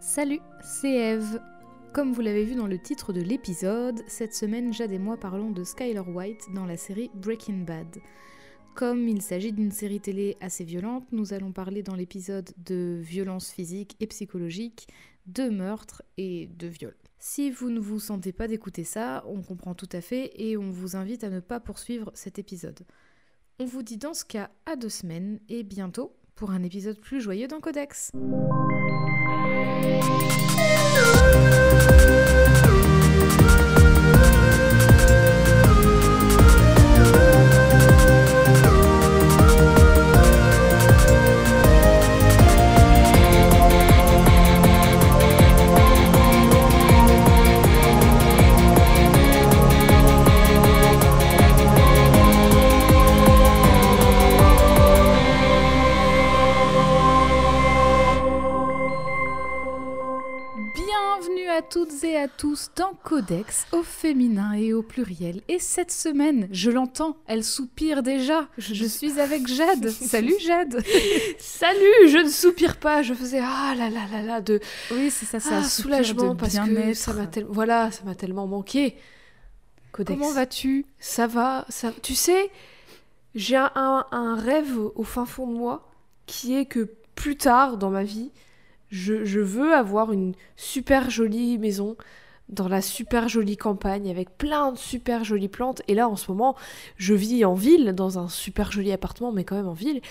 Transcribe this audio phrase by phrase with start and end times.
[0.00, 1.40] Salut, c'est Eve.
[1.92, 5.50] Comme vous l'avez vu dans le titre de l'épisode, cette semaine Jade et moi parlons
[5.50, 7.98] de Skyler White dans la série Breaking Bad.
[8.74, 13.50] Comme il s'agit d'une série télé assez violente, nous allons parler dans l'épisode de violences
[13.50, 14.88] physiques et psychologiques,
[15.26, 16.96] de meurtres et de viols.
[17.18, 20.70] Si vous ne vous sentez pas d'écouter ça, on comprend tout à fait et on
[20.70, 22.80] vous invite à ne pas poursuivre cet épisode.
[23.58, 27.20] On vous dit dans ce cas à deux semaines et bientôt pour un épisode plus
[27.20, 28.10] joyeux dans Codex.
[61.72, 65.40] Toutes et à tous dans Codex, au féminin et au pluriel.
[65.48, 68.46] Et cette semaine, je l'entends, elle soupire déjà.
[68.58, 69.88] Je suis avec Jade.
[69.90, 70.84] Salut Jade.
[71.38, 75.24] Salut, je ne soupire pas, je faisais ah là là là là de Oui, c'est
[75.24, 78.94] ça, ça ah, soulagement de parce que ça m'a tellement voilà, ça m'a tellement manqué.
[79.92, 80.18] Codex.
[80.18, 80.84] Comment vas-tu?
[80.98, 82.50] Ça va, ça tu sais,
[83.34, 85.90] j'ai un, un- un rêve au fin fond de moi
[86.26, 88.30] qui est que plus tard dans ma vie,
[88.92, 91.96] je, veux avoir une super jolie maison
[92.50, 95.80] dans la super jolie campagne avec plein de super jolies plantes.
[95.88, 96.54] Et là, en ce moment,
[96.98, 100.02] je vis en ville, dans un super joli appartement, mais quand même en ville.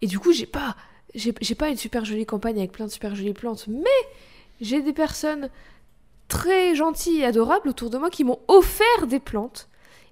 [0.00, 0.76] Et du coup, j'ai pas,
[1.14, 3.90] j'ai pas une super jolie campagne avec plein de super jolies plantes, mais
[4.60, 5.50] j'ai des personnes
[6.28, 9.68] très gentilles et adorables autour de moi qui m'ont offert des plantes.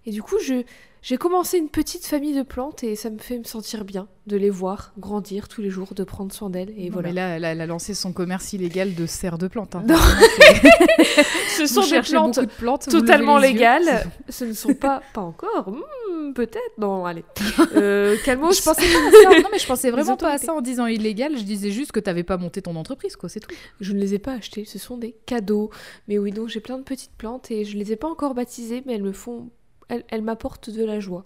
[0.06, 0.64] Et du coup, je,
[1.02, 4.36] j'ai commencé une petite famille de plantes et ça me fait me sentir bien de
[4.36, 6.74] les voir grandir tous les jours, de prendre soin d'elles.
[6.76, 7.08] Et Non, voilà.
[7.08, 9.74] Mais là, elle a, elle a lancé son commerce illégal de serre de plantes.
[9.74, 9.84] hein.
[9.88, 9.96] Non.
[11.56, 13.46] Ce sont des plantes de plantes vous totalement yeux.
[13.48, 14.06] légales.
[14.28, 15.70] Ce ne sont pas, pas encore.
[15.70, 16.78] Hmm, Peut-être.
[16.78, 17.24] Non, allez.
[17.74, 18.56] Euh, calmos.
[18.58, 19.40] je pensais pas à ça.
[19.40, 21.36] Non, mais je pensais vraiment pas à ça en disant illégal.
[21.36, 23.28] Je disais juste que t'avais pas monté ton entreprise, quoi.
[23.28, 23.54] C'est tout.
[23.80, 24.64] Je ne les ai pas achetés.
[24.64, 25.70] Ce sont des cadeaux.
[26.08, 28.82] Mais oui, donc j'ai plein de petites plantes et je les ai pas encore baptisées,
[28.86, 29.48] mais elles me font,
[29.88, 31.24] elles m'apportent de la joie.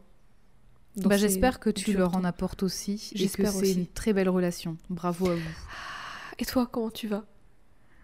[0.97, 2.93] Bah, j'espère que tu leur en apportes aussi.
[3.13, 3.73] et que J'espère c'est aussi.
[3.75, 4.77] une très belle relation.
[4.91, 5.41] Bravo à vous.
[6.39, 7.25] Et toi, comment tu vas?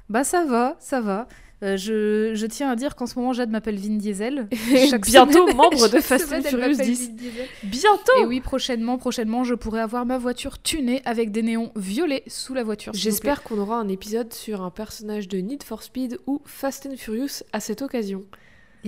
[0.09, 1.29] Bah ça va, ça va.
[1.63, 4.49] Euh, je, je tiens à dire qu'en ce moment, Jade m'appelle Vin Diesel.
[4.89, 7.09] Chaque Bientôt semaine- membre de Fast and elle Furious m'appelle 10.
[7.09, 7.47] Vin Diesel.
[7.65, 12.23] Bientôt Et oui, prochainement, prochainement, je pourrai avoir ma voiture tunée avec des néons violets
[12.29, 12.93] sous la voiture.
[12.95, 16.97] J'espère qu'on aura un épisode sur un personnage de Need for Speed ou Fast and
[16.97, 18.25] Furious à cette occasion.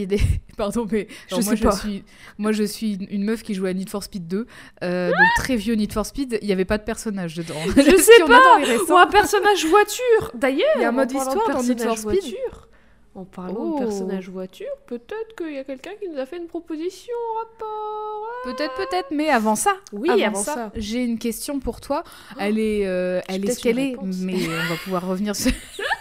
[0.06, 0.20] Des-
[0.56, 1.72] Pardon, mais Je moi, sais pas.
[1.72, 2.04] suis,
[2.38, 4.46] moi je suis une- meuf qui jouait à Need for Speed 2,
[4.82, 7.54] euh, donc très vieux Need for Speed, il n'y avait pas de personnage dedans.
[7.76, 11.34] Je Si sais pas, Ou un personnage voiture D'ailleurs, Il y a un mode histoire
[11.48, 12.02] dans Need for Speed.
[12.20, 12.68] voiture,
[13.14, 13.80] En parlant Oh.
[13.80, 17.38] de personnage voiture, peut-être qu'il y a quelqu'un qui nous a fait une proposition en
[17.40, 18.28] rapport.
[18.44, 20.70] Peut-être, peut-être, mais avant ça, Oui, avant ça.
[20.76, 22.04] j'ai une question pour toi.
[22.38, 25.50] Elle est, euh, elle est ce qu'elle est, mais on va pouvoir revenir sur.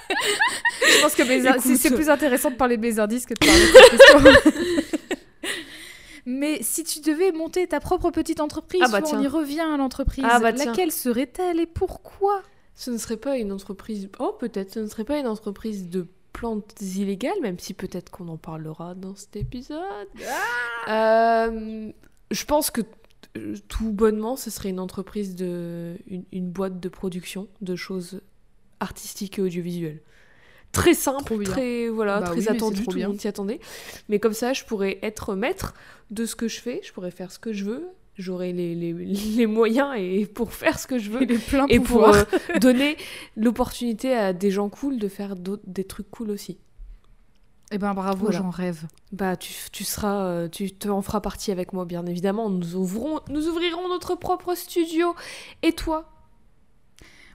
[0.81, 1.75] Je pense que mes Écoute.
[1.77, 4.99] c'est plus intéressant de parler de mes indices que de parler de cette.
[6.25, 9.77] Mais si tu devais monter ta propre petite entreprise, Ah bah on y revient à
[9.77, 12.43] l'entreprise, Ah bah laquelle serait-elle et pourquoi?
[12.75, 14.09] Ce ne serait pas une entreprise.
[14.19, 18.27] Oh, peut-être, ce ne serait pas une entreprise de plantes illégales, même si peut-être qu'on
[18.27, 19.81] en parlera dans cet épisode.
[20.87, 21.91] Euh,
[22.31, 22.81] je pense que
[23.37, 25.97] euh, tout bonnement, ce serait une entreprise de.
[26.07, 28.21] une, une boîte de production de choses
[28.79, 30.01] artistiques et audiovisuelles.
[30.71, 33.59] Très simple, très voilà, Bah très oui, attendu, tout le monde s'y attendait.
[34.07, 35.73] Mais comme ça, je pourrais être maître
[36.11, 37.87] de ce que je fais, je pourrais faire ce que je veux,
[38.17, 38.93] j'aurai les, les,
[39.37, 42.15] les moyens et pour faire ce que je veux est plein et pour pouvoir.
[42.15, 42.23] euh,
[42.59, 42.97] donner
[43.35, 46.59] l'opportunité à des gens cool de faire des trucs cool aussi.
[47.71, 48.39] Eh ben bravo, Voilà.
[48.39, 48.83] j'en rêve.
[49.11, 52.49] Bah tu, tu seras, euh, tu te en feras partie avec moi bien évidemment.
[52.49, 55.15] Nous ouvrons, nous ouvrirons notre propre studio.
[55.61, 56.09] Et toi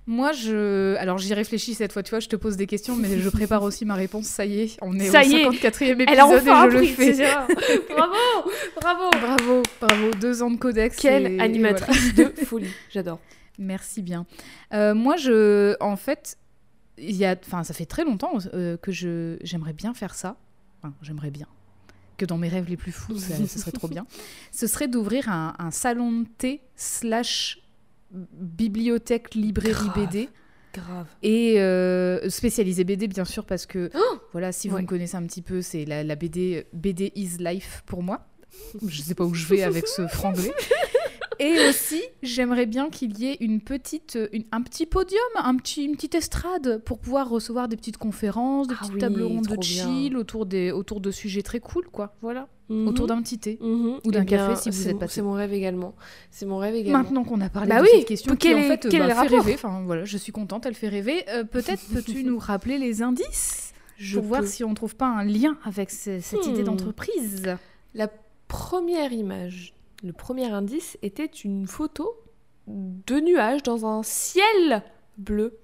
[0.07, 0.97] Moi, je.
[0.97, 3.63] Alors, j'y réfléchis cette fois, tu vois, je te pose des questions, mais je prépare
[3.63, 4.27] aussi ma réponse.
[4.27, 5.49] Ça y est, on est Ça au y est.
[5.49, 7.13] 54e épisode Elle a enfin et je le fais.
[7.89, 8.51] bravo,
[8.81, 9.11] bravo.
[9.21, 10.97] Bravo, bravo, deux ans de codex.
[10.97, 13.19] Quelle et- et animatrice de folie, j'adore.
[13.59, 14.27] Merci bien.
[14.75, 15.75] Euh, moi, je.
[15.81, 16.37] En fait,
[16.99, 17.35] il y a.
[17.47, 20.37] Enfin, ça fait très longtemps euh, que je j'aimerais bien faire ça.
[20.83, 21.47] Enfin, j'aimerais bien.
[22.19, 24.07] Que dans mes rêves les plus fous, ça, ce serait trop bien.
[24.53, 27.59] Ce serait d'ouvrir un, un salon de thé slash
[28.33, 30.09] bibliothèque librairie Grave.
[30.11, 30.29] BD.
[30.73, 31.07] Grave.
[31.23, 33.91] Et euh, spécialisé BD, bien sûr, parce que
[34.33, 34.83] voilà, si vous Ouais.
[34.83, 38.27] me connaissez un petit peu, c'est la, la BD, BD is life pour moi.
[38.87, 40.53] Je sais pas où je vais avec ce franglais.
[41.39, 45.85] Et aussi, j'aimerais bien qu'il y ait une petite, une- un petit podium, un petit,
[45.85, 49.47] une petite estrade pour pouvoir recevoir des petites conférences, des Ah petites oui, tables rondes
[49.47, 49.63] de bien.
[49.63, 52.15] chill autour, des, autour de sujets très cool, quoi.
[52.23, 52.49] Voilà.
[52.71, 52.89] Mhm.
[52.89, 53.59] Autour d'un petit thé.
[53.61, 54.01] Mhm.
[54.05, 55.17] ou d'un Eh bien, café si vous êtes passé.
[55.17, 55.95] C'est mon rêve également.
[56.31, 56.99] C'est mon rêve également.
[57.01, 58.99] Maintenant qu'on a parlé Bah de oui, cette question qui quel en est- fait est
[58.99, 61.25] bah, rêver, enfin voilà, je suis contente, elle fait rêver.
[61.29, 65.25] Euh, Peut-être peux-tu nous rappeler les indices Je pour voir si on trouve pas un
[65.25, 66.67] lien avec ce- cette idée Hmm.
[66.67, 67.45] d'entreprise?
[67.95, 68.09] La
[68.49, 69.75] première image,
[70.05, 72.15] le premier indice était une photo
[72.69, 74.83] de nuages dans un ciel
[75.19, 75.59] bleu.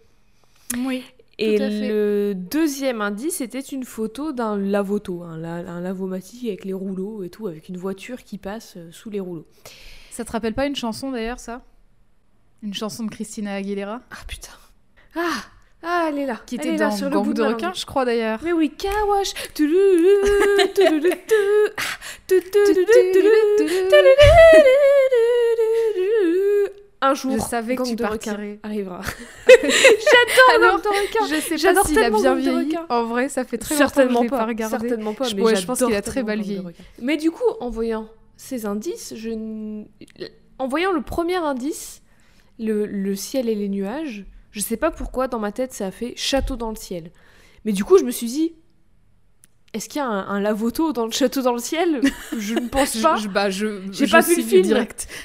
[0.78, 1.04] Oui.
[1.38, 1.88] Et Tout à fait.
[1.88, 7.22] le deuxième indice était une photo d'un lavoto, un, la- un lavomatique avec les rouleaux
[7.22, 9.46] et tout, avec une voiture qui passe euh, sous les rouleaux.
[10.10, 11.62] Ça te rappelle pas une chanson d'ailleurs, ça?
[12.62, 14.02] Une chanson de Christina Aguilera?
[14.10, 14.52] Ah putain.
[15.16, 15.42] Ah
[15.82, 16.40] Ah, elle est là.
[16.46, 17.64] Qui Elle était est là, sur le bout de langue.
[17.74, 18.40] je crois d'ailleurs.
[18.44, 19.32] Mais oui, Kawash.
[27.02, 28.60] Un jour, Je savais que tu partirais.
[28.62, 29.00] arrivera.
[30.54, 31.26] Alors, Gang de requins.
[31.34, 32.76] je sais pas J'adore s'il a bien vieilli.
[32.90, 34.78] En vrai, ça fait très longtemps que je pas, pas regardé.
[34.88, 35.24] certainement pas.
[35.34, 36.62] Mais ouais, je pense j'adore qu'il a très mal vieilli.
[37.00, 38.06] Mais du coup, en voyant
[38.36, 39.30] ces indices, je
[40.58, 42.02] en voyant le premier indice,
[42.58, 45.90] le, le ciel et les nuages, je sais pas pourquoi dans ma tête ça a
[45.90, 47.10] fait château dans le ciel.
[47.64, 48.54] Mais du coup, je me suis dit,
[49.74, 52.00] est-ce qu'il y a un, un lavoto dans le château dans le ciel?
[52.36, 53.16] Je ne pense pas.
[53.16, 54.62] je- bah, je- J'ai pas vu le film.
[54.62, 55.06] direct.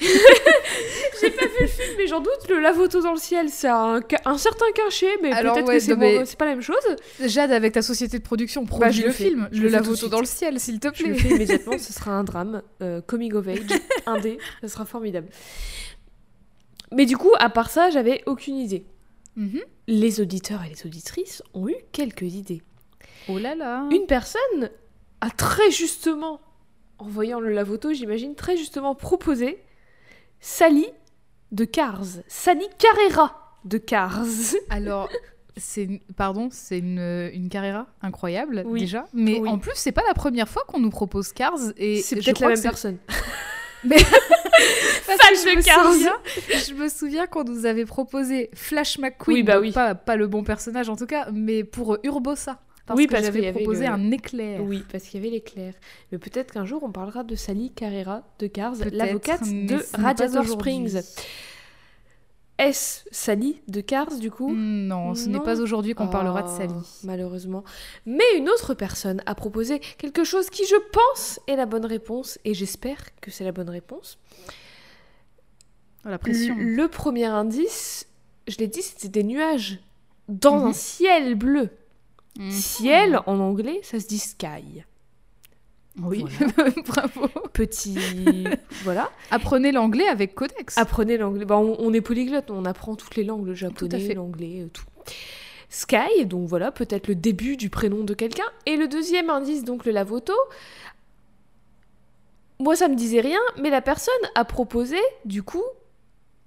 [1.20, 2.46] J'ai pas vu le film, mais j'en doute.
[2.50, 4.00] Le lavoto dans le ciel, c'est un,
[4.36, 6.76] certain cachet, mais peut-être ouais, que c'est mais- pas la même chose.
[7.24, 9.48] Jade, avec ta société de production, Bah, produis je le le film.
[9.50, 11.18] Je le lavoto dans le ciel, s'il te Je le plaît.
[11.22, 13.60] fais immédiatement, ce sera un drame, euh, coming of age,
[14.04, 15.28] indé, ce sera formidable.
[16.92, 18.84] Mais du coup, à part ça, j'avais aucune idée.
[19.36, 19.60] Mhm.
[19.88, 22.62] Les auditeurs et les auditrices ont eu quelques idées.
[23.28, 23.86] Oh là là.
[23.92, 24.70] Une personne
[25.20, 26.40] a très justement,
[26.98, 29.58] en voyant le lavoto, j'imagine, très justement proposé
[30.40, 30.86] Sally
[31.52, 32.02] de Cars.
[32.28, 34.24] Sally Carrera de Cars.
[34.70, 35.08] Alors,
[35.56, 38.80] c'est pardon, c'est une, une Carrera incroyable Oui.
[38.80, 39.48] déjà, mais Oui.
[39.48, 42.48] en plus c'est pas la première fois qu'on nous propose Cars et C'est peut-être la
[42.48, 42.98] même personne.
[43.86, 46.12] Mais- que je me souviens-
[46.66, 49.72] Je me souviens qu'on nous avait proposé Flash McQueen, Oui, bah oui.
[49.72, 52.58] Pas, pas le bon personnage en tout cas, mais pour Urbosa.
[52.86, 54.62] Parce Oui, que parce qu'il y j'avais avait proposé le- un éclair.
[54.62, 55.74] Oui, parce qu'il y avait l'éclair.
[56.12, 60.44] Mais peut-être qu'un jour on parlera de Sally Carrera de Cars, l'avocate de Radiator.
[60.46, 61.00] Springs.
[62.58, 66.56] Est-ce Sally de Cars du coup Non, ce n'est pas aujourd'hui qu'on parlera de Oh,
[66.56, 66.74] Sally.
[67.04, 67.64] Malheureusement.
[68.06, 72.38] Mais une autre personne a proposé quelque chose qui, je pense, est la bonne réponse,
[72.46, 74.18] et j'espère que c'est la bonne réponse.
[76.04, 76.54] La pression.
[76.56, 78.06] Le, le premier indice,
[78.48, 79.80] je l'ai dit, c'était des nuages
[80.28, 80.66] dans Mhm.
[80.68, 81.68] un ciel bleu.
[82.38, 82.50] Mhm.
[82.50, 84.84] Ciel, en anglais, ça se dit sky.
[86.02, 86.70] Oui, Voilà.
[86.86, 87.28] bravo.
[87.52, 87.98] Petit...
[88.84, 89.10] voilà.
[89.30, 90.76] Apprenez l'anglais avec Codex.
[90.76, 91.44] Apprenez l'anglais.
[91.44, 94.84] Bah, on, on est polyglotte, on apprend toutes les langues, le japonais, l'anglais, euh, tout.
[95.68, 98.44] Sky, donc voilà, peut-être le début du prénom de quelqu'un.
[98.66, 100.34] Et le deuxième indice, donc le lavoto.
[102.58, 105.64] Moi, ça me disait rien, mais la personne a proposé, du coup,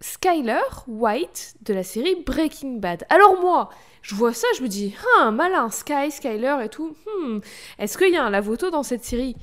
[0.01, 3.05] Skyler White de la série Breaking Bad.
[3.09, 3.69] Alors moi,
[4.01, 6.95] je vois ça, je me dis, ah, malin, Sky, Skyler et tout.
[7.05, 7.39] Hmm,
[7.77, 9.35] Est-ce qu'il y a un lavoto dans cette série?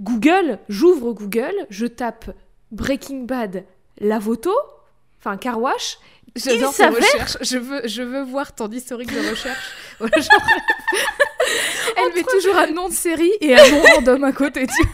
[0.00, 2.30] Google, j'ouvre Google, je tape
[2.72, 3.64] Breaking Bad
[4.00, 4.52] lavoto,
[5.20, 5.98] enfin car wash.
[6.34, 7.36] J'adore tes recherches.
[7.42, 9.72] Je veux, je veux voir ton historique de recherche.
[10.00, 10.10] Genre-
[11.96, 14.66] Elle met toujours un nom de série et un nom random à côté.
[14.66, 14.88] tu-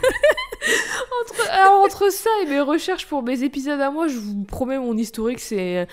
[1.21, 4.77] Entre, alors, entre ça et mes recherches pour mes épisodes à moi, je vous promets,
[4.77, 5.87] mon historique, c'est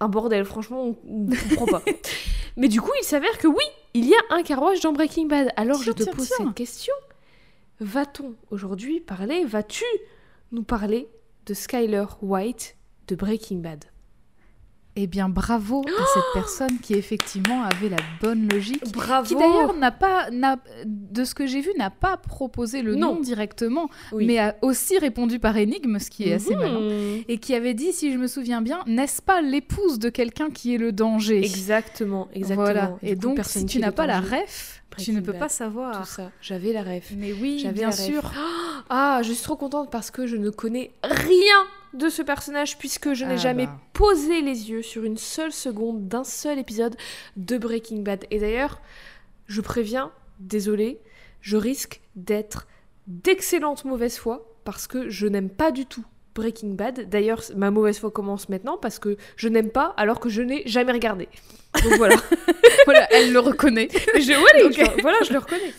[0.00, 0.44] un bordel.
[0.44, 1.82] Franchement, on, on comprend pas.
[2.56, 3.62] Mais du coup, il s'avère que oui,
[3.94, 5.52] il y a un car wash dans Breaking Bad.
[5.56, 6.46] Alors, je te tiens, pose tiens.
[6.46, 6.94] cette question.
[7.80, 9.84] Va-t-on aujourd'hui parler, vas-tu
[10.52, 11.08] nous parler
[11.46, 12.76] de Skyler White
[13.08, 13.84] de Breaking Bad?
[14.96, 18.82] Eh bien, bravo à cette personne qui effectivement avait la bonne logique.
[18.92, 20.28] Bravo Qui d'ailleurs n'a pas,
[20.84, 23.14] de ce que j'ai vu, n'a pas proposé le Non.
[23.14, 24.26] nom directement, Oui.
[24.26, 26.60] mais a aussi répondu par énigme, ce qui est assez Mhm.
[26.60, 27.22] malin.
[27.28, 30.74] Et qui avait dit, si je me souviens bien, n'est-ce pas l'épouse de quelqu'un qui
[30.74, 31.38] est le danger?
[31.38, 32.64] Exactement, exactement.
[32.64, 32.98] Voilà.
[33.02, 35.40] Et donc, si tu n'as pas la ref, tu ne peux Bad.
[35.42, 36.04] pas Tout savoir.
[36.06, 37.12] ça, j'avais la ref.
[37.16, 38.04] Mais oui, J'avais bien la ref.
[38.04, 38.32] sûr.
[38.92, 43.12] Ah, je suis trop contente parce que je ne connais rien de ce personnage puisque
[43.14, 43.78] je n'ai Ah jamais bah.
[43.92, 46.96] posé les yeux sur une seule seconde d'un seul épisode
[47.36, 48.24] de Breaking Bad.
[48.30, 48.80] Et d'ailleurs,
[49.46, 51.00] je préviens, désolé,
[51.40, 52.66] je risque d'être
[53.06, 56.04] d'excellente mauvaise foi parce que je n'aime pas du tout
[56.34, 57.08] Breaking Bad.
[57.08, 60.62] D'ailleurs, ma mauvaise foi commence maintenant parce que je n'aime pas alors que je n'ai
[60.66, 61.28] jamais regardé.
[61.82, 62.14] Donc voilà.
[62.84, 63.88] voilà, elle le reconnaît.
[63.92, 65.72] je, ouais, je- voilà, je le reconnais.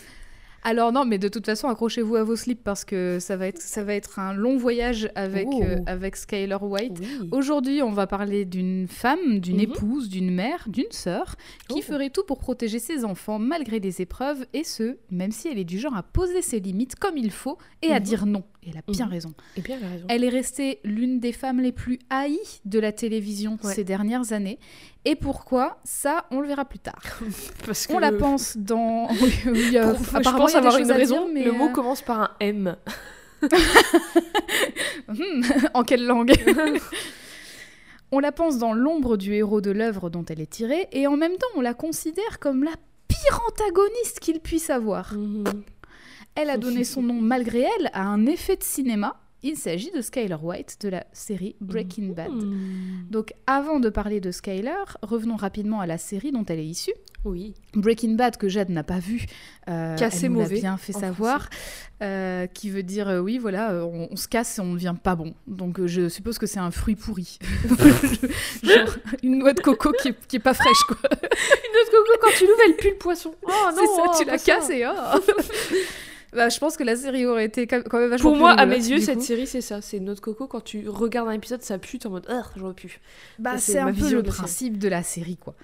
[0.64, 3.60] Alors non, mais de toute façon, accrochez-vous à vos slips parce que ça va être,
[3.60, 5.60] ça va être un long voyage avec, Oh.
[5.64, 6.98] euh, avec Skyler White.
[7.00, 7.28] Oui.
[7.32, 9.62] Aujourd'hui, on va parler d'une femme, d'une Mhm.
[9.62, 11.34] épouse, d'une mère, d'une sœur
[11.68, 11.82] qui Oh.
[11.82, 15.64] ferait tout pour protéger ses enfants malgré les épreuves et ce, même si elle est
[15.64, 18.04] du genre à poser ses limites comme il faut et à Mhm.
[18.04, 18.44] dire non.
[18.64, 19.10] Et elle a bien Mhm.
[19.12, 19.34] raison.
[19.56, 20.06] Et bien, elle a raison.
[20.08, 23.74] Elle est restée l'une des femmes les plus haïes de la télévision Ouais.
[23.74, 24.60] ces dernières années.
[25.04, 27.02] Et pourquoi Ça, on le verra plus tard.
[27.66, 29.08] Parce On la pense dans.
[29.20, 31.24] Oui, oui, a- Pour- je apparemment, pense a des avoir une raison.
[31.24, 32.76] dire, mais, Le mot euh, commence par un M.
[35.08, 35.42] Hmm,
[35.74, 36.32] en quelle langue?
[38.12, 41.16] On la pense dans l'ombre du héros de l'œuvre dont elle est tirée, et en
[41.16, 42.72] même temps, on la considère comme la
[43.08, 45.14] pire antagoniste qu'il puisse avoir.
[45.14, 45.44] Mhm.
[46.34, 49.16] Elle a donné son nom malgré elle à un effet de cinéma.
[49.44, 52.30] Il s'agit de Skyler White de la série Breaking Bad.
[52.30, 53.06] Mhm.
[53.10, 56.92] Donc avant de parler de Skyler, revenons rapidement à la série dont elle est issue.
[57.24, 57.54] Oui.
[57.74, 59.26] Breaking Bad que Jade n'a pas vu,
[59.68, 61.48] euh, Cassé elle mauvais, bien fait savoir,
[62.02, 64.74] euh, qui veut dire euh, oui voilà, euh, on, on se casse et on ne
[64.74, 65.34] devient pas bon.
[65.46, 67.38] Donc je suppose que c'est un fruit pourri,
[68.62, 70.96] genre une noix de coco qui est, qui est pas fraîche quoi.
[71.02, 73.34] Une autre coco, quand tu l'ouvres, elle pue le poisson.
[73.42, 75.18] Oh non, c'est ça, oh, tu pas la casses et oh.
[76.32, 78.64] Bah, je pense que la série aurait été quand même vachement Pour plus moi, à
[78.64, 79.24] mes yeux, cette coup.
[79.24, 79.82] série, c'est ça.
[79.82, 80.46] C'est notre coco.
[80.46, 83.00] Quand tu regardes un épisode, ça pue, t'es en mode, ah, j'aurais pu.
[83.38, 85.54] Bah, c'est un peu vision le principe de la série, quoi.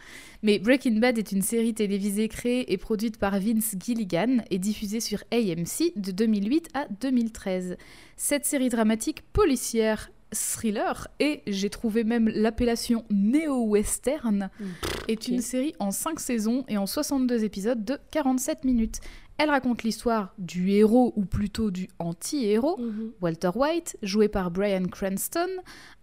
[0.43, 5.01] Mais Breaking Bad est une série télévisée créée et produite par Vince Gilligan et diffusée
[5.01, 7.77] sur AMC de 2008 à 2013.
[8.17, 14.65] Cette série dramatique policière thriller et j'ai trouvé même l'appellation néo-western Mm.
[15.09, 19.01] est une série en 5 saisons et en 62 épisodes de 47 minutes.
[19.39, 23.13] Elle raconte l'histoire du héros ou plutôt du anti-héros Mhm.
[23.21, 25.49] Walter White, joué par Brian Cranston,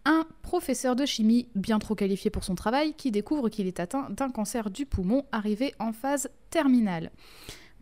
[0.05, 4.09] un professeur de chimie bien trop qualifié pour son travail qui découvre qu'il est atteint
[4.09, 7.11] d'un cancer du poumon arrivé en phase terminale.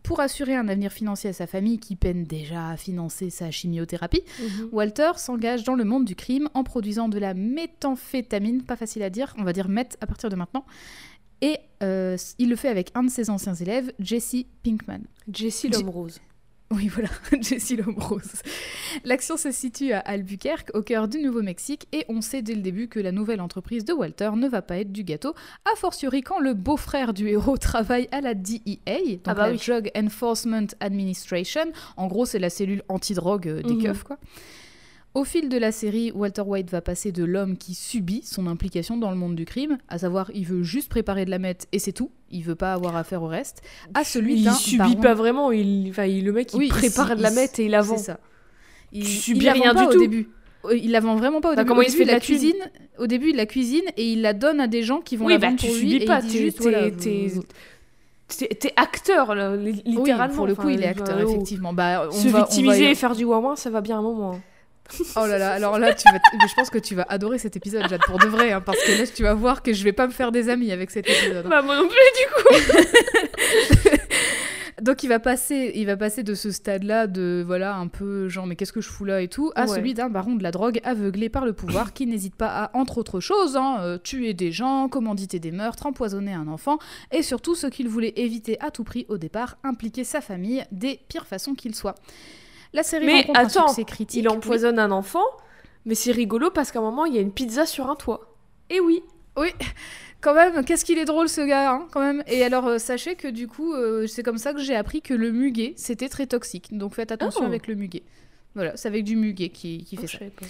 [0.02, 4.22] Pour assurer un avenir financier à sa famille qui peine déjà à financer sa chimiothérapie,
[4.40, 4.68] Mhm.
[4.72, 9.08] Walter s'engage dans le monde du crime en produisant de la méthamphétamine, pas facile à
[9.08, 10.64] dire, on va dire meth à partir de maintenant.
[11.82, 15.00] Euh, il le fait avec un de ses anciens élèves, Jesse Pinkman.
[15.32, 16.20] Jessie l'homme rose.
[16.70, 17.08] Oui, voilà,
[17.40, 18.32] Jesse l'homme rose.
[19.04, 22.88] L'action se situe à Albuquerque, au cœur du Nouveau-Mexique, et on sait dès le début
[22.88, 25.34] que la nouvelle entreprise de Walter ne va pas être du gâteau,
[25.70, 29.52] a fortiori quand le beau-frère du héros travaille à la DEA, donc Ah bah la
[29.52, 29.60] oui.
[29.64, 31.66] Drug Enforcement Administration.
[31.96, 33.82] En gros, c'est la cellule anti-drogue euh, des Mhm.
[33.82, 34.18] keufs, quoi.
[35.14, 38.96] Au fil de la série, Walter White va passer de l'homme qui subit son implication
[38.96, 41.78] dans le monde du crime, à savoir il veut juste préparer de la meth et
[41.78, 43.62] c'est tout, il veut pas avoir affaire au reste,
[43.94, 45.52] à celui il d'un subit baron- pas vraiment.
[45.52, 47.70] Il, enfin, il- le mec, il Oui, prépare il- de la il- meth et il
[47.70, 47.96] la vend.
[47.96, 48.18] C'est ça.
[48.92, 49.98] Il, Tu il subis vend rien du au tout.
[50.00, 50.28] début.
[50.64, 51.68] Euh, Il la vend vraiment pas au Bah, début.
[51.68, 52.56] comment au il début, fait de la cuisine.
[52.98, 55.34] Au début, il la cuisine et il la donne à des gens qui vont Oui,
[55.34, 55.80] la bah vendre tu pour lui.
[55.90, 56.20] subis et pas.
[56.22, 57.42] il dit T'es juste, t'es- voilà, t'es- vous-
[58.36, 60.34] t'es- t'es acteur, là, li- Oui, littéralement.
[60.34, 61.28] pour le coup, Enfin, il est bah, acteur, oh.
[61.30, 61.72] effectivement.
[61.72, 64.40] Bah, on Se va- victimiser et faire du ouin ça va bien un moment.
[65.16, 67.56] Oh là là, alors là, tu vas t- je pense que tu vas adorer cet
[67.56, 69.92] épisode, Jade, pour de vrai, hein, parce que là, tu vas voir que je vais
[69.92, 71.46] pas me faire des amis avec cet épisode.
[71.46, 71.48] hein.
[71.48, 73.98] Bah, moi non plus, du coup.
[74.82, 78.44] Donc il va passer, il va passer de ce stade-là de voilà un peu genre
[78.46, 79.68] mais qu'est-ce que je fous là et tout à Ouais.
[79.76, 82.98] celui d'un baron de la drogue aveuglé par le pouvoir qui n'hésite pas à entre
[82.98, 86.78] autres choses hein, euh, tuer des gens, commanditer des meurtres, empoisonner un enfant
[87.12, 91.00] et surtout ce qu'il voulait éviter à tout prix au départ, impliquer sa famille des
[91.08, 91.94] pires façons qu'il soit.
[92.74, 94.20] La série Mais rencontre un attends, succès critique.
[94.20, 95.24] Il empoisonne un enfant,
[95.86, 98.34] mais c'est rigolo parce qu'à un moment, il y a une pizza sur un toit.
[98.68, 99.02] Et oui,
[99.38, 99.48] oui.
[100.20, 102.22] Quand même, qu'est-ce qu'il est drôle ce gars, hein, quand même.
[102.26, 105.12] Et alors, euh, sachez que du coup, euh, c'est comme ça que j'ai appris que
[105.14, 106.76] le muguet, c'était très toxique.
[106.76, 107.46] Donc faites attention Oh.
[107.46, 108.02] avec le muguet.
[108.54, 110.46] Voilà, c'est avec du muguet qui, qui fait Oh, ça.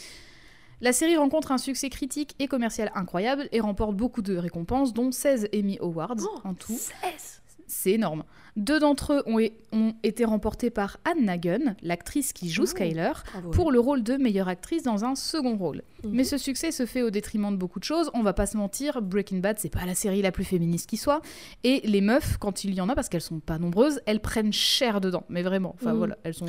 [0.80, 5.10] La série rencontre un succès critique et commercial incroyable et remporte beaucoup de récompenses, dont
[5.10, 6.72] 16 Emmy Awards Oh, en tout.
[6.78, 7.42] 16.
[7.66, 8.22] C'est énorme.
[8.56, 12.66] Deux d'entre eux ont, été remportés par Anne Nagun, l'actrice qui joue Oh.
[12.66, 13.50] Skyler, Bravo.
[13.50, 15.82] pour le rôle de meilleure actrice dans un second rôle.
[16.04, 16.10] Mhm.
[16.12, 18.12] Mais ce succès se fait au détriment de beaucoup de choses.
[18.14, 20.96] On va pas se mentir, Breaking Bad, c'est pas la série la plus féministe qui
[20.96, 21.20] soit.
[21.64, 24.52] Et les meufs, quand il y en a, parce qu'elles sont pas nombreuses, elles prennent
[24.52, 25.24] cher dedans.
[25.28, 25.98] Mais vraiment, enfin Mhm.
[25.98, 26.46] voilà, elles sont.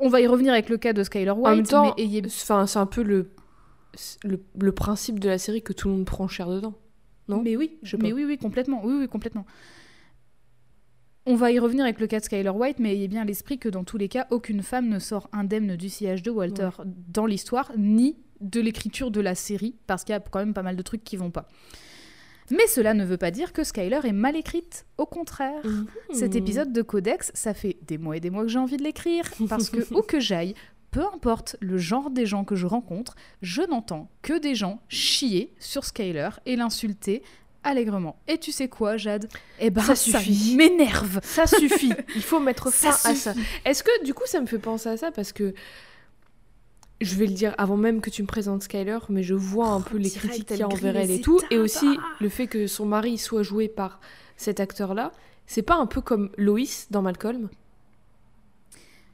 [0.00, 1.46] On va y revenir avec le cas de Skyler White.
[1.46, 3.30] En même temps, ayez- c'est un peu le,
[4.24, 6.74] le, le principe de la série que tout le monde prend cher dedans.
[7.28, 7.40] Non?
[7.42, 9.46] Mais oui, Je mais oui, oui, complètement, oui, oui, complètement.
[11.24, 13.58] On va y revenir avec le cas de Skyler White, mais ayez bien à l'esprit
[13.58, 17.26] que dans tous les cas, aucune femme ne sort indemne du sillage de Walter dans
[17.26, 20.74] l'histoire, ni de l'écriture de la série, parce qu'il y a quand même pas mal
[20.74, 21.46] de trucs qui vont pas.
[22.50, 25.64] Mais cela ne veut pas dire que Skyler est mal écrite, au contraire.
[25.64, 25.86] Mhm.
[26.12, 28.82] Cet épisode de Codex, ça fait des mois et des mois que j'ai envie de
[28.82, 30.54] l'écrire, parce que où que j'aille,
[30.90, 35.54] peu importe le genre des gens que je rencontre, je n'entends que des gens chier
[35.58, 37.22] sur Skyler et l'insulter
[37.64, 38.16] allègrement.
[38.28, 39.28] Et tu sais quoi, Jade?
[39.60, 40.56] Eh ben, Ça ça, suffit.
[40.56, 41.20] m'énerve.
[41.22, 41.92] Ça suffit.
[42.16, 43.34] Il faut mettre Ça fin à ça.
[43.64, 45.54] Est-ce que du coup ça me fait penser à ça parce que
[47.00, 49.80] je vais le dire avant même que tu me présentes Skyler, mais je vois un
[49.80, 52.66] peu les critiques qu'il y a envers elle et tout, et aussi le fait que
[52.68, 54.00] son mari soit joué par
[54.36, 55.10] cet acteur-là.
[55.46, 57.48] C'est pas un peu comme Loïs dans Malcolm?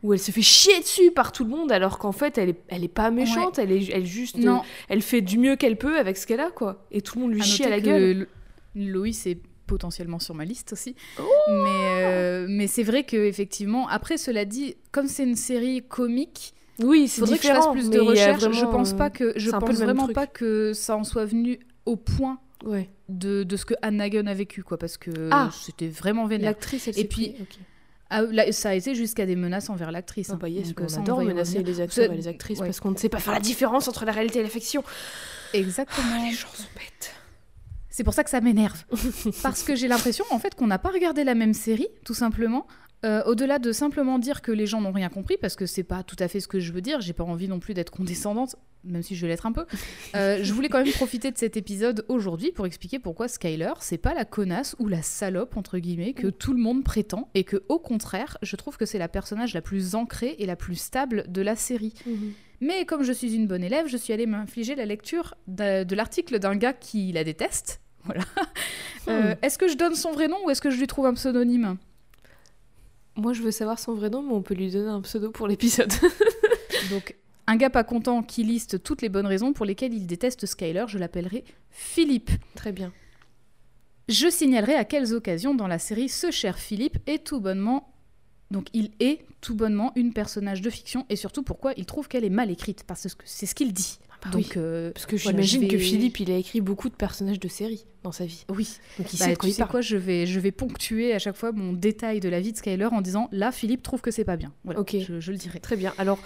[0.05, 2.61] Où elle se fait chier dessus par tout le monde alors qu'en fait elle est,
[2.69, 5.99] elle est pas méchante, elle est elle juste Non, elle fait du mieux qu'elle peut
[5.99, 8.29] avec ce qu'elle a quoi et tout le monde lui à chie à la gueule.
[8.79, 10.95] Loïs est potentiellement sur ma liste aussi.
[11.19, 15.83] Oh mais euh, mais c'est vrai que effectivement, après cela dit, comme c'est une série
[15.87, 18.43] comique, Oui, il faudrait que je fasse plus de recherches.
[18.53, 20.15] Je pense euh, pas que je pense vraiment truc.
[20.15, 22.89] pas que ça en soit venu au point ouais.
[23.11, 25.51] de, de ce que Anne Hagen a vécu quoi parce que Ah.
[25.53, 26.51] c'était vraiment vénère.
[26.51, 27.47] L'actrice elle Et puis, pris.
[28.11, 30.29] Ah, là, ça a été jusqu'à des menaces envers l'actrice.
[30.31, 30.39] Ah hein.
[30.41, 32.59] bah yes, Donc, on euh, ça, on adore menacer les acteurs C'est- et les actrices
[32.61, 32.67] ouais.
[32.67, 34.83] parce qu'on ne sait pas faire la différence entre la réalité et la fiction.
[35.53, 36.25] Exactement.
[36.25, 37.13] Les gens sont bêtes.
[37.99, 38.85] C'est pour ça que ça m'énerve.
[39.43, 42.69] Parce que j'ai l'impression, en fait, qu'on n'a pas regardé la même série, tout simplement.
[43.05, 46.05] Euh, Au-delà de simplement dire que les gens n'ont rien compris, parce que c'est pas
[46.05, 48.55] tout à fait ce que je veux dire, j'ai pas envie non plus d'être condescendante,
[48.85, 49.67] même si je vais l'être un peu.
[50.15, 53.99] Euh, je voulais quand même profiter de cet épisode aujourd'hui pour expliquer pourquoi Skyler, c'est
[53.99, 57.65] pas la connasse ou la salope, entre guillemets, que tout le monde prétend, et que,
[57.69, 61.25] au contraire, je trouve que c'est la personnage la plus ancrée et la plus stable
[61.27, 61.95] de la série.
[62.61, 65.95] Mais comme je suis une bonne élève, je suis allée m'infliger la lecture de, de
[65.97, 67.81] l'article d'un gars qui la déteste.
[68.05, 68.25] Voilà.
[69.09, 71.15] Euh, est-ce que je donne son vrai nom ou est-ce que je lui trouve un
[71.15, 71.77] pseudonyme?
[73.17, 75.49] Moi, je veux savoir son vrai nom, mais on peut lui donner un pseudo pour
[75.49, 75.93] l'épisode.
[76.91, 80.47] Donc, un gars pas content qui liste toutes les bonnes raisons pour lesquelles il déteste
[80.47, 82.31] Skyler, je l'appellerai Philippe.
[82.55, 82.93] Très bien.
[84.09, 87.93] Je signalerai à quelles occasions dans la série ce cher Philippe est tout bonnement.
[88.51, 92.25] Donc, il est tout bonnement une personnage de fiction et surtout pourquoi il trouve qu'elle
[92.25, 93.99] est mal écrite, parce que c'est ce qu'il dit.
[94.23, 94.49] Bah Donc, oui.
[94.57, 97.87] euh, Parce que voilà, j'imagine que Philippe, il a écrit beaucoup de personnages de séries
[98.03, 98.45] dans sa vie.
[98.49, 101.13] oui, Donc il Bah, sait de tu il sais quoi, je vais, je vais ponctuer
[101.15, 104.01] à chaque fois mon détail de la vie de Skyler en disant là, Philippe trouve
[104.01, 104.53] que c'est pas bien.
[104.65, 104.97] Voilà, Ok.
[104.99, 105.61] je, je le dirai.
[105.61, 105.95] Très bien.
[105.99, 106.19] Alors,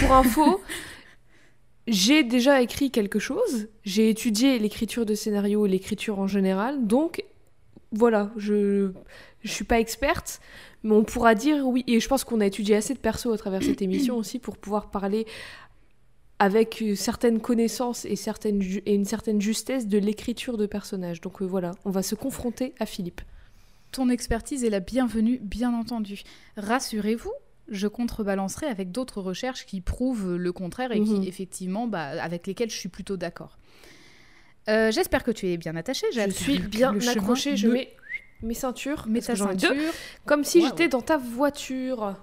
[0.00, 0.60] pour info,
[1.86, 3.68] j'ai déjà écrit quelque chose.
[3.84, 6.86] J'ai étudié l'écriture de scénario et l'écriture en général.
[6.86, 7.24] Donc,
[7.92, 8.92] voilà, je
[9.42, 10.40] je suis pas experte,
[10.82, 11.82] mais on pourra dire oui.
[11.86, 14.58] Et je pense qu'on a étudié assez de persos à travers cette émission aussi pour
[14.58, 15.26] pouvoir parler
[16.40, 21.20] avec certaines connaissances et, certaines et une certaine justesse de l'écriture de personnages.
[21.20, 23.20] Donc euh, voilà, on va se confronter à Philippe.
[23.92, 26.22] Ton expertise est la bienvenue, bien entendu.
[26.56, 27.32] Rassurez-vous,
[27.68, 31.20] je contrebalancerai avec d'autres recherches qui prouvent le contraire et Mhm.
[31.22, 33.58] qui, effectivement, bah, avec lesquelles je suis plutôt d'accord.
[34.68, 36.06] Euh, J'espère que tu es bien attachée.
[36.12, 37.92] Je suis bien accrochée, je mets
[38.42, 39.92] mes ceintures, Mets parce ta que j'en ai deux, ceinture.
[40.24, 42.14] comme si j'étais dans ta voiture.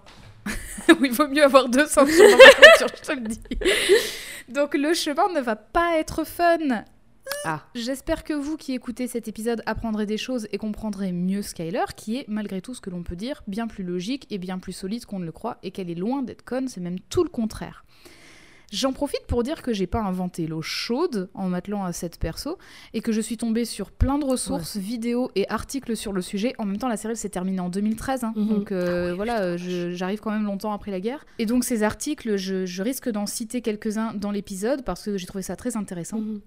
[1.01, 2.38] oui, il vaut mieux avoir deux ceintures
[2.78, 3.42] voiture, je te le dis.
[4.50, 6.84] Donc le chemin ne va pas être fun.
[7.44, 7.63] Ah.
[7.76, 12.18] J'espère que vous qui écoutez cet épisode apprendrez des choses et comprendrez mieux Skyler, qui
[12.18, 15.06] est, malgré tout ce que l'on peut dire, bien plus logique et bien plus solide
[15.06, 17.84] qu'on ne le croit, et qu'elle est loin d'être conne, c'est même tout le contraire.
[18.71, 22.58] J'en profite pour dire que j'ai pas inventé l'eau chaude en m'attelant à cette perso
[22.93, 26.53] et que je suis tombée sur plein de ressources, vidéos et articles sur le sujet.
[26.58, 28.47] En même temps, la série s'est terminée en 2013, hein, Mhm.
[28.49, 31.25] donc euh, voilà, euh, je- j'arrive quand même longtemps après la guerre.
[31.39, 35.27] Et donc ces articles, je, je risque d'en citer quelques-uns dans l'épisode parce que j'ai
[35.27, 36.19] trouvé ça très intéressant.
[36.19, 36.41] Mhm.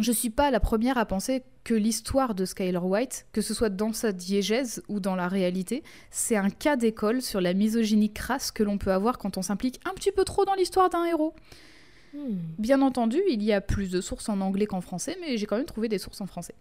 [0.00, 3.70] Je suis pas la première à penser que l'histoire de Skyler White, que ce soit
[3.70, 8.50] dans sa diégèse ou dans la réalité, c'est un cas d'école sur la misogynie crasse
[8.50, 11.34] que l'on peut avoir quand on s'implique un petit peu trop dans l'histoire d'un héros.
[12.14, 12.36] Hmm.
[12.58, 15.56] Bien entendu, il y a plus de sources en anglais qu'en français, mais j'ai quand
[15.56, 16.54] même trouvé des sources en français.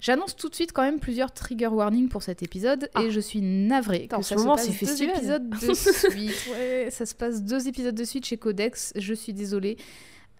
[0.00, 3.02] J'annonce tout de suite quand même plusieurs trigger warnings pour cet épisode Ah.
[3.04, 5.16] et je suis navrée Attends, que en ce se moment, passe c'est deux festival.
[5.16, 6.48] épisodes de suite.
[6.50, 8.92] Ouais, ça se passe deux épisodes de suite chez Codex.
[8.96, 9.76] Je suis désolée.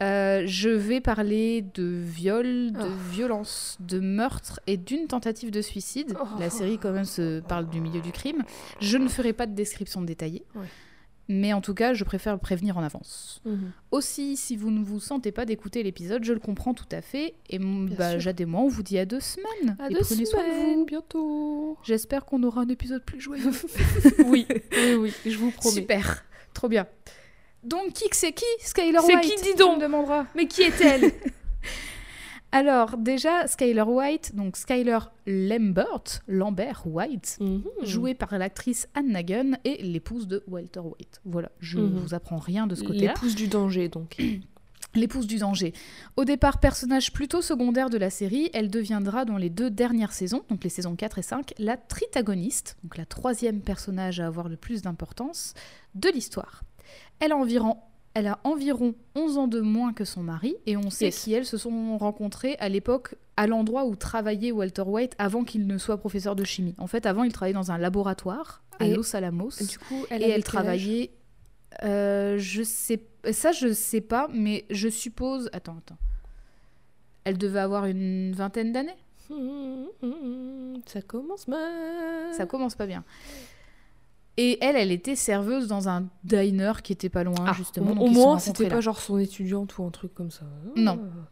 [0.02, 3.10] Euh, je vais parler de viol, de Oh.
[3.12, 6.14] violence, de meurtre et d'une tentative de suicide.
[6.20, 6.26] Oh.
[6.38, 8.42] La série quand même se parle du milieu du crime.
[8.80, 10.44] Je ne ferai pas de description détaillée.
[10.54, 10.66] Ouais.
[11.28, 13.40] Mais en tout cas, je préfère prévenir en avance.
[13.44, 13.70] Mhm.
[13.92, 17.34] Aussi, si vous ne vous sentez pas d'écouter l'épisode, je le comprends tout à fait.
[17.48, 19.76] Et bah, moi, on vous dit à deux semaines.
[19.78, 20.84] À et deux prenez soin de semaines, vous.
[20.84, 21.78] bientôt.
[21.84, 23.52] J'espère qu'on aura un épisode plus joyeux.
[24.26, 25.74] oui, oui, oui, je vous promets.
[25.76, 26.86] Super, trop bien.
[27.62, 30.26] Donc, qui que c'est qui Skyler C'est White qui, dis donc me demanderas.
[30.34, 31.12] Mais qui est-elle
[32.54, 37.62] Alors, déjà, Skyler White, donc Skyler Lambert, Lambert White, Mhm.
[37.82, 41.20] jouée par l'actrice Anne Nagan et l'épouse de Walter White.
[41.24, 41.94] Voilà, je Mhm.
[41.98, 43.14] vous apprends rien de ce côté-là.
[43.14, 44.16] L'épouse du danger, donc.
[44.94, 45.72] L'épouse du danger.
[46.18, 50.42] Au départ, personnage plutôt secondaire de la série, elle deviendra dans les deux dernières saisons,
[50.50, 54.56] donc les saisons 4 et 5, la tritagoniste, donc la troisième personnage à avoir le
[54.58, 55.54] plus d'importance
[55.94, 56.62] de l'histoire.
[57.20, 57.76] Elle a environ
[58.14, 61.24] elle a environ 11 ans de moins que son mari, et on sait Yes.
[61.24, 65.78] qu'ils se sont rencontrés à l'époque à l'endroit où travaillait Walter White avant qu'il ne
[65.78, 66.74] soit professeur de chimie.
[66.76, 69.52] En fait, avant, il travaillait dans un laboratoire à Et- Los Alamos.
[69.66, 71.10] Du coup, et elle travaillait.
[71.84, 73.00] euh, je sais.
[73.32, 75.48] Ça, je sais pas, mais je suppose.
[75.54, 75.96] Attends, attends.
[77.24, 78.92] Elle devait avoir une vingtaine d'années.
[80.86, 82.34] Ça commence mal.
[82.34, 83.04] Ça commence pas bien.
[84.38, 87.90] Et elle, elle était serveuse dans un diner qui était pas loin, Ah, justement.
[87.92, 90.44] au, moins, c'était pas genre son étudiante ou un truc comme ça.
[90.76, 90.98] Non.
[91.02, 91.28] Ah,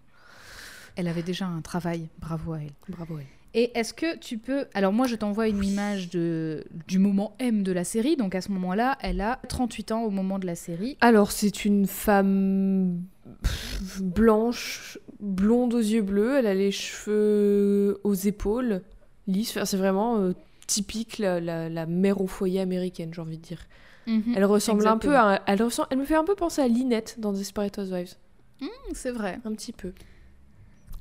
[0.96, 2.08] Elle avait déjà un travail.
[2.18, 2.72] Bravo à elle.
[2.88, 3.26] Bravo, elle.
[3.52, 4.66] Et est-ce que tu peux...
[4.74, 6.64] Alors moi, je t'envoie une image de...
[6.86, 8.16] du moment M de la série.
[8.16, 10.96] Donc à ce moment-là, elle a 38 ans au moment de la série.
[11.00, 13.02] Alors, c'est une femme
[14.00, 16.36] blanche, blonde aux yeux bleus.
[16.38, 18.82] Elle a les cheveux aux épaules,
[19.26, 19.50] lisses.
[19.50, 20.32] Enfin, c'est vraiment euh,
[20.70, 23.60] typique la, la, la mère au foyer américaine, j'ai envie de dire.
[24.34, 25.40] Elle ressemble un peu à.
[25.46, 28.14] Elle, ressemble, elle me fait un peu penser à Lynette dans Desperate Housewives.
[28.92, 29.38] C'est vrai.
[29.44, 29.92] Un petit peu.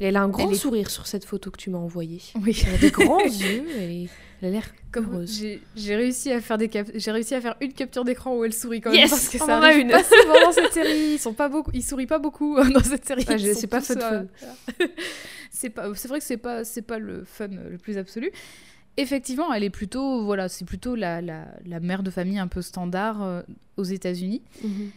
[0.02, 2.22] Et elle a un grand Elle est- sourire sur cette photo que tu m'as envoyée.
[2.42, 2.62] Oui.
[2.68, 4.08] Elle a des grands yeux et
[4.42, 5.44] elle a l'air Comme heureuse.
[5.76, 8.54] j'ai réussi à faire des cap- j'ai réussi à faire une capture d'écran où elle
[8.54, 9.90] sourit quand même Yes parce que On ça en a une.
[9.90, 11.14] pas souvent dans cette série.
[11.16, 13.24] Ils sont pas beaucoup, ils sourient pas beaucoup euh, dans cette série.
[13.26, 14.24] Sont c'est pas fun euh,
[15.52, 18.32] c'est pas, c'est vrai que c'est pas, c'est pas le fun le plus absolu.
[19.00, 22.62] Effectivement, elle est plutôt, voilà, c'est plutôt la, la, la mère de famille un peu
[22.62, 23.42] standard euh,
[23.78, 24.42] aux États-Unis.
[24.64, 24.92] Mhm.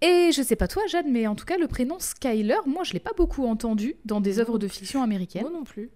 [0.00, 2.92] Et je sais pas toi, Jade, mais en tout cas, le prénom Skyler, moi, je
[2.92, 5.42] l'ai pas beaucoup entendu dans des œuvres de fiction américaines.
[5.42, 5.90] Moi non plus.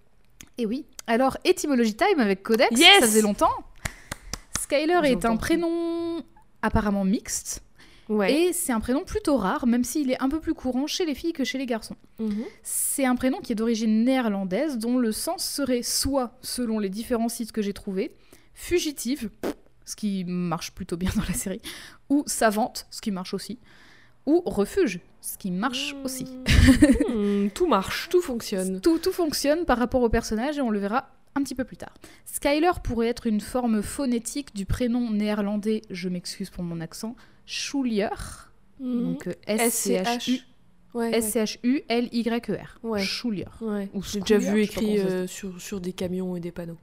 [0.58, 0.86] Et oui.
[1.06, 3.52] Alors, Etymology Time avec Codex, Yes ça faisait longtemps.
[4.58, 6.24] Skyler est un prénom
[6.62, 7.62] apparemment mixte.
[8.12, 8.32] Ouais.
[8.32, 11.14] Et c'est un prénom plutôt rare, même s'il est un peu plus courant chez les
[11.14, 11.96] filles que chez les garçons.
[12.18, 12.44] Mhm.
[12.62, 17.28] C'est un prénom qui est d'origine néerlandaise, dont le sens serait soit, selon les différents
[17.28, 18.14] sites que j'ai trouvés,
[18.54, 19.30] fugitive,
[19.84, 21.62] ce qui marche plutôt bien dans la série,
[22.08, 23.58] ou savante, ce qui marche aussi,
[24.26, 26.26] ou refuge, ce qui marche aussi.
[27.08, 28.80] Hmm, tout marche, tout fonctionne.
[28.80, 31.76] Tout, tout fonctionne par rapport au personnage et on le verra un petit peu plus
[31.76, 31.92] tard.
[32.24, 38.08] Skyler pourrait être une forme phonétique du prénom néerlandais, je m'excuse pour mon accent, Schulier,
[38.80, 39.02] Mhm.
[39.12, 40.38] donc euh, S-C-H-U.
[40.94, 41.10] Ouais.
[41.18, 42.78] S-C-H-U-L-Y-E-R.
[42.82, 43.00] Ouais.
[43.94, 46.78] Ou J'ai déjà Schoulier, vu écrit euh, sur, sur des camions et des panneaux.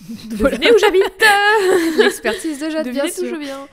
[0.30, 0.56] Voilà.
[0.58, 3.28] Devinez où j'habite L'expertise de Jade, bien sûr.
[3.28, 3.68] je viens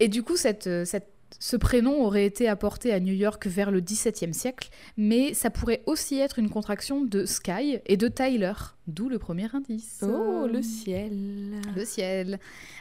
[0.00, 3.70] Et du coup, cette, euh, cette- ce prénom aurait été apporté à New York vers
[3.70, 8.52] le XVIIe siècle, mais ça pourrait aussi être une contraction de Sky et de Tyler,
[8.86, 10.02] d'où le premier indice.
[10.02, 12.38] Oh, le ciel Le ciel.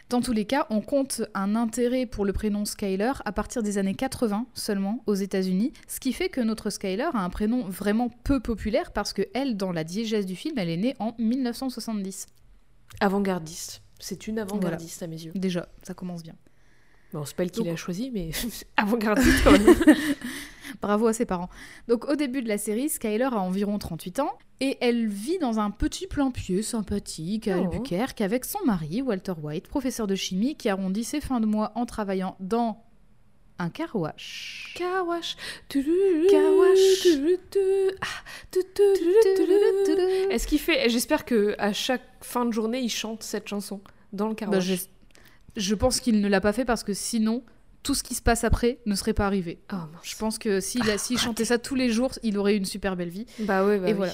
[0.10, 3.78] Dans tous les cas, on compte un intérêt pour le prénom Skyler à partir des
[3.78, 8.10] années 80 seulement aux États-Unis, ce qui fait que notre Skyler a un prénom vraiment
[8.24, 12.28] peu populaire parce que elle, dans la diégèse du film, elle est née en 1970.
[13.00, 13.82] Avant-gardiste.
[14.00, 15.32] C'est une avant-gardiste à mes yeux.
[15.36, 16.36] Déjà, ça commence bien.
[17.16, 18.32] Bon, c'est pas elle qui l'a choisi, mais
[18.78, 19.74] avant-gardiste quand même.
[20.82, 21.50] Bravo à ses parents.
[21.88, 25.58] Donc au début de la série, Skyler a environ 38 ans et elle vit dans
[25.62, 27.62] un petit plein pied sympathique à Oh.
[27.62, 31.72] Albuquerque avec son mari, Walter White, professeur de chimie, qui arrondit ses fins de mois
[31.76, 32.84] en travaillant dans
[33.60, 34.74] un car wash.
[34.76, 35.38] Carwash.
[35.70, 37.08] Carwash.
[40.30, 43.80] Est-ce qu'il fait J'espère que à chaque fin de journée, il chante cette chanson
[44.12, 44.88] dans le Bah, carwash.
[45.56, 47.44] Je, pense qu'il ne l'a pas fait parce que sinon,
[47.84, 49.60] tout ce qui se passe après ne serait pas arrivé.
[49.72, 49.78] Oh.
[50.02, 50.84] Je pense que s'il
[51.18, 53.28] chantait ça tous les jours, il aurait une super belle vie.
[53.40, 53.98] Bah ouais, bah Et oui.
[53.98, 54.14] voilà.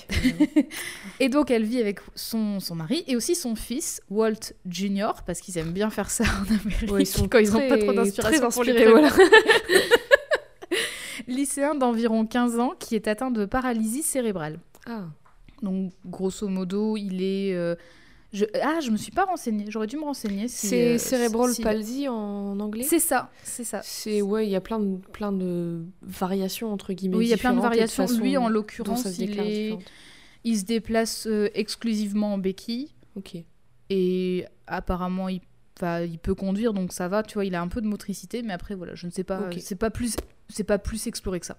[1.20, 5.40] Et donc elle vit avec son, son mari et aussi son fils, Walt Jr., parce
[5.40, 7.94] qu'ils aiment bien faire ça en Amérique Ouais, ils sont quand ils n'ont pas trop
[7.94, 9.10] d'inspiration pour les voilà.
[11.28, 14.60] Lycéen d'environ 15 ans qui est atteint de paralysie cérébrale.
[14.86, 15.06] Ah.
[15.62, 17.54] Donc grosso modo, il est...
[17.54, 17.76] euh,
[18.34, 18.46] je...
[18.62, 20.48] Ah, je me suis pas renseignée, j'aurais dû me renseigner.
[20.48, 23.82] Si, C'est euh, cerebral si- palsy en anglais C'est ça, c'est ça.
[23.84, 27.18] C'est ouais, il y a plein de plein de variations entre guillemets.
[27.18, 28.06] Oui, il y a plein de variations.
[28.20, 29.78] Lui, en l'occurrence, il, est...
[30.56, 32.94] se déplace euh, exclusivement en béquille.
[33.16, 33.36] Ok.
[33.90, 35.42] Et apparemment, il,
[35.78, 37.24] enfin, il peut conduire, donc ça va.
[37.24, 39.42] Tu vois, il a un peu de motricité, mais après, voilà, je ne sais pas.
[39.42, 39.58] Ok.
[39.60, 40.16] C'est pas plus,
[40.48, 41.58] c'est pas plus exploré que ça.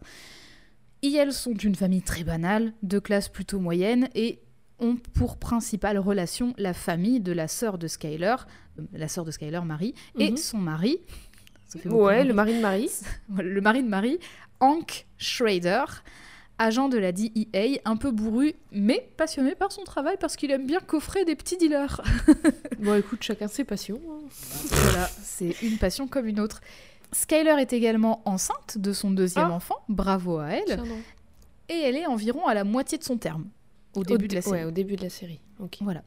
[1.03, 4.41] Elles sont une famille très banale, de classe plutôt moyenne, et
[4.83, 8.37] ont pour principale relation la famille de la sœur de Skyler,
[8.79, 10.37] euh, la sœur de Skyler, Marie, et Mhm.
[10.37, 10.99] son mari.
[11.87, 12.91] Ouais, le mari de Marie.
[13.39, 14.19] Le mari de Marie,
[14.61, 15.85] Hank Schrader,
[16.59, 20.67] agent de la DEA, un peu bourru, mais passionné par son travail parce qu'il aime
[20.67, 22.03] bien coffrer des petits dealers.
[22.79, 24.01] Bon, écoute, chacun ses passions.
[24.11, 24.29] hein.
[24.71, 26.61] Voilà, c'est une passion comme une autre.
[27.13, 29.55] Skyler est également enceinte de son deuxième Ah.
[29.55, 30.85] enfant, bravo à elle, Tiens
[31.69, 33.47] et elle est environ à la moitié de son terme
[33.95, 34.57] au début Au de la série.
[34.59, 35.41] Ouais, au début de la série.
[35.61, 35.79] Ok.
[35.83, 36.03] Voilà.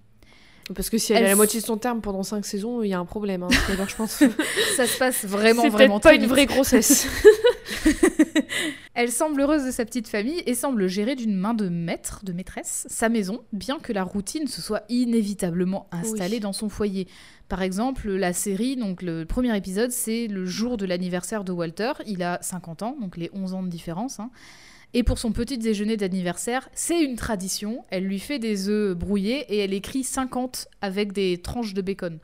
[0.74, 2.82] Parce que si elle, Elle est à la moitié de son terme pendant 5 saisons,
[2.82, 3.44] il y a un problème.
[3.44, 3.50] Hein.
[3.88, 4.12] Je pense.
[4.76, 7.08] Ça se passe vraiment, C'est vraiment peut-être pas très une vraie grossesse.
[8.96, 12.34] Elle semble heureuse de sa petite famille et semble gérer d'une main de maître, de
[12.34, 16.40] maîtresse, sa maison, bien que la routine se soit inévitablement installée Oui.
[16.40, 17.08] dans son foyer.
[17.50, 21.92] Par exemple, la série, donc le premier épisode, c'est le jour de l'anniversaire de Walter.
[22.08, 24.20] Il a 50 ans, donc les 11 ans de différence.
[24.20, 24.32] hein.
[24.98, 27.84] Et pour son petit déjeuner d'anniversaire, c'est une tradition.
[27.90, 32.18] Elle lui fait des œufs brouillés et elle écrit 50 avec des tranches de bacon.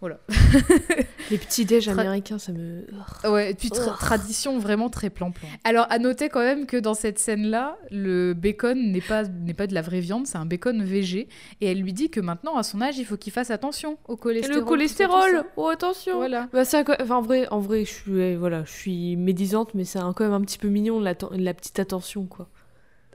[1.30, 2.84] Les petits déj américains, ça me.
[3.26, 3.96] Ouais, et puis tra- Oh.
[3.98, 5.48] tradition vraiment très plan-plan.
[5.64, 9.66] Alors, à noter quand même que dans cette scène-là, le bacon n'est pas, n'est pas
[9.66, 11.28] de la vraie viande, c'est un bacon végé.
[11.62, 14.16] Et elle lui dit que maintenant, à son âge, il faut qu'il fasse attention au
[14.16, 14.54] Et cholestérol.
[14.56, 15.46] le tout ça, cholestérol tout ça.
[15.56, 16.48] Oh, attention Voilà.
[16.52, 19.84] Bah, c'est un enfin, en vrai, en vrai, je suis, voilà, je suis médisante, mais
[19.84, 22.48] c'est quand même un petit peu mignon la, la petite attention, quoi.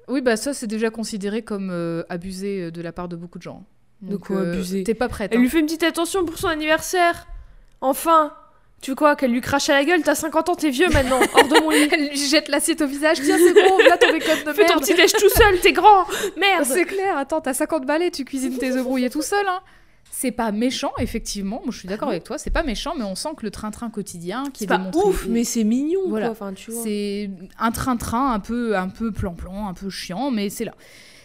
[0.07, 3.37] Oui, bah ça, c'est déjà considéré comme euh, abusé euh, de la part de beaucoup
[3.37, 3.63] de gens.
[4.01, 5.31] De quoi euh, abuser T'es pas prête.
[5.33, 5.41] Elle hein.
[5.41, 7.27] lui fait une petite attention pour son anniversaire.
[7.81, 8.33] Enfin,
[8.81, 11.19] tu quoi Qu'elle lui crache à la gueule T'as 50 ans, t'es vieux maintenant.
[11.33, 11.89] Hors de mon lit.
[11.91, 13.17] Elle lui jette l'assiette au visage.
[13.21, 14.81] Tiens, c'est bon, là ton bacon de Fais ton merde.
[14.81, 16.05] petit déj tout seul, t'es grand.
[16.37, 16.65] Merde.
[16.65, 19.45] C'est clair, attends, t'as 50 balais, tu cuisines tes œufs brouillés tout seul.
[19.47, 19.59] Hein.
[20.11, 21.61] C'est pas méchant, effectivement.
[21.63, 22.37] Moi, je suis d'accord avec toi.
[22.37, 25.01] C'est pas méchant, mais on sent que le train-train quotidien qui C'est est pas démontré
[25.09, 26.31] ouf, est- mais c'est mignon, Voilà.
[26.31, 26.53] Enfin.
[26.83, 30.73] C'est un train-train un peu, un peu plan-plan, un peu chiant, mais c'est là.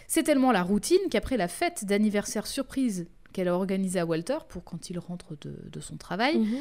[0.07, 4.63] C'est tellement la routine qu'après la fête d'anniversaire surprise qu'elle a organisée à Walter pour
[4.63, 6.57] quand il rentre de, de son travail, Mhm.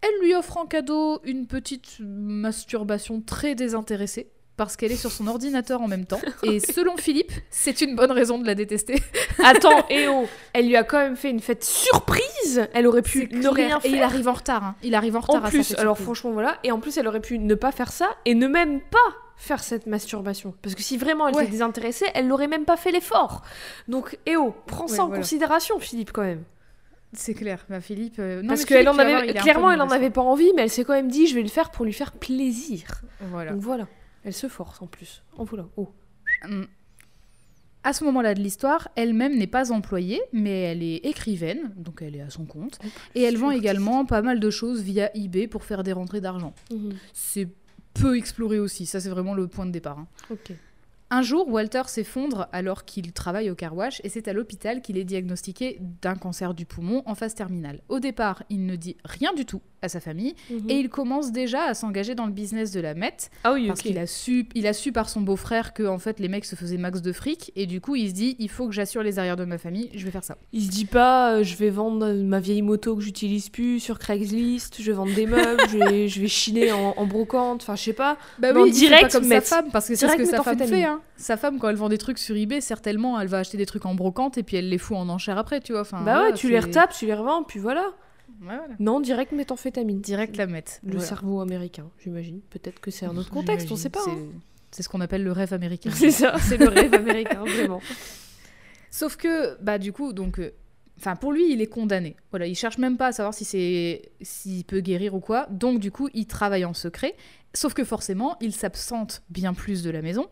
[0.00, 5.26] elle lui offre en cadeau une petite masturbation très désintéressée parce qu'elle est sur son
[5.28, 6.20] ordinateur en même temps.
[6.42, 9.02] Et selon Philippe, c'est une bonne raison de la détester.
[9.42, 12.68] Attends, et oh, elle lui a quand même fait une fête surprise.
[12.74, 13.90] Elle aurait pu ne rien Et faire.
[13.96, 14.64] il arrive en retard.
[14.64, 14.74] hein.
[14.82, 16.04] Il arrive en retard En à sa plus, fête alors surprise.
[16.04, 18.80] franchement voilà, et en plus elle aurait pu ne pas faire ça et ne même
[18.80, 18.98] pas
[19.36, 20.52] faire cette masturbation.
[20.62, 21.42] Parce que si vraiment elle Ouais.
[21.44, 23.42] était désintéressée, elle n'aurait même pas fait l'effort.
[23.86, 25.22] Donc, eh oh, prends ça en voilà.
[25.22, 26.42] considération, Philippe, quand même.
[27.12, 27.64] C'est clair.
[27.70, 28.16] Bah, Philippe.
[28.18, 30.70] euh, non, Parce qu'elle en avait, voir, clairement, elle en avait pas envie, mais elle
[30.70, 32.82] s'est quand même dit, je vais le faire pour lui faire plaisir.
[33.30, 33.52] Voilà.
[33.52, 33.86] Donc voilà,
[34.28, 35.22] elle se force en plus.
[35.38, 35.66] En voilà.
[35.76, 35.88] Oh.
[36.46, 36.64] Mm.
[37.82, 42.16] À ce moment-là de l'histoire, elle-même n'est pas employée, mais elle est écrivaine, donc elle
[42.16, 42.78] est à son compte,
[43.14, 46.52] et elle vend également pas mal de choses via eBay pour faire des rentrées d'argent.
[46.70, 46.92] Mhm.
[47.14, 47.48] C'est
[47.94, 49.98] peu exploré aussi, ça c'est vraiment le point de départ.
[49.98, 50.06] hein.
[50.30, 50.52] Ok.
[51.10, 54.98] Un jour, Walter s'effondre alors qu'il travaille au car wash et c'est à l'hôpital qu'il
[54.98, 57.80] est diagnostiqué d'un cancer du poumon en phase terminale.
[57.88, 60.68] Au départ, il ne dit rien du tout à sa famille Mhm.
[60.68, 63.80] et il commence déjà à s'engager dans le business de la Met Ah oui, parce
[63.80, 66.56] qu'il a su, il a su par son beau-frère que en fait les mecs se
[66.56, 69.18] faisaient max de fric et du coup il se dit il faut que j'assure les
[69.18, 70.36] arrières de ma famille, je vais faire ça.
[70.52, 73.98] Il se dit pas, euh, je vais vendre ma vieille moto que j'utilise plus sur
[73.98, 77.76] Craigslist, je vais vendre des meubles, je, vais, je vais chiner en, en brocante, enfin
[77.76, 78.18] je sais pas.
[78.40, 80.84] Bah oui, direct, pas comme sa femme parce que c'est ce que sa femme fait.
[80.84, 80.97] Hein.
[81.16, 83.86] Sa femme quand elle vend des trucs sur eBay, certainement elle va acheter des trucs
[83.86, 85.82] en brocante et puis elle les fout en enchère après, tu vois.
[85.82, 87.92] Enfin, bah ouais, tu les retapes, tu les revends, puis voilà.
[88.42, 88.74] Ouais, voilà.
[88.78, 90.00] Non, direct méthamphétamine.
[90.00, 90.64] Direct la Met.
[90.84, 91.06] Le Voilà.
[91.06, 92.40] cerveau américain, j'imagine.
[92.50, 94.00] Peut-être que c'est un autre contexte, on sait pas.
[94.06, 94.16] Hein.
[94.16, 94.28] C'est
[94.70, 95.90] c'est ce qu'on appelle le rêve américain.
[95.94, 97.80] C'est ça, c'est le rêve américain, vraiment.
[98.90, 100.50] Sauf que, bah du coup, donc, euh,
[100.98, 102.16] enfin pour lui, il est condamné.
[102.30, 105.46] Voilà, il cherche même pas à savoir si c'est, s'il peut guérir ou quoi.
[105.50, 107.14] Donc du coup, il travaille en secret.
[107.54, 110.26] Sauf que forcément, il s'absente bien plus de la maison.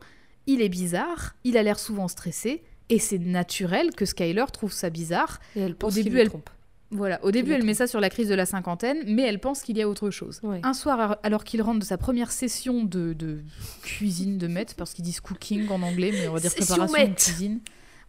[0.46, 1.34] Il est bizarre.
[1.44, 2.62] Il a l'air souvent stressé.
[2.88, 5.40] Et c'est naturel que Skyler trouve ça bizarre.
[5.56, 6.50] Et elle pense début, qu'il le elle- trompe.
[6.92, 9.40] Voilà, au début, le elle met ça sur la crise de la cinquantaine, mais elle
[9.40, 10.38] pense qu'il y a autre chose.
[10.44, 10.60] Ouais.
[10.62, 13.40] Un soir, alors- qu'il rentre de sa première session de, de
[13.82, 17.14] cuisine de maître, parce qu'ils disent cooking en anglais, mais on va dire préparation de
[17.14, 17.58] cuisine.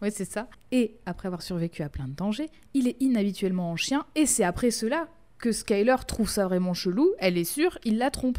[0.03, 0.47] Oui, c'est ça.
[0.71, 4.43] Et après avoir survécu à plein de dangers, il est inhabituellement en chien, et c'est
[4.43, 5.07] après cela
[5.39, 7.13] que Skyler trouve ça vraiment chelou.
[7.17, 8.37] Elle est sûre, il la trompe.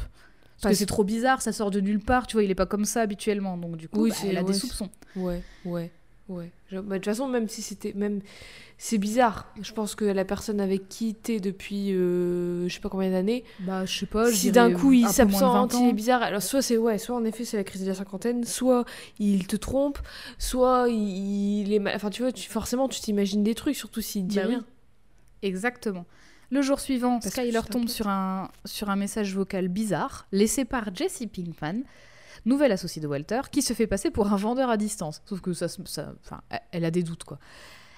[0.60, 2.54] Parce Parce- que c'est trop bizarre, ça sort de nulle part, tu vois, il est
[2.56, 4.90] pas comme ça habituellement, donc du coup, Oui, bah, c'est- elle a des soupçons.
[5.14, 5.90] Ouais, ouais,
[6.28, 6.50] ouais.
[6.72, 7.92] Bah, De toute façon, même si c'était.
[7.94, 8.20] même
[8.80, 9.52] C'est bizarre.
[9.60, 13.42] Je pense que la personne avec qui t'es depuis euh, je sais pas combien d'années,
[13.60, 15.74] Bah, je sais pas, je si d'un coup il un peu moins de 20 s'absente,
[15.82, 16.22] il est bizarre.
[16.22, 18.84] Alors, soit c'est ouais, soit en effet c'est la crise de la cinquantaine, soit
[19.18, 19.98] il te trompe,
[20.38, 21.78] soit il, il est.
[21.80, 24.54] mal- Enfin, tu vois, tu- forcément tu t'imagines des trucs, surtout s'il dit Bah oui.
[24.54, 24.64] rien.
[25.42, 26.04] Exactement.
[26.50, 30.94] Le jour suivant, Parce Skyler tombe sur un, sur un message vocal bizarre laissé par
[30.94, 31.82] Jesse Pinkman,
[32.46, 35.20] nouvelle associée de Walter, qui se fait passer pour un vendeur à distance.
[35.26, 36.14] Sauf que ça, ça,
[36.70, 37.38] elle a des doutes, quoi.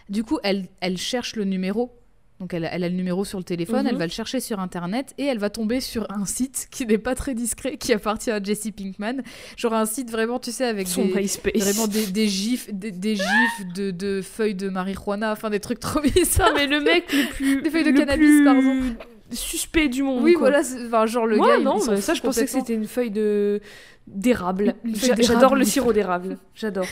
[0.08, 1.96] Du coup, elle, elle cherche le numéro.
[2.40, 3.86] Donc, elle, elle a le numéro sur le téléphone, Mhm.
[3.88, 6.96] elle va le chercher sur Internet et elle va tomber sur un site qui n'est
[6.98, 9.22] pas très discret, qui appartient à Jesse Pinkman.
[9.58, 11.10] Genre un site vraiment, tu sais, avec Son des,
[11.58, 15.80] vraiment des, des gifs, des, des gifs de, de feuilles de marijuana, enfin des trucs
[15.80, 16.52] trop bizarres.
[16.54, 17.62] Mais le mec le plus.
[17.62, 18.86] Des feuilles de le cannabis, plus par exemple.
[19.32, 20.22] Suspect du monde.
[20.24, 20.48] Oui, quoi.
[20.50, 21.62] voilà, enfin, genre le Moi, gars.
[21.62, 23.60] non, ça, je pensais que c'était une feuille de
[24.06, 24.74] d'érable.
[24.94, 26.38] J'adore le sirop d'érable.
[26.54, 26.86] J'adore.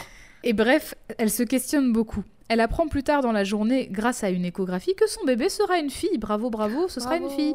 [0.45, 2.23] Et bref, elle se questionne beaucoup.
[2.49, 5.79] Elle apprend plus tard dans la journée, grâce à une échographie, que son bébé sera
[5.79, 6.19] une fille.
[6.19, 7.55] Bravo, bravo, ce sera une fille.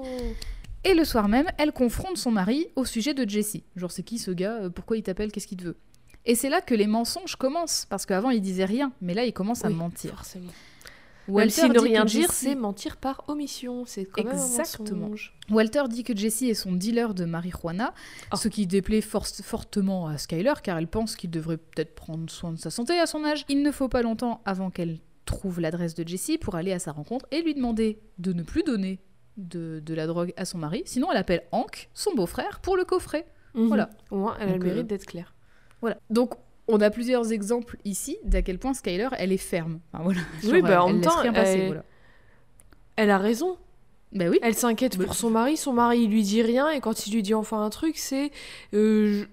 [0.84, 3.58] Et le soir même, elle confronte son mari au sujet de Jesse.
[3.76, 4.64] Genre, c'est qui ce gars?
[4.64, 5.32] Euh, Pourquoi il t'appelle?
[5.32, 5.78] Qu'est-ce qu'il te veut?
[6.26, 9.34] Et c'est là que les mensonges commencent, parce qu'avant il disait rien, mais là il
[9.34, 10.12] commence à mentir.
[10.16, 10.52] Forcément.
[11.28, 13.86] Walter ne dit rien que dire, Jessie- c'est mentir par omission.
[13.86, 15.34] C'est quand même un mensonge.
[15.50, 17.94] Walter dit que Jesse est son dealer de marijuana,
[18.34, 18.36] Oh.
[18.36, 22.58] ce qui déplaît fortement à Skyler car elle pense qu'il devrait peut-être prendre soin de
[22.58, 23.46] sa santé à son âge.
[23.50, 26.92] Il ne faut pas longtemps avant qu'elle trouve l'adresse de Jesse pour aller à sa
[26.92, 29.00] rencontre et lui demander de ne plus donner
[29.38, 32.84] de, de la drogue à son mari, sinon elle appelle Hank, son beau-frère, pour le
[32.86, 33.26] coffret.
[33.56, 33.68] Mhm.
[33.68, 33.90] Voilà.
[34.12, 35.34] Au moins, elle a Donc, le mérite euh, d'être claire.
[35.82, 35.98] Voilà.
[36.10, 36.34] Donc
[36.68, 39.80] on a plusieurs exemples ici d'à quel point Skyler elle est ferme.
[39.94, 40.22] Enfin, voilà.
[40.46, 41.84] Oui, bah, en elle même temps, rien passer, elle- voilà.
[42.96, 43.58] Elle a raison.
[44.14, 44.38] Bah oui.
[44.44, 45.58] Elle s'inquiète Mais- pour son mari.
[45.58, 46.70] Son mari, il lui dit rien.
[46.70, 48.30] Et quand il lui dit enfin un truc, c'est.
[48.76, 49.26] euh,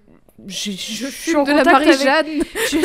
[0.47, 2.47] je, je- je suis en de la contact avec-.
[2.71, 2.77] Je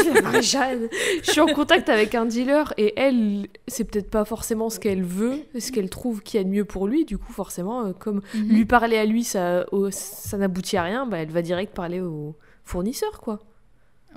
[0.42, 1.32] suis.
[1.34, 5.38] Je en contact avec un dealer et elle, c'est peut-être pas forcément ce qu'elle veut,
[5.58, 7.06] ce qu'elle trouve qu'il y a de mieux pour lui.
[7.06, 8.48] Du coup, forcément, euh, comme Mhm.
[8.48, 12.34] lui parler à lui, ça, ça n'aboutit à rien, bah, elle va direct parler au
[12.64, 13.38] fournisseur, quoi.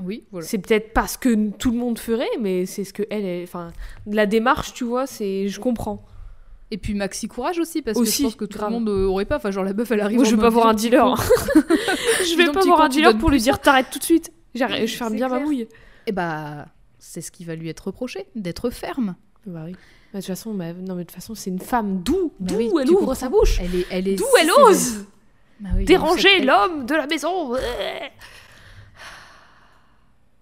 [0.03, 0.45] Oui, voilà.
[0.47, 3.43] C'est peut-être pas ce que tout le monde ferait, mais c'est ce que elle, est-
[3.43, 3.71] enfin,
[4.07, 6.05] la démarche, tu vois, c'est, je comprends.
[6.71, 8.69] Et puis Maxi Courage aussi, parce Aussi, que je pense que tout grave.
[8.71, 9.37] le monde euh, aurait pas.
[9.37, 10.17] Enfin, genre la meuf, elle arrive.
[10.17, 11.15] Moi, je vais pas voir un dealer.
[11.55, 14.31] je vais pas voir un dealer pour lui dire t'arrêtes tout de suite.
[14.53, 15.67] J'arrête- je ferme bien ma mouille.
[16.05, 16.65] Et bah,
[16.99, 19.15] c'est ce qui va lui être reproché, d'être ferme.
[19.45, 19.71] Bah oui.
[19.73, 19.77] Bah,
[20.13, 22.01] de toute façon, bah, non, mais de toute façon, c'est une femme.
[22.03, 23.13] D'où, Bah d'où oui, elle ouvre comprends.
[23.15, 23.59] sa bouche?
[23.61, 25.05] Elle est, elle est D'où elle ose?
[25.59, 27.53] Bah oui, déranger l'homme de la maison.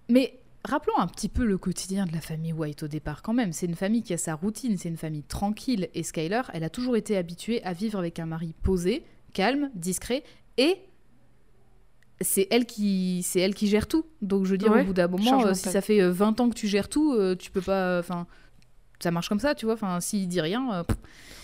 [0.10, 3.54] Mais rappelons un petit peu le quotidien de la famille White au départ quand même.
[3.54, 5.90] C'est une famille qui a sa routine, c'est une famille tranquille.
[5.94, 10.24] Et Skyler, elle a toujours été habituée à vivre avec un mari posé, calme, discret
[10.58, 10.78] et
[12.20, 14.06] c'est elle qui c'est elle qui gère tout.
[14.22, 16.40] Donc je veux dire Ouais, au bout d'un moment euh, si ça fait euh, 20
[16.42, 18.26] ans que tu gères tout, euh, tu peux pas enfin
[19.00, 19.76] ça marche comme ça, tu vois.
[19.76, 20.84] Enfin s'il dit rien euh,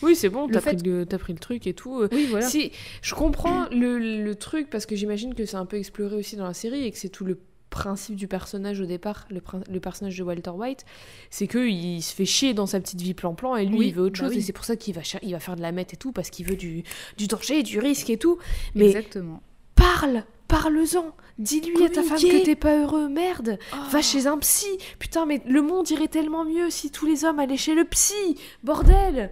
[0.01, 2.01] Oui, c'est bon, t'as fait- pris, le- pris le truc et tout.
[2.01, 2.09] euh.
[2.11, 2.49] oui, voilà.
[2.49, 2.71] Si,
[3.03, 6.45] je comprends le, le truc parce que j'imagine que c'est un peu exploré aussi dans
[6.47, 7.37] la série et que c'est tout le
[7.73, 10.85] principe du personnage au départ, le, le personnage de Walter White,
[11.29, 13.93] c'est que il se fait chier dans sa petite vie plan-plan et lui Oui, il
[13.95, 14.37] veut autre bah chose oui.
[14.39, 16.29] et c'est pour ça qu'il va, il va faire de la meth et tout parce
[16.29, 16.83] qu'il veut du,
[17.17, 18.37] du danger, du risque et tout.
[18.75, 19.41] Mais Exactement.
[19.75, 23.57] parle, parle-en, dis-lui à ta femme que t'es pas heureux, merde.
[23.91, 24.01] Va Oh.
[24.01, 24.67] chez un psy.
[24.99, 28.37] Putain, mais le monde irait tellement mieux si tous les hommes allaient chez le psy.
[28.63, 29.31] Bordel.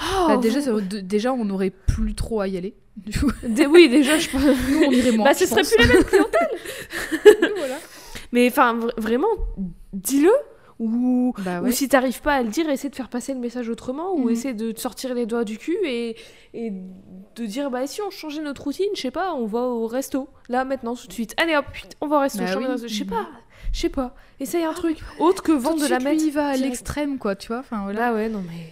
[0.00, 2.74] Oh, Bah, déjà, vous- ça- déjà, on n'aurait plus trop à y aller.
[2.96, 4.42] Du coup, Dé- oui, déjà, je pense.
[4.42, 5.24] nous, on irait moins.
[5.26, 5.70] bah, ce serait pense.
[5.72, 6.48] plus la même clientèle.
[7.56, 7.76] voilà.
[8.32, 9.28] Mais enfin, vra- vraiment,
[9.92, 10.32] dis-le.
[10.78, 11.72] Ou, Bah ou ouais.
[11.72, 14.12] si t'arrives pas à le dire, essaie de faire passer le message autrement.
[14.14, 14.30] Ou Mhm.
[14.30, 16.16] essaie de te sortir les doigts du cul et,
[16.52, 16.70] et
[17.34, 20.28] de dire bah si on changeait notre routine, je sais pas, on va au resto.
[20.50, 21.32] Là, maintenant, tout de suite.
[21.38, 21.64] Allez hop,
[22.02, 22.40] on va au resto.
[22.40, 22.64] Bah oui.
[22.64, 23.26] notre- Je sais pas.
[23.72, 24.14] Je sais pas.
[24.38, 26.26] Essaye un truc autre que Tout vendre de de la suite, lui, meth.
[26.26, 27.60] il va à l'extrême, quoi, tu vois.
[27.60, 28.10] Enfin, voilà.
[28.10, 28.68] Là, ouais, non mais.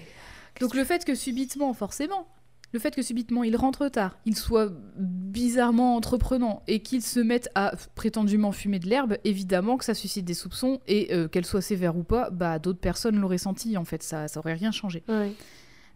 [0.60, 2.26] Donc le fait que subitement, forcément,
[2.74, 7.48] le fait que subitement il rentre tard, il soit bizarrement entreprenant et qu'il se mette
[7.54, 11.62] à prétendument fumer de l'herbe, évidemment que ça suscite des soupçons et euh, qu'elle soit
[11.62, 15.04] sévère ou pas, bah d'autres personnes l'auraient senti en fait, ça, ça aurait rien changé.
[15.08, 15.32] Ouais.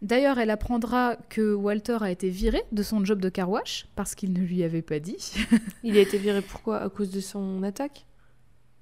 [0.03, 4.15] D'ailleurs, elle apprendra que Walter a été viré de son job de car wash parce
[4.15, 5.35] qu'il ne lui avait pas dit.
[5.83, 6.81] Il a été viré pourquoi?
[6.81, 8.07] À cause de son attaque?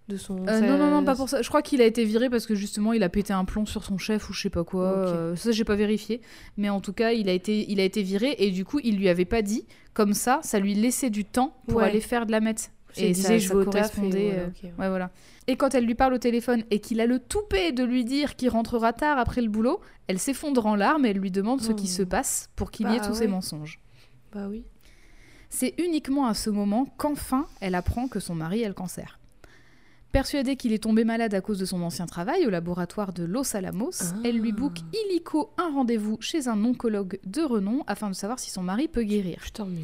[0.08, 0.46] De son.
[0.46, 1.42] Euh, non, non, non, pas pour ça.
[1.42, 3.82] Je crois qu'il a été viré parce que justement, il a pété un plomb sur
[3.82, 4.90] son chef ou je sais pas quoi.
[4.92, 4.96] Ok.
[5.08, 6.20] Euh, ça, j'ai pas vérifié.
[6.56, 8.96] Mais en tout cas, il a, été, il a été viré et du coup, il
[8.98, 9.66] lui avait pas dit.
[9.94, 11.84] Comme ça, ça lui laissait du temps pour Ouais.
[11.86, 12.70] aller faire de la meth.
[12.98, 13.74] Et il ça- disait je ça vais au taf.
[13.74, 14.72] et correspondait, voilà, euh, ouais.
[14.78, 15.10] Ouais, voilà.
[15.48, 18.36] Et quand elle lui parle au téléphone et qu'il a le toupet de lui dire
[18.36, 21.72] qu'il rentrera tard après le boulot, elle s'effondre en larmes et elle lui demande ce
[21.72, 21.96] qui Oh.
[21.96, 23.26] se passe pour qu'il y ait Bah tous ces ouais.
[23.26, 23.80] mensonges.
[24.32, 24.64] Bah oui.
[25.50, 29.18] C'est uniquement à ce moment qu'enfin elle apprend que son mari a le cancer.
[30.16, 33.54] Persuadée qu'il est tombé malade à cause de son ancien travail au laboratoire de Los
[33.54, 34.14] Alamos, Ah.
[34.24, 38.50] elle lui book illico un rendez-vous chez un oncologue de renom afin de savoir si
[38.50, 39.36] son mari peut guérir.
[39.42, 39.82] Putain, mais.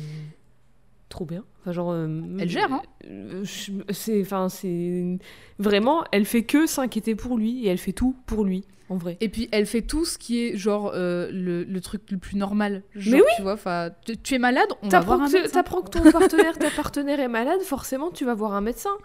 [1.11, 1.45] Trop bien.
[1.61, 1.90] Enfin, genre.
[1.92, 2.09] euh,
[2.40, 3.45] Elle gère, hein euh,
[3.90, 4.23] C'est.
[4.23, 5.18] Enfin, c'est.
[5.59, 9.18] Vraiment, elle fait que s'inquiéter pour lui et elle fait tout pour lui, en vrai.
[9.21, 12.37] Et puis elle fait tout ce qui est genre euh, le, le truc le plus
[12.38, 12.85] normal.
[12.95, 15.47] Genre, Mais oui tu vois, enfin, tu, tu es malade, on va voir un médecin.
[15.53, 18.97] t'apprends que ton partenaire, ta partenaire est malade, forcément, tu vas voir un médecin.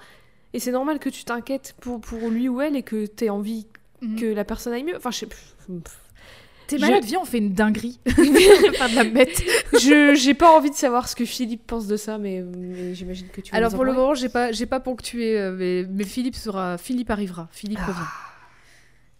[0.53, 3.67] Et c'est normal que tu t'inquiètes pour, pour lui ou elle et que t'aies envie
[4.01, 4.19] Mhm.
[4.19, 4.95] que la personne aille mieux.
[4.95, 5.27] Enfin, je sais.
[6.67, 7.99] T'es je- malade, viens, on fait une dinguerie.
[8.05, 9.41] Faire de la bête.
[9.73, 13.27] Je j'ai pas envie de savoir ce que Philippe pense de ça, mais, mais j'imagine
[13.29, 16.03] que tu vas Alors pour le moment, j'ai pas, j'ai pas ponctué, euh, mais, mais
[16.03, 17.87] Philippe sera, Philippe arrivera, Philippe Ah.
[17.87, 17.99] revient.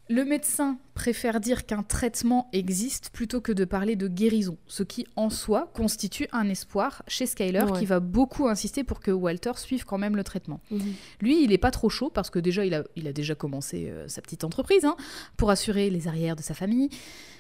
[0.10, 5.06] Le médecin préfère dire qu'un traitement existe plutôt que de parler de guérison, ce qui
[5.18, 7.78] en soi constitue un espoir chez Skyler Ouais.
[7.80, 10.62] qui va beaucoup insister pour que Walter suive quand même le traitement.
[10.72, 10.94] Mhm.
[11.22, 13.90] Lui, il est pas trop chaud parce que déjà, il a, il a déjà commencé
[13.90, 14.96] euh, sa petite entreprise hein,
[15.36, 16.90] pour assurer les arrières de sa famille.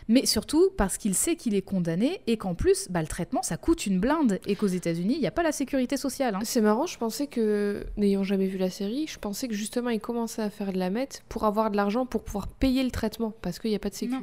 [0.09, 3.57] Mais surtout parce qu'il sait qu'il est condamné et qu'en plus, bah, le traitement, ça
[3.57, 6.35] coûte une blinde et qu'aux États-Unis, il n'y a pas la sécurité sociale.
[6.35, 6.39] hein.
[6.43, 9.99] C'est marrant, je pensais que, n'ayant jamais vu la série, je pensais que justement il
[9.99, 13.33] commençait à faire de la meth pour avoir de l'argent pour pouvoir payer le traitement
[13.41, 14.13] parce qu'il n'y a pas de sécu.
[14.13, 14.21] Non.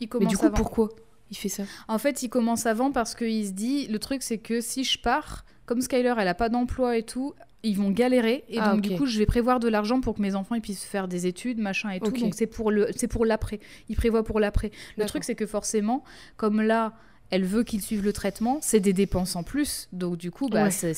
[0.00, 0.56] Il Mais commence du coup, avant.
[0.56, 0.88] pourquoi
[1.30, 1.62] il fait ça?
[1.88, 4.98] En fait, il commence avant parce qu'il se dit, le truc, c'est que si je
[5.00, 8.80] pars, comme Skyler, elle a pas d'emploi et tout, ils vont galérer et Ah, donc
[8.80, 11.26] du coup, je vais prévoir de l'argent pour que mes enfants ils puissent faire des
[11.26, 12.10] études, machin et tout.
[12.10, 13.60] Donc c'est pour le, c'est pour l'après.
[13.88, 14.70] Il prévoit pour l'après.
[14.96, 16.02] Le truc, c'est que forcément,
[16.36, 16.92] comme là.
[17.34, 19.88] Elle veut qu'il suive le traitement, c'est des dépenses en plus.
[19.94, 20.70] Donc du coup, bah, Ouais.
[20.70, 20.92] c'est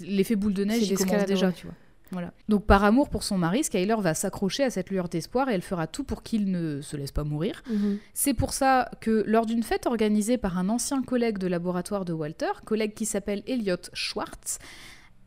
[0.00, 1.52] l'effet boule de neige, C'est il commence déjà, ouais.
[1.52, 1.74] tu vois.
[2.12, 2.32] Voilà.
[2.48, 5.62] Donc par amour pour son mari, Skyler va s'accrocher à cette lueur d'espoir et elle
[5.62, 7.64] fera tout pour qu'il ne se laisse pas mourir.
[8.14, 12.12] C'est pour ça que lors d'une fête organisée par un ancien collègue de laboratoire de
[12.12, 14.60] Walter, collègue qui s'appelle Elliot Schwartz,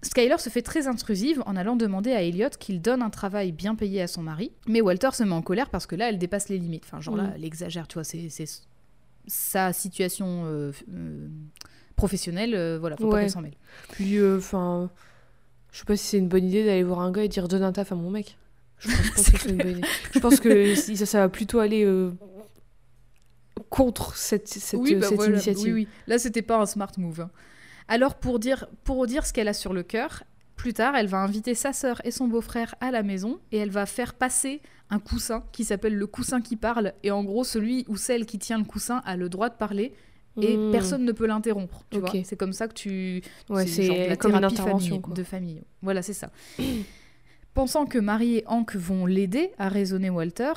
[0.01, 3.75] Skyler se fait très intrusive en allant demander à Elliot qu'il donne un travail bien
[3.75, 4.51] payé à son mari.
[4.67, 6.83] Mais Walter se met en colère parce que là, elle dépasse les limites.
[6.85, 7.33] Enfin, genre là, Mm.
[7.35, 8.29] elle exagère, tu vois, c'est
[9.27, 11.27] sa situation euh, euh,
[11.97, 13.55] professionnelle, euh, voilà, faut pas qu'elle s'en mêle.
[13.91, 14.89] Puis, enfin,
[15.73, 17.63] je sais pas si c'est une bonne idée d'aller voir un gars et dire donne
[17.63, 18.37] un taf à mon mec.
[18.79, 19.87] Je pense que c'est une bonne idée.
[20.13, 21.85] Je pense que si- ça, ça va plutôt aller
[23.69, 25.73] contre cette, cette, oui, bah cette voilà, initiative.
[25.73, 25.87] Oui, oui.
[26.07, 27.21] Là, c'était pas un smart move.
[27.21, 27.29] hein.
[27.89, 30.23] Alors, pour dire, pour dire ce qu'elle a sur le cœur,
[30.55, 33.69] plus tard, elle va inviter sa sœur et son beau-frère à la maison et elle
[33.71, 36.93] va faire passer un coussin qui s'appelle le coussin qui parle.
[37.03, 39.93] Et en gros, celui ou celle qui tient le coussin a le droit de parler
[40.41, 40.71] et Hmm.
[40.71, 41.83] personne ne peut l'interrompre.
[41.89, 43.21] Tu vois, c'est comme ça que tu.
[43.49, 44.87] Ouais, c'est la comme une thérapie intervention.
[44.95, 45.13] famille- quoi.
[45.13, 45.61] de famille.
[45.81, 46.29] Voilà, c'est ça.
[47.53, 50.53] Pensant que Marie et Hank vont l'aider à raisonner Walter,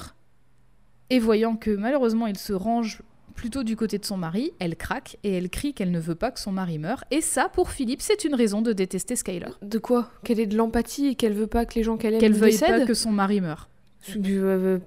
[1.11, 3.03] et voyant que malheureusement il se range
[3.33, 6.31] plutôt du côté de son mari, elle craque et elle crie qu'elle ne veut pas
[6.31, 7.05] que son mari meure.
[7.11, 9.47] Et ça, pour Philippe, c'est une raison de détester Skyler.
[9.63, 10.11] De quoi?
[10.25, 12.59] Qu'elle ait de l'empathie et qu'elle veut pas que les gens qu'elle aime Qu'elle veuille
[12.59, 13.69] pas que son mari meure.
[14.17, 14.79] Du- euh,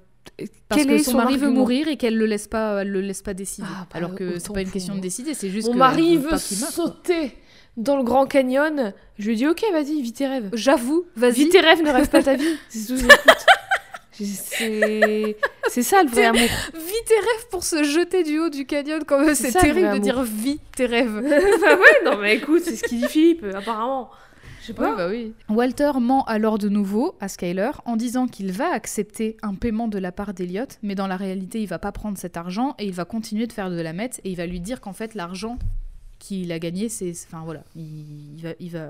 [0.68, 3.00] Parce quel que est son, mari veut mourir et qu'elle le laisse pas, elle le
[3.00, 3.66] laisse pas décider.
[3.70, 6.16] Ah, bah, Alors que c'est pas une question de décider, c'est juste Mon que mari
[6.18, 7.32] veut sauter
[7.76, 8.92] dans le Grand Canyon.
[9.18, 10.50] Je lui dis ok, vas-y, vis tes rêves.
[10.52, 11.32] J'avoue, vas-y.
[11.32, 12.44] Vis tes rêves, ne rêve pas ta vie.
[12.68, 13.06] C'est tout.
[14.16, 16.40] C'est ça le vrai amour.
[16.74, 19.34] Vis tes rêves pour se jeter du haut du canyon quand même.
[19.34, 21.14] C'est terrible de dire vis tes rêves.
[21.60, 24.10] bah ouais, non mais écoute, c'est ce qu'il dit Philippe, apparemment.
[24.62, 24.96] Je sais Oui, pas.
[24.96, 25.32] bah oui.
[25.48, 29.98] Walter ment alors de nouveau à Skyler en disant qu'il va accepter un paiement de
[29.98, 32.92] la part d'Eliot, mais dans la réalité, il va pas prendre cet argent et il
[32.92, 35.58] va continuer de faire de la meth et il va lui dire qu'en fait, l'argent
[36.18, 37.12] qu'il a gagné, c'est.
[37.28, 38.88] Enfin voilà, il, il va, il va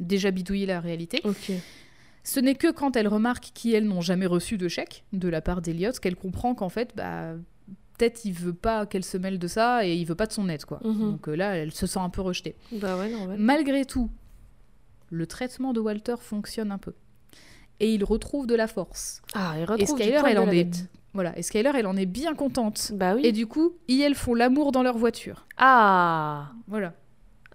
[0.00, 1.20] déjà bidouiller la réalité.
[1.24, 1.50] Ok.
[2.30, 5.62] Ce n'est que quand elle remarque qu'elles n'ont jamais reçu de chèque de la part
[5.62, 7.32] d'Eliot qu'elle comprend qu'en fait, bah.
[7.96, 10.48] Peut-être il veut pas qu'elle se mêle de ça et il veut pas de son
[10.48, 10.78] aide quoi.
[10.84, 11.10] Mhm.
[11.12, 12.54] Donc euh, là, elle se sent un peu rejetée.
[12.70, 13.10] Bah ouais.
[13.36, 14.08] Malgré tout,
[15.10, 16.92] le traitement de Walter fonctionne un peu.
[17.80, 19.20] Et il retrouve de la force.
[19.34, 20.64] Ah, il Et retrouve du Skyler, elle en est...
[20.64, 20.86] bête.
[21.12, 22.92] Voilà, et Skyler, elle en est bien contente.
[22.94, 23.22] Bah oui.
[23.24, 25.46] Et du coup, ils, elles font l'amour dans leur voiture.
[25.56, 26.52] Ah.
[26.68, 26.92] Voilà.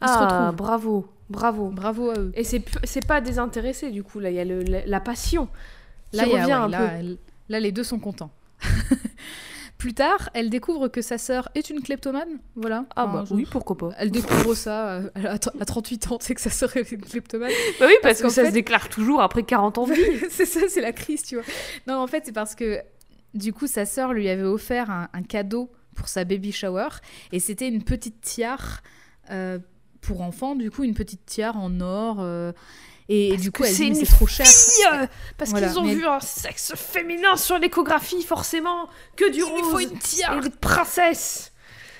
[0.01, 0.57] Ils se Ah, retrouvent.
[0.57, 1.69] bravo, bravo.
[1.69, 2.31] Bravo à eux.
[2.35, 5.49] Et c'est pas désintéressé du coup là, il y a le- la, la passion.
[6.13, 6.95] Là, qui a- revient ouais, un là, peu.
[6.99, 7.17] elle-
[7.49, 8.31] là, les deux sont contents.
[9.77, 12.39] Plus tard, elle découvre que sa sœur est une kleptomane.
[12.55, 12.85] Voilà.
[12.95, 13.89] Ah Enfin, bah je- oui, pourquoi pas.
[13.97, 17.49] Elle découvre ça euh, à, à 38 ans, c'est que sa sœur est une kleptomane.
[17.79, 20.25] Bah oui, parce parce, que ça fait- se déclare toujours après 40 ans de vie.
[20.29, 21.43] c'est ça, c'est la crise, tu vois.
[21.87, 22.79] Non, en fait, c'est parce que
[23.33, 26.87] du coup, sa sœur lui avait offert un, un cadeau pour sa baby shower
[27.33, 28.81] et c'était une petite tiare
[29.31, 29.59] euh,
[30.03, 32.17] pour enfants, du coup, une petite tiare en or.
[32.19, 32.51] euh,
[33.09, 34.45] et, du coup, elle c'est dit, une c'est trop cher.
[34.47, 38.87] Fille, parce Voilà, qu'ils ont mais- vu un sexe féminin sur l'échographie, forcément,
[39.17, 40.37] que du Il lui faut rose une tiare.
[40.37, 41.51] et des princesses.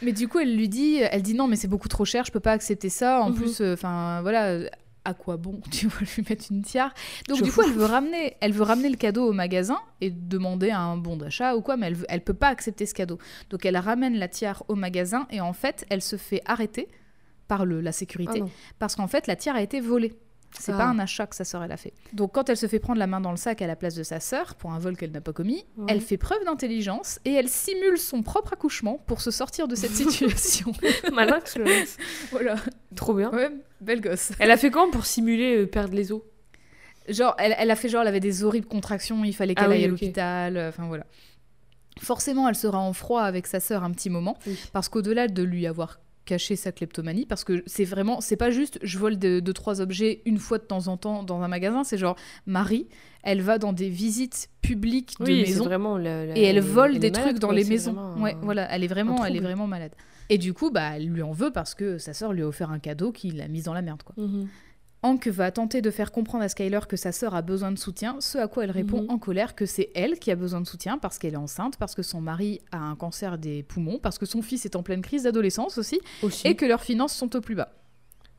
[0.02, 2.32] Mais du coup, elle lui dit, elle dit non, mais c'est beaucoup trop cher, je
[2.32, 3.22] peux pas accepter ça.
[3.22, 3.36] En Mhm.
[3.36, 4.68] plus, enfin voilà, euh,
[5.06, 6.94] à quoi bon Tu vas lui mettre une tiare?
[7.28, 10.72] Donc du coup, elle veut ramener, elle veut ramener le cadeau au magasin et demander
[10.72, 13.18] un bon d'achat ou quoi, mais elle, veut- elle peut pas accepter ce cadeau.
[13.50, 16.88] Donc elle ramène la tiare au magasin et en fait, elle se fait arrêter
[17.48, 18.48] par le, la sécurité Ah
[18.80, 20.14] parce qu'en fait, la tiare a été volée.
[20.60, 20.78] C'est Ah.
[20.78, 21.94] pas un achat que sa sœur elle a fait.
[22.14, 24.04] Donc quand elle se fait prendre la main dans le sac à la place de
[24.04, 25.86] sa sœur pour un vol qu'elle n'a pas commis, Ouais.
[25.88, 29.92] elle fait preuve d'intelligence et elle simule son propre accouchement pour se sortir de cette
[29.96, 30.72] situation.
[31.12, 31.98] Malin que le laisse.
[32.30, 32.54] voilà.
[32.96, 33.32] Trop bien.
[33.32, 33.50] Ouais,
[33.82, 34.32] belle gosse.
[34.38, 36.22] Elle a fait comment pour simuler euh, perdre les os?
[37.10, 39.70] Genre, elle, elle a fait genre, elle avait des horribles contractions, il fallait qu'elle Ah
[39.70, 41.06] oui, aille à l'hôpital, euh, enfin voilà.
[42.00, 44.58] Forcément, elle sera en froid avec sa sœur un petit moment, Oui.
[44.72, 48.80] parce qu'au-delà de lui avoir cacher sa kleptomanie parce que c'est vraiment c'est pas juste
[48.82, 51.84] je vole deux, deux, trois objets une fois de temps en temps dans un magasin
[51.84, 52.16] c'est genre
[52.46, 52.88] Marie
[53.24, 57.40] elle va dans des visites publiques de Oui, maisons vraiment et elle vole des trucs
[57.40, 57.96] dans les maisons.
[58.22, 59.92] ouais voilà elle est vraiment elle est vraiment malade.
[60.30, 62.72] Et du coup bah elle lui en veut parce que sa sœur lui a offert
[62.72, 64.16] un cadeau qui l'a mise dans la merde quoi.
[64.18, 64.48] Mhm.
[65.04, 68.16] Hank va tenter de faire comprendre à Skyler que sa sœur a besoin de soutien,
[68.22, 69.10] ce à quoi elle répond Mhm.
[69.12, 71.94] en colère que c'est elle qui a besoin de soutien parce qu'elle est enceinte, parce
[71.94, 75.02] que son mari a un cancer des poumons, parce que son fils est en pleine
[75.02, 76.48] crise d'adolescence aussi, Aussi.
[76.48, 77.74] et que leurs finances sont au plus bas.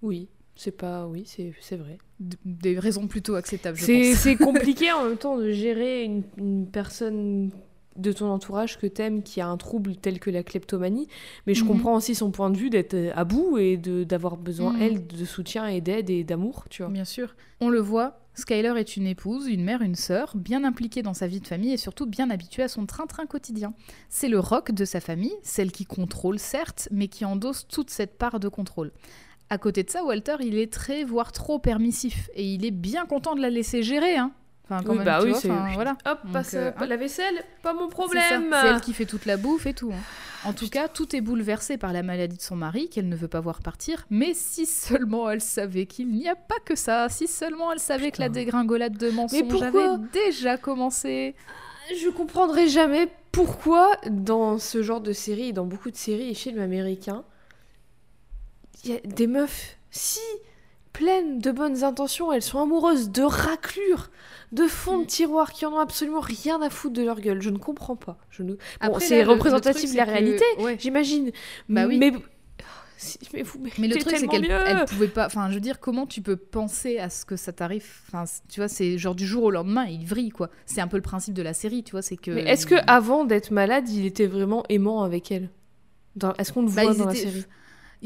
[0.02, 1.06] Oui, c'est pas.
[1.06, 1.98] Oui, c'est vrai.
[2.20, 4.20] Des raisons plutôt acceptables, je C'est pense.
[4.20, 4.36] c'est
[4.74, 7.50] compliqué en même temps de gérer une, une personne
[7.96, 11.08] de ton entourage que t'aimes qui a un trouble tel que la kleptomanie,
[11.46, 11.68] mais je Mhm.
[11.68, 14.82] comprends aussi son point de vue d'être euh, à bout et d'avoir besoin, Mhm.
[14.82, 16.90] elle, de soutien et d'aide et d'amour, tu vois.
[16.90, 17.34] Bien sûr.
[17.60, 21.28] On le voit, Skyler est une épouse, une mère, une sœur, bien impliquée dans sa
[21.28, 23.74] vie de famille et surtout bien habituée à son train-train quotidien.
[24.08, 28.18] C'est le rock de sa famille, celle qui contrôle certes, mais qui endosse toute cette
[28.18, 28.90] part de contrôle.
[29.50, 33.06] À côté de ça, Walter, il est très, voire trop permissif, et il est bien
[33.06, 34.32] content de la laisser gérer, hein.
[34.64, 35.96] Enfin, quand Oui, même, bah oui, vois, c'est- enfin, voilà.
[36.06, 36.86] Hop, Donc, passe euh, euh, hein.
[36.86, 38.48] la vaisselle, pas mon problème.
[38.50, 39.92] C'est elle qui fait toute la bouffe et tout.
[39.92, 40.00] hein.
[40.48, 43.28] En tout cas, tout est bouleversé par la maladie de son mari, qu'elle ne veut
[43.28, 44.04] pas voir partir.
[44.10, 48.10] Mais si seulement elle savait qu'il n'y a pas que ça, si seulement elle savait
[48.10, 51.34] que la dégringolade de mensonges avait déjà commencé.
[51.94, 56.60] Je comprendrai jamais pourquoi dans ce genre de série, dans beaucoup de séries et films
[56.60, 57.24] américains,
[58.84, 60.20] il y a des meufs si
[60.94, 64.10] pleines de bonnes intentions, elles sont amoureuses de raclures,
[64.52, 67.42] de fonds de tiroir qui en ont absolument rien à foutre de leur gueule.
[67.42, 68.16] Je ne comprends pas.
[68.30, 68.52] Je ne...
[68.52, 70.76] Bon, Après, c'est représentatif de la que- réalité, ouais.
[70.80, 71.32] j'imagine.
[71.68, 71.98] Bah oui.
[71.98, 72.12] Mais
[72.96, 75.26] Si, mais vous Mais le truc, c'est qu'elle pouvait pas.
[75.26, 77.84] Enfin, je veux dire, comment tu peux penser à ce que ça t'arrive?
[78.08, 80.48] Enfin, tu vois, c'est genre du jour au lendemain, il vrille, quoi.
[80.64, 82.30] C'est un peu le principe de la série, tu vois, c'est que.
[82.30, 85.50] Mais est-ce que avant d'être malade, il était vraiment aimant avec elle?
[86.38, 87.44] Est-ce qu'on le Bah, voit dans la série?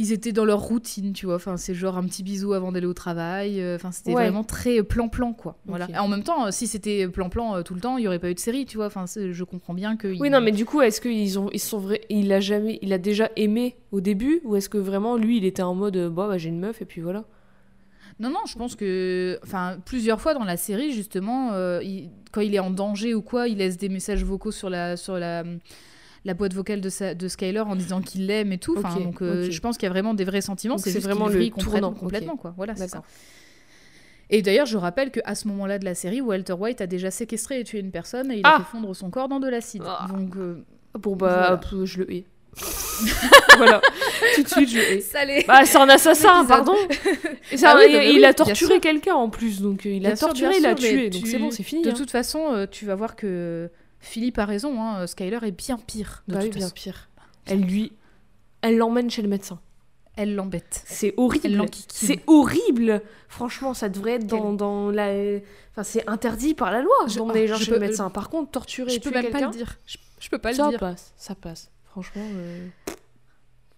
[0.01, 1.35] Ils étaient dans leur routine, tu vois.
[1.35, 3.61] Enfin, c'est genre un petit bisou avant d'aller au travail.
[3.61, 4.23] euh, Enfin, c'était Ouais.
[4.23, 5.57] vraiment très plan-plan, quoi.
[5.67, 5.87] Voilà.
[5.87, 5.91] Ok.
[5.91, 8.21] Et en même temps, euh, si c'était plan-plan euh, tout le temps, il y aurait
[8.21, 8.87] pas eu de série, tu vois.
[8.87, 10.07] Enfin, je comprends bien que.
[10.21, 12.93] Oui, non, mais du coup, est-ce qu'ils ont, ils sont vrais, il a jamais, il
[12.93, 16.09] a déjà aimé au début, ou est-ce que vraiment lui, il était en mode, euh,
[16.09, 17.25] bah, bah, j'ai une meuf et puis voilà?
[18.21, 19.39] Non, non, je pense que.
[19.43, 23.23] Enfin, plusieurs fois dans la série, justement, euh, il- quand il est en danger ou
[23.23, 25.43] quoi, il laisse des messages vocaux sur la, sur la,
[26.25, 28.75] la boîte vocale de, sa- de Skyler en disant qu'il l'aime et tout.
[28.79, 30.79] Enfin, donc, euh, je pense qu'il y a vraiment des vrais sentiments.
[30.79, 32.55] C'est vraiment le complètement, tournant, complètement, quoi.
[32.57, 33.03] Voilà, c'est ça.
[34.31, 37.61] Et d'ailleurs, je rappelle qu'à ce moment-là de la série, Walter White a déjà séquestré
[37.61, 39.83] et tué une personne et il a Ah fait fondre son corps dans de l'acide.
[39.87, 40.07] Ah.
[40.11, 40.63] Donc, euh,
[40.99, 41.85] Bon, bah, Voilà.
[41.87, 42.25] je le hais.
[43.57, 43.81] voilà,
[44.35, 45.01] tout de suite, je hais.
[45.01, 46.75] salé Bah, c'est un assassin, pardon.
[47.53, 49.87] Et ça, Ah oui, il, non, mais il oui, a torturé quelqu'un en plus, donc
[49.87, 51.83] euh, il a Bien torturé, il a sûr, tué, donc tu- c'est bon, c'est fini.
[51.83, 51.95] De hein.
[51.95, 53.71] toute façon, euh, tu vas voir que
[54.01, 54.81] Philippe a raison.
[54.83, 56.23] hein, Skyler est bien pire.
[56.29, 57.09] De Bah oui, bien pire.
[57.47, 57.93] Elle lui,
[58.63, 59.61] elle l'emmène chez le médecin.
[60.17, 60.83] Elle l'embête.
[60.85, 61.67] C'est Elle horrible.
[61.89, 63.03] C'est horrible.
[63.29, 65.11] Franchement, ça devrait être dans, dans la.
[65.71, 68.11] Enfin, c'est interdit par la loi Je- d'emmener les gens je chez peux- le médecin.
[68.11, 69.79] Par contre, torturer Je peux même pas le dire.
[69.87, 70.81] Je, je peux pas ça le dire.
[70.81, 71.13] passe.
[71.17, 71.71] Ça passe.
[71.85, 72.27] Franchement.
[72.35, 72.67] euh,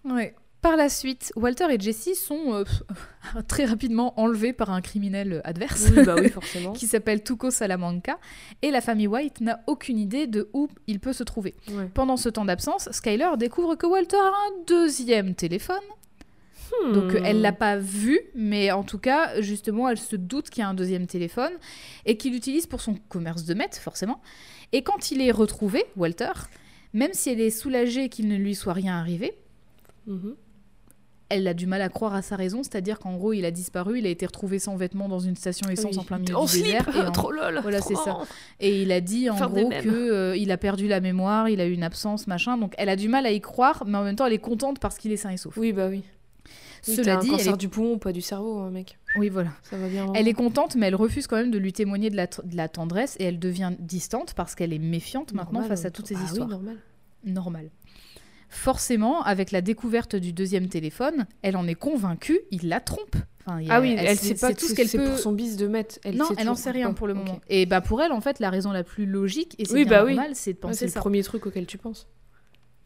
[0.05, 0.33] Ouais.
[0.61, 2.63] Par la suite, Walter et Jessie sont euh,
[3.47, 5.87] très rapidement enlevés par un criminel adverse.
[5.95, 6.73] Oui, bah oui, forcément.
[6.73, 8.19] qui s'appelle Tuco Salamanca,
[8.61, 11.55] et la famille White n'a aucune idée de où il peut se trouver.
[11.71, 11.89] Ouais.
[11.93, 15.81] Pendant ce temps d'absence, Skyler découvre que Walter a un deuxième téléphone.
[16.93, 17.25] Donc Hmm.
[17.25, 20.69] elle l'a pas vu, mais en tout cas, justement, elle se doute qu'il y a
[20.69, 21.51] un deuxième téléphone
[22.05, 24.21] et qu'il l'utilise pour son commerce de meth, forcément.
[24.71, 26.31] Et quand il est retrouvé, Walter,
[26.93, 29.33] même si elle est soulagée qu'il ne lui soit rien arrivé,
[30.07, 30.35] Mhm.
[31.31, 33.99] Elle a du mal à croire à sa raison, c'est-à-dire qu'en gros, il a disparu,
[33.99, 35.99] il a été retrouvé sans vêtements dans une station essence Oui.
[35.99, 36.89] en plein milieu En du slip, désert.
[36.95, 37.59] et en- trop lol.
[37.61, 38.05] Voilà, c'est ça.
[38.07, 38.25] marrant.
[38.59, 41.59] Et il a dit en Faire gros que euh, il a perdu la mémoire, il
[41.61, 42.57] a eu une absence, machin.
[42.57, 44.79] Donc elle a du mal à y croire, mais en même temps elle est contente
[44.79, 45.55] parce qu'il est sain et sauf.
[45.57, 46.03] Oui, bah oui.
[46.87, 47.57] Oui, Cela dit, un elle cancer est...
[47.57, 48.97] du poumon, pas du cerveau, hein, mec.
[49.15, 50.11] oui voilà, Ça va bien.
[50.15, 52.57] elle est contente, mais elle refuse quand même de lui témoigner de la, tr- de
[52.57, 56.07] la tendresse et elle devient distante parce qu'elle est méfiante maintenant face à en toutes
[56.07, 56.21] ces temps.
[56.23, 56.47] Ah histoires.
[56.47, 56.77] oui, normal.
[57.23, 57.69] Normal.
[58.53, 63.15] Forcément, avec la découverte du deuxième téléphone, elle en est convaincue, il la trompe.
[63.47, 65.05] Enfin, Ah oui, elle, sait- sait pas tout ce qu'elle c'est peut.
[65.09, 65.99] pour son bis de mettre.
[66.03, 67.39] Elle non, sait elle n'en sait rien pour le moment.
[67.49, 70.03] Et bah pour elle, en fait, la raison la plus logique et c'est Oui, bah
[70.05, 70.15] oui.
[70.15, 70.99] normal, c'est de Ouais, penser c'est le ça.
[70.99, 72.07] premier truc auquel tu penses.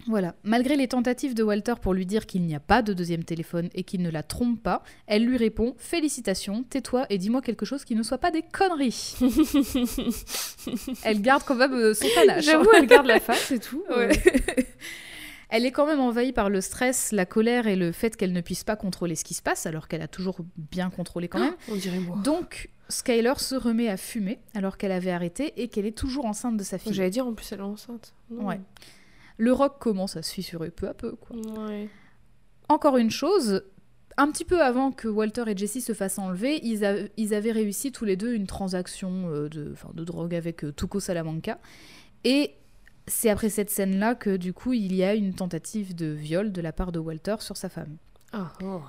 [0.08, 0.36] Voilà.
[0.44, 3.70] Malgré les tentatives de Walter pour lui dire qu'il n'y a pas de deuxième téléphone
[3.74, 7.84] et qu'il ne la trompe pas, elle lui répond Félicitations, tais-toi et dis-moi quelque chose
[7.84, 9.16] qui ne soit pas des conneries.
[11.04, 12.46] elle garde quand même euh, son panache.
[12.46, 13.84] J'avoue, elle garde la face et tout.
[13.98, 14.12] Ouais.
[15.50, 18.42] Elle est quand même envahie par le stress, la colère et le fait qu'elle ne
[18.42, 21.56] puisse pas contrôler ce qui se passe, alors qu'elle a toujours bien contrôlé quand même.
[21.70, 22.18] On dirait moi.
[22.24, 26.58] Donc, Skyler se remet à fumer alors qu'elle avait arrêté et qu'elle est toujours enceinte
[26.58, 26.94] de sa fille.
[26.94, 28.14] J'allais dire en plus elle est enceinte.
[28.30, 28.48] Non.
[28.48, 28.60] Ouais.
[29.38, 31.12] Le rock commence à se fissurer peu à peu.
[31.14, 31.36] Quoi.
[31.68, 31.90] Ouais.
[32.70, 33.64] encore une chose,
[34.18, 37.52] un petit peu avant que Walter et Jesse se fassent enlever, ils, a- ils avaient
[37.52, 41.60] réussi tous les deux une transaction euh, de drogue avec euh, Tuco Salamanca.
[42.24, 42.54] Et
[43.08, 46.62] c'est après cette scène-là que du coup il y a une tentative de viol de
[46.62, 47.98] la part de Walter sur sa femme.
[48.34, 48.82] Ah, oh.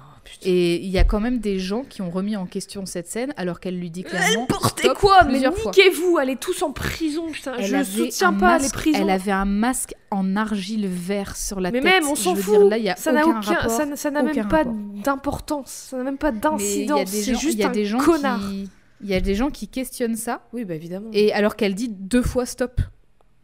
[0.43, 3.33] Et il y a quand même des gens qui ont remis en question cette scène
[3.37, 7.55] alors qu'elle lui dit clairement Portez stop quoi Mais niquez-vous, allez tous en prison, putain.
[7.57, 8.99] Elle je soutiens pas masque- les prisons.
[9.03, 11.85] Elle avait un masque en argile vert sur la Mais tête.
[11.93, 12.59] même, on s'en fout.
[12.59, 13.71] dire, là, il y a ça n'a aucun aucun, rapport.
[13.97, 17.09] ça, n'a même pas d'importance, ça n'a même pas Mais d'incidence.
[17.09, 18.41] C'est juste il y a un des gens connard.
[18.51, 18.69] qui-
[19.03, 21.11] Il y a des gens qui questionnent ça, Oui, bah évidemment.
[21.13, 22.81] et alors qu'elle dit deux fois stop.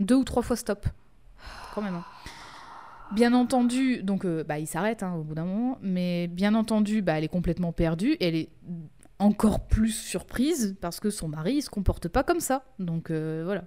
[0.03, 0.87] Deux ou trois fois stop.
[1.75, 1.95] Quand même.
[1.95, 2.05] hein.
[3.15, 7.03] Bien entendu, donc euh, bah, il s'arrête hein, au bout d'un moment, mais bien entendu,
[7.03, 8.49] bah, elle est complètement perdue, et elle est
[9.19, 12.65] encore plus surprise parce que son mari il se comporte pas comme ça.
[12.79, 13.65] Donc euh, voilà.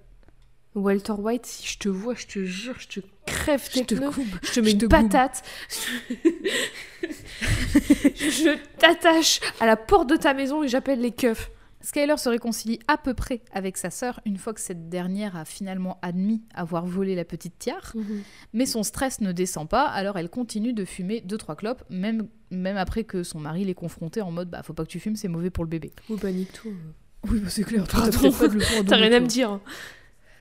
[0.74, 3.94] Walter White, si je te vois, je te jure, je te crève tes Je te
[3.94, 4.26] pneus, coupe.
[4.42, 5.42] je te mets je une patate,
[7.00, 11.50] je t'attache à la porte de ta maison et j'appelle les keufs.
[11.86, 15.44] Skyler se réconcilie à peu près avec sa sœur une fois que cette dernière a
[15.44, 17.94] finalement admis avoir volé la petite tiare,
[18.52, 22.26] mais son stress ne descend pas, alors elle continue de fumer deux trois clopes, même,
[22.50, 25.14] même après que son mari l'ait confrontée en mode bah faut pas que tu fumes,
[25.14, 25.92] c'est mauvais pour le bébé.
[26.10, 26.74] Oui, bah nique tout.
[27.30, 28.32] Oui, c'est clair, Pardon.
[28.86, 29.60] T'as rien à me dire.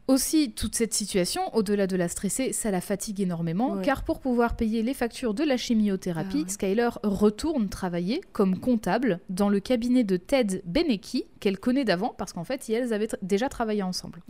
[0.08, 3.84] Aussi, toute cette situation, au-delà de la stresser, ça la fatigue énormément, Ouais.
[3.84, 6.50] car pour pouvoir payer les factures de la chimiothérapie, Ah ouais.
[6.50, 12.34] Skyler retourne travailler comme comptable dans le cabinet de Ted Benecki, qu'elle connaît d'avant, parce
[12.34, 14.22] qu'en fait, elles avaient déjà travaillé ensemble.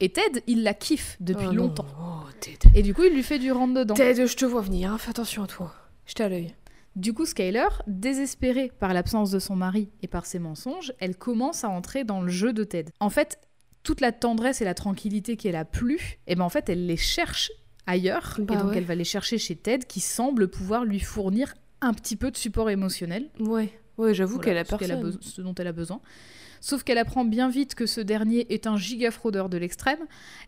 [0.00, 1.86] Et Ted, il la kiffe depuis Oh longtemps.
[2.00, 2.58] Oh, Ted.
[2.76, 3.94] Et du coup, il lui fait du rentre dedans.
[3.94, 5.74] Ted, je te vois venir, hein, fais attention à toi.
[6.06, 6.54] J'étais à l'œil.
[6.94, 11.64] Du coup, Skyler, désespérée par l'absence de son mari et par ses mensonges, elle commence
[11.64, 12.92] à entrer dans le jeu de Ted.
[13.00, 13.38] En fait,
[13.88, 16.98] toute la tendresse et la tranquillité qu'elle a plus, et ben en fait, elle les
[16.98, 17.50] cherche
[17.86, 18.36] ailleurs.
[18.38, 18.76] Bah et donc, ouais.
[18.76, 22.36] elle va les chercher chez Ted, qui semble pouvoir lui fournir un petit peu de
[22.36, 23.30] support émotionnel.
[23.40, 25.16] Ouais, ouais, j'avoue Voilà, qu'elle a personne.
[25.22, 26.02] ce dont elle a besoin.
[26.60, 30.00] Sauf qu'elle apprend bien vite que ce dernier est un giga fraudeur de l'extrême,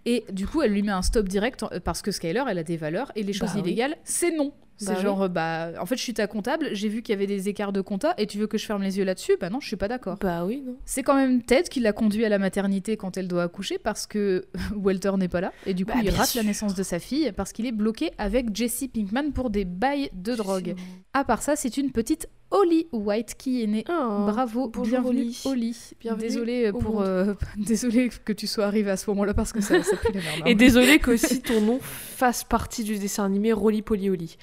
[0.05, 2.63] et du coup, elle lui met un stop direct euh, parce que Skyler, elle a
[2.63, 3.69] des valeurs, et les choses Bah oui.
[3.71, 4.53] illégales, c'est non.
[4.83, 7.27] C'est Bah genre, bah, en fait, je suis ta comptable, j'ai vu qu'il y avait
[7.27, 9.33] des écarts de compta, et tu veux que je ferme les yeux là-dessus?
[9.39, 10.17] Bah non, je suis pas d'accord.
[10.23, 10.77] Bah oui, non.
[10.87, 14.07] C'est quand même Ted qui l'a conduit à la maternité quand elle doit accoucher parce
[14.07, 16.41] que Walter n'est pas là, et du coup, Bah, il rate sûr.
[16.43, 20.09] la naissance de sa fille parce qu'il est bloqué avec Jesse Pinkman pour des bails
[20.15, 20.75] de drogue.
[21.13, 25.21] À part ça, c'est une petite Holly White qui est née Oh, Bravo, bonjour, bienvenue
[25.21, 25.43] Holly.
[25.45, 25.77] Holly.
[26.01, 29.81] Bienvenue Désolée pour euh, désolée que tu sois arrivée à ce moment-là parce que ça,
[29.85, 30.41] ça pue la merde.
[30.41, 30.47] hein.
[30.47, 34.37] Et désolé que aussi ton nom fasse partie du dessin animé Rolly Polly Olly.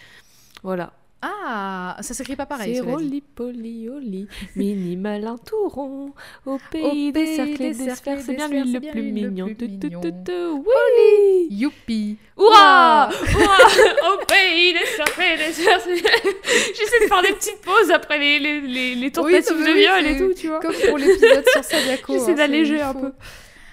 [0.63, 0.93] Voilà.
[1.21, 2.75] Ah, ça s'écrit pas pareil.
[2.75, 2.93] C'est cela dit.
[2.93, 6.13] Rolly Polly Olly, mini malin tout rond,
[6.45, 9.47] au pays des cercles et des sphères, c'est bien lui le plus mignon.
[9.47, 12.17] oui Youpi.
[12.37, 18.19] Hurrah Au pays des cercles et des sphères, J'essaie de faire des petites pauses après
[18.19, 20.59] les, tentatives de viol et tout, tu vois.
[20.59, 22.13] Comme pour l'épisode sur Sadako.
[22.13, 23.11] J'essaie hein, d'alléger un peu.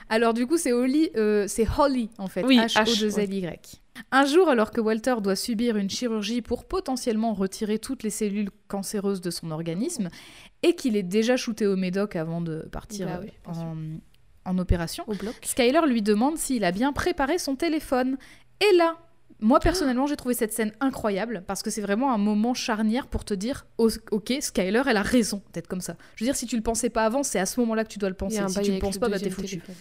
[0.09, 3.84] Alors du coup, c'est Holly, euh, c'est Holly en fait, Oui, H-O-2-L-Y.
[4.11, 8.51] Un jour, alors que Walter doit subir une chirurgie pour potentiellement retirer toutes les cellules
[8.69, 10.09] cancéreuses de son organisme,
[10.63, 13.77] et qu'il est déjà shooté au médoc avant de partir Bah oui, en,
[14.45, 15.35] en opération, Au bloc.
[15.43, 18.17] Skyler lui demande s'il a bien préparé son téléphone.
[18.61, 18.97] Et là,
[19.41, 23.25] moi personnellement, j'ai trouvé cette scène incroyable parce que c'est vraiment un moment charnière pour
[23.25, 25.97] te dire Oh, Ok, Skyler, elle a raison d'être comme ça.
[26.17, 27.99] Je veux dire, si tu le pensais pas avant, c'est à ce moment-là que tu
[27.99, 28.41] dois le penser.
[28.49, 29.59] Si tu le penses pas, bah t'es foutu.
[29.61, 29.75] téléphone.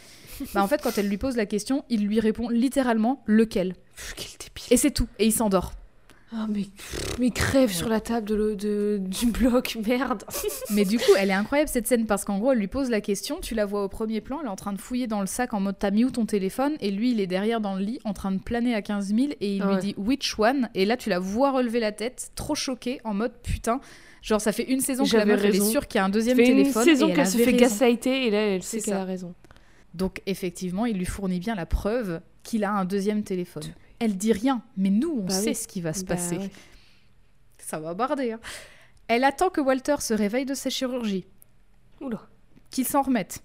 [0.53, 3.73] Bah, en fait, quand elle lui pose la question, il lui répond littéralement lequel.
[3.95, 4.71] Pff, Quel débile.
[4.71, 5.07] Et c'est tout.
[5.19, 5.73] Et il s'endort.
[6.35, 6.63] Ah mais,
[7.19, 10.23] mais crève sur la table de, le- de- du bloc, merde.
[10.71, 13.01] Mais du coup, elle est incroyable cette scène parce qu'en gros, elle lui pose la
[13.01, 13.37] question.
[13.39, 15.53] Tu la vois au premier plan, elle est en train de fouiller dans le sac
[15.53, 16.73] en mode T'as mis où ton téléphone?
[16.79, 19.19] Et lui, il est derrière dans le lit en train de planer à 15 000
[19.41, 20.69] et il Ah lui dit Which one?
[20.73, 23.79] Et là, tu la vois relever la tête, trop choquée, en mode Putain.
[24.23, 26.07] Genre, ça fait une saison que la meuf, elle est sûre qu'il y a un
[26.07, 26.83] Ça deuxième fait une téléphone.
[26.83, 29.01] saison qu'elle se fait gaslighter et là elle sait C'est qu'elle ça.
[29.01, 29.35] a raison.
[29.93, 33.63] Donc, effectivement, il lui fournit bien la preuve qu'il a un deuxième téléphone.
[33.99, 35.55] Elle dit rien, mais nous, on Bah sait oui.
[35.55, 36.37] ce qui va se Bah passer.
[36.37, 36.49] ouais.
[37.59, 38.33] Ça va barder.
[38.33, 38.39] hein.
[39.07, 41.25] Elle attend que Walter se réveille de sa chirurgie,
[42.01, 42.21] Oula.
[42.71, 43.43] qu'il s'en remette,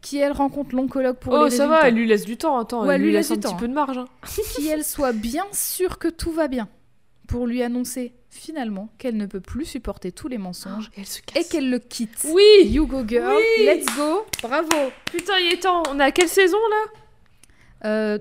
[0.00, 2.86] qui elle rencontre l'oncologue pour Oh les ça va, elle lui laisse du temps, attends,
[2.86, 3.98] Ouais, elle lui laisse un petit peu de marge.
[3.98, 4.06] hein.
[4.56, 6.68] qui elle soit bien sûre que tout va bien,
[7.28, 11.20] pour lui annoncer finalement qu'elle ne peut plus supporter tous les mensonges Et elle se
[11.36, 12.26] et qu'elle le quitte.
[12.28, 14.68] Oui You go girl, Oui let's go, bravo.
[15.06, 17.88] Putain, il est temps, on est à quelle saison là?
[17.88, 18.18] Euh,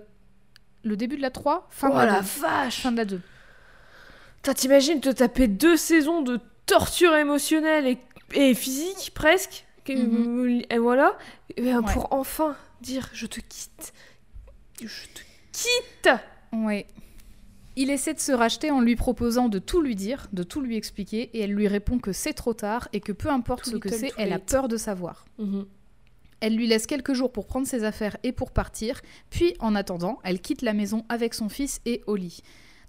[0.84, 2.28] le début de la 3, fin Oh de la la 2.
[2.42, 3.22] vache Fin de la 2.
[4.38, 7.98] Putain, t'imagines te taper deux saisons de torture émotionnelle et,
[8.34, 10.62] et physique presque Que- Mhm.
[10.70, 11.18] Et voilà.
[11.58, 11.94] Et ben, Ouais.
[11.94, 13.94] Pour enfin dire je te quitte.
[14.82, 16.10] Je te quitte
[16.52, 16.86] Ouais.
[17.76, 20.78] Il essaie de se racheter en lui proposant de tout lui dire, de tout lui
[20.78, 23.90] expliquer, et elle lui répond que c'est trop tard et que peu importe ce que
[23.90, 25.26] c'est, elle a peur de savoir.
[25.40, 25.66] Mhm.
[26.40, 30.20] Elle lui laisse quelques jours pour prendre ses affaires et pour partir, puis en attendant,
[30.24, 32.42] elle quitte la maison avec son fils et Holly.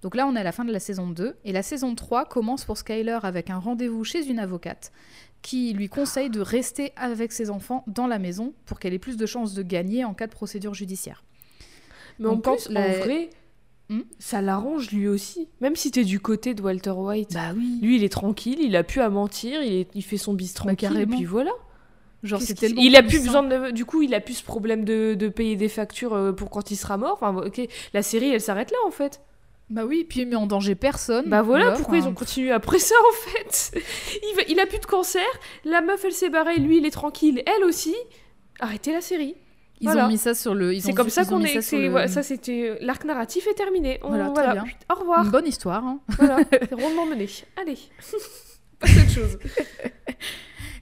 [0.03, 2.27] Donc là, on est à la fin de la saison 2, et la saison 3
[2.27, 4.93] commence pour Skyler avec un rendez-vous chez une avocate
[5.41, 9.17] qui lui conseille de rester avec ses enfants dans la maison pour qu'elle ait plus
[9.17, 11.23] de chances de gagner en cas de procédure judiciaire.
[12.19, 13.31] Mais en Donc, quand plus, la- en vrai,
[13.99, 15.49] Hmm ça l'arrange lui aussi.
[15.61, 17.35] Même si t'es du côté de Walter White.
[17.35, 17.79] Bah oui.
[17.83, 20.55] Lui, il est tranquille, il a pu à mentir, il, est- il fait son bis
[20.55, 21.51] tranquille, et Bah, puis voilà.
[22.23, 23.71] Genre, c'est tellement il a plus plus besoin de.
[23.71, 26.71] Du coup, il a plus ce problème de, de payer des factures euh, pour quand
[26.71, 27.19] il sera mort.
[27.21, 27.61] Enfin, ok,
[27.93, 29.21] la série, elle s'arrête là en fait.
[29.71, 31.27] Bah oui, puis il met en danger personne.
[31.29, 33.73] Bah voilà, Là, pourquoi ils enfin, ont continué après ça en fait?
[34.31, 35.23] Il, va- il a plus de cancer,
[35.65, 37.95] la meuf elle s'est barrée, lui il est tranquille, elle aussi.
[38.61, 39.35] Arrêtez la série.
[39.81, 40.07] Ils Voilà.
[40.07, 40.79] ont mis ça sur le.
[40.81, 41.61] C'est comme ça qu'on est.
[41.61, 43.99] ça le- c'était l'arc narratif est terminé.
[44.03, 44.65] On- Voilà, Voilà, bien.
[44.91, 45.25] Au revoir.
[45.25, 45.85] Une bonne histoire.
[45.85, 46.01] hein.
[46.17, 46.37] voilà,
[46.73, 47.29] rondement mené.
[47.61, 47.79] Allez.
[48.79, 49.39] Pas cette chose.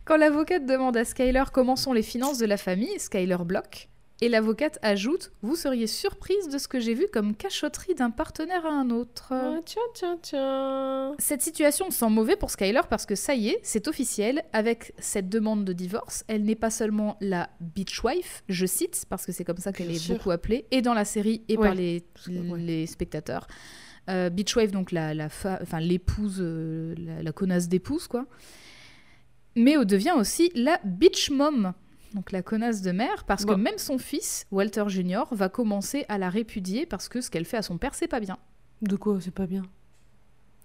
[0.04, 3.88] Quand l'avocate demande à Skyler comment sont les finances de la famille, Skyler bloque.
[4.22, 8.64] Et l'avocate ajoute Vous seriez surprise de ce que j'ai vu comme cachotterie d'un partenaire
[8.64, 9.32] à un autre.
[9.32, 11.14] Ah, tiens, tiens, tiens.
[11.18, 14.44] Cette situation sent mauvais pour Skyler parce que ça y est, c'est officiel.
[14.52, 19.26] Avec cette demande de divorce, elle n'est pas seulement la bitch wife, je cite, parce
[19.26, 20.14] que c'est comme ça qu'elle est sûr.
[20.16, 21.66] beaucoup appelée, et dans la série et Ouais.
[21.66, 22.58] par les, Ouais.
[22.60, 23.48] les spectateurs.
[24.08, 28.26] Euh, bitch wife, donc la, la enfin, l'épouse, euh, la, la connasse d'épouse, quoi.
[29.56, 31.72] Mais elle devient aussi la bitch mom,
[32.14, 36.18] donc la connasse de mère, parce que même son fils, Walter Jr., va commencer à
[36.18, 38.38] la répudier parce que ce qu'elle fait à son père, c'est pas bien.
[38.82, 39.62] De quoi C'est pas bien?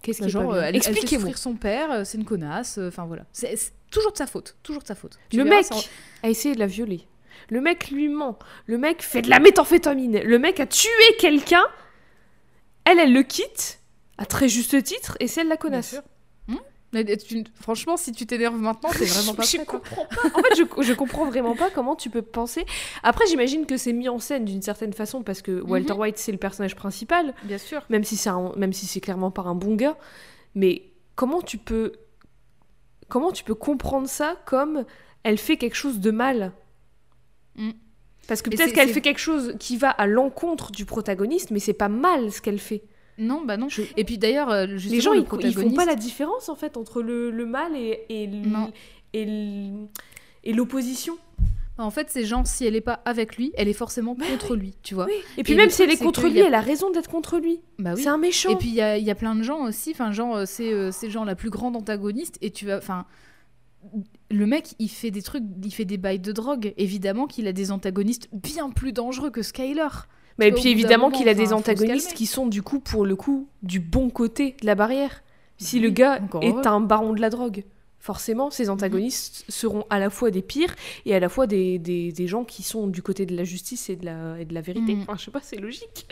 [0.01, 2.77] Qu'est-ce qui est Genre, euh, elle, elle fait souffrir son père, euh, c'est une connasse,
[2.77, 3.25] euh, enfin voilà.
[3.31, 5.17] C'est c'est toujours de sa faute, toujours de sa faute.
[5.29, 5.75] Tu Le verras, mec ça-
[6.23, 7.07] a essayé de la violer.
[7.49, 8.37] Le mec lui ment.
[8.65, 10.19] Le mec fait de la méthamphétamine.
[10.19, 10.89] Le mec a tué
[11.19, 11.63] quelqu'un.
[12.85, 13.79] Elle, elle le quitte,
[14.17, 16.01] à très juste titre, et c'est elle la connasse.
[16.93, 19.79] Mais, tu- franchement, si tu t'énerves maintenant, c'est vraiment pas je quoi.
[19.79, 20.39] comprends pas.
[20.39, 22.65] En fait, je, je comprends vraiment pas comment tu peux penser.
[23.03, 25.99] Après, j'imagine que c'est mis en scène d'une certaine façon parce que Walter Mhm.
[25.99, 27.83] White c'est le personnage principal, Bien sûr.
[27.89, 29.97] même si c'est un- même si c'est clairement pas un bon gars.
[30.55, 30.83] Mais
[31.15, 31.91] comment tu peux
[33.09, 34.85] comment tu peux comprendre ça comme
[35.23, 36.51] elle fait quelque chose de mal?
[37.55, 37.71] Mm.
[38.27, 41.73] Parce que peut-être qu'elle fait quelque chose qui va à l'encontre du protagoniste, mais c'est
[41.73, 42.83] pas mal ce qu'elle fait.
[43.17, 43.67] Non, bah non.
[43.69, 46.49] Je- Et puis d'ailleurs, euh, Les gens, le ils, ils font protagoniste- pas la différence
[46.49, 48.01] en fait entre le, le mal et,
[50.43, 51.17] et l'opposition.
[51.79, 54.73] En fait, c'est genre, si elle est pas avec lui, elle est forcément contre lui,
[54.81, 55.07] tu vois.
[55.37, 57.37] Et puis Et même si elle est contre lui, a- elle a raison d'être contre
[57.37, 57.59] lui.
[57.77, 58.01] Bah oui.
[58.01, 58.49] C'est un méchant.
[58.49, 60.45] Et puis il y a, il y a plein de gens aussi, enfin genre euh,
[60.47, 63.05] c'est euh, genre la plus grande antagoniste et tu vas, enfin
[64.31, 66.73] le mec il fait des trucs, il fait des bails de drogue.
[66.77, 69.87] Évidemment qu'il a des antagonistes bien plus dangereux que Skyler.
[70.37, 73.79] Mais puis évidemment qu'il a des antagonistes qui sont du coup pour le coup du
[73.79, 75.23] bon côté de la barrière.
[75.57, 76.67] Si le gars est heureux.
[76.67, 77.63] un baron de la drogue,
[77.99, 80.75] forcément ses antagonistes seront à la fois des pires
[81.05, 83.89] et à la fois des, des, des gens qui sont du côté de la justice
[83.89, 84.93] et de la, et de la vérité.
[84.93, 85.01] Mhm.
[85.01, 86.07] Enfin, je sais pas, c'est logique.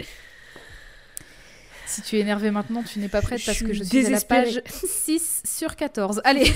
[1.85, 4.09] Si tu es énervé maintenant, tu n'es pas prête Je parce que je suis à
[4.09, 6.21] la page 6 sur 14.
[6.23, 6.51] Allez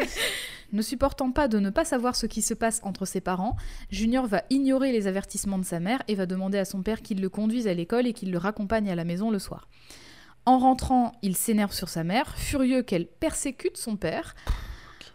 [0.72, 3.56] Ne supportant pas de ne pas savoir ce qui se passe entre ses parents,
[3.90, 7.20] Junior va ignorer les avertissements de sa mère et va demander à son père qu'il
[7.20, 9.68] le conduise à l'école et qu'il le raccompagne à la maison le soir.
[10.46, 14.34] En rentrant, il s'énerve sur sa mère, furieux qu'elle persécute son père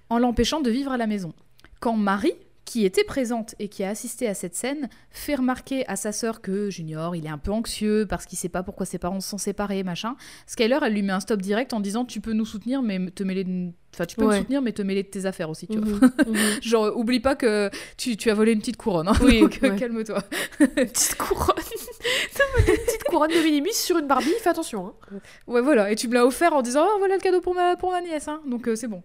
[0.09, 1.33] en l'empêchant de vivre à la maison.
[1.79, 2.35] Quand Marie,
[2.67, 6.41] qui était présente et qui a assisté à cette scène, fait remarquer à sa sœur
[6.41, 9.29] que Junior, il est un peu anxieux parce qu'il sait pas pourquoi ses parents se
[9.29, 10.17] sont séparés, machin.
[10.47, 13.23] Skyler, elle lui met un stop direct en disant tu peux nous soutenir mais te
[13.23, 13.69] mêler de...
[13.95, 14.35] enfin tu peux Ouais.
[14.35, 16.09] me soutenir mais te mêler de tes affaires aussi, tu vois.
[16.09, 16.35] Mhm, mhm.
[16.61, 19.07] Genre euh, oublie pas que tu, tu as volé une petite couronne.
[19.07, 19.13] hein.
[19.23, 19.75] Oui, Donc, ouais.
[19.77, 20.21] calme-toi.
[20.59, 21.55] petite couronne.
[22.35, 24.87] T'as volé une petite couronne de minimus sur une Barbie, fais attention.
[24.87, 25.19] Hein.
[25.47, 27.77] Ouais voilà, et tu me l'as offert en disant oh voilà le cadeau pour ma
[27.77, 28.41] pour ma nièce hein.
[28.45, 29.03] Donc euh, c'est bon.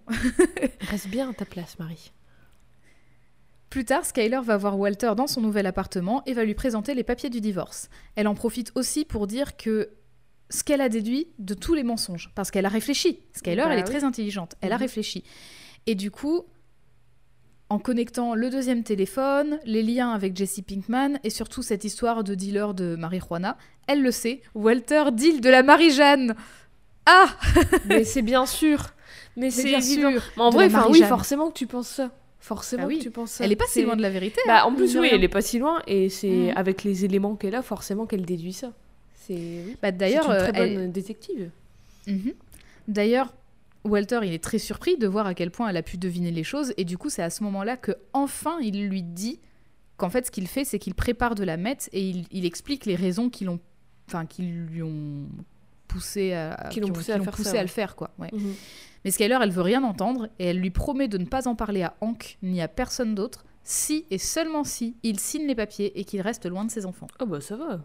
[0.90, 2.10] Reste bien à ta place, Marie.
[3.72, 7.04] Plus tard, Skyler va voir Walter dans son nouvel appartement et va lui présenter les
[7.04, 7.88] papiers du divorce.
[8.16, 9.88] Elle en profite aussi pour dire que
[10.50, 13.20] ce qu'elle a déduit de tous les mensonges, parce qu'elle a réfléchi.
[13.32, 13.88] Skyler, Bah elle est oui.
[13.88, 14.82] très intelligente, elle a Mhm.
[14.82, 15.24] réfléchi.
[15.86, 16.42] Et du coup,
[17.70, 22.34] en connectant le deuxième téléphone, les liens avec Jesse Pinkman et surtout cette histoire de
[22.34, 23.56] dealer de marijuana,
[23.86, 26.34] elle le sait, Walter deal de la Marie-Jeanne.
[27.06, 27.28] Ah
[27.86, 28.90] Mais c'est bien sûr.
[29.36, 30.10] Mais c'est bien évident.
[30.10, 30.22] sûr.
[30.36, 32.10] Mais en vrai, enfin oui, forcément que tu penses ça.
[32.44, 32.98] Forcément Bah oui.
[32.98, 33.44] que tu penses ça.
[33.44, 34.40] Elle est pas si loin de la vérité.
[34.46, 35.12] Bah, hein, en plus, oui, rien.
[35.16, 36.52] elle est pas si loin, et c'est Mhm.
[36.56, 38.72] avec les éléments qu'elle a, forcément qu'elle déduit ça.
[39.14, 39.76] C'est.
[39.80, 41.50] Bah, D'ailleurs, une euh, très elle- bonne détective.
[42.08, 42.32] Mhm.
[42.88, 43.32] D'ailleurs,
[43.84, 46.42] Walter, il est très surpris de voir à quel point elle a pu deviner les
[46.44, 49.38] choses, et du coup, c'est à ce moment-là que enfin il lui dit
[49.96, 52.86] qu'en fait, ce qu'il fait, c'est qu'il prépare de la meth et il, il explique
[52.86, 53.60] les raisons qui l'ont,
[54.08, 55.26] enfin, qui lui ont
[55.86, 57.62] poussé à, Qui l'ont ont- poussé à faire poussé ça, à ouais.
[57.62, 58.10] le faire, quoi.
[58.18, 58.30] ouais.
[58.32, 58.54] Mhm.
[59.04, 61.82] Mais Skyler, elle veut rien entendre et elle lui promet de ne pas en parler
[61.82, 66.04] à Hank ni à personne d'autre si et seulement si il signe les papiers et
[66.04, 67.06] qu'il reste loin de ses enfants.
[67.18, 67.80] Ah bah ça va.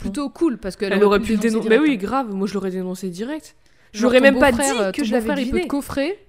[0.00, 1.68] Plutôt cool parce qu'elle Elle aurait pu le dénoncer.
[1.68, 2.34] Mais direct, oui, grave.
[2.34, 3.54] Moi, je l'aurais dénoncé direct.
[3.92, 4.58] J'aurais même pas dit
[4.92, 5.60] que je l'avais deviné.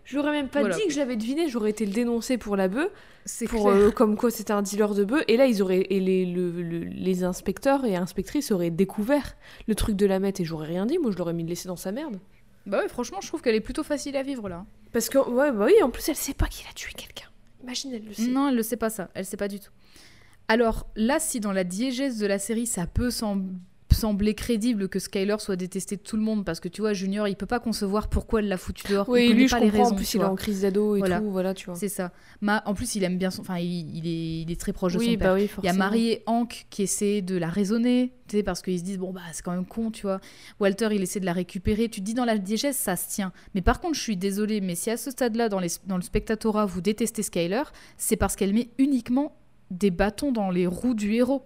[0.04, 1.48] Je l'aurais même pas dit que je l'avais deviné.
[1.48, 2.90] J'aurais été le dénoncer pour la bœuf,
[3.24, 5.24] C'est pour euh, comme quoi c'était un dealer de bœuf.
[5.30, 9.36] Et là, ils auraient et les, le- le- les inspecteurs et inspectrices auraient découvert
[9.68, 11.00] le truc de la mette et j'aurais rien dit.
[11.00, 12.18] Moi, je l'aurais mis le laisser dans sa merde.
[12.66, 14.66] Bah ouais, franchement, je trouve qu'elle est plutôt facile à vivre là.
[14.92, 17.28] Parce que ouais, bah oui, en plus, elle sait pas qu'il a tué quelqu'un.
[17.64, 18.28] Imagine, elle le sait.
[18.28, 19.10] Non, elle ne sait pas ça.
[19.14, 19.72] Elle sait pas du tout.
[20.48, 23.60] Alors là, si dans la diégèse de la série, ça peut sem-
[23.96, 27.28] sembler crédible que Skyler soit détesté de tout le monde, parce que tu vois, Junior,
[27.28, 29.10] il peut pas concevoir pourquoi elle l'a foutu dehors.
[29.10, 29.72] Oui, il lui, je pas comprends.
[29.74, 29.94] les raisons.
[29.94, 31.20] en plus, il est en crise d'ado et Voilà.
[31.20, 31.32] tout.
[31.32, 31.76] Voilà, tu vois.
[31.76, 32.12] C'est ça.
[32.42, 32.62] Ma...
[32.66, 33.42] En plus, il aime bien son.
[33.42, 34.42] Enfin, il, il est...
[34.44, 35.30] il est très proche de Oui, son père.
[35.34, 35.74] bah oui, Il y a.
[35.74, 39.14] Marie et Hank qui essaient de la raisonner, tu sais, parce qu'ils se disent, bon,
[39.14, 40.20] bah, c'est quand même con, tu vois.
[40.60, 41.90] Walter, il essaie de la récupérer.
[41.90, 43.32] Tu te dis, dans la diégèse, ça se tient.
[43.56, 45.70] Mais par contre, je suis désolée, mais si à ce stade-là, dans, les...
[45.88, 47.64] dans le spectatorat, vous détestez Skyler,
[47.98, 49.36] c'est parce qu'elle met uniquement
[49.72, 51.44] des bâtons dans les roues du héros.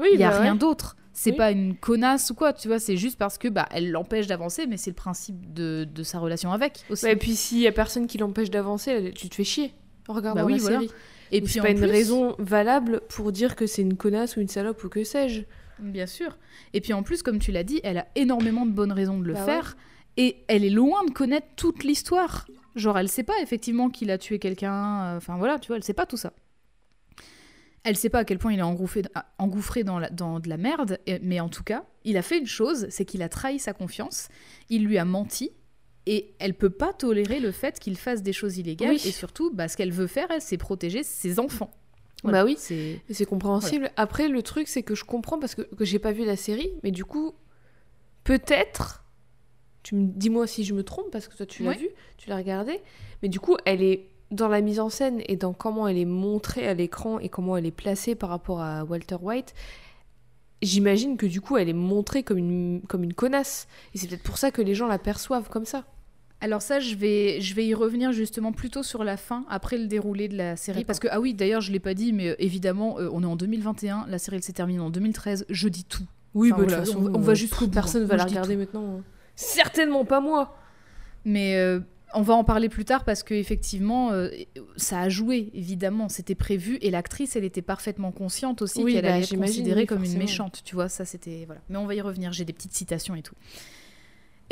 [0.00, 0.58] Oui, Il y a bah rien ouais.
[0.58, 0.96] d'autre.
[1.22, 1.36] C'est Oui.
[1.36, 2.78] pas une connasse ou quoi, tu vois.
[2.78, 5.86] C'est juste parce que, bah, elle l'empêche d'avancer, mais c'est le principe de...
[5.92, 7.04] de sa relation avec aussi.
[7.04, 9.74] Ouais, et puis s'il y a personne qui l'empêche d'avancer, tu te fais chier
[10.08, 10.78] en regardant Bah oui, la voilà.
[10.80, 10.90] série.
[11.30, 14.48] et puis, c'est pas une raison valable pour dire que c'est une connasse ou une
[14.48, 15.42] salope ou que sais-je.
[15.78, 16.38] Bien sûr.
[16.72, 19.24] Et puis en plus, comme tu l'as dit, elle a énormément de bonnes raisons de
[19.26, 19.76] le Bah faire.
[20.16, 22.46] Et elle est loin de connaître toute l'histoire.
[22.76, 25.02] Genre, elle sait pas effectivement qu'il a tué quelqu'un.
[25.04, 26.32] euh, Enfin voilà, tu vois, elle sait pas tout ça.
[27.82, 29.02] Elle sait pas à quel point il est engouffré,
[29.38, 30.98] engouffré dans, la- dans de la merde.
[31.22, 34.28] mais en tout cas, il a fait une chose, c'est qu'il a trahi sa confiance.
[34.68, 35.50] Il lui a menti.
[36.06, 38.90] Et elle peut pas tolérer le fait qu'il fasse des choses illégales.
[38.90, 39.02] Oui.
[39.04, 41.70] Et surtout, bah, ce qu'elle veut faire, c'est protéger ses enfants.
[42.22, 42.40] Voilà.
[42.40, 42.56] Bah oui.
[42.58, 43.00] C'est...
[43.26, 43.90] Compréhensible.
[43.96, 46.70] Après, le truc, c'est que je comprends parce que, que j'ai pas vu la série,
[46.82, 47.34] mais du coup,
[48.24, 49.04] peut-être.
[49.82, 52.36] Tu me dis-moi si je me trompe parce que toi tu l'as vu, tu l'as
[52.36, 52.80] regardé,
[53.22, 56.04] mais du coup, elle est dans la mise en scène et dans comment elle est
[56.04, 59.54] montrée à l'écran et comment elle est placée par rapport à Walter White.
[60.62, 63.66] J'imagine que du coup, elle est montrée comme une, comme une connasse.
[63.94, 65.84] Et c'est peut-être pour ça que les gens la perçoivent comme ça.
[66.42, 69.86] Alors ça, je vais, je vais y revenir justement plutôt sur la fin, après le
[69.86, 70.84] déroulé de la série.
[70.84, 73.26] Parce que, ah oui, d'ailleurs, je l'ai pas dit, mais euh, évidemment, euh, on est
[73.26, 76.04] en 2021, la série elle s'est terminée en 2013, je dis tout.
[76.34, 77.68] Oui, Enfin, voilà, on, on va bout.
[77.68, 78.06] Personne hein.
[78.06, 78.98] va la regarder maintenant.
[78.98, 79.02] hein.
[79.34, 80.56] Certainement pas moi.
[81.26, 81.80] Mais euh,
[82.14, 84.28] on va en parler plus tard parce que effectivement, euh,
[84.76, 89.04] ça a joué, évidemment, c'était prévu, et l'actrice, elle était parfaitement consciente aussi Oui, qu'elle
[89.04, 91.44] bah, allait être considérée oui, comme une méchante, tu vois, ça c'était...
[91.46, 91.60] Voilà.
[91.68, 93.34] Mais on va y revenir, j'ai des petites citations et tout.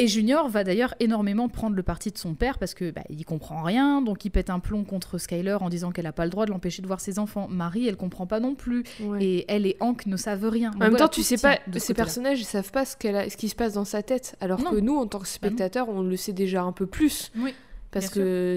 [0.00, 3.24] Et Junior va d'ailleurs énormément prendre le parti de son père parce que bah, il
[3.24, 6.30] comprend rien, donc il pète un plomb contre Skyler en disant qu'elle a pas le
[6.30, 7.48] droit de l'empêcher de voir ses enfants.
[7.50, 9.24] Marie, elle comprend pas non plus, Ouais.
[9.24, 10.68] et elle et Hank ne savent rien.
[10.68, 13.16] En Donc même voilà, temps, tu sais pas, ces personnages, ils savent pas ce, qu'elle
[13.16, 14.36] a- ce qui se passe dans sa tête.
[14.40, 14.70] Alors Non.
[14.70, 17.32] que nous, en tant que Bah spectateurs, on le sait déjà un peu plus.
[17.36, 17.52] Oui,
[17.90, 18.56] Parce que,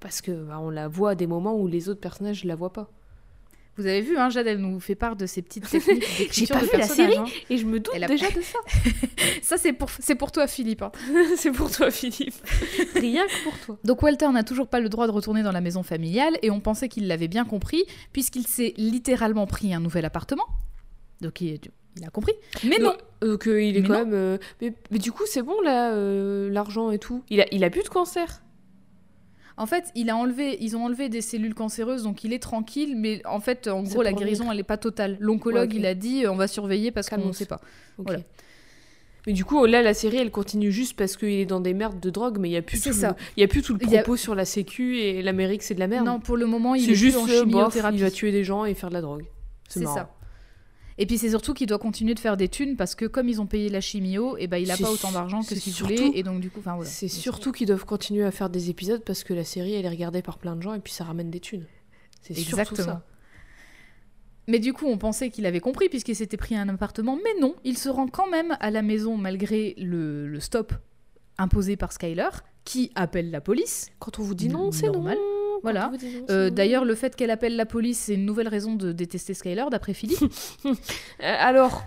[0.00, 2.54] parce que bah, on la voit à des moments où les autres personnages ne la
[2.54, 2.90] voient pas.
[3.78, 6.62] Vous avez vu, hein, Jade, elle nous fait part de ses petites techniques d'écriture pas
[6.66, 7.16] de vu la série.
[7.16, 7.24] hein.
[7.48, 8.58] Et je me doute a- déjà de ça.
[9.42, 10.82] Ça, c'est pour, c'est pour toi, Philippe.
[10.82, 10.92] hein.
[11.36, 12.34] c'est pour toi, Philippe.
[12.94, 13.78] Rien que pour toi.
[13.84, 16.60] Donc Walter n'a toujours pas le droit de retourner dans la maison familiale et on
[16.60, 20.44] pensait qu'il l'avait bien compris puisqu'il s'est littéralement pris un nouvel appartement.
[21.22, 21.58] Donc il,
[21.96, 22.34] il a compris.
[22.64, 22.94] Mais non.
[23.22, 23.98] Donc euh, il est Mais quand non.
[24.00, 24.14] même.
[24.14, 27.22] euh, Mais, mais du coup, c'est bon là, euh, l'argent et tout.
[27.30, 28.41] Il a, il a plus de cancer.
[29.56, 32.96] En fait, il a enlevé, ils ont enlevé des cellules cancéreuses, donc il est tranquille.
[32.96, 35.16] Mais en fait, en gros, la guérison, elle n'est pas totale.
[35.20, 37.60] L'oncologue, Ouais, il a dit, on va surveiller parce qu'on ne sait pas.
[37.98, 38.20] Voilà.
[39.26, 42.00] Mais du coup, là, la série, elle continue juste parce qu'il est dans des merdes
[42.00, 43.10] de drogue, mais il y a plus tout ça.
[43.10, 45.62] Le, il y a plus tout le y a- propos sur la Sécu et l'Amérique,
[45.62, 46.06] c'est de la merde.
[46.06, 47.96] Non, pour le moment, il c'est est juste plus en euh, bof, chimiothérapie.
[47.98, 49.24] il va tuer des gens et faire de la drogue.
[49.68, 49.94] C'est marrant.
[49.94, 50.10] ça.
[50.98, 53.40] Et puis c'est surtout qu'il doit continuer de faire des thunes parce que comme ils
[53.40, 56.12] ont payé la chimio, et ben il a pas autant d'argent que ce qu'il voulait
[56.14, 56.88] et donc du coup, enfin voilà.
[56.90, 59.90] C'est surtout qu'ils doivent continuer à faire des épisodes parce que la série, elle est
[59.90, 61.66] regardée par plein de gens et puis ça ramène des thunes.
[62.20, 62.86] C'est surtout Exactement.
[62.86, 63.06] ça.
[64.48, 67.54] Mais du coup, on pensait qu'il avait compris puisqu'il s'était pris un appartement, mais non,
[67.64, 70.72] il se rend quand même à la maison malgré le, le stop
[71.38, 72.28] imposé par Skyler,
[72.64, 73.90] qui appelle la police.
[73.98, 75.16] Quand on vous dit non, c'est Normal.
[75.16, 75.41] non.
[75.62, 75.90] Voilà.
[76.30, 76.50] Euh.
[76.50, 79.94] D'ailleurs, le fait qu'elle appelle la police, c'est une nouvelle raison de détester Skyler, d'après
[79.94, 80.18] Philippe.
[80.64, 80.70] Euh,
[81.38, 81.84] alors,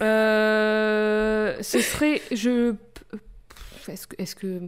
[0.00, 2.74] euh, ce serait, je,
[3.88, 4.60] est-ce que, est-ce que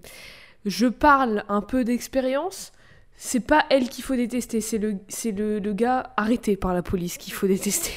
[0.67, 2.73] je parle un peu d'expérience?
[3.17, 6.83] C'est pas elle qu'il faut détester, c'est le, c'est le, le gars arrêté par la
[6.83, 7.93] police qu'il faut détester.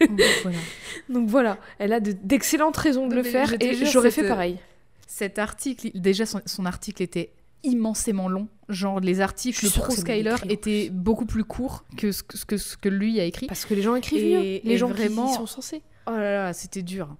[0.44, 0.58] Voilà.
[1.08, 4.56] Donc voilà, elle a de- d'excellentes raisons de Non, le faire et j'aurais fait pareil.
[5.08, 7.30] Cet article, déjà son, son article était
[7.64, 8.48] immensément long.
[8.68, 12.76] Genre, les articles pro Skyler étaient beaucoup plus courts que ce que, ce que, ce
[12.76, 13.46] que lui a écrit.
[13.46, 15.82] Parce que les gens écrivent Et- mieux, les et gens vraiment- qui sont censés.
[16.06, 17.16] Oh là là, c'était dur.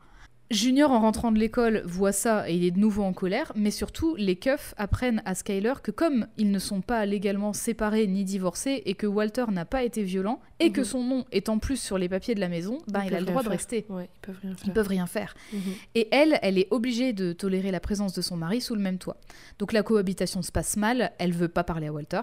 [0.50, 3.70] Junior, en rentrant de l'école, voit ça et il est de nouveau en colère, mais
[3.70, 8.24] surtout, les keufs apprennent à Skyler que comme ils ne sont pas légalement séparés ni
[8.24, 10.86] divorcés et que Walter n'a pas été violent et que Mhm.
[10.86, 13.20] son nom est en plus sur les papiers de la maison, ben, Ils il a
[13.20, 13.84] le droit de rester.
[13.90, 14.66] Ouais, ils peuvent rien faire.
[14.66, 15.34] Ils peuvent rien faire.
[15.52, 15.60] Mhm.
[15.96, 18.96] Et elle, elle est obligée de tolérer la présence de son mari sous le même
[18.96, 19.18] toit.
[19.58, 22.22] Donc la cohabitation se passe mal, elle veut pas parler à Walter.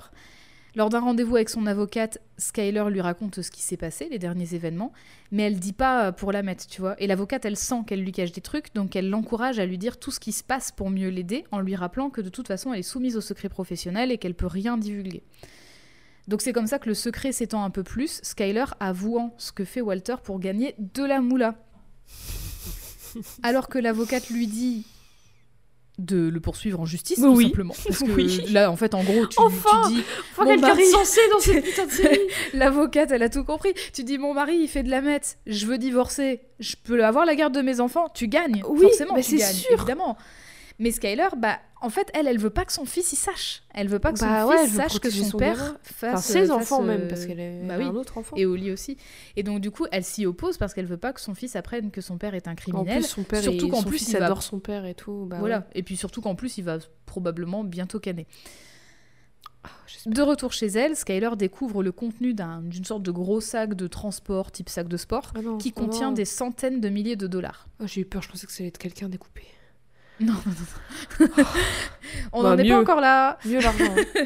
[0.75, 4.55] Lors d'un rendez-vous avec son avocate, Skyler lui raconte ce qui s'est passé, les derniers
[4.55, 4.91] événements,
[5.31, 7.01] mais elle dit pas pour la mettre, tu vois.
[7.01, 9.97] Et l'avocate, elle sent qu'elle lui cache des trucs, donc elle l'encourage à lui dire
[9.97, 12.73] tout ce qui se passe pour mieux l'aider, en lui rappelant que de toute façon,
[12.73, 15.23] elle est soumise au secret professionnel et qu'elle peut rien divulguer.
[16.27, 19.63] Donc c'est comme ça que le secret s'étend un peu plus, Skyler avouant ce que
[19.63, 21.55] fait Walter pour gagner de la moula.
[23.43, 24.85] Alors que l'avocate lui dit
[25.97, 27.43] de le poursuivre en justice, Mais tout oui.
[27.45, 27.73] simplement.
[27.87, 28.41] Parce que Oui.
[28.51, 31.63] là, en fait, en gros, tu, Enfin tu dis Faut Mon mari- sensé dans cette
[31.63, 32.19] putain de série.
[32.53, 33.73] L'avocate, elle a tout compris.
[33.93, 37.25] Tu dis, mon mari, il fait de la mette, je veux divorcer, je peux avoir
[37.25, 38.61] la garde de mes enfants, tu gagnes.
[38.67, 39.71] Oui, forcément, mais tu c'est gagnes, sûr.
[39.73, 40.17] évidemment.
[40.77, 43.63] Mais Skyler, bah, en fait, elle, elle veut pas que son fils y sache.
[43.73, 45.77] Elle veut pas que son Bah ouais, fils sache que son, son père gamin.
[45.83, 46.09] fasse.
[46.13, 47.85] Enfin, ses fasse, enfants euh, même, parce qu'elle est bah oui.
[47.85, 48.35] un autre enfant.
[48.35, 48.97] Et au lit aussi.
[49.37, 51.91] Et donc, du coup, elle s'y oppose parce qu'elle veut pas que son fils apprenne
[51.91, 52.99] que son père est un En criminel.
[52.99, 55.25] plus, son père, surtout qu'en plus, fils il va- adore son père et tout.
[55.29, 55.59] Bah voilà.
[55.59, 55.63] ouais.
[55.75, 58.27] Et puis surtout qu'en plus, il va probablement bientôt canner.
[59.63, 59.69] Ah.
[60.07, 63.87] De retour chez elle, Skyler découvre le contenu d'un- d'une sorte de gros sac de
[63.87, 66.13] transport, type sac de sport, Ah non, qui ah contient non.
[66.13, 67.67] des centaines de milliers de dollars.
[67.85, 69.43] J'ai eu peur, je pensais que ça allait être quelqu'un découpé.
[70.19, 70.41] Non, non,
[71.19, 71.27] non.
[72.33, 72.69] On Bah, n'en est mieux.
[72.69, 73.37] pas encore là.
[73.45, 73.83] Mieux l'argent.
[73.97, 74.25] hein.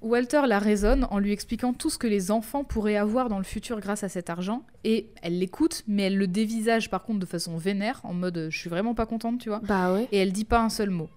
[0.00, 3.44] Walter la raisonne en lui expliquant tout ce que les enfants pourraient avoir dans le
[3.44, 4.62] futur grâce à cet argent.
[4.84, 8.56] Et elle l'écoute, mais elle le dévisage par contre de façon vénère, en mode je
[8.56, 9.58] suis vraiment pas contente, tu vois.
[9.64, 10.06] bah ouais.
[10.12, 11.08] Et elle dit pas un seul mot.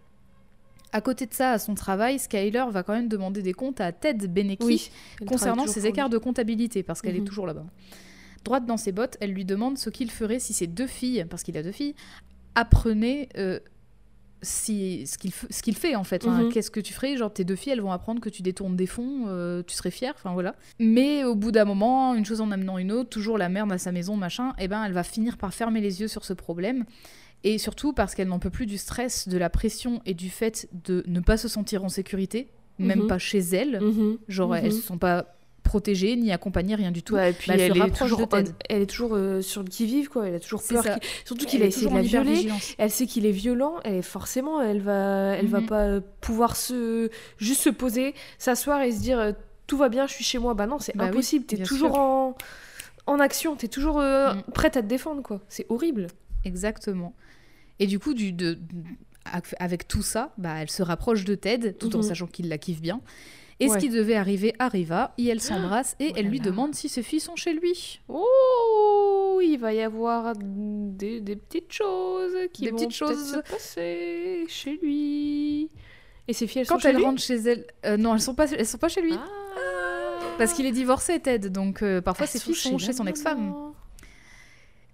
[0.93, 3.91] À côté de ça, à son travail, Skyler va quand même demander des comptes à
[3.91, 4.91] Ted Benecki Oui.
[5.27, 6.13] Concernant ses écarts lui.
[6.13, 7.25] de comptabilité, parce qu'elle est Mhm.
[7.27, 7.65] toujours là-bas.
[8.43, 11.43] Droite dans ses bottes, elle lui demande ce qu'il ferait si ses deux filles, parce
[11.43, 11.93] qu'il a deux filles,
[12.55, 13.59] apprenaient euh,
[14.43, 16.25] si, ce qu'il f- ce qu'il fait en fait.
[16.25, 16.51] Enfin, Mhm.
[16.51, 18.87] Qu'est-ce que tu ferais Genre tes deux filles, elles vont apprendre que tu détournes des
[18.87, 20.55] fonds, euh, tu serais fière, enfin voilà.
[20.79, 23.77] Mais au bout d'un moment, une chose en amenant une autre, toujours la merde à
[23.77, 26.85] sa maison, machin, et ben elle va finir par fermer les yeux sur ce problème.
[27.43, 30.67] Et surtout parce qu'elle n'en peut plus du stress, de la pression et du fait
[30.85, 32.49] de ne pas se sentir en sécurité,
[32.79, 33.07] même Mhm.
[33.07, 33.79] pas chez elle.
[33.81, 34.17] Mhm.
[34.27, 37.13] Genre, elles se sont pas protégées, ni accompagnées, rien du tout.
[37.15, 38.51] Ouais, et puis Bah, elle est toujours, de Ted.
[38.69, 40.27] elle est toujours euh, sur le qui-vive, quoi.
[40.27, 40.83] Elle a toujours peur.
[41.25, 42.47] Surtout qu'il a essayé de la violer.
[42.77, 45.65] Elle sait qu'il est violent, et forcément, elle va, elle va Mhm.
[45.67, 49.31] pas euh, pouvoir se juste se poser, s'asseoir et se dire euh,
[49.67, 50.53] tout va bien, je suis chez moi.
[50.53, 51.45] Bah non, c'est Bah oui, impossible.
[51.45, 51.99] T'es bien toujours sûr.
[51.99, 52.35] en
[53.07, 54.41] en action, t'es toujours euh, Mm.
[54.53, 55.41] prête à te défendre, quoi.
[55.49, 56.07] C'est horrible.
[56.45, 57.13] Exactement.
[57.79, 58.59] Et du coup, du, de,
[59.59, 62.03] avec tout ça, bah, elle se rapproche de Ted, tout en Mhm.
[62.03, 63.01] sachant qu'il la kiffe bien.
[63.61, 66.45] Et ce qui devait arriver arriva, et elles s'embrassent, et Oh elle lui là.
[66.45, 67.99] demande si ses filles sont chez lui.
[68.09, 73.31] Oh, il va y avoir des, des petites choses qui Des vont petites choses.
[73.33, 75.69] se passer chez lui.
[76.27, 77.65] Et ses filles, elles Quand sont chez elle lui rentre chez elle...
[77.85, 79.13] euh, non, elles sont pas, elles sont pas chez lui.
[79.15, 79.27] Ah.
[80.37, 83.53] Parce qu'il est divorcé, Ted, donc euh, parfois Elles ses filles sont chez son ex-femme.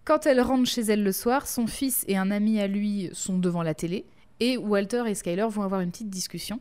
[0.03, 3.37] Quand elle rentre chez elle le soir, son fils et un ami à lui sont
[3.37, 4.05] devant la télé
[4.39, 6.59] et Walter et Skyler vont avoir une petite discussion.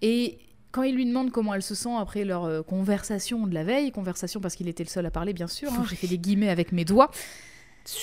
[0.00, 0.38] Et
[0.72, 3.90] quand il lui demande comment elle se sent après leur euh, conversation de la veille,
[3.92, 6.50] conversation parce qu'il était le seul à parler bien sûr, hein, j'ai fait des guillemets
[6.50, 7.10] avec mes doigts,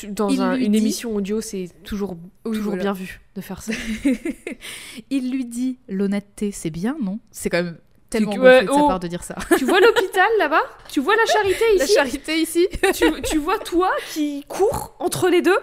[0.09, 2.83] Dans un- une dit- émission audio, c'est toujours, Oui, toujours voilà.
[2.83, 3.71] bien vu de faire ça.
[5.09, 7.19] il lui dit l'honnêteté c'est bien non?
[7.31, 7.77] C'est quand même
[8.09, 8.87] tellement que- bon fait de sa oh.
[8.87, 9.35] part de dire ça.
[9.57, 10.61] tu vois l'hôpital là-bas?
[10.89, 11.93] Tu vois la charité La ici?
[11.93, 15.57] charité ici tu, tu vois toi qui cours entre les deux?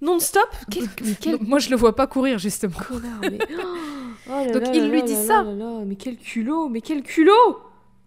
[0.00, 0.48] Non-stop?
[0.70, 2.74] Quel, mais quel Moi je le vois pas courir justement.
[3.22, 3.38] mais...
[4.28, 5.44] Oh Donc, là il là lui là dit ça.
[5.86, 7.58] Mais quel culot Mais quel culot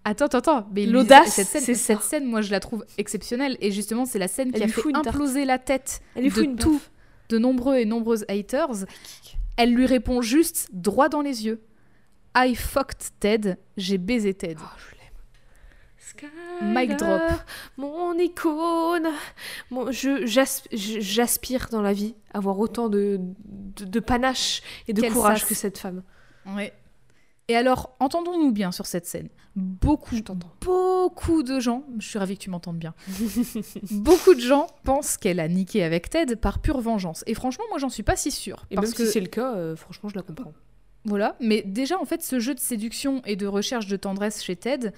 [0.04, 0.68] Attends, attends, attends.
[0.74, 3.58] Mais L'audace, cette scène, cette scène, moi, je la trouve exceptionnelle.
[3.60, 5.08] Et justement, c'est la scène qui a fait tarte.
[5.08, 6.80] imploser la tête Elle de tout,
[7.30, 8.86] de nombreux et nombreuses haters.
[9.58, 11.62] Elle lui répond juste droit dans les yeux.
[12.38, 13.58] I fucked Ted.
[13.76, 14.56] J'ai baisé Ted.
[14.60, 14.97] Oh, je
[16.62, 17.22] Mic drop.
[17.78, 19.08] Mon icône.
[19.72, 24.62] Mon- je- j'as- je- J'aspire dans la vie à avoir autant de, de, de panache
[24.88, 25.50] et de Qu'elle courage sasse.
[25.50, 26.04] que cette femme.
[26.56, 26.74] Ouais.
[27.50, 29.30] Et alors, entendons-nous bien sur cette scène.
[29.56, 30.16] Beaucoup,
[30.62, 32.94] beaucoup de gens, je suis ravie que tu m'entendes bien,
[33.92, 37.24] beaucoup de gens pensent qu'elle a niqué avec Ted par pure vengeance.
[37.26, 38.66] Et franchement, moi, j'en suis pas si sûre.
[38.70, 40.54] Et parce même que si c'est le cas, euh, franchement, je la comprends.
[41.06, 44.56] Voilà, mais déjà en fait ce jeu de séduction et de recherche de tendresse chez
[44.58, 44.92] Ted,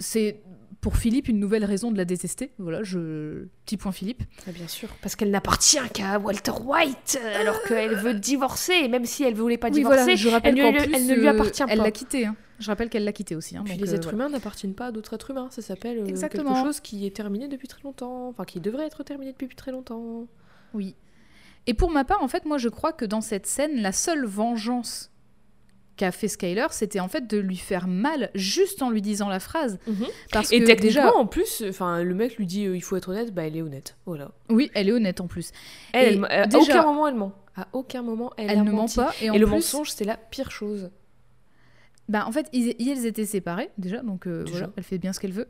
[0.00, 0.40] c'est
[0.80, 2.52] pour Philippe une nouvelle raison de la détester.
[2.58, 4.22] Voilà, je petit point Philippe.
[4.48, 4.88] Ah, bien sûr.
[5.02, 9.34] Parce qu'elle n'appartient qu'à Walter White, euh, alors qu'elle veut divorcer, et même si elle
[9.34, 11.30] voulait pas Oui, divorcer, voilà, je rappelle elle, ne lui- plus, elle ne lui euh,
[11.32, 11.84] appartient Elle pas.
[11.84, 12.24] l'a quitté.
[12.26, 12.34] hein.
[12.58, 13.56] Je rappelle qu'elle l'a quitté aussi.
[13.58, 14.24] hein, Puis donc, les euh, êtres voilà.
[14.26, 17.46] humains n'appartiennent pas à d'autres êtres humains, ça s'appelle euh, quelque chose qui est terminé
[17.48, 20.26] depuis très longtemps, enfin qui devrait être terminé depuis très longtemps.
[20.72, 20.94] Oui.
[21.66, 24.24] Et pour ma part, en fait, moi, je crois que dans cette scène, la seule
[24.24, 25.09] vengeance
[26.00, 29.38] qu'a fait Skyler, c'était en fait de lui faire mal juste en lui disant la
[29.38, 29.78] phrase.
[30.32, 32.96] Parce Et que techniquement, déjà, en plus, enfin, le mec lui dit euh, il faut
[32.96, 33.96] être honnête, bah elle est honnête.
[34.06, 34.30] Voilà.
[34.48, 35.52] oui, elle est honnête en plus.
[35.92, 37.32] Elle, Et elle- à aucun moment elle ment.
[37.56, 39.12] À aucun moment elle, Elle, ne ment pas.
[39.20, 40.90] Et, en Et le plus, mensonge, c'est la pire chose.
[42.10, 45.20] Bah, en fait, ils, ils étaient séparés déjà, donc euh, voilà, elle fait bien ce
[45.20, 45.46] qu'elle veut.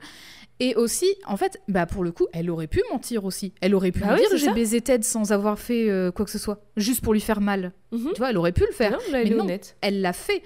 [0.60, 3.54] Et aussi, en fait, bah pour le coup, elle aurait pu mentir aussi.
[3.62, 6.26] Elle aurait pu Bah lui oui, dire j'ai baisé Ted sans avoir fait euh, quoi
[6.26, 7.72] que ce soit, juste pour lui faire mal.
[7.92, 8.10] Mhm.
[8.14, 8.92] Tu vois, elle aurait pu le faire.
[8.92, 9.44] Non, là, elle Mais non.
[9.44, 9.76] honnête.
[9.80, 10.42] Elle l'a fait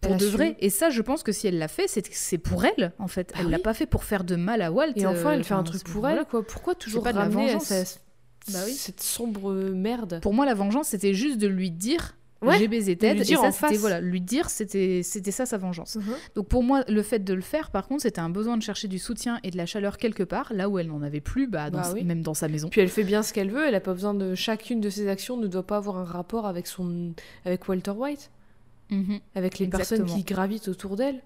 [0.00, 0.56] pour de vrai.
[0.60, 3.32] Et ça, je pense que si elle l'a fait, c'est pour elle, en fait.
[3.34, 3.62] Bah elle l'a oui.
[3.62, 4.92] pas fait pour faire de mal à Walt.
[4.96, 6.42] Et enfin, euh, elle fait un truc pour elle, quoi.
[6.46, 7.64] Pourquoi toujours pas de la à vengeance.
[7.64, 7.98] sa-
[8.52, 8.72] Bah oui.
[8.72, 12.96] cette sombre merde Pour moi, la vengeance, c'était juste de lui dire Ouais, j'ai baisé
[12.96, 13.14] Ted.
[13.14, 15.98] lui et dire ça, en c'était voilà, lui dire, c'était c'était ça sa vengeance.
[16.36, 18.86] Donc pour moi, le fait de le faire, par contre, c'était un besoin de chercher
[18.86, 21.68] du soutien et de la chaleur quelque part, là où elle n'en avait plus, bah,
[21.70, 22.04] dans- Bah oui.
[22.04, 22.68] même dans sa maison.
[22.68, 25.08] Puis elle fait bien ce qu'elle veut, elle a pas besoin de chacune de ses
[25.08, 27.12] actions ne doit pas avoir un rapport avec son
[27.44, 28.30] avec Walter White,
[28.90, 29.18] Mhm.
[29.34, 31.20] avec les personnes qui gravitent autour d'elle.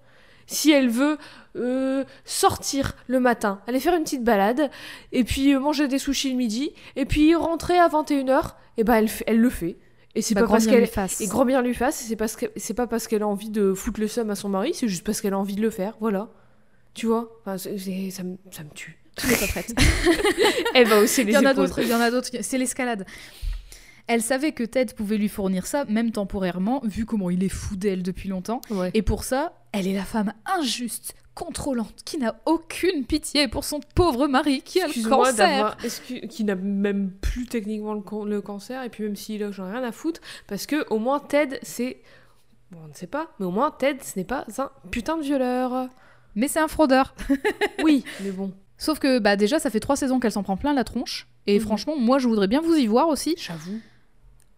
[0.47, 1.17] Si elle veut
[1.55, 4.69] euh, sortir le matin, aller faire une petite balade,
[5.11, 8.95] et puis euh, manger des sushis le midi, et puis rentrer à 21h, et ben
[8.95, 9.77] elle, fait- elle le fait.
[10.15, 11.21] Et c'est Bah, pas grand parce qu'elle fasse.
[11.21, 13.49] et grand bien lui fasse, et c'est parce que c'est pas parce qu'elle a envie
[13.49, 15.69] de foutre le seum à son mari, c'est juste parce qu'elle a envie de le
[15.71, 16.29] faire, voilà.
[16.93, 17.31] Tu vois?
[17.41, 18.99] Enfin, ça, me, ça me tue.
[19.17, 19.73] Tu n'es pas prête.
[20.75, 22.29] Elle va hausser les Il y en a d'autres, il y en a d'autres.
[22.41, 23.05] C'est l'escalade.
[24.07, 27.75] Elle savait que Ted pouvait lui fournir ça, même temporairement, vu comment il est fou
[27.75, 28.59] d'elle depuis longtemps.
[28.69, 28.91] Ouais.
[28.93, 33.79] Et pour ça, elle est la femme injuste, contrôlante, qui n'a aucune pitié pour son
[33.95, 35.77] pauvre mari qui a le cancer.
[36.29, 39.67] qui n'a même plus techniquement le, can- le cancer, et puis même s'il a, j'en
[39.67, 42.01] ai rien à foutre, parce que au moins Ted, c'est.
[42.71, 45.23] Bon, on ne sait pas, mais au moins Ted, ce n'est pas un putain de
[45.23, 45.87] violeur.
[46.35, 47.13] Mais c'est un fraudeur.
[47.83, 48.51] Oui, mais bon.
[48.77, 51.27] Sauf que bah déjà, ça fait trois saisons qu'elle s'en prend plein la tronche.
[51.47, 51.61] Et Mhm.
[51.65, 53.35] franchement, moi, je voudrais bien vous y voir aussi.
[53.37, 53.79] J'avoue.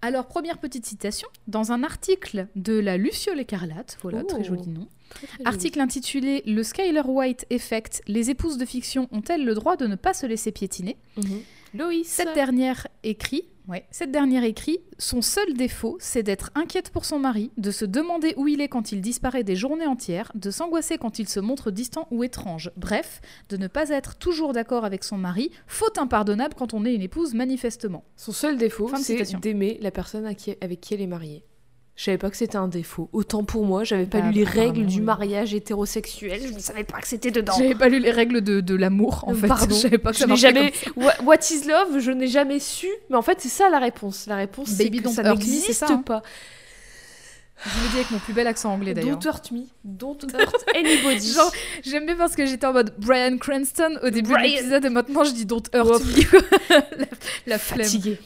[0.06, 4.28] Alors, première petite citation, dans un article de la Luciole écarlate, voilà, Oh.
[4.28, 5.48] très joli nom, Très, très joli.
[5.48, 9.96] article intitulé Le Skyler White Effect, les épouses de fiction ont-elles le droit de ne
[9.96, 10.98] pas se laisser piétiner?
[11.18, 11.42] Mhm.
[11.74, 12.08] Loïs.
[12.08, 17.20] Cette dernière écrit, ouais, cette dernière écrit, son seul défaut, c'est d'être inquiète pour son
[17.20, 20.98] mari, de se demander où il est quand il disparaît des journées entières, de s'angoisser
[20.98, 22.72] quand il se montre distant ou étrange.
[22.78, 26.94] Bref, de ne pas être toujours d'accord avec son mari, faute impardonnable quand on est
[26.94, 28.04] une épouse manifestement.
[28.16, 30.38] Son seul défaut, c'est d'aimer la personne avec
[30.82, 31.46] qui elle est mariée.
[31.96, 33.10] Je savais pas que c'était un défaut.
[33.14, 36.84] Autant pour moi, j'avais pas Bah, lu les règles du mariage hétérosexuel, je ne savais
[36.84, 37.54] pas que c'était dedans.
[37.58, 39.48] J'avais pas lu les règles de, de l'amour en Euh, fait.
[39.48, 39.74] pardon.
[39.76, 40.74] Je savais pas que Je ça jamais.
[40.94, 42.00] comme What, what is love?
[42.00, 42.88] Je n'ai jamais su.
[43.10, 44.26] Mais en fait, c'est ça la réponse.
[44.28, 46.04] La réponse, c'est que don't ça n'existe hein.
[46.06, 46.22] pas.
[47.66, 49.18] Je le dis avec mon plus bel accent anglais d'ailleurs.
[49.18, 49.62] Don't hurt me.
[49.86, 51.32] Don't hurt anybody.
[51.34, 51.50] Genre,
[51.86, 54.42] J'aime bien parce que j'étais en mode Brian Cranston au début Brian.
[54.42, 56.40] de l'épisode et maintenant je dis Don't hurt me.
[57.00, 57.06] la,
[57.48, 57.86] la flemme.
[57.88, 58.20] fatigué.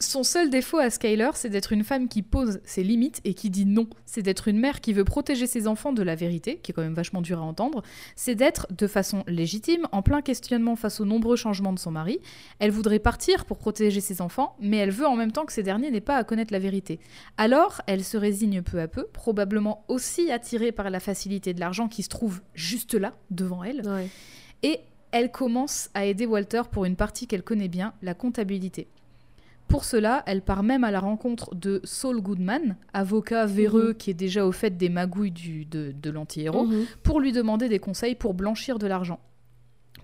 [0.00, 3.50] Son seul défaut à Skyler, c'est d'être une femme qui pose ses limites et qui
[3.50, 3.88] dit non.
[4.06, 6.82] C'est d'être une mère qui veut protéger ses enfants de la vérité, qui est quand
[6.82, 7.82] même vachement dur à entendre.
[8.14, 12.20] C'est d'être, de façon légitime, en plein questionnement face aux nombreux changements de son mari.
[12.60, 15.64] Elle voudrait partir pour protéger ses enfants, mais elle veut en même temps que ces
[15.64, 17.00] derniers n'aient pas à connaître la vérité.
[17.36, 21.88] Alors, elle se résigne peu à peu, probablement aussi attirée par la facilité de l'argent
[21.88, 23.82] qui se trouve juste là, devant elle.
[23.84, 24.08] Ouais.
[24.62, 24.78] Et
[25.10, 28.86] elle commence à aider Walter pour une partie qu'elle connaît bien, la comptabilité.
[29.68, 34.14] Pour cela, elle part même à la rencontre de Saul Goodman, avocat véreux qui est
[34.14, 36.86] déjà au fait des magouilles du, de, de l'anti-héros, Mhm.
[37.02, 39.20] pour lui demander des conseils pour blanchir de l'argent.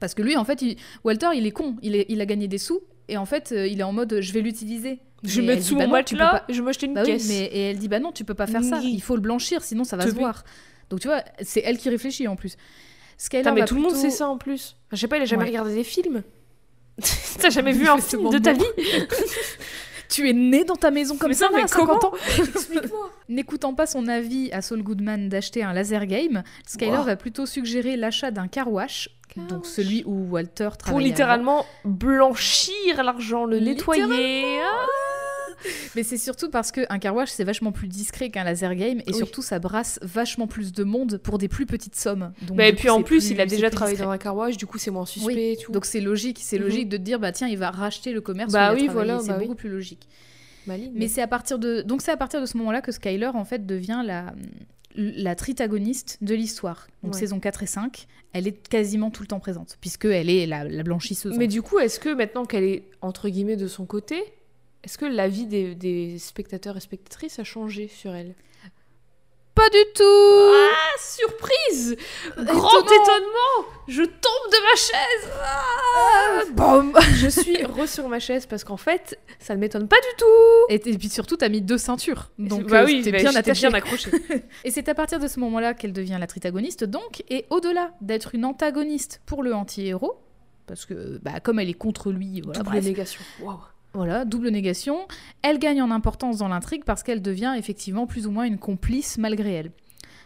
[0.00, 2.46] Parce que lui, en fait, il- Walter, il est con, il, est- il a gagné
[2.46, 4.98] des sous, et en fait, euh, il est en mode je vais l'utiliser.
[5.22, 7.12] Je vais mettre sous bah mon peux matelas pas- je vais m'acheter une Bah oui,
[7.12, 7.28] caisse.
[7.28, 9.62] mais et elle dit bah non, tu peux pas faire ça, il faut le blanchir,
[9.62, 10.44] sinon ça va Te se voir.
[10.90, 12.56] Donc tu vois, c'est elle qui réfléchit en plus.
[13.32, 14.76] Mais tout le monde sait ça en plus.
[14.92, 15.48] Je sais pas, il a jamais Ouais.
[15.48, 16.22] regardé des films.
[17.40, 18.64] T'as jamais vu un film de ta vie
[20.08, 22.18] Tu es né dans ta maison comme Mais ça, non, mais à 50 comment ans.
[22.38, 23.10] Explique-moi.
[23.28, 27.04] N'écoutant pas son avis à Saul Goodman d'acheter un laser game, Skyler Wow.
[27.04, 29.08] va plutôt suggérer l'achat d'un car wash,
[29.48, 30.82] donc celui où Walter travaillait.
[30.84, 30.98] Pour avant.
[30.98, 34.44] littéralement blanchir l'argent, le nettoyer.
[34.62, 34.86] Ah.
[35.96, 39.04] Mais c'est surtout parce qu'un car wash c'est vachement plus discret qu'un laser game et
[39.08, 39.14] Oui.
[39.14, 42.32] surtout ça brasse vachement plus de monde pour des plus petites sommes.
[42.42, 44.06] Donc, Bah, et puis en plus, il a déjà travaillé discret.
[44.06, 45.40] dans un car wash, du coup c'est moins suspect Oui.
[45.52, 45.72] et tout.
[45.72, 46.64] Donc c'est logique, c'est Mhm.
[46.64, 48.52] logique de te dire bah tiens il va racheter le commerce.
[48.52, 49.44] Bah où il a oui, voilà, c'est bah oui.
[49.44, 50.08] beaucoup plus logique.
[50.66, 53.44] Mais c'est à partir de donc c'est à partir de ce moment-là que Skyler en
[53.44, 54.32] fait devient la
[54.96, 56.86] la tritagoniste de l'histoire.
[57.02, 57.20] Donc Ouais.
[57.20, 60.62] saison 4 et 5, elle est quasiment tout le temps présente puisque elle est la,
[60.64, 61.36] la blanchisseuse.
[61.36, 64.22] Mais du coup, est-ce que maintenant qu'elle est entre guillemets de son côté,
[64.84, 68.34] est-ce que l'avis des, des spectateurs et spectatrices a changé sur elle?
[69.54, 70.02] Pas du tout.
[70.04, 71.96] Ah, surprise!
[72.36, 73.70] Grand étonnement!
[73.86, 75.30] Je tombe de ma chaise!
[75.94, 76.92] Ah Bam.
[77.14, 80.26] Je suis re sur ma chaise parce qu'en fait, ça ne m'étonne pas du tout.
[80.70, 82.32] Et, et puis surtout, t'as mis deux ceintures.
[82.36, 83.68] Donc, bah euh, oui, t'es bah, bien j'étais attaché.
[83.68, 84.10] bien accrochée.
[84.64, 88.34] Et c'est à partir de ce moment-là qu'elle devient la tritagoniste, donc, et au-delà d'être
[88.34, 90.18] une antagoniste pour le anti-héros,
[90.66, 93.22] parce que bah, comme elle est contre lui, voilà, bref, négation.
[93.94, 95.06] Voilà, double négation,
[95.42, 99.18] elle gagne en importance dans l'intrigue parce qu'elle devient effectivement plus ou moins une complice
[99.18, 99.70] malgré elle.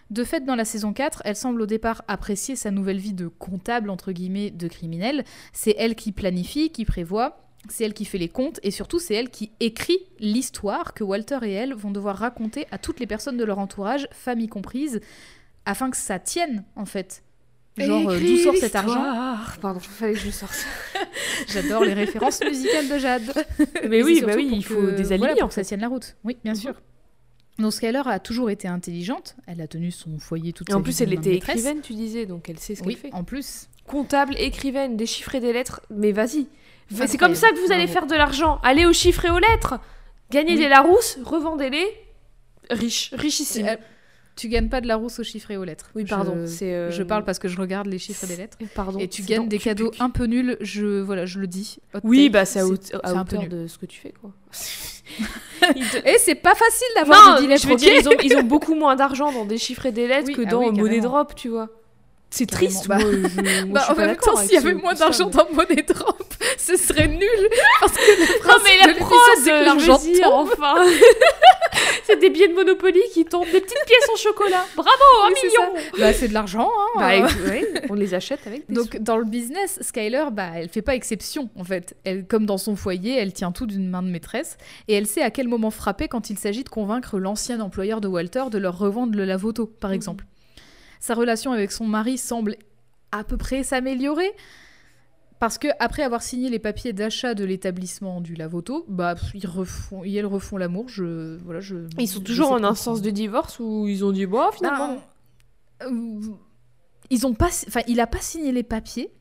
[0.09, 3.28] De fait, dans la saison 4, elle semble au départ apprécier sa nouvelle vie de
[3.28, 5.23] comptable, entre guillemets, de criminel.
[5.53, 9.15] C'est elle qui planifie, qui prévoit, c'est elle qui fait les comptes, et surtout c'est
[9.15, 13.36] elle qui écrit l'histoire que Walter et elle vont devoir raconter à toutes les personnes
[13.36, 15.01] de leur entourage, famille comprise,
[15.66, 17.23] afin que ça tienne, en fait.
[17.86, 19.05] Genre, euh, d'où sort cet argent
[19.60, 20.66] Pardon, il fallait que je sorte.
[21.48, 23.46] J'adore les références musicales de Jade.
[23.88, 25.88] Mais oui, bah oui, il faut que- des voilà, alliés pour que ça tienne la
[25.88, 26.16] route.
[26.24, 26.74] Oui, bien sûr.
[27.59, 29.34] Donc Skyler a toujours été intelligente.
[29.46, 31.94] Elle a tenu son foyer toute Et sa en vie plus, elle était écrivaine, tu
[31.94, 33.10] disais, donc elle sait ce qu'elle Oui, fait.
[33.12, 33.68] en plus.
[33.86, 36.46] Comptable, écrivaine, déchiffrer des lettres, mais vas-y.
[37.06, 38.60] C'est comme ça que vous allez faire de l'argent.
[38.62, 39.78] Allez aux chiffres et aux lettres.
[40.30, 40.59] Gagnez Oui.
[40.59, 41.86] des Larousse, revendez-les.
[42.70, 43.76] Riche, richissime.
[44.39, 45.90] Tu gagnes pas de la rousse aux chiffres et aux lettres.
[45.97, 46.47] Oui, Je- pardon.
[46.47, 48.56] c'est, euh, Je parle parce que je regarde les chiffres et les lettres.
[48.74, 48.98] Pardon.
[49.01, 50.56] Et tu gagnes des tu- cadeaux un peu nuls.
[50.60, 51.78] Je voilà, je le dis.
[52.05, 54.31] Oui, take, bah c'est à, à un peu hauteur de ce que tu fais, quoi.
[56.05, 58.94] Et c'est pas facile d'avoir des je veux dire, ils ont, ils ont beaucoup moins
[58.94, 61.01] d'argent dans déchiffrer des lettres Oui, que ah dans oui, Money.
[61.01, 61.69] Drop, tu vois.
[62.30, 63.22] C'est triste, Bah- moi, je, moi,
[63.64, 67.09] je Bah, suis en temps, s'il y avait moins d'argent dans Money Drop, ce serait
[67.09, 67.48] nul.
[67.80, 70.00] Parce que le Non, mais la prod, c'est que je l'argent
[70.42, 70.74] enfin.
[72.05, 74.64] c'est des billets de Monopoly qui tombent, des petites pièces en chocolat.
[74.76, 74.90] Bravo,
[75.24, 76.68] un Oui, million Bah, c'est de l'argent.
[76.96, 77.12] Hein, Bah,
[77.46, 77.48] euh.
[77.48, 80.94] ouais, on les achète avec des Donc dans le business, Skyler, bah, elle fait pas
[80.94, 81.96] exception en fait.
[82.05, 85.22] Elle, comme dans son foyer, elle tient tout d'une main de maîtresse et elle sait
[85.22, 88.76] à quel moment frapper quand il s'agit de convaincre l'ancien employeur de Walter de leur
[88.78, 89.96] revendre le lavoto, par Mhm.
[89.96, 90.24] exemple.
[91.01, 92.57] Sa relation avec son mari semble
[93.12, 94.31] à peu près s'améliorer.
[95.39, 99.47] Parce que après avoir signé les papiers d'achat de l'établissement du lavoto, bah pff, ils
[99.47, 100.89] refont, ils elles refont l'amour.
[100.89, 101.77] Je voilà, je.
[101.97, 105.01] Ils sont toujours en instance de divorce ou ils ont dit, bon, finalement.
[105.83, 106.20] euh,
[107.11, 109.12] ils ont pas, enfin, il a pas signé les papiers,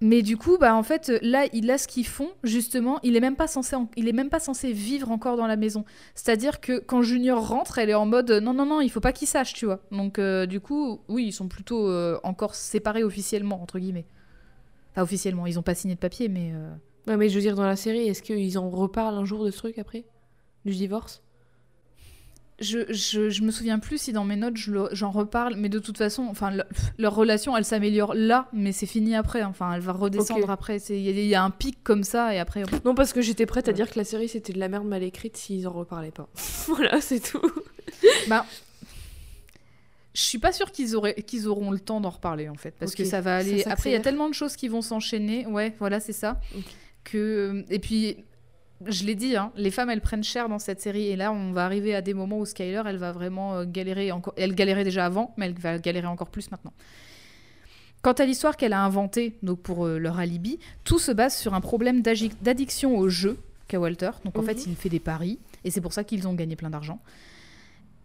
[0.00, 3.00] mais du coup, bah en fait, là, il a ce qu'ils font justement.
[3.02, 5.56] Il est même pas censé, en- il est même pas censé vivre encore dans la
[5.56, 5.84] maison.
[6.14, 9.12] C'est-à-dire que quand Junior rentre, elle est en mode non, non, non, il faut pas
[9.12, 9.80] qu'il sache, tu vois.
[9.90, 14.06] Donc euh, du coup, oui, ils sont plutôt euh, encore séparés officiellement entre guillemets.
[14.92, 16.74] Enfin officiellement, ils ont pas signé de papier, mais euh,
[17.08, 19.50] Ouais, mais je veux dire, dans la série, est-ce qu'ils en reparlent un jour de
[19.50, 20.04] ce truc après?
[20.64, 21.22] Du divorce?
[22.60, 25.78] Je, je, je me souviens plus si dans mes notes je j'en reparle, mais de
[25.78, 26.64] toute façon, enfin, le-
[26.98, 29.44] leur relation, elle s'améliore là, mais c'est fini après.
[29.44, 30.50] Enfin, elle va redescendre Ok.
[30.50, 30.78] après.
[30.88, 32.64] Il y, a- il y a un pic comme ça, et après.
[32.84, 33.74] Non, parce que j'étais prête à Ouais.
[33.76, 36.28] dire que la série c'était de la merde mal écrite s'ils en reparlaient pas.
[36.66, 37.40] voilà, c'est tout.
[38.28, 38.44] Bah,
[40.14, 43.20] je suis pas sûre qu'ils auront le temps d'en reparler en fait, parce que ça
[43.20, 43.62] va aller.
[43.62, 45.46] Ça après, il y a tellement de choses qui vont s'enchaîner.
[45.46, 46.40] Ouais, voilà, c'est ça.
[47.04, 48.16] Que et puis.
[48.86, 51.52] Je l'ai dit, hein, les femmes elles prennent cher dans cette série et là on
[51.52, 54.34] va arriver à des moments où Skyler elle va vraiment euh, galérer encore.
[54.36, 56.72] Elle galérait déjà avant, mais elle va galérer encore plus maintenant.
[58.02, 61.54] Quant à l'histoire qu'elle a inventée donc pour euh, leur alibi, tout se base sur
[61.54, 64.10] un problème d'addiction au jeu qu'a Walter.
[64.24, 64.46] Donc en Mhm.
[64.46, 67.00] fait il fait des paris et c'est pour ça qu'ils ont gagné plein d'argent.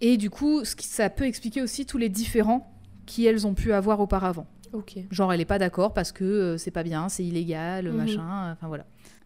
[0.01, 2.67] Et du coup, ce qui- ça peut expliquer aussi tous les différends
[3.05, 4.47] qu'elles ont pu avoir auparavant.
[4.73, 4.95] Ok.
[5.11, 7.95] Genre, elle est pas d'accord parce que euh, c'est pas bien, c'est illégal, Mhm.
[7.95, 8.85] machin, enfin voilà.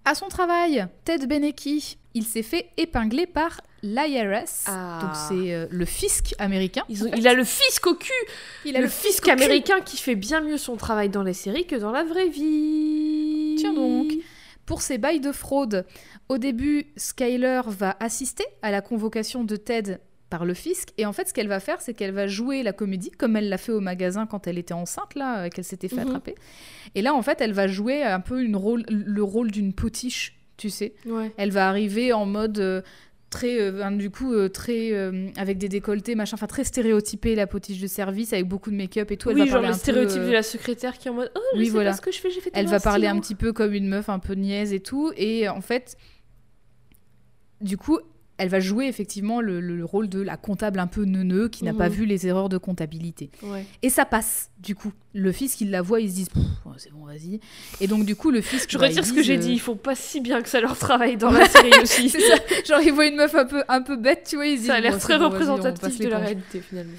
[0.10, 4.64] À son travail, Ted Benecki, il s'est fait épingler par l'IRS.
[4.66, 5.00] Ah.
[5.02, 6.84] Donc c'est euh, le fisc américain.
[6.88, 8.14] Ils ont- Il a le fisc au cul
[8.64, 11.92] Il Le fisc américain qui fait bien mieux son travail dans les séries que dans
[11.92, 13.56] la vraie vie.
[13.58, 14.14] Tiens donc.
[14.66, 15.86] Pour ses bails de fraude,
[16.30, 20.90] au début, Skyler va assister à la convocation de Ted par le fisc.
[20.98, 23.48] Et en fait, ce qu'elle va faire, c'est qu'elle va jouer la comédie, comme elle
[23.49, 26.08] l'a fait au magasin quand elle était enceinte, là, euh, qu'elle s'était fait Mhm.
[26.08, 26.36] attraper.
[26.95, 30.36] Et là, en fait, elle va jouer un peu une rôle, le rôle d'une potiche,
[30.58, 30.94] tu sais.
[31.06, 31.32] Ouais.
[31.38, 32.82] Elle va arriver en mode euh,
[33.30, 37.36] très, euh, ben, du coup, euh, très euh, avec des décolletés, machin, enfin très stéréotypé,
[37.36, 39.30] la potiche de service, avec beaucoup de make-up et tout.
[39.30, 41.32] Elle oui, va genre parler le peu, stéréotype de la secrétaire qui est en mode
[41.36, 41.91] Oh, je oui, sais voilà.
[41.91, 43.88] pas ce que je fais, j'ai fait elle va parler un petit peu comme une
[43.88, 45.12] meuf un peu niaise et tout.
[45.16, 45.95] Et en fait,
[47.62, 47.99] du coup,
[48.38, 51.64] elle va jouer effectivement le, le- le rôle de la comptable un peu neuneux qui
[51.64, 51.96] n'a pas Mhm.
[51.96, 53.32] vu les erreurs de comptabilité.
[53.44, 53.66] Ouais.
[53.82, 54.92] Et ça passe, du coup.
[55.14, 57.40] Le fils, il la voit, il se ouais, c'est bon, vas-y.
[57.82, 58.68] Et donc, du coup, le fils.
[58.70, 60.42] Je bah, retire ils ce que disent, j'ai euh, dit, ils font pas si bien
[60.44, 62.10] que ça leur travaille dans la série aussi.
[62.10, 62.18] Ça.
[62.68, 64.68] Genre, ils voient une meuf un peu, un peu bête, tu vois, ils se disent
[64.68, 66.94] Ça a l'air Bon, très bon, représentatif de la réalité finalement.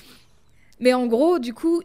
[0.81, 1.83] Mais en gros, du coup,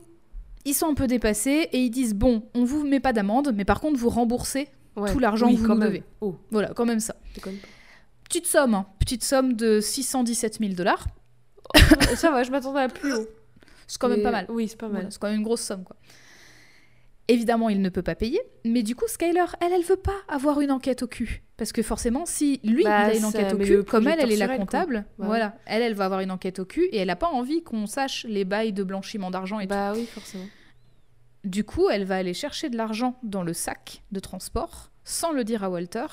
[0.65, 3.65] ils sont un peu dépassés et ils disent Bon, on vous met pas d'amende, mais
[3.65, 5.11] par contre, vous remboursez Ouais.
[5.11, 6.03] tout l'argent Oui, que vous nous devez.
[6.21, 7.15] Oh, Voilà, quand même ça.
[7.43, 7.49] pas.
[8.33, 8.87] Petite somme, hein.
[8.97, 11.05] petite somme de 617 000 dollars.
[12.15, 13.27] Ça va, je m'attendais à plus haut.
[13.85, 14.47] C'est quand même pas mal.
[14.49, 14.95] Oui, c'est pas mal.
[14.95, 15.95] Voilà, c'est quand même une grosse somme, quoi.
[17.27, 20.61] Évidemment, il ne peut pas payer, mais du coup, Skyler, elle, elle veut pas avoir
[20.61, 21.43] une enquête au cul.
[21.57, 24.31] Parce que forcément, si lui, Bah, il a une enquête au cul, comme elle, elle
[24.31, 27.11] est la comptable, Bah voilà, elle, elle va avoir une enquête au cul et elle
[27.11, 30.43] a pas envie qu'on sache les bails de blanchiment d'argent et Bah oui, forcément.
[30.43, 31.49] tout.
[31.49, 35.43] Du coup, elle va aller chercher de l'argent dans le sac de transport sans le
[35.43, 36.07] dire à Walter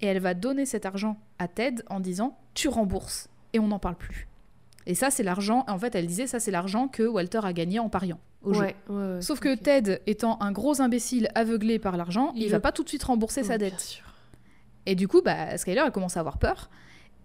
[0.00, 3.78] et elle va donner cet argent à Ted en disant tu rembourses et on n'en
[3.78, 4.28] parle plus.
[4.86, 7.78] Et ça, c'est l'argent, en fait, elle disait ça, c'est l'argent que Walter a gagné
[7.80, 8.60] en pariant au jeu.
[8.60, 9.22] Ouais, ouais, ouais.
[9.22, 9.54] Sauf que.
[9.56, 13.02] Ted, étant un gros imbécile aveuglé par l'argent, il, Il va pas tout de suite
[13.02, 13.80] rembourser sa Oh, bien dette.
[13.80, 14.04] sûr.
[14.86, 16.70] Et du coup, bah, Skyler, elle commence à avoir peur.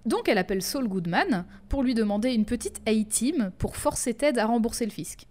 [0.07, 4.47] Donc, elle appelle Saul Goodman pour lui demander une petite A-team pour forcer Ted à
[4.47, 5.27] rembourser le fisc.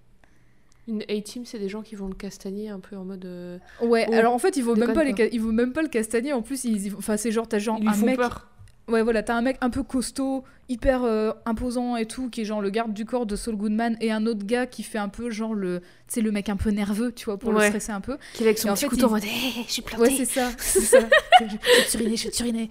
[0.90, 3.24] Une A-team, c'est des gens qui vont le castagner un peu en mode.
[3.24, 5.82] euh, Ouais, Oh, alors en fait, il vaut, même pas les il vaut même pas
[5.82, 6.32] le castagner.
[6.32, 8.16] En plus, ils- enfin, c'est genre, t'as genre Ils un font mec.
[8.16, 8.46] peur.
[8.88, 12.44] Ouais, voilà, t'as un mec un peu costaud, hyper euh, imposant et tout, qui est
[12.44, 15.08] genre le garde du corps de Saul Goodman, et un autre gars qui fait un
[15.08, 15.78] peu genre le.
[16.08, 18.16] Tu sais, le mec un peu nerveux, tu vois, pour le stresser un peu.
[18.34, 19.82] Qui est avec Et son en petit fait, couteau il- en mode Hé, je suis
[19.82, 20.02] planté.
[20.02, 20.50] Ouais, c'est ça.
[20.58, 20.98] C'est ça.
[21.40, 22.68] je je vais te uriner, je vais te uriner.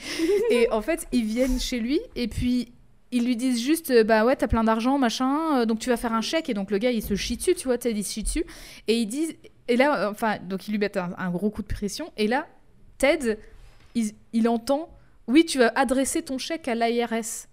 [0.52, 2.74] Et en fait, ils viennent chez lui et puis
[3.11, 5.98] ils lui disent juste euh, bah ouais, t'as plein d'argent, machin, euh, donc tu vas
[5.98, 6.49] faire un chèque.
[6.49, 8.45] Et donc le gars, il se chie dessus, tu vois, Ted, il se chie dessus.
[8.88, 9.36] Et ils disent.
[9.68, 12.11] Et là, euh, enfin, donc ils lui mettent un, un gros coup de pression.
[12.18, 12.48] Et là,
[12.98, 13.38] Ted,
[13.95, 14.90] il, il entend
[15.27, 17.48] oui, tu vas adresser ton chèque à l'IRS.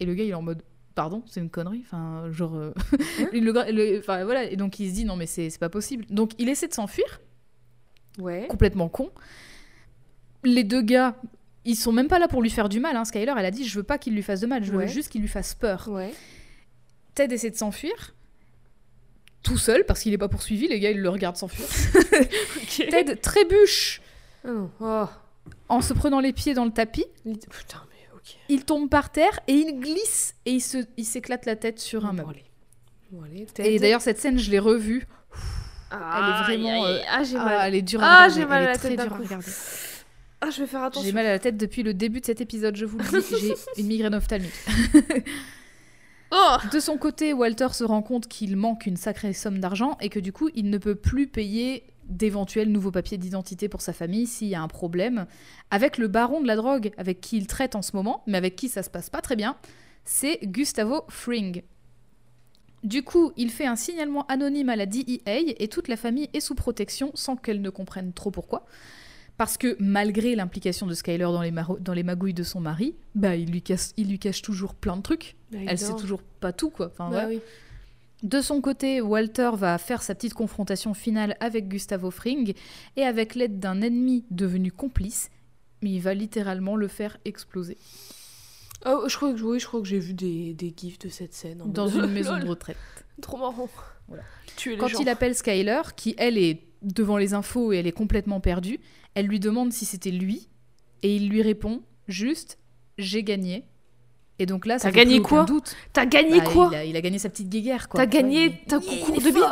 [0.00, 0.62] Et le gars, il est en mode
[0.94, 1.82] pardon, c'est une connerie.
[1.84, 2.54] Enfin, genre.
[2.56, 2.72] euh,
[3.32, 3.40] le
[3.72, 4.44] le- Enfin, voilà.
[4.44, 6.06] Et donc il se dit non, mais c'est c'est pas possible.
[6.10, 7.20] Donc il essaie de s'enfuir
[8.18, 8.46] Ouais.
[8.48, 9.10] complètement con.
[10.44, 11.14] Les deux gars,
[11.64, 12.96] ils sont même pas là pour lui faire du mal.
[12.96, 13.04] Hein.
[13.04, 15.10] Skyler, elle a dit je veux pas qu'il lui fasse de mal, je veux juste
[15.10, 15.88] qu'il lui fasse peur.
[15.88, 16.12] Ouais.
[17.14, 18.14] Ted essaie de s'enfuir.
[19.42, 21.66] Tout seul, parce qu'il est pas poursuivi, les gars ils le regardent s'enfuir.
[22.90, 24.00] Ted trébuche
[24.46, 24.48] Ah.
[24.80, 25.06] Oh.
[25.68, 28.36] en se prenant les pieds dans le tapis, Putain, mais ok.
[28.50, 32.04] il tombe par terre et il glisse et il se- il s'éclate la tête sur
[32.06, 32.30] un Bon, meuble.
[32.30, 32.44] allez.
[33.12, 35.06] Bon, allez, Et d'ailleurs cette scène je l'ai revue.
[35.90, 37.60] Ah, elle est vraiment, aïe, aïe, euh, Ah, j'ai Ah, mal.
[37.68, 38.34] elle est dure à Ah, regarder.
[38.40, 39.00] j'ai mal elle à la tête
[40.40, 41.06] Ah, je vais faire attention.
[41.06, 43.52] J'ai mal à la tête depuis le début de cet épisode, je vous le dis.
[43.54, 44.52] J'ai une migraine ophtalmique.
[46.32, 50.08] Oh De son côté, Walter se rend compte qu'il manque une sacrée somme d'argent et
[50.08, 54.26] que du coup, il ne peut plus payer d'éventuels nouveaux papiers d'identité pour sa famille
[54.26, 55.26] s'il y a un problème.
[55.72, 58.54] Avec le baron de la drogue, avec qui il traite en ce moment, mais avec
[58.54, 59.56] qui ça se passe pas très bien,
[60.04, 61.64] c'est Gustavo Fring.
[62.82, 66.40] Du coup, il fait un signalement anonyme à la DEA et toute la famille est
[66.40, 68.64] sous protection sans qu'elle ne comprenne trop pourquoi.
[69.40, 72.94] Parce que malgré l'implication de Skyler dans les, maro- dans les magouilles de son mari,
[73.14, 75.34] bah il lui, casse, il lui cache toujours plein de trucs.
[75.66, 76.88] Elle sait toujours pas tout, quoi.
[76.92, 77.40] Enfin, Bah oui.
[78.22, 82.52] De son côté, Walter va faire sa petite confrontation finale avec Gustavo Fring
[82.96, 85.30] et avec l'aide d'un ennemi devenu complice,
[85.80, 87.78] mais il va littéralement le faire exploser
[88.84, 91.32] Oh, je crois que oui, je crois que j'ai vu des, des gifs de cette
[91.32, 91.62] scène.
[91.62, 92.76] en dans une maison de retraite.
[93.22, 93.70] Trop marrant.
[94.06, 94.22] Voilà.
[94.56, 94.98] Tuer les Quand gens.
[95.00, 98.80] il appelle Skyler, qui elle est devant les infos et elle est complètement perdue,
[99.14, 100.48] elle lui demande si c'était lui
[101.02, 102.58] et il lui répond juste
[102.98, 103.64] j'ai gagné.
[104.38, 105.74] Et donc là, ça T'as gagné quoi doute.
[105.92, 108.00] T'as gagné Bah, quoi il a, il a gagné sa petite guéguerre quoi.
[108.00, 109.42] T'as gagné ton concours de bite.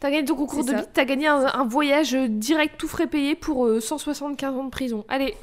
[0.00, 3.36] T'as gagné ton concours de bite, t'as gagné un, un voyage direct tout frais payé
[3.36, 5.04] pour euh, 175 ans de prison.
[5.08, 5.34] Allez,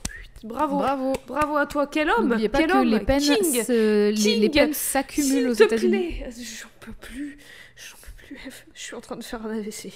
[0.43, 0.79] bravo.
[0.79, 1.13] Bravo.
[1.27, 4.41] Bravo à toi, quel homme pas Quel que homme les peines, King se- les, King
[4.41, 6.23] les peines s'accumulent aux États-Unis.
[6.61, 7.37] J'en peux plus.
[7.77, 8.37] J'en peux plus.
[8.73, 9.93] Je suis en train de faire un AVC.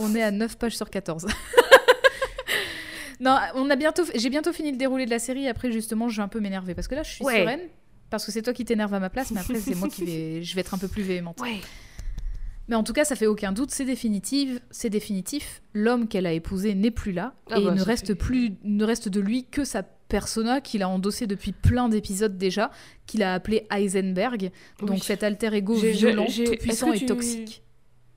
[0.00, 1.26] On est à 9 pages sur 14.
[3.20, 5.48] non, on a bientôt, j'ai bientôt fini le déroulé de la série.
[5.48, 7.40] Après, justement, je vais un peu m'énerver parce que là, je suis Ouais.
[7.40, 7.60] sereine
[8.10, 10.42] parce que c'est toi qui t'énerve à ma place, mais après, c'est moi qui vais,
[10.42, 11.40] je vais être un peu plus véhémente.
[11.40, 11.60] Ouais.
[12.68, 14.58] Mais en tout cas, ça fait aucun doute, c'est définitif.
[14.70, 15.62] C'est définitif.
[15.72, 18.52] L'homme qu'elle a épousé n'est plus là Ah et bah, il ne reste fait- plus,
[18.62, 22.70] ne reste de lui que sa persona qu'il a endossé depuis plein d'épisodes déjà,
[23.06, 24.50] qu'il a appelé Heisenberg.
[24.80, 27.62] Donc cet alter ego violent, tout puissant et tu- toxique.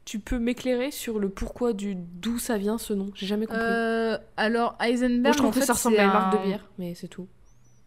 [0.05, 3.11] Tu peux m'éclairer sur le pourquoi du d'où ça vient ce nom?
[3.13, 3.61] J'ai jamais compris.
[3.61, 6.65] Euh, alors Heisenberg, Moi, je trouve en que ça ressemble à une marque de bière,
[6.79, 7.27] mais c'est tout.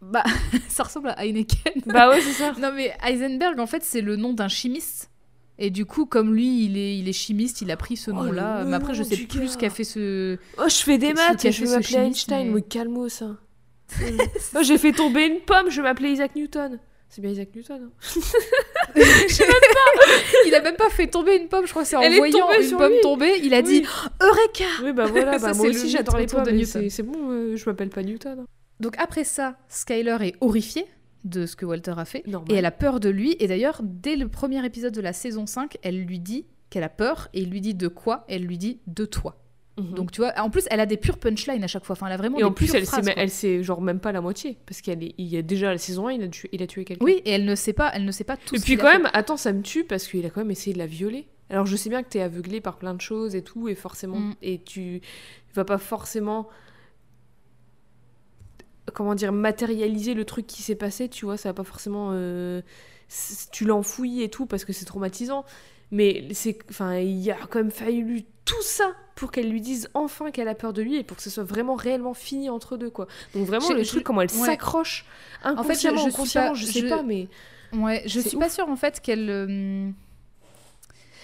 [0.01, 0.23] Bah,
[0.69, 1.83] ça ressemble à Heineken.
[1.87, 2.53] bah ouais, c'est ça.
[2.61, 5.11] non mais Heisenberg, en fait, c'est le nom d'un chimiste.
[5.59, 8.15] Et du coup, comme lui, il est, il est chimiste, il a pris ce Oh,
[8.15, 8.65] nom-là.
[8.65, 10.37] mais après, je sais plus ce qu'a fait ce.
[10.59, 13.37] Oh, je fais des maths et je chimiste, Einstein, mais- calmo ça.
[14.57, 16.79] oh, j'ai fait tomber une pomme, je vais m'appeler Isaac Newton.
[17.15, 17.81] C'est bien Isaac Newton.
[17.85, 18.21] hein.
[20.47, 22.49] Il a même pas fait tomber une pomme, je crois que c'est en Elle voyant
[22.61, 23.01] une pomme lui.
[23.03, 23.63] tomber, il a Oui.
[23.63, 23.87] dit
[24.21, 26.43] Eureka Oui, bah voilà, Ça, bah, c'est moi aussi j'adore les pommes.
[26.45, 26.91] de Newton.
[26.91, 28.41] C'est bon, euh, je m'appelle pas Newton.
[28.41, 28.47] hein.
[28.81, 30.87] Donc après ça, Skyler est horrifiée
[31.23, 32.27] de ce que Walter a fait.
[32.27, 32.53] Normal.
[32.53, 33.37] Et elle a peur de lui.
[33.39, 36.89] Et d'ailleurs, dès le premier épisode de la saison 5, elle lui dit qu'elle a
[36.89, 37.29] peur.
[37.33, 39.37] Et il lui dit de quoi Elle lui dit de toi.
[39.77, 39.95] Mhm.
[39.95, 41.95] Donc tu vois, en plus elle a des pures punchlines à chaque fois.
[41.95, 43.23] Enfin, elle a vraiment Et des en plus, elle phrases, sait, quoi.
[43.23, 44.57] elle sait genre même pas la moitié.
[44.67, 46.63] Parce qu'il y, a- il y a déjà la saison 1, il a tué, il
[46.63, 47.05] a tué quelqu'un.
[47.05, 48.55] Oui, et elle ne sait pas, elle ne sait pas tout.
[48.55, 48.99] Et ce puis quand fait.
[48.99, 51.27] même, attends, ça me tue parce qu'il a quand même essayé de la violer.
[51.51, 54.19] Alors je sais bien que t'es aveuglé par plein de choses et tout, et forcément,
[54.19, 54.35] Mm.
[54.43, 55.01] et tu
[55.55, 56.49] vas pas forcément,
[58.93, 62.61] comment dire, matérialiser le truc qui s'est passé, tu vois, ça va pas forcément, euh,
[63.53, 65.45] tu l'enfouis et tout parce que c'est traumatisant.
[65.91, 70.31] Mais c'est, enfin, il a quand même fallu tout ça pour qu'elle lui dise enfin
[70.31, 72.91] qu'elle a peur de lui et pour que ce soit vraiment réellement fini entre deux,
[72.91, 73.07] quoi.
[73.35, 74.47] Donc vraiment Je- le je- truc comment elle ouais.
[74.47, 75.05] s'accroche
[75.43, 77.29] fait, je- inconsciemment, je suis inconsciemment, pas- je sais je- pas, mais
[77.73, 79.29] Ouais, je suis pas sûre en fait qu'elle.
[79.31, 79.89] euh,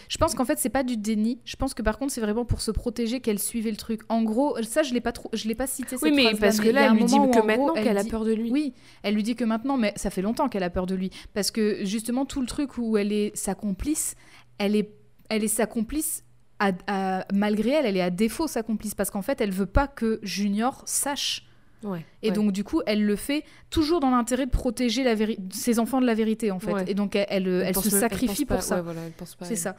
[0.09, 1.39] Je pense qu'en fait c'est pas du déni.
[1.45, 4.01] Je pense que par contre c'est vraiment pour se protéger qu'elle suivait le truc.
[4.09, 5.95] En gros, ça je l'ai pas trop, je l'ai pas cité.
[5.95, 7.43] oui, cette mais phrase-là, parce que y a là, elle lui dit que en gros,
[7.45, 8.51] maintenant elle qu'elle a peur de lui.
[8.51, 8.73] Oui,
[9.05, 11.11] elle lui dit que maintenant, mais ça fait longtemps qu'elle a peur de lui.
[11.33, 14.17] Parce que justement, tout le truc où elle est sa complice,
[14.61, 14.91] elle est,
[15.29, 16.23] elle est sa complice,
[16.61, 18.95] à- à- malgré elle, elle est à défaut sa complice.
[18.95, 21.47] Parce qu'en fait, elle veut pas que Junior sache.
[21.83, 22.05] Ouais.
[22.23, 22.35] Et ouais.
[22.35, 25.15] donc, du coup, elle le fait toujours dans l'intérêt de protéger la
[25.51, 26.73] ses enfants de la vérité, en fait.
[26.73, 26.85] Ouais.
[26.87, 28.83] Et donc, elle, elle, se sacrifie pas- pour ça.
[28.83, 29.01] voilà,
[29.41, 29.75] C'est ça.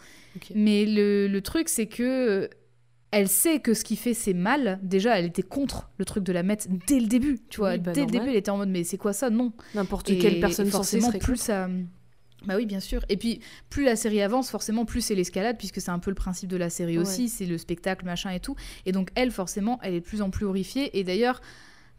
[0.56, 2.48] Mais le, le truc, c'est que euh,
[3.12, 4.80] elle sait que ce qu'il fait, c'est mal.
[4.82, 7.38] Déjà, elle était contre le truc de la mettre dès le début.
[7.50, 9.30] Tu vois, Oui, bah, dès le début, elle était en mode, mais c'est quoi ça?
[9.30, 9.52] Non.
[9.76, 11.70] N'importe quelle personne forcément, plus ça.
[12.46, 13.06] Bah oui, bien sûr.
[13.10, 13.40] Et puis,
[13.70, 16.58] plus la série avance, forcément, plus c'est l'escalade, puisque c'est un peu le principe de
[16.58, 17.04] la série Ouais.
[17.04, 18.56] aussi, c'est le spectacle, machin et tout.
[18.86, 20.98] Et donc, elle, forcément, elle est de plus en plus horrifiée.
[21.00, 21.40] Et d'ailleurs,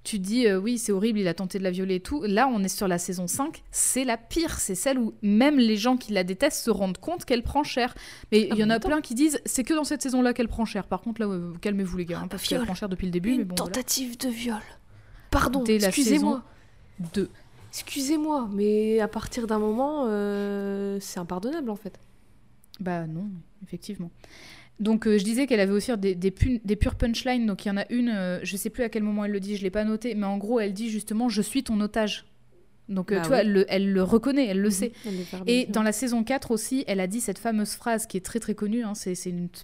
[0.02, 2.24] tu te dis, euh, oui, c'est horrible, il a tenté de la violer et tout.
[2.26, 4.58] Là, on est sur la saison 5, c'est la pire.
[4.58, 7.94] C'est celle où même les gens qui la détestent se rendent compte qu'elle prend cher.
[8.32, 10.32] Mais Ah, il y en mais a plein qui disent, c'est que dans cette saison-là
[10.34, 10.88] qu'elle prend cher.
[10.88, 13.06] Par contre, là, euh, calmez-vous, les gars, hein, Ah, parce bah, qu'elle prend cher depuis
[13.06, 13.30] le début.
[13.30, 13.70] mais Une bon, voilà.
[13.74, 14.56] tentative de viol.
[15.30, 16.42] Pardon, excusez-moi.
[17.14, 17.30] Deux.
[17.72, 21.98] Excusez-moi, mais à partir d'un moment, euh, c'est impardonnable en fait.
[22.80, 23.28] Bah non,
[23.62, 24.10] effectivement.
[24.80, 27.46] Donc euh, je disais qu'elle avait aussi des, des, pures punchlines.
[27.46, 29.40] Donc il y en a une, euh, je sais plus à quel moment elle le
[29.40, 32.26] dit, je l'ai pas noté, mais en gros elle dit justement je suis ton otage.
[32.88, 34.92] Donc euh, Bah tu vois, elle le, elle le reconnaît, elle le sait.
[35.06, 38.06] Elle le verbalise, Et dans la saison 4 aussi, elle a dit cette fameuse phrase
[38.06, 39.14] qui est très très connue, hein, c'est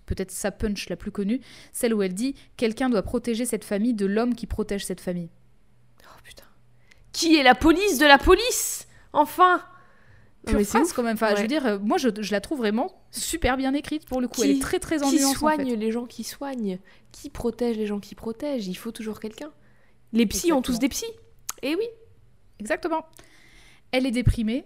[0.07, 1.41] peut-être sa punch la plus connue,
[1.73, 5.31] celle où elle dit Quelqu'un doit protéger cette famille de l'homme qui protège cette famille.
[6.05, 6.45] Oh putain.
[7.19, 9.63] Qui est la police de la police Enfin
[10.47, 11.15] Pure mais phrase quand même.
[11.15, 14.21] Enfin, je veux dire, euh, moi je, je la trouve vraiment super bien écrite pour
[14.21, 14.41] le coup.
[14.43, 15.77] Qui- elle est très très en Qui nuance, en soigne fait.
[15.77, 16.79] les gens qui soignent
[17.13, 19.51] Qui protège les gens qui protègent Il faut toujours quelqu'un.
[20.13, 21.05] Les psys ont tous des psys.
[21.63, 21.85] Eh oui.
[22.61, 23.05] Exactement.
[23.93, 24.65] Elle est déprimée,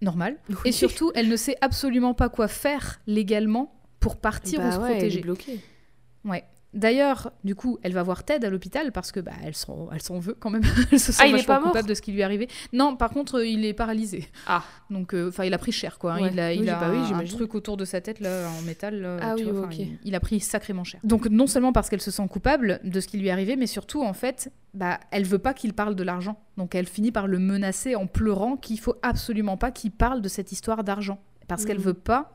[0.00, 0.38] normal.
[0.48, 0.56] Oui.
[0.64, 4.76] Et surtout, elle ne sait absolument pas quoi faire légalement pour partir Bah ou se
[4.78, 5.20] ouais, elle est protéger.
[5.20, 5.60] bloquée.
[6.24, 6.44] Ouais.
[6.74, 10.34] D'ailleurs, du coup, elle va voir Ted à l'hôpital parce que bah, elle s'en veut
[10.38, 10.62] quand même.
[10.92, 12.48] elle se sent Ah, il est pas mort coupable de ce qui lui est arrivé.
[12.72, 14.28] Non, par contre, euh, il est paralysé.
[14.46, 14.62] Ah.
[14.90, 16.14] Donc, euh, enfin, il a pris cher, quoi.
[16.14, 16.22] hein.
[16.22, 16.30] Ouais.
[16.32, 18.62] Il a, il Oui, a bah oui, un, truc autour de sa tête là, en
[18.62, 19.00] métal.
[19.00, 21.00] là, Ah tu oui, vois, il, il a pris sacrément cher.
[21.04, 23.66] Donc, non seulement parce qu'elle se sent coupable de ce qui lui est arrivé, mais
[23.68, 26.40] surtout, en fait, bah, elle veut pas qu'il parle de l'argent.
[26.56, 30.28] Donc, elle finit par le menacer en pleurant qu'il faut absolument pas qu'il parle de
[30.28, 31.20] cette histoire d'argent.
[31.46, 31.84] Parce qu'elle Mhm.
[31.84, 32.32] veut pas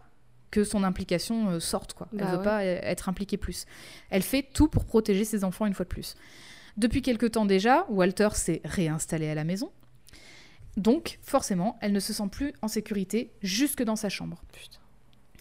[0.51, 2.07] que son implication euh, sorte, quoi.
[2.13, 2.43] Elle Bah veut ouais.
[2.43, 3.65] pas euh, être impliquée plus.
[4.09, 6.15] Elle fait tout pour protéger ses enfants une fois de plus.
[6.77, 9.71] Depuis quelque temps déjà, Walter s'est réinstallé à la maison.
[10.77, 14.41] Donc, forcément, elle ne se sent plus en sécurité jusque dans sa chambre.
[14.53, 14.79] Putain.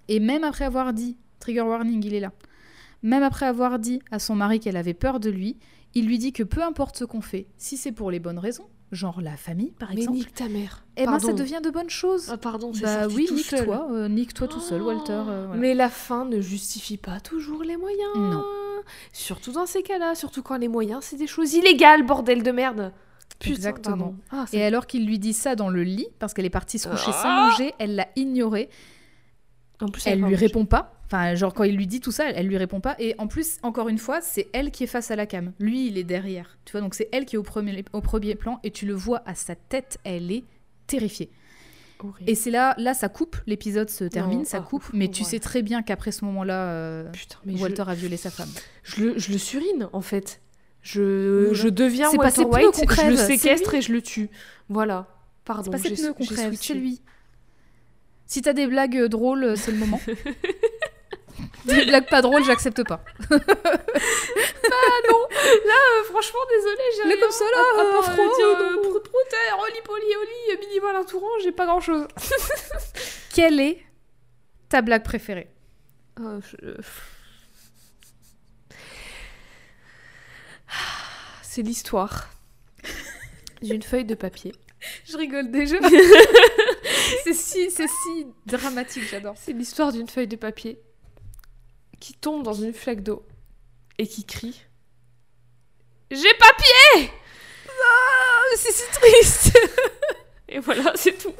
[0.08, 2.32] Et même après avoir dit, trigger warning, il est là,
[3.02, 5.58] même après avoir dit à son mari qu'elle avait peur de lui,
[5.94, 8.68] il lui dit que peu importe ce qu'on fait, si c'est pour les bonnes raisons,
[8.92, 10.84] genre la famille par Mais exemple, nique ta mère.
[10.96, 12.28] eh ben ça devient de bonnes choses.
[12.32, 15.12] Ah pardon, c'est bah oui, nique-toi, euh, nique-toi tout seul, Walter.
[15.12, 15.60] euh, voilà.
[15.60, 18.16] Mais la fin ne justifie pas toujours les moyens.
[18.16, 18.42] Non.
[19.12, 22.92] Surtout dans ces cas-là, surtout quand les moyens, c'est des choses illégales, bordel de merde.
[23.38, 24.14] Putain, Exactement.
[24.30, 26.88] Ah, Et alors qu'il lui dit ça dans le lit, parce qu'elle est partie se
[26.88, 28.68] coucher sans Ah manger, elle l'a ignoré,
[29.80, 30.97] en plus, elle va lui répond pas.
[31.10, 32.94] Enfin, genre quand il lui dit tout ça, elle, elle lui répond pas.
[32.98, 35.52] Et en plus, encore une fois, c'est elle qui est face à la cam.
[35.58, 36.58] Lui, il est derrière.
[36.66, 38.92] Tu vois, donc c'est elle qui est au premier, au premier plan et tu le
[38.92, 40.44] vois à sa tête, elle est
[40.86, 41.30] terrifiée.
[42.00, 42.30] Horrible.
[42.30, 45.24] Et c'est là, là, ça coupe, l'épisode se termine, Non, ça ah, coupe, mais tu
[45.24, 47.12] sais très bien qu'après ce moment-là, euh,
[47.46, 48.50] Walter a violé sa femme.
[48.84, 50.40] je, le, je le surine, en fait.
[50.82, 54.30] Je, je deviens C'est pas Walter White, je le séquestre et je le tue.
[54.68, 55.08] Voilà.
[55.44, 57.00] Pardon, C'est pas ses j'ai- c'est lui.
[58.26, 60.00] Si t'as des blagues euh, drôles, euh, c'est le moment.
[61.64, 63.02] des blagues pas drôles, j'accepte pas.
[65.48, 67.20] Euh, franchement, désolé, j'ai rien.
[67.20, 70.04] comme ça, là, à, à euh, part froid, dire euh, euh, prout prout, oli poli
[70.04, 72.06] oli, euh, minimal un tourant, j'ai pas grand chose.
[73.34, 73.82] Quelle est
[74.68, 75.48] ta blague préférée?
[81.42, 82.28] C'est l'histoire
[83.62, 84.52] d'une feuille de papier.
[85.04, 85.76] Je rigole déjà.
[87.24, 89.34] c'est si, c'est si dramatique, j'adore.
[89.36, 90.80] C'est l'histoire d'une feuille de papier
[92.08, 93.22] qui tombe dans une flaque d'eau
[93.98, 94.62] et qui crie
[96.10, 97.10] J'ai papier
[97.68, 99.58] Ah, c'est si triste
[100.48, 101.34] Et voilà, c'est tout.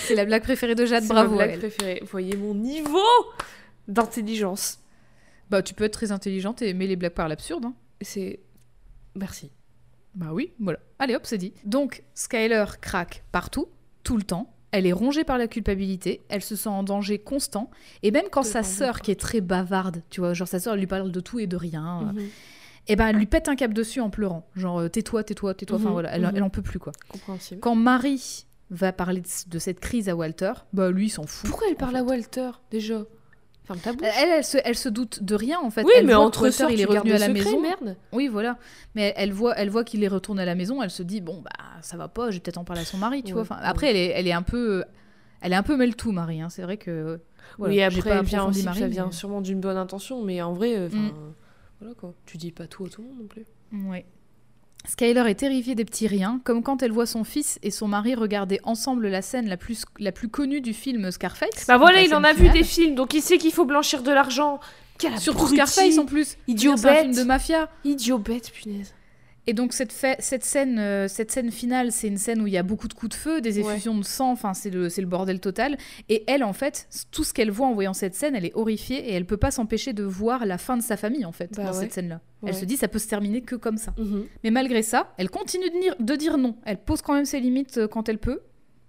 [0.00, 1.40] C'est la blague préférée de Jade, C'est ma bravo.
[1.40, 2.02] à blague préférée.
[2.04, 3.00] Voyez mon niveau
[3.88, 4.80] d'intelligence.
[5.48, 7.64] Bah, tu peux être très intelligente et aimer les blagues par l'absurde.
[7.64, 7.74] hein.
[8.02, 8.40] C'est.
[9.14, 9.50] Merci.
[10.14, 10.78] Bah oui, voilà.
[10.98, 11.54] Allez hop, c'est dit.
[11.64, 13.68] Donc, Skyler craque partout,
[14.02, 14.54] tout le temps.
[14.72, 17.70] Elle est rongée par la culpabilité, elle se sent en danger constant,
[18.02, 20.80] et même quand sa sœur, qui est très bavarde, tu vois, genre sa sœur, elle
[20.80, 22.22] lui parle de tout et de rien, Mhm.
[22.88, 25.76] et ben elle lui pète un cap dessus en pleurant, genre euh, tais-toi, tais-toi, tais-toi,
[25.76, 26.92] enfin Mhm, voilà, elle, elle en peut plus quoi.
[27.08, 27.60] Compréhensible.
[27.60, 31.48] Quand Marie va parler de, de cette crise à Walter, bah lui il s'en fout.
[31.48, 31.98] Pourquoi elle parle fait.
[32.00, 33.04] à Walter déjà?
[33.66, 34.06] Ferme ta bouche.
[34.20, 35.82] Elle, elle, se, elle se doute de rien en fait.
[35.82, 37.60] oui, Elle mais voit entre sœurs, il est revenu à la secret, maison.
[37.60, 37.96] merde.
[38.12, 38.58] Oui, voilà.
[38.94, 40.82] Mais elle voit, elle voit qu'il est retourné à la maison.
[40.82, 41.50] Elle se dit bon bah
[41.82, 42.30] ça va pas.
[42.30, 43.42] Je vais peut-être en parler à son mari, tu Ouais, vois.
[43.42, 43.66] Enfin, ouais.
[43.68, 44.84] après, elle est, elle est un peu,
[45.40, 46.40] elle est un peu mêle tout, Marie.
[46.40, 46.48] hein.
[46.48, 47.18] C'est vrai que.
[47.58, 50.40] voilà, oui, après, pas approfondi aussi, Marie, ça vient mais- sûrement d'une bonne intention, mais
[50.42, 51.10] en vrai, euh, Mm.
[51.80, 52.14] voilà quoi.
[52.24, 53.44] Tu dis pas tout à tout le monde non plus.
[53.90, 54.06] Ouais.
[54.88, 58.14] Skyler est terrifiée des petits riens, comme quand elle voit son fils et son mari
[58.14, 61.66] regarder ensemble la scène la plus, la plus connue du film Scarface.
[61.66, 64.10] Bah voilà, il en a vu des films, donc il sait qu'il faut blanchir de
[64.12, 64.60] l'argent.
[64.98, 65.48] Quel Surtout.
[65.48, 66.36] Scarface en plus.
[66.46, 67.20] Idiot C'est un film bête.
[67.20, 67.68] de mafia.
[67.84, 68.94] Idiot bête, punaise.
[69.48, 72.52] Et donc cette, fa- cette, scène, euh, cette scène finale, c'est une scène où il
[72.52, 73.72] y a beaucoup de coups de feu, des Ouais.
[73.74, 75.78] effusions de sang, enfin c'est le, bordel total.
[76.08, 79.08] Et elle, en fait, tout ce qu'elle voit en voyant cette scène, elle est horrifiée
[79.08, 81.64] et elle peut pas s'empêcher de voir la fin de sa famille, en fait, Bah
[81.64, 81.80] dans ouais.
[81.80, 82.20] cette scène-là.
[82.42, 82.50] Ouais.
[82.50, 83.94] Elle se dit, ça peut se terminer que comme ça.
[83.98, 84.24] Mhm.
[84.42, 86.56] Mais malgré ça, elle continue de dire, de dire non.
[86.64, 88.40] Elle pose quand même ses limites euh, quand elle peut.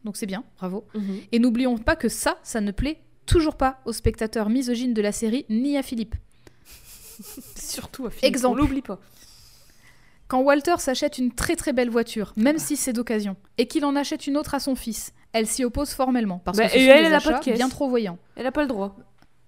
[0.06, 0.86] Donc c'est bien, bravo.
[0.96, 1.18] Mhm.
[1.34, 5.12] Et n'oublions pas que ça, ça ne plaît toujours pas aux spectateurs misogynes de la
[5.12, 6.16] série, ni à Philippe.
[7.56, 8.60] Surtout à Philippe, Exemple.
[8.60, 9.00] On l'oublie pas.
[10.28, 13.96] Quand Walter s'achète une très très belle voiture, même si c'est d'occasion, et qu'il en
[13.96, 16.86] achète une autre à son fils, elle s'y oppose formellement parce Bah, que ce et
[16.86, 17.58] sont elle, des elle a pas de caisse.
[17.58, 18.18] bien trop voyants.
[18.36, 18.96] Elle a pas le droit.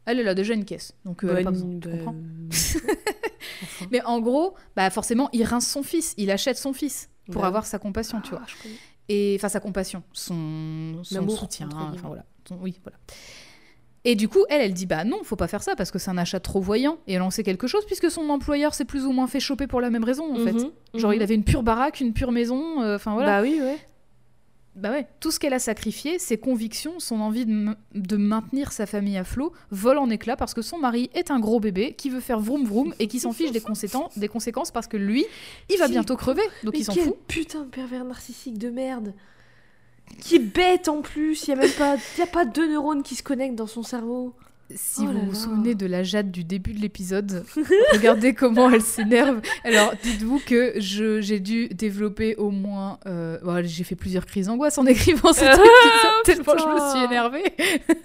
[0.05, 1.69] Elle, elle a déjà une caisse, donc euh, elle a pas besoin.
[1.79, 2.79] tu bah, comprends euh, enfin.
[3.91, 7.47] Mais en gros, bah forcément, il rince son fils, il achète son fils pour Bah.
[7.47, 8.41] avoir sa compassion, tu vois.
[8.43, 8.75] Ah, connais.
[9.09, 12.25] Et enfin sa compassion, son, son soutien, enfin voilà.
[12.47, 12.97] Son- oui, voilà.
[14.09, 16.09] Et du coup, elle, elle dit bah non, faut pas faire ça parce que c'est
[16.09, 16.97] un achat trop voyant.
[17.05, 19.67] Et elle en sait quelque chose puisque son employeur s'est plus ou moins fait choper
[19.67, 20.53] pour la même raison en fait.
[20.53, 21.21] Mhm, Genre, il mhm.
[21.21, 23.39] avait une pure baraque, une pure maison, euh, enfin voilà.
[23.39, 23.77] Bah oui, ouais.
[24.73, 28.87] Bah ouais, tout ce qu'elle a sacrifié, ses convictions, son envie de, de maintenir sa
[28.87, 32.09] famille à flot, volent en éclats parce que son mari est un gros bébé qui
[32.09, 35.23] veut faire vroom vroom et qui s'en fiche des, conséquences, des conséquences parce que lui,
[35.69, 37.15] il va bientôt crever, donc Mais il s'en fout.
[37.27, 39.13] putain de pervers narcissique de merde.
[40.21, 41.43] Qui est bête en plus.
[41.47, 43.83] Il y a même pas, y a pas deux neurones qui se connectent dans son
[43.83, 44.35] cerveau.
[44.75, 45.37] Si Oh vous là vous là.
[45.37, 47.43] souvenez de la Jade du début de l'épisode,
[47.93, 49.41] regardez comment elle s'énerve.
[49.63, 52.99] Alors, dites-vous que je- j'ai dû développer au moins...
[53.07, 56.73] euh, bon, j'ai fait plusieurs crises d'angoisse en écrivant cet Ah, épisode, tellement je me
[56.75, 56.89] putain.
[56.95, 57.43] suis énervée.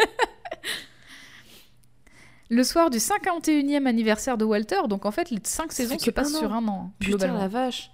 [2.50, 6.04] Le soir du 51e anniversaire de Walter, donc en fait, les cinq Ça saisons fait
[6.04, 7.38] se passent sur un an, Putain globalement.
[7.40, 7.90] la vache.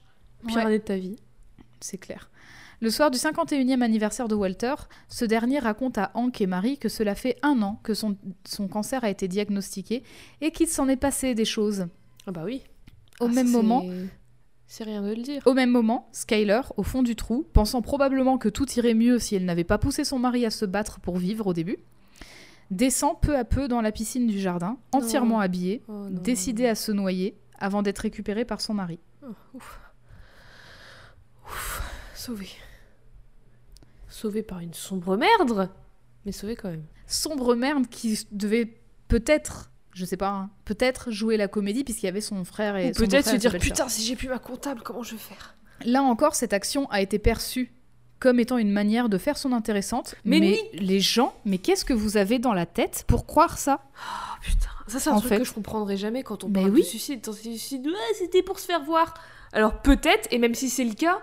[0.46, 0.62] Pire Ouais.
[0.62, 1.16] année de ta vie.
[1.80, 2.30] C'est clair.
[2.82, 4.74] Le soir du 51e anniversaire de Walter,
[5.08, 8.16] ce dernier raconte à Hank et Marie que cela fait un an que son,
[8.46, 10.02] son cancer a été diagnostiqué
[10.40, 11.88] et qu'il s'en est passé des choses.
[12.26, 12.62] Ah bah oui.
[13.20, 13.84] Au Ah, même moment,
[14.66, 15.42] C'est rien de le dire.
[15.44, 19.34] au même moment, Skyler, au fond du trou, pensant probablement que tout irait mieux si
[19.36, 21.76] elle n'avait pas poussé son mari à se battre pour vivre au début,
[22.70, 25.40] descend peu à peu dans la piscine du jardin, entièrement Non.
[25.40, 28.98] habillée, Oh décidée à se noyer avant d'être récupérée par son mari.
[29.22, 29.80] Oh, ouf.
[31.44, 31.82] Ouf.
[32.14, 32.48] Sauvé.
[34.20, 35.70] Sauvé par une sombre merde.
[36.26, 36.84] Mais sauvé quand même.
[37.06, 38.78] sombre merde qui devait
[39.08, 42.90] peut-être, je sais pas, hein, peut-être jouer la comédie puisqu'il y avait son frère et
[42.90, 45.54] Ou son peut-être se dire putain si j'ai plus ma comptable comment je vais faire?
[45.86, 47.72] Là encore, cette action a été perçue
[48.18, 50.14] comme étant une manière de faire son intéressante.
[50.26, 53.80] Mais Mais, les gens, mais qu'est-ce que vous avez dans la tête pour croire ça?
[53.96, 54.68] Oh putain.
[54.88, 56.82] Ça c'est un En truc fait- que je comprendrai jamais quand on Mais parle oui.
[56.82, 57.26] de suicide.
[57.86, 59.14] Ouais, c'était pour se faire voir.
[59.54, 61.20] Alors peut-être et même si c'est le cas.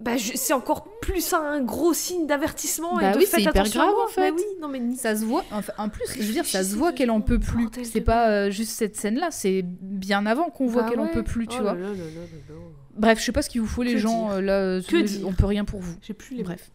[0.00, 3.68] Bah, je- c'est encore plus un gros signe d'avertissement Bah et de oui, c'est hyper
[3.68, 4.30] grave, en fait.
[4.30, 5.44] Mais oui, non mais ni- Ça se voit.
[5.50, 7.66] Enfin, en plus, je veux dire, ça se voit qu'elle en peut plus.
[7.82, 9.30] C'est pas euh, juste cette scène-là.
[9.32, 11.74] C'est bien avant qu'on voit Bah qu'elle en peut plus, tu Oh vois.
[11.74, 12.54] là là là là là là.
[12.96, 14.52] Bref, je sais pas ce qu'il vous faut les Que gens dire euh, là.
[14.52, 15.96] euh, Que les- on peut rien pour vous.
[16.00, 16.70] J'ai plus les Bref.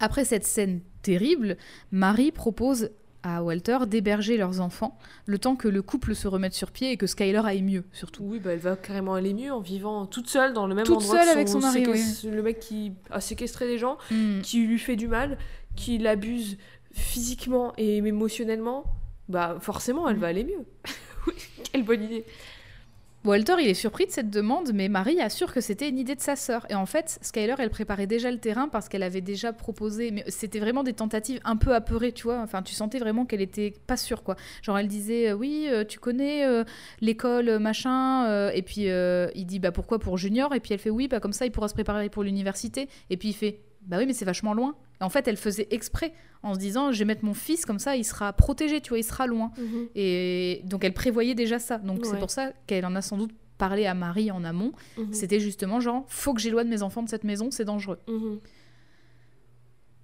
[0.00, 1.56] Après cette scène terrible,
[1.92, 2.90] Marie propose
[3.36, 6.96] à Walter d'héberger leurs enfants le temps que le couple se remette sur pied et
[6.96, 8.22] que Skyler aille mieux, surtout.
[8.24, 10.96] Oui, bah elle va carrément aller mieux en vivant toute seule dans le même Toute
[10.96, 14.40] endroit seule que avec son mari, séquestre- Le mec qui a séquestré des gens, Hmm.
[14.42, 15.38] qui lui fait du mal,
[15.76, 16.56] qui l'abuse
[16.92, 18.84] physiquement et émotionnellement,
[19.28, 20.20] bah forcément elle Mm.
[20.20, 20.64] va aller mieux.
[21.26, 21.34] oui,
[21.70, 22.24] quelle bonne idée.
[23.28, 26.20] Walter, il est surpris de cette demande, mais Marie assure que c'était une idée de
[26.22, 26.64] sa sœur.
[26.70, 30.10] Et en fait, Skyler, elle préparait déjà le terrain parce qu'elle avait déjà proposé.
[30.12, 32.38] Mais c'était vraiment des tentatives un peu apeurées, tu vois.
[32.40, 34.36] Enfin, tu sentais vraiment qu'elle était pas sûre, quoi.
[34.62, 36.64] Genre, elle disait, euh, oui, euh, tu connais euh,
[37.02, 38.48] l'école, machin.
[38.48, 40.54] et puis, il dit, bah pourquoi pour Junior?
[40.54, 42.88] Et puis, elle fait, oui, bah comme ça, il pourra se préparer pour l'université.
[43.10, 44.74] Et puis, il fait, bah oui, mais c'est vachement loin.
[45.00, 46.12] Et en fait, elle faisait exprès
[46.42, 48.98] en se disant, je vais mettre mon fils comme ça, il sera protégé, tu vois,
[48.98, 49.50] il sera loin.
[49.58, 49.88] Mhm.
[49.94, 51.78] Et donc elle prévoyait déjà ça.
[51.78, 54.72] Donc c'est pour ça qu'elle en a sans doute parlé à Marie en amont.
[54.96, 55.12] Mhm.
[55.12, 57.98] C'était justement genre, faut que j'éloigne mes enfants de cette maison, c'est dangereux.
[58.08, 58.38] Mhm.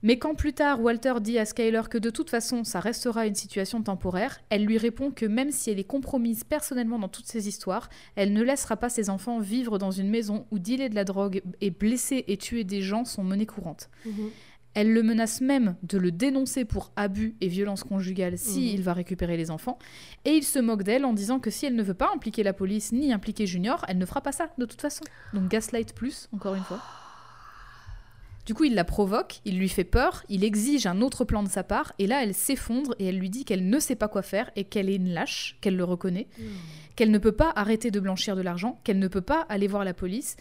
[0.05, 3.35] Mais quand plus tard Walter dit à Skyler que de toute façon ça restera une
[3.35, 7.49] situation temporaire, elle lui répond que même si elle est compromise personnellement dans toutes ces
[7.49, 11.05] histoires, elle ne laissera pas ses enfants vivre dans une maison où dealer de la
[11.05, 13.89] drogue et blesser et tuer des gens sont monnaie courante.
[14.05, 14.31] Mhm.
[14.75, 18.75] Elle le menace même de le dénoncer pour abus et violence conjugale si Mhm.
[18.75, 19.79] il va récupérer les enfants.
[20.27, 22.53] Et il se moque d'elle en disant que si elle ne veut pas impliquer la
[22.53, 25.05] police ni impliquer Junior, elle ne fera pas ça de toute façon.
[25.33, 26.83] Donc gaslight plus, encore une fois.
[28.47, 31.49] Du coup, il la provoque, il lui fait peur, il exige un autre plan de
[31.49, 34.23] sa part, et là, elle s'effondre et elle lui dit qu'elle ne sait pas quoi
[34.23, 36.27] faire et qu'elle est une lâche, qu'elle le reconnaît,
[36.97, 39.83] qu'elle ne peut pas arrêter de blanchir de l'argent, qu'elle ne peut pas aller voir
[39.85, 40.37] la police,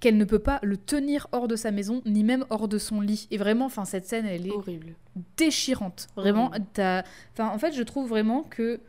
[0.00, 3.00] qu'elle ne peut pas le tenir hors de sa maison, ni même hors de son
[3.00, 3.28] lit.
[3.30, 4.96] Et vraiment, enfin, cette scène, elle est Horrible.
[5.36, 6.08] déchirante.
[6.16, 8.80] Vraiment, t'as- enfin, en fait, je trouve vraiment que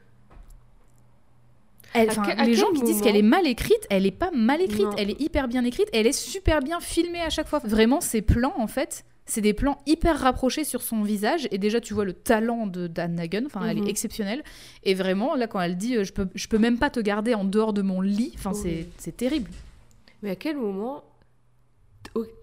[1.95, 4.11] elle- À enfin, que- à les gens qui disent qu'elle est mal écrite, elle est
[4.11, 4.95] pas mal écrite, Non.
[4.97, 7.59] elle est hyper bien écrite, et elle est super bien filmée à chaque fois.
[7.63, 11.81] Vraiment, ces plans, en fait, c'est des plans hyper rapprochés sur son visage, et déjà,
[11.81, 13.87] tu vois le talent de Dan Nagan, enfin, elle Mhm.
[13.87, 14.43] est exceptionnelle.
[14.83, 17.33] Et vraiment, là, quand elle dit, euh, je peux, je peux même pas te garder
[17.33, 18.87] en dehors de mon lit, enfin, c'est Oui.
[18.97, 19.49] c'est terrible.
[20.21, 21.03] Mais à quel moment.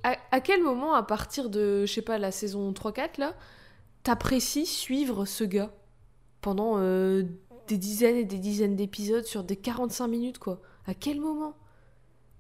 [0.02, 3.34] À, à quel moment, à partir de, je sais pas, la saison 3-4, là,
[4.02, 5.70] t'apprécies suivre ce gars
[6.40, 7.22] pendant euh,
[7.68, 11.54] des dizaines et des dizaines d'épisodes sur des 45 minutes, quoi À quel moment?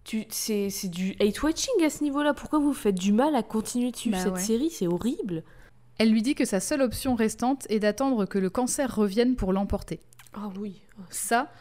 [0.04, 2.34] Tu, c'est, c'est du hate-watching à ce niveau-là.
[2.34, 4.40] Pourquoi vous faites du mal à continuer de suivre Bah cette ouais.
[4.40, 4.70] série?
[4.70, 5.44] C'est horrible.
[5.98, 9.52] Elle lui dit que sa seule option restante est d'attendre que le cancer revienne pour
[9.52, 10.00] l'emporter.
[10.32, 10.82] Ah oui.
[11.10, 11.52] Ça,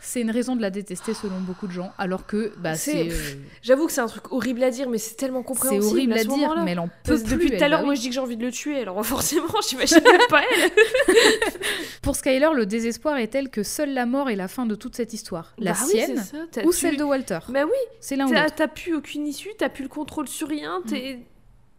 [0.00, 3.12] c'est une raison de la détester selon beaucoup de gens, alors que bah, C'est- c'est
[3.12, 5.84] euh, J'avoue que c'est un truc horrible à dire, mais c'est tellement c'est compréhensible.
[5.84, 7.32] horrible à ce dire, mais elle en peut Parce plus.
[7.32, 9.04] Depuis tout à l'heure, bah moi je dis que j'ai envie de le tuer, alors
[9.04, 10.70] forcément, j'imagine pas elle.
[12.02, 14.96] Pour Skyler, le désespoir est tel que seule la mort est la fin de toute
[14.96, 15.54] cette histoire.
[15.58, 17.38] La Bah sienne c'est ça, ou celle de Walter.
[17.50, 17.70] Mais oui,
[18.00, 21.20] C'est l'un ou t'as plus aucune issue, t'as plus le contrôle sur rien, t'es.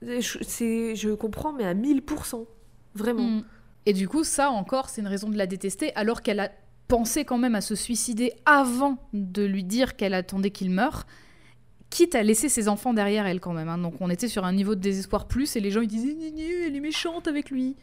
[0.01, 2.45] Je, c'est- je comprends, mais à 1000%.
[2.95, 3.23] Vraiment.
[3.23, 3.43] Mm.
[3.85, 6.51] Et du coup, ça encore, c'est une raison de la détester, alors qu'elle a
[6.91, 11.07] pensé quand même à se suicider avant de lui dire qu'elle attendait qu'il meure,
[11.89, 13.69] quitte à laisser ses enfants derrière elle quand même.
[13.69, 13.77] hein.
[13.77, 16.17] Donc on était sur un niveau de désespoir plus, et les gens ils disaient
[16.67, 17.77] elle est méchante avec lui.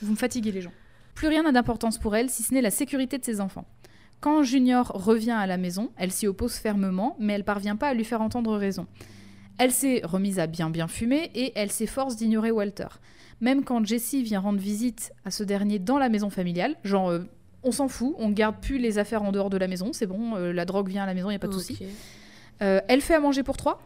[0.00, 0.72] Vous me fatiguez les gens.
[1.14, 3.66] Plus rien n'a d'importance pour elle, si ce n'est la sécurité de ses enfants.
[4.20, 7.94] Quand Junior revient à la maison, elle s'y oppose fermement, mais elle parvient pas à
[7.94, 8.86] lui faire entendre raison.
[9.58, 12.88] Elle s'est remise à bien bien fumer et elle s'efforce d'ignorer Walter.
[13.42, 17.28] Même quand Jessie vient rendre visite à ce dernier dans la maison familiale, genre euh,
[17.66, 20.36] on s'en fout, on garde plus les affaires en dehors de la maison, c'est bon,
[20.36, 21.78] euh, la drogue vient à la maison, y a pas de souci.
[22.62, 23.82] Euh, elle fait à manger pour trois,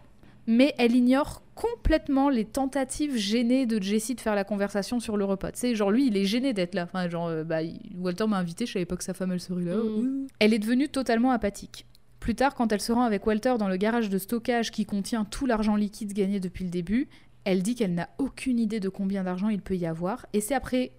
[0.47, 5.25] mais elle ignore complètement les tentatives gênées de Jessie de faire la conversation sur le
[5.25, 5.53] repas.
[5.53, 6.85] Tu sais, genre lui, il est gêné d'être là.
[6.85, 9.41] Enfin, genre, euh, bah, il- Walter m'a invité, je savais pas que sa femme elle
[9.41, 9.77] serait là.
[9.77, 10.27] Mm.
[10.39, 11.87] Elle est devenue totalement apathique.
[12.21, 15.25] Plus tard, quand elle se rend avec Walter dans le garage de stockage qui contient
[15.25, 17.09] tout l'argent liquide gagné depuis le début,
[17.45, 20.27] elle dit qu'elle n'a aucune idée de combien d'argent il peut y avoir.
[20.35, 20.93] Et c'est après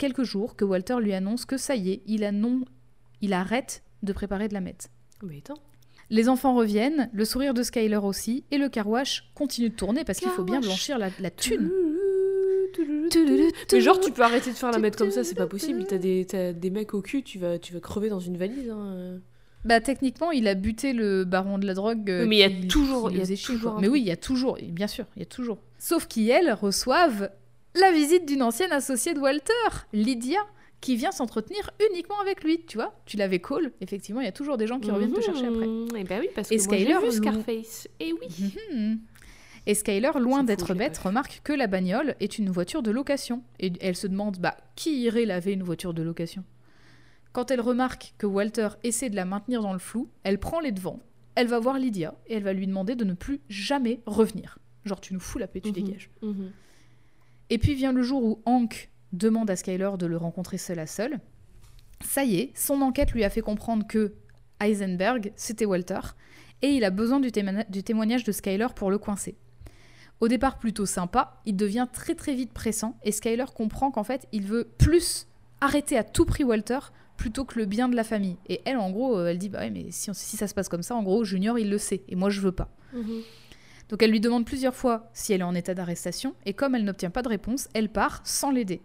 [0.00, 2.64] quelques jours que Walter lui annonce que ça y est, il, a non...
[3.20, 4.88] il arrête de préparer de la meth.
[5.22, 5.42] Mais.
[6.08, 10.18] Les enfants reviennent, le sourire de Skyler aussi, et le carwash continue de tourner parce
[10.18, 11.70] qu'il faut bien blanchir la, la thune.
[13.72, 15.84] Mais genre, tu peux arrêter de faire la mettre comme ça, c'est pas possible.
[15.86, 18.70] T'as des, t'as des mecs au cul, tu vas, tu vas crever dans une valise.
[18.70, 19.18] hein.
[19.64, 22.08] Bah techniquement, il a buté le baron de la drogue.
[22.10, 24.16] euh, mais il y a toujours- il y a toujours Mais oui, il y a
[24.16, 25.58] toujours, bien sûr, il y a toujours.
[25.78, 27.30] Sauf qu'elles reçoivent
[27.74, 29.52] la visite d'une ancienne associée de Walter,
[29.92, 30.40] Lydia,
[30.80, 32.64] qui vient s'entretenir uniquement avec lui.
[32.66, 33.72] Tu vois, tu l'avais call.
[33.80, 35.66] Effectivement, il y a toujours des gens qui reviennent te chercher après.
[35.66, 37.88] Et oui, parce que Et moi, Skyler, vu Lou- Scarface.
[38.00, 38.50] Et oui.
[38.72, 39.00] Mhm.
[39.66, 43.42] Et Skyler, loin d'être bête, remarque que la bagnole est une voiture de location.
[43.58, 46.44] Et elle se demande, bah, qui irait laver une voiture de location?
[47.32, 50.72] Quand elle remarque que Walter essaie de la maintenir dans le flou, elle prend les
[50.72, 50.98] devants,
[51.36, 54.58] elle va voir Lydia et elle va lui demander de ne plus jamais revenir.
[54.86, 55.74] Genre, tu nous fous la paix, tu Mhm.
[55.74, 56.10] dégages.
[57.50, 60.86] Et puis vient le jour où Hank demande à Skyler de le rencontrer seul à
[60.86, 61.18] seul.
[62.04, 64.14] Ça y est, son enquête lui a fait comprendre que
[64.60, 66.00] Heisenberg, c'était Walter,
[66.62, 69.36] et il a besoin du, témoigna- du témoignage de Skyler pour le coincer.
[70.20, 74.26] Au départ plutôt sympa, il devient très très vite pressant, et Skyler comprend qu'en fait,
[74.32, 75.26] il veut plus
[75.60, 76.78] arrêter à tout prix Walter
[77.16, 78.36] plutôt que le bien de la famille.
[78.48, 80.68] Et elle, en gros, euh, elle dit bah ouais, mais si, si ça se passe
[80.68, 82.68] comme ça, en gros, Junior, il le sait, et moi, je veux pas.
[82.94, 83.20] Mhm.
[83.90, 86.84] Donc elle lui demande plusieurs fois si elle est en état d'arrestation, et comme elle
[86.84, 88.80] n'obtient pas de réponse, elle part sans l'aider.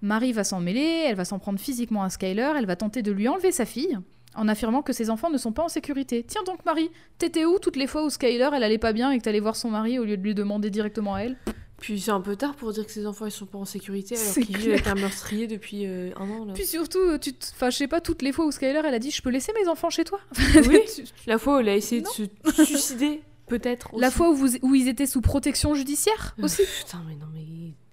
[0.00, 3.10] Marie va s'en mêler, elle va s'en prendre physiquement à Skyler, elle va tenter de
[3.10, 3.98] lui enlever sa fille,
[4.36, 6.24] en affirmant que ses enfants ne sont pas en sécurité.
[6.26, 9.18] Tiens donc Marie, t'étais où toutes les fois où Skyler, elle allait pas bien et
[9.18, 11.36] que t'allais voir son mari au lieu de lui demander directement à elle?
[11.80, 14.16] Puis c'est un peu tard pour dire que ses enfants ils sont pas en sécurité
[14.16, 16.44] alors qu'ils vivent avec un meurtrier depuis euh, un an.
[16.44, 16.52] Là.
[16.52, 18.98] Puis surtout, euh, tu enfin, je sais pas, toutes les fois où Skyler, elle a
[18.98, 20.20] dit, je peux laisser mes enfants chez toi
[20.68, 20.80] Oui.
[21.26, 22.10] La fois où elle a essayé Non.
[22.44, 23.90] de se suicider, peut-être.
[23.98, 26.62] La fois où, vous- où ils étaient sous protection judiciaire aussi.
[26.84, 27.44] Putain, mais non, mais.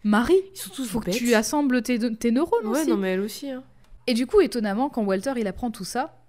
[0.03, 2.90] Marie, Ils sont tous faut que tu assembles tes, tes neurones Ouais, aussi.
[2.91, 3.49] non, mais elle aussi.
[3.49, 3.64] Hein.
[4.07, 6.19] Et du coup, étonnamment, quand Walter il apprend tout ça,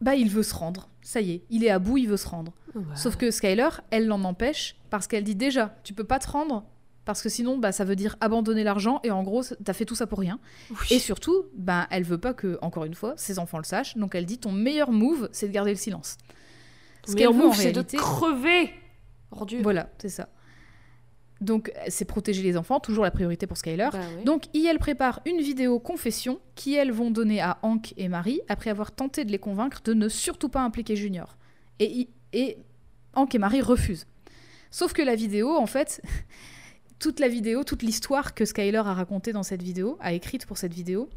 [0.00, 0.88] bah il veut se rendre.
[1.02, 2.52] Ça y est, il est à bout, il veut se rendre.
[2.76, 2.94] Oh, bah.
[2.94, 6.64] Sauf que Skyler, elle l'en empêche parce qu'elle dit déjà, tu peux pas te rendre
[7.04, 9.94] parce que sinon, bah ça veut dire abandonner l'argent et en gros, t'as fait tout
[9.96, 10.38] ça pour rien.
[10.70, 10.76] Oui.
[10.90, 13.96] Et surtout, bah elle veut pas que, encore une fois, ses enfants le sachent.
[13.96, 16.16] Donc elle dit, ton meilleur move, c'est de garder le silence.
[17.06, 18.70] Ce qu'elle veut c'est de crever
[19.30, 19.62] Ordure.
[19.62, 20.28] voilà, c'est ça.
[21.40, 23.88] Donc c'est protéger les enfants, toujours la priorité pour Skyler.
[23.92, 24.24] Bah ouais.
[24.24, 28.70] Donc, elle prépare une vidéo confession qui, elles, vont donner à Hank et Marie après
[28.70, 31.36] avoir tenté de les convaincre de ne surtout pas impliquer Junior.
[31.78, 32.56] Et, et
[33.14, 34.06] Hank et Marie refusent.
[34.70, 36.02] Sauf que la vidéo, en fait,
[36.98, 40.56] toute la vidéo, toute l'histoire que Skyler a racontée dans cette vidéo, a écrite pour
[40.56, 41.10] cette vidéo,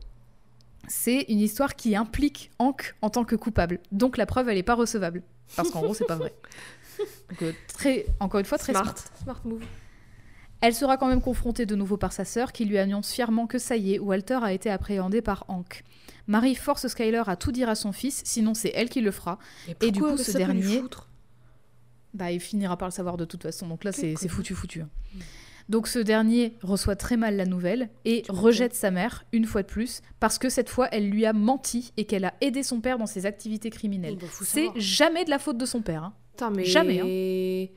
[0.90, 3.80] c'est une histoire qui implique Hank en tant que coupable.
[3.94, 5.24] Donc la preuve, elle n'est pas recevable.
[5.56, 6.34] Parce qu'en gros, c'est pas vrai.
[7.30, 8.84] Donc, euh, très, encore une fois, très smart.
[8.98, 9.18] smart.
[9.24, 9.64] Smart move.
[10.62, 13.58] Elle sera quand même confrontée de nouveau par sa sœur qui lui annonce fièrement que
[13.58, 15.84] ça y est, Walter a été appréhendé par Hank.
[16.28, 19.40] Marie force Skyler à tout dire à son fils, sinon c'est elle qui le fera.
[19.82, 20.84] Et du coup, ce dernier-
[22.14, 24.82] Bah, il finira par le savoir de toute façon, donc là c'est foutu foutu.
[24.82, 24.90] hein.
[25.70, 29.68] Donc ce dernier reçoit très mal la nouvelle et rejette sa mère une fois de
[29.68, 32.98] plus parce que cette fois elle lui a menti et qu'elle a aidé son père
[32.98, 34.18] dans ses activités criminelles.
[34.20, 36.04] Bah, C'est jamais de la faute de son père.
[36.04, 36.14] hein.
[36.32, 37.76] Putain, mais Jamais, hein.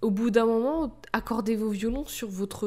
[0.00, 2.66] Au bout d'un moment, accordez vos violons sur votre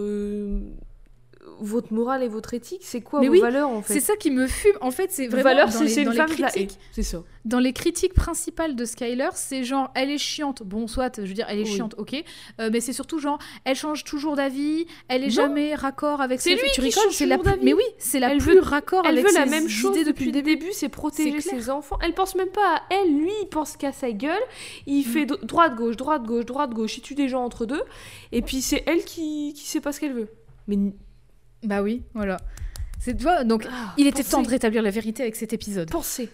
[1.60, 2.82] votre morale et votre éthique.
[2.84, 3.94] C'est quoi Mais vos oui, valeurs en fait?
[3.94, 4.76] C'est ça qui me fume.
[4.82, 6.78] En fait, c'est vraiment valeurs, dans les, dans les critiques.
[6.92, 7.24] C'est ça.
[7.46, 10.62] Dans les critiques principales de Skyler, c'est genre elle est chiante.
[10.64, 11.76] Bon, soit, je veux dire, elle est Oui.
[11.76, 12.24] chiante, ok.
[12.60, 15.34] Euh, mais c'est surtout genre elle change toujours d'avis, elle est Non.
[15.34, 17.52] jamais raccord avec C'est ses lui Tu qui rigoles, change c'est la plus...
[17.64, 20.32] Mais oui, c'est la Elle plus veut- raccord Elle avec veut la même chose depuis
[20.32, 21.98] le début, c'est protéger ses enfants.
[22.04, 24.42] Elle pense même pas à elle, lui, il pense qu'à sa gueule.
[24.86, 25.04] Il Mm.
[25.04, 26.98] fait do- droite gauche, droite gauche, droite gauche.
[26.98, 27.82] Il tue des gens entre deux.
[28.32, 30.28] Et puis c'est elle qui qui sait pas ce qu'elle veut.
[30.68, 30.78] Mais
[31.64, 32.38] Bah oui, voilà.
[33.00, 34.32] C'est tu vois, donc Ah, il était pensez.
[34.32, 35.90] temps de rétablir la vérité avec cet épisode.
[35.90, 36.30] Pensez.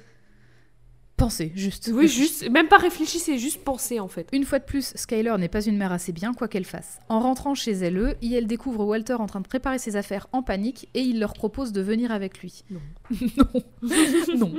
[1.15, 1.89] Pensez, juste.
[1.91, 4.27] Oui, juste, même pas réfléchissez, juste pensez en fait.
[4.33, 6.99] Une fois de plus, Skyler n'est pas une mère assez bien, quoi qu'elle fasse.
[7.09, 10.43] En rentrant chez elle, eux, elle découvre Walter en train de préparer ses affaires en
[10.43, 12.63] panique et il leur propose de venir avec lui.
[12.69, 12.81] Non.
[13.37, 14.37] non.
[14.37, 14.53] non.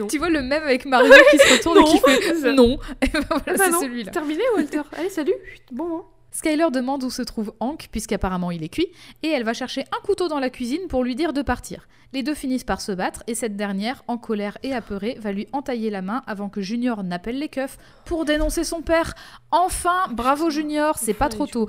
[0.00, 0.06] Non.
[0.08, 2.76] Tu vois le même avec Mario qui se retourne et qui fait non.
[3.02, 4.10] Et ben voilà, Ah bah c'est celui-là.
[4.10, 4.82] Terminé, Walter.
[4.96, 5.34] Allez, salut.
[5.70, 5.98] Bon.
[5.98, 6.02] hein.
[6.34, 8.88] Skyler demande où se trouve Hank, puisqu'apparemment il est cuit,
[9.22, 11.86] et elle va chercher un couteau dans la cuisine pour lui dire de partir.
[12.12, 15.46] Les deux finissent par se battre, et cette dernière, en colère et apeurée, va lui
[15.52, 19.14] entailler la main avant que Junior n'appelle les keufs pour dénoncer son père.
[19.52, 21.68] Enfin, bravo Junior, c'est pas trop tôt.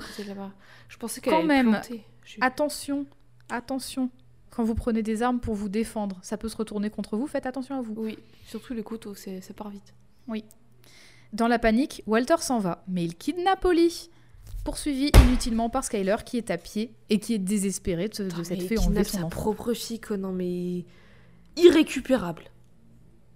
[0.88, 1.80] Je pensais qu'elle Quand même.
[2.40, 3.06] Attention,
[3.48, 4.10] attention.
[4.50, 7.46] Quand vous prenez des armes pour vous défendre, ça peut se retourner contre vous, faites
[7.46, 7.94] attention à vous.
[7.96, 9.94] Oui, surtout les couteaux, c'est- ça part vite.
[11.32, 14.10] Dans la panique, Walter s'en va, mais il kidnappe Holly.
[14.66, 18.34] Poursuivi inutilement par Skyler qui est à pied et qui est désespéré de, de il
[18.52, 19.28] enlever kidnappe son sa enfant.
[19.28, 19.72] propre
[20.06, 20.16] quoi.
[20.18, 20.84] Non, mais.
[21.56, 22.42] Irrécupérable.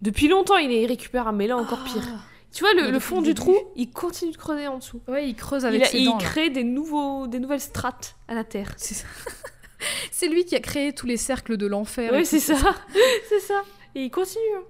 [0.03, 2.03] Depuis longtemps, il est irrécupérable, mais là encore pire.
[2.07, 2.21] Ah.
[2.53, 5.01] Tu vois, le, fond du trou, il continue de creuser en dessous.
[5.07, 6.19] Ouais, il creuse Il, avec a- ses il dents.
[6.19, 6.25] là.
[6.25, 8.75] crée des, nouveaux, des nouvelles strates à la Terre.
[8.77, 9.07] C'est ça.
[10.11, 12.13] C'est lui qui a créé tous les cercles de l'enfer.
[12.13, 12.57] et Oui, c'est ça.
[13.29, 13.63] c'est ça.
[13.95, 14.43] Et il continue.
[14.59, 14.65] hein.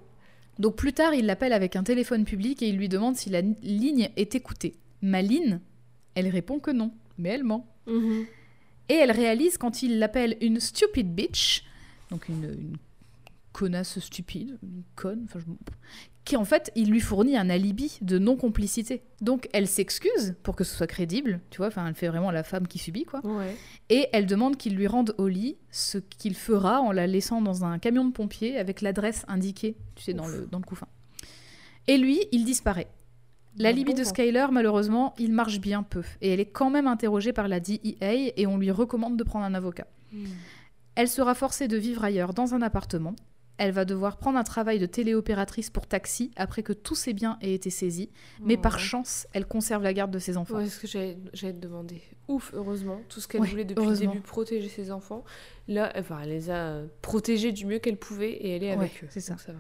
[0.58, 3.40] Donc plus tard, il l'appelle avec un téléphone public et il lui demande si la
[3.40, 4.76] ligne est écoutée.
[5.02, 5.60] Maline,
[6.14, 7.66] elle répond que non, mais elle ment.
[7.86, 8.24] Mhm.
[8.88, 11.64] Et elle réalise quand il l'appelle une stupid bitch,
[12.10, 12.76] donc une, une
[13.52, 15.52] connasse stupide, une conne, enfin, je-
[16.24, 19.02] qui en fait, il lui fournit un alibi de non-complicité.
[19.20, 22.42] Donc elle s'excuse pour que ce soit crédible, tu vois, enfin elle fait vraiment la
[22.42, 23.24] femme qui subit quoi.
[23.24, 23.56] Ouais.
[23.88, 27.78] Et elle demande qu'il lui rende Holly, ce qu'il fera en la laissant dans un
[27.78, 30.86] camion de pompiers avec l'adresse indiquée, tu sais, dans le, dans le couffin.
[31.88, 32.86] Et lui, il disparaît.
[33.58, 34.04] L'alibi Bon de.
[34.04, 36.02] Skyler, malheureusement, il marche bien peu.
[36.20, 39.44] Et elle est quand même interrogée par la DEA et on lui recommande de prendre
[39.44, 39.86] un avocat.
[40.12, 40.26] Mhm.
[40.94, 43.14] Elle sera forcée de vivre ailleurs dans un appartement.
[43.62, 47.36] elle va devoir prendre un travail de téléopératrice pour taxi après que tous ses biens
[47.42, 48.08] aient été saisis.
[48.42, 48.78] Mais par Ouais.
[48.78, 50.56] chance, elle conserve la garde de ses enfants.
[50.56, 52.00] Ouais, ce que j'allais te demander.
[52.28, 53.02] Ouf, heureusement.
[53.10, 55.24] Tout ce qu'elle Ouais, voulait depuis le début, protéger ses enfants.
[55.68, 59.08] Là, enfin, elle les a protégés du mieux qu'elle pouvait et elle est avec eux.
[59.10, 59.34] c'est ça.
[59.34, 59.58] Donc ça va.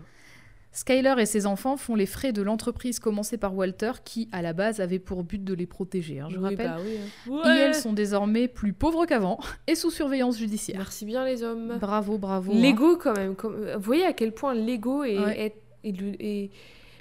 [0.72, 4.52] Skyler et ses enfants font les frais de l'entreprise commencée par Walter, qui, à la
[4.52, 6.68] base, avait pour but de les protéger, hein, je Oui, rappelle.
[6.68, 6.96] bah oui,
[7.44, 7.56] hein.
[7.56, 10.78] Et elles sont désormais plus pauvres qu'avant et sous surveillance judiciaire.
[10.78, 11.76] Merci bien, les hommes.
[11.80, 12.52] Bravo, bravo.
[12.52, 12.56] hein.
[12.60, 13.34] L'ego, quand même.
[13.34, 13.56] Comme...
[13.74, 15.52] Vous voyez à quel point l'ego est, Ouais.
[15.84, 16.50] est- est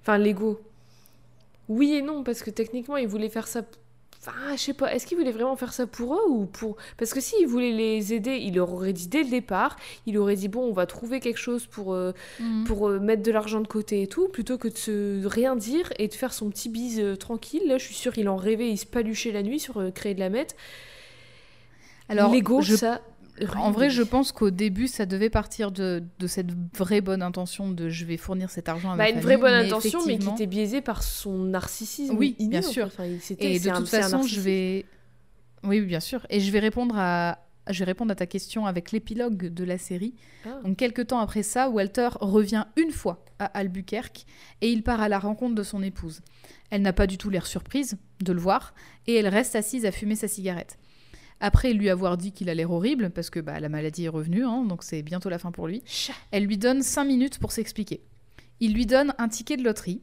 [0.02, 0.60] Enfin, l'ego.
[1.68, 3.62] Oui et non, parce que techniquement, il voulait faire ça.
[4.22, 4.94] Enfin, je sais pas.
[4.94, 6.76] Est-ce qu'il voulait vraiment faire ça pour eux ou pour.
[6.98, 10.36] Parce que s'il voulait les aider, il leur aurait dit dès le départ il aurait
[10.36, 12.66] dit bon, on va trouver quelque chose pour, euh, Mhm.
[12.66, 15.94] pour euh, mettre de l'argent de côté et tout, plutôt que de se rien dire
[16.00, 17.62] et de faire son petit bise euh, tranquille.
[17.66, 20.20] Là, je suis sûre, il en rêvait, il se paluchait la nuit sur créer de
[20.20, 20.58] la mette.
[22.10, 23.02] Alors, l'ego, je- ça.
[23.58, 27.70] En vrai, je pense qu'au début, ça devait partir de, de cette vraie bonne intention
[27.72, 29.24] de je vais fournir cet argent à ma Bah, une famille.
[29.26, 32.16] vraie bonne mais intention, mais qui était biaisée par son narcissisme.
[32.18, 32.88] Oui, inné, bien sûr.
[32.88, 33.06] Enfin,
[33.40, 34.86] Et de un- toute façon, je vais.
[35.64, 36.26] Oui, bien sûr.
[36.30, 37.40] Et je vais répondre à.
[37.70, 40.16] Je vais répondre à ta question avec l'épilogue de la série.
[40.44, 40.60] Ah.
[40.66, 44.26] Donc, quelques temps après ça, Walter revient une fois à Albuquerque
[44.62, 46.22] et il part à la rencontre de son épouse.
[46.72, 48.74] Elle n'a pas du tout l'air surprise de le voir
[49.06, 50.80] et elle reste assise à fumer sa cigarette.
[51.40, 54.46] Après lui avoir dit qu'il a l'air horrible, parce que bah, la maladie est revenue,
[54.46, 55.84] hein, donc c'est bientôt la fin pour lui,
[56.32, 58.02] elle lui donne 5 minutes pour s'expliquer.
[58.60, 60.02] Il lui donne un ticket de loterie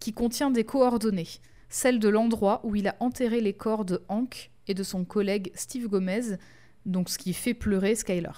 [0.00, 1.28] qui contient des coordonnées,
[1.70, 5.50] celles de l'endroit où il a enterré les corps de Hank et de son collègue
[5.54, 6.36] Steve Gomez,
[6.84, 8.32] donc ce qui fait pleurer Skyler.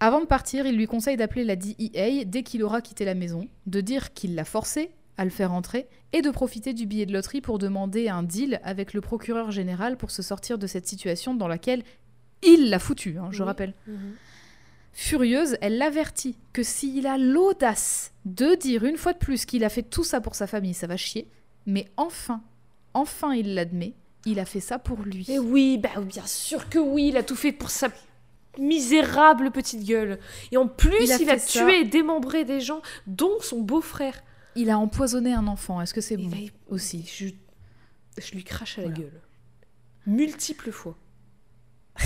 [0.00, 3.48] Avant de partir, il lui conseille d'appeler la DEA dès qu'il aura quitté la maison,
[3.66, 7.12] de dire qu'il l'a forcé à le faire entrer et de profiter du billet de
[7.12, 11.34] loterie pour demander un deal avec le procureur général pour se sortir de cette situation
[11.34, 11.82] dans laquelle
[12.42, 13.46] il l'a foutu, hein, je Oui.
[13.46, 13.74] rappelle.
[13.86, 14.14] Mhm.
[14.92, 19.68] Furieuse, elle l'avertit que s'il a l'audace de dire une fois de plus qu'il a
[19.68, 21.26] fait tout ça pour sa famille, ça va chier.
[21.66, 22.42] Mais enfin,
[22.92, 25.24] enfin il l'admet, il a fait ça pour lui.
[25.28, 27.88] Mais oui, bah bien sûr que oui, il a tout fait pour sa
[28.58, 30.18] misérable petite gueule.
[30.52, 31.64] Et en plus, Il il a a, fait ça.
[31.64, 34.22] tué et démembré des gens, dont son beau-frère.
[34.56, 36.30] Il a empoisonné un enfant, est-ce que c'est bon
[36.68, 37.28] aussi Je,
[38.22, 39.02] je lui crache à la Voilà.
[39.02, 39.20] gueule.
[40.06, 40.96] Multiples fois.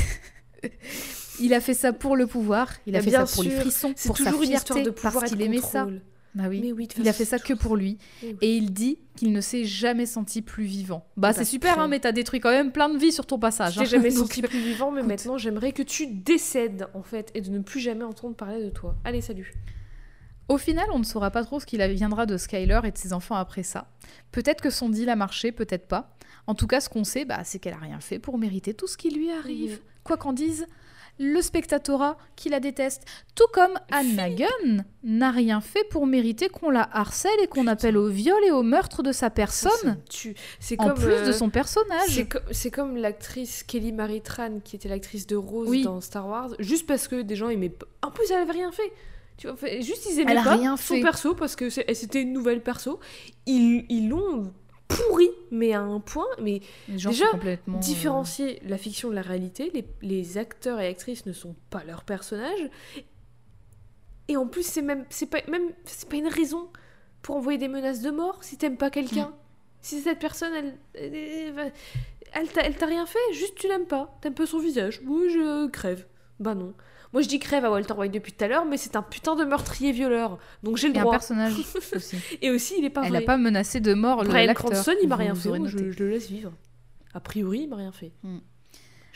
[1.40, 3.60] Il a fait ça pour le pouvoir, il a Bah, fait ça pour les sûr,
[3.60, 5.86] frissons, C'est pour sa fierté, de parce qu'il aimait ça.
[6.34, 6.60] Bah oui.
[6.62, 7.96] Mais oui, Il a fait ça que pour lui.
[8.22, 8.36] Eh oui.
[8.42, 11.06] Et il dit qu'il ne s'est jamais senti plus vivant.
[11.16, 11.82] Bah, c'est super, très.
[11.82, 13.74] hein, mais t'as détruit quand même plein de vies sur ton passage.
[13.74, 13.84] Je hein.
[13.84, 15.08] jamais senti plus vivant, mais écoute.
[15.10, 18.70] maintenant j'aimerais que tu décèdes en fait et de ne plus jamais entendre parler de
[18.70, 18.96] toi.
[19.04, 19.54] Allez, salut.
[20.48, 23.12] Au final, on ne saura pas trop ce qu'il adviendra de Skyler et de ses
[23.12, 23.86] enfants après ça.
[24.32, 26.16] Peut-être que son deal a marché, peut-être pas.
[26.46, 28.86] En tout cas, ce qu'on sait, bah, c'est qu'elle a rien fait pour mériter tout
[28.86, 29.80] ce qui lui arrive.
[30.04, 30.66] Quoi qu'en dise
[31.20, 33.02] le spectatorat qui la déteste.
[33.34, 37.96] Tout comme Anna Gunn n'a rien fait pour mériter qu'on la harcèle et qu'on appelle
[37.96, 39.98] au viol et au meurtre de sa personne.
[40.60, 42.10] C'est en comme, plus de euh, son personnage.
[42.10, 45.82] C'est co- c'est comme l'actrice Kelly Marie Tran qui était l'actrice de Rose Oui.
[45.82, 47.74] dans Star Wars, juste parce que des gens aimaient.
[48.02, 48.92] En plus, elle avait rien fait.
[49.38, 51.00] Tu vois, fait- juste ils aimaient Elle a pas rien son fait.
[51.00, 53.00] perso parce que c'était une nouvelle perso.
[53.46, 54.52] Ils ils l'ont
[54.88, 56.26] pourri, mais à un point.
[56.42, 61.24] Mais déjà, complètement, euh, différencier la fiction de la réalité, les, les acteurs et actrices
[61.24, 62.68] ne sont pas leurs personnages.
[64.28, 66.68] Et en plus, c'est même c'est pas même c'est pas une raison
[67.22, 69.32] pour envoyer des menaces de mort si t'aimes pas quelqu'un.
[69.80, 71.72] Si cette personne, elle, elle, elle-
[72.34, 75.00] elle t'a elle t'a rien fait, juste tu l'aimes pas, t'aimes pas son visage.
[75.06, 76.06] Oui, je crève.
[76.40, 76.74] Bah non.
[77.12, 79.34] Moi, je dis crève à Walter White depuis tout à l'heure, mais c'est un putain
[79.36, 81.12] de meurtrier violeur, donc j'ai le Et un droit.
[81.12, 81.54] personnage
[81.94, 82.16] aussi.
[82.42, 84.52] Et aussi, il est pas Elle n'a pas menacé de mort le- Brian.
[84.54, 86.52] Cranston, il m'a rien fait, je, je le laisse vivre.
[87.14, 88.12] A priori, il m'a rien fait.
[88.22, 88.38] Hmm.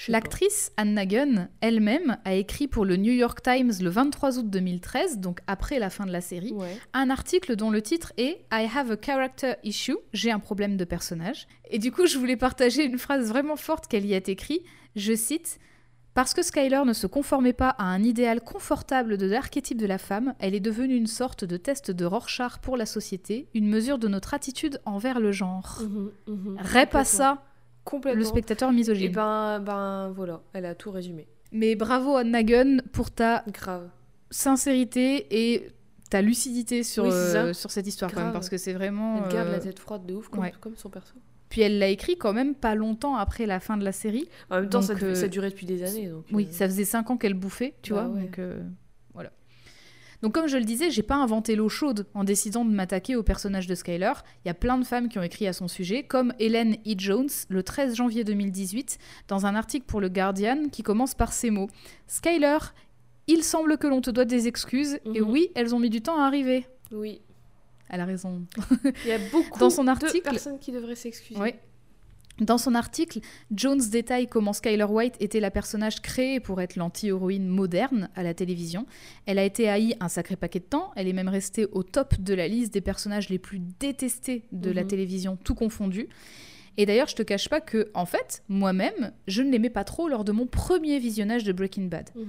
[0.09, 5.19] L'actrice Anna Gunn elle-même a écrit pour le New York Times le 23 août 2013,
[5.19, 6.77] donc après la fin de la série, Ouais.
[6.93, 10.85] un article dont le titre est I have a character issue, j'ai un problème de
[10.85, 11.47] personnage.
[11.70, 14.64] Et du coup, je voulais partager une phrase vraiment forte qu'elle y a écrite.
[14.97, 15.60] Je cite
[16.15, 19.97] Parce que Skyler ne se conformait pas à un idéal confortable de l'archétype de la
[19.97, 23.97] femme, elle est devenue une sorte de test de Rorschach pour la société, une mesure
[23.99, 25.81] de notre attitude envers le genre.
[26.27, 26.57] Mhm.
[26.59, 27.05] Rép à Complètement.
[27.05, 27.43] ça,
[27.85, 28.19] Complètement.
[28.19, 29.13] le spectateur Et misogyne.
[29.13, 31.29] ben, ben voilà, elle a tout résumé.
[31.51, 33.89] Mais bravo Anna Gunn pour ta Grave.
[34.31, 35.71] sincérité et
[36.11, 38.35] ta lucidité sur, Oui, euh, sur cette histoire quand même, Grave.
[38.35, 39.25] parce que c'est vraiment...
[39.25, 40.53] Elle garde euh, la tête froide de ouf, comme, ouais.
[40.61, 41.15] comme son perso.
[41.53, 44.27] Puis elle l'a écrit quand même pas longtemps après la fin de la série.
[44.49, 46.09] En même temps, ça, euh, ça durait depuis des années.
[46.09, 48.15] Donc, Oui, euh, ça faisait cinq ans qu'elle bouffait, tu Bah vois.
[48.15, 48.23] ouais.
[48.23, 48.62] Donc euh,
[49.12, 49.31] voilà.
[50.23, 53.23] Donc comme je le disais, j'ai pas inventé l'eau chaude en décidant de m'attaquer au
[53.23, 54.12] personnage de Skyler.
[54.45, 56.95] Il y a plein de femmes qui ont écrit à son sujet, comme Hélène E.
[56.97, 58.97] Jones le 13 janvier 2018
[59.29, 61.69] dans un article pour le Guardian qui commence par ces mots
[62.07, 62.59] Skyler
[63.27, 65.31] Il semble que l'on te doit des excuses, et Mhm.
[65.31, 66.66] oui, elles ont mis du temps à arriver.
[66.93, 67.20] Oui.
[67.93, 68.43] Elle a raison.
[69.05, 71.39] Il y a beaucoup Dans son de article- personnes qui devraient s'excuser.
[71.40, 71.51] Oui.
[72.40, 73.20] Dans son article,
[73.55, 78.32] Jones détaille comment Skyler White était la personnage créée pour être l'anti-héroïne moderne à la
[78.32, 78.86] télévision.
[79.27, 82.19] Elle a été haïe un sacré paquet de temps, elle est même restée au top
[82.19, 84.89] de la liste des personnages les plus détestés de la Mhm.
[84.89, 86.09] télévision, tout confondu.
[86.78, 90.09] Et d'ailleurs, je te cache pas que, en fait, moi-même, je ne l'aimais pas trop
[90.09, 92.09] lors de mon premier visionnage de Breaking Bad.
[92.16, 92.24] Mhm.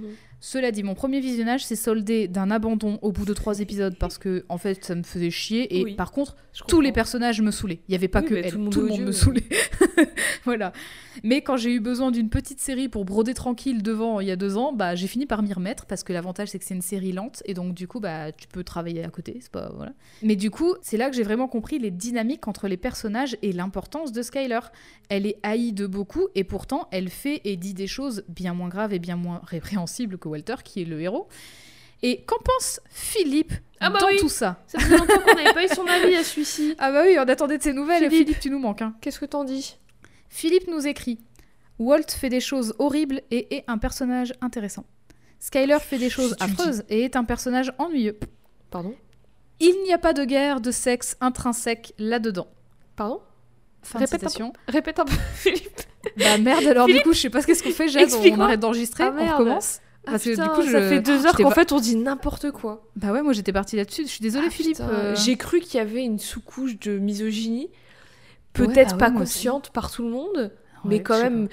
[0.46, 4.18] Cela dit, mon premier visionnage s'est soldé d'un abandon au bout de trois épisodes parce
[4.18, 5.78] que, en fait, ça me faisait chier.
[5.78, 5.94] Et Oui.
[5.94, 6.36] par contre,
[6.68, 7.80] tous les personnages me saoulaient.
[7.88, 8.50] Il n'y avait pas Oui, que elle.
[8.50, 9.42] tout le monde tout le est monde me saoulait.
[10.44, 10.74] voilà.
[11.22, 14.36] Mais quand j'ai eu besoin d'une petite série pour broder tranquille devant il y a
[14.36, 16.82] deux ans, bah j'ai fini par m'y remettre parce que l'avantage c'est que c'est une
[16.82, 19.92] série lente et donc du coup bah tu peux travailler à côté, c'est pas voilà.
[20.22, 23.52] Mais du coup c'est là que j'ai vraiment compris les dynamiques entre les personnages et
[23.52, 24.60] l'importance de Skyler.
[25.08, 28.68] Elle est haïe de beaucoup et pourtant elle fait et dit des choses bien moins
[28.68, 31.28] graves et bien moins répréhensibles que Walter qui est le héros.
[32.02, 34.16] Et qu'en pense Philippe Ah bah dans oui.
[34.18, 34.62] tout ça?
[34.66, 36.74] Ça faisait longtemps qu'on n'avait pas eu son avis à celui-ci.
[36.78, 38.10] Ah bah oui, on attendait de ses nouvelles.
[38.10, 38.26] Philippe.
[38.26, 38.82] Philippe, tu nous manques.
[38.82, 38.94] hein.
[39.00, 39.78] Qu'est-ce que t'en dis?
[40.28, 41.18] Philippe nous écrit
[41.78, 44.84] Walt fait des choses horribles et est un personnage intéressant.
[45.40, 48.18] Skyler fait des choses affreuses et est un personnage ennuyeux.
[48.70, 48.94] Pardon?
[49.60, 52.48] Il n'y a pas de guerre de sexe intrinsèque là-dedans.
[52.96, 53.20] Pardon?
[53.82, 54.28] Fin de Répète un peu.
[54.30, 54.52] citation.
[54.68, 55.80] Répète un peu, Philippe.
[56.18, 58.60] Bah merde alors du coup je sais pas ce qu'est-ce qu'on fait Jade, on arrête
[58.60, 59.62] d'enregistrer, Ah, on merde.
[60.06, 61.80] Ah, Parce que du putain, coup, ça je- fait deux heures j'étais qu'en fait on
[61.80, 62.82] dit n'importe quoi.
[62.96, 64.80] Bah ouais moi j'étais partie là-dessus, je suis désolée Ah, Philippe.
[64.80, 67.68] euh, J'ai cru qu'il y avait une sous-couche de misogynie,
[68.58, 70.50] Ouais, peut-être bah ouais, pas consciente par tout le monde, ouais,
[70.84, 71.48] mais quand même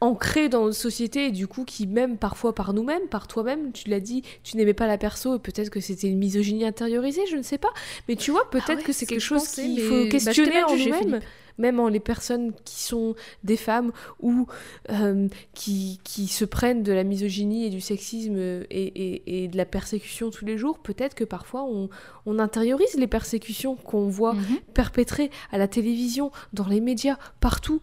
[0.00, 3.88] ancrée dans notre société et du coup qui même parfois par nous-mêmes, par toi-même, tu
[3.88, 7.36] l'as dit, tu n'aimais pas la perso et peut-être que c'était une misogynie intériorisée, je
[7.36, 7.70] ne sais pas.
[8.08, 10.64] Mais tu vois, peut-être Ah ouais, que c'est quelque que chose qu'il faut bah, questionner
[10.64, 11.20] en nous-mêmes.
[11.58, 13.14] Même en les personnes qui sont
[13.44, 14.46] des femmes ou
[14.90, 19.56] euh, qui, qui se prennent de la misogynie et du sexisme et, et- et de
[19.56, 21.88] la persécution tous les jours, peut-être que parfois on,
[22.26, 24.58] on intériorise les persécutions qu'on voit Mhm.
[24.74, 27.80] perpétrées à la télévision, dans les médias, partout.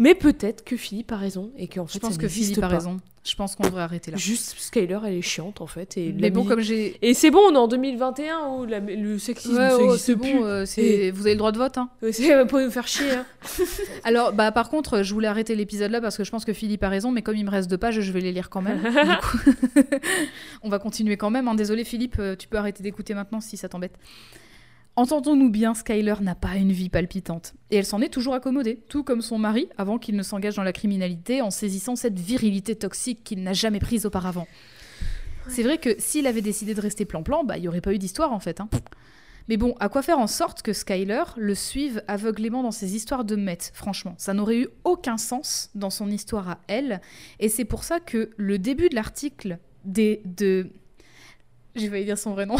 [0.00, 2.60] Mais peut-être que Philippe a raison et qu'en fait Je pense ça que Philippe a
[2.62, 2.68] pas.
[2.68, 2.96] raison.
[3.22, 4.16] Je pense qu'on devrait arrêter là.
[4.16, 5.98] Juste Skyler, elle est chiante en fait.
[5.98, 9.18] Et Mais bon comme j'ai Et c'est bon, on est en 2021 où la- le
[9.18, 10.64] sexisme Ouais, oh, c'est bon, euh,
[11.12, 11.76] vous avez le droit de vote.
[11.76, 11.90] Hein.
[12.12, 13.10] C'est pour nous faire chier.
[13.10, 13.26] hein.
[14.04, 16.82] Alors, bah, par contre, je voulais arrêter l'épisode là parce que je pense que Philippe
[16.82, 18.80] a raison, mais comme il me reste deux pages, je vais les lire quand même.
[19.20, 19.38] Coup,
[20.62, 21.46] on va continuer quand même.
[21.46, 21.54] hein.
[21.54, 23.92] Désolé, Philippe, euh, tu peux arrêter d'écouter maintenant si ça t'embête.
[25.00, 27.54] Entendons-nous bien, Skyler n'a pas une vie palpitante.
[27.70, 30.62] Et elle s'en est toujours accommodée, tout comme son mari, avant qu'il ne s'engage dans
[30.62, 34.46] la criminalité en saisissant cette virilité toxique qu'il n'a jamais prise auparavant.
[35.48, 37.98] C'est vrai que s'il avait décidé de rester plan-plan, bah, il n'y aurait pas eu
[37.98, 38.60] d'histoire en fait.
[38.60, 38.68] hein.
[39.48, 43.24] Mais bon, à quoi faire en sorte que Skyler le suive aveuglément dans ses histoires
[43.24, 47.00] de Met Franchement, ça n'aurait eu aucun sens dans son histoire à elle.
[47.38, 50.68] Et c'est pour ça que le début de l'article des, de...
[51.74, 52.56] J'ai failli dire son vrai nom.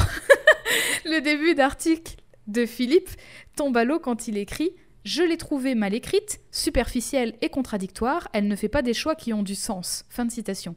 [1.05, 3.11] le début d'article de Philippe
[3.57, 4.71] tombe à l'eau quand il écrit
[5.05, 9.33] Je l'ai trouvée mal écrite, superficielle et contradictoire, elle ne fait pas des choix qui
[9.33, 10.05] ont du sens.
[10.09, 10.77] Fin de citation.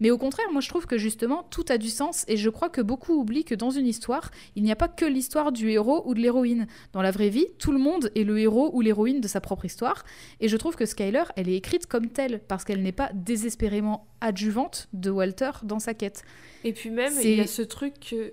[0.00, 2.68] Mais au contraire, moi je trouve que justement tout a du sens et je crois
[2.68, 6.02] que beaucoup oublient que dans une histoire, il n'y a pas que l'histoire du héros
[6.06, 6.66] ou de l'héroïne.
[6.92, 9.64] Dans la vraie vie, tout le monde est le héros ou l'héroïne de sa propre
[9.64, 10.04] histoire
[10.40, 14.06] et je trouve que Skyler, elle est écrite comme telle parce qu'elle n'est pas désespérément
[14.20, 16.24] adjuvante de Walter dans sa quête.
[16.64, 18.32] Et puis même, il y a ce truc que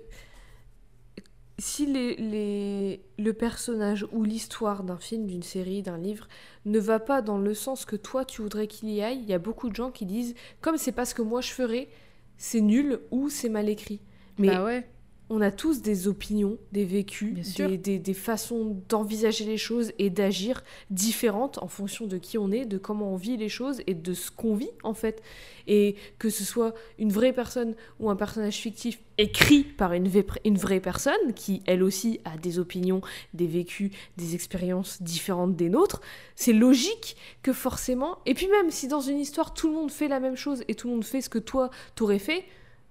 [1.62, 6.28] si les, les- le personnage ou l'histoire d'un film, d'une série, d'un livre
[6.66, 9.34] ne va pas dans le sens que toi tu voudrais qu'il y aille, il y
[9.34, 11.88] a beaucoup de gens qui disent comme c'est pas ce que moi je ferais,
[12.36, 14.00] c'est nul ou c'est mal écrit.
[14.38, 14.88] Mais bah ouais.
[15.30, 17.34] On a tous des opinions, des vécus,
[17.68, 22.50] des, des- des façons d'envisager les choses et d'agir différentes en fonction de qui on
[22.52, 25.22] est, de comment on vit les choses et de ce qu'on vit en fait.
[25.66, 30.10] Et que ce soit une vraie personne ou un personnage fictif écrit par une,
[30.44, 33.00] une vraie personne qui elle aussi a des opinions,
[33.32, 36.00] des vécus, des expériences différentes des nôtres,
[36.34, 40.08] c'est logique que forcément, et puis même si dans une histoire tout le monde fait
[40.08, 42.44] la même chose et tout le monde fait ce que toi t'aurais fait,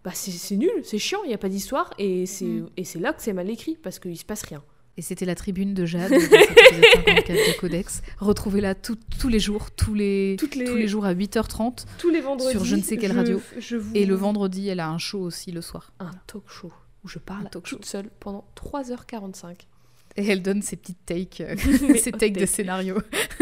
[0.04, 2.70] bah c'est nul, c'est chiant, il n'y a pas d'histoire, et c'est Mm.
[2.78, 4.64] et c'est là que c'est mal écrit, parce qu'il se passe rien.
[4.98, 8.02] Et c'était la tribune de Jade, dans cet épisode 54 de Codex.
[8.20, 8.98] Retrouvez-la tous
[9.30, 11.86] les jours, tous les, Toutes les, tous les jours à 8h30.
[11.98, 12.52] tous les vendredis.
[12.52, 13.42] sur je ne sais quelle radio.
[13.58, 15.94] je vous- Et le vendredi, elle a un show aussi le soir.
[16.00, 16.72] Un talk show
[17.04, 19.56] où je parle talk toute seule pendant 3h45.
[20.18, 21.56] Et elle donne ses petites takes, euh,
[21.98, 22.98] ses takes de scénario.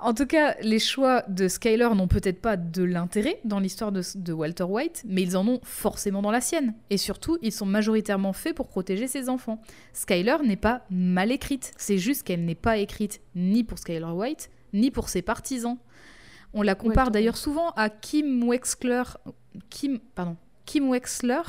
[0.00, 4.02] en tout cas, les choix de Skyler n'ont peut-être pas de l'intérêt dans l'histoire de,
[4.16, 6.74] de Walter White, mais ils en ont forcément dans la sienne.
[6.90, 9.62] Et surtout, ils sont majoritairement faits pour protéger ses enfants.
[9.92, 14.50] Skyler n'est pas mal écrite, c'est juste qu'elle n'est pas écrite ni pour Skyler White,
[14.72, 15.78] ni pour ses partisans.
[16.52, 19.02] On la compare Ouais, d'ailleurs souvent à Kim Wexler,
[19.70, 21.42] Kim, pardon, Kim Wexler,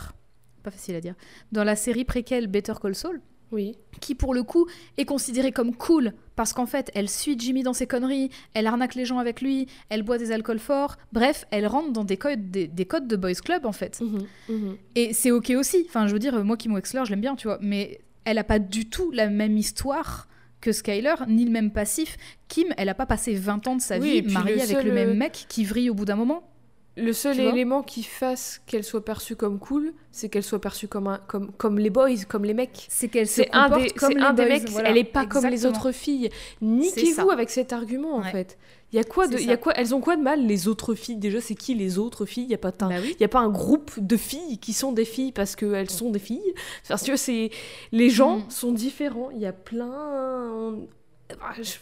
[0.64, 1.16] pas facile à dire,
[1.52, 3.78] dans la série préquelle Better Call Saul, Oui.
[4.02, 4.68] qui pour le coup
[4.98, 8.96] est considérée comme cool parce qu'en fait elle suit Jimmy dans ses conneries, elle arnaque
[8.96, 12.52] les gens avec lui, elle boit des alcools forts, bref, elle rentre dans des codes,
[12.52, 14.02] des, des codes de boys club en fait.
[14.02, 14.78] Mhm, mhm.
[14.96, 15.86] Et c'est ok aussi.
[15.88, 17.60] Enfin, je veux dire, moi, Kim Wexler, je l'aime bien, tu vois.
[17.62, 20.28] Mais elle a pas du tout la même histoire
[20.62, 22.18] que Skyler, ni le même passif.
[22.48, 24.86] Kim, elle a pas passé 20 ans de sa Oui, vie mariée le avec seul,
[24.88, 26.50] le même euh, mec qui vrille au bout d'un moment.
[26.98, 31.08] Le seul élément qui fasse qu'elle soit perçue comme cool, c'est qu'elle soit perçue comme,
[31.08, 32.86] un, comme, comme les boys, comme les mecs.
[32.90, 34.90] C'est qu'elle se C'est un comporte des, comme les un des boys, mecs, voilà.
[34.90, 36.30] elle est pas comme les autres filles.
[36.62, 38.58] Niquez-vous avec cet argument en fait.
[38.94, 40.94] Il y a quoi de, y a quoi, elles ont quoi de mal les autres
[40.96, 41.18] filles?
[41.18, 42.44] Déjà, c'est qui les autres filles?
[42.46, 43.14] Il y a pas un, Bah oui.
[43.20, 46.12] il y a pas un groupe de filles qui sont des filles parce qu'elles sont
[46.12, 46.54] des filles?
[46.88, 47.50] Parce que c'est
[47.92, 48.50] les gens Mhm.
[48.50, 49.32] sont différents.
[49.32, 50.76] Il y a plein.
[51.42, 51.74] Ah, je-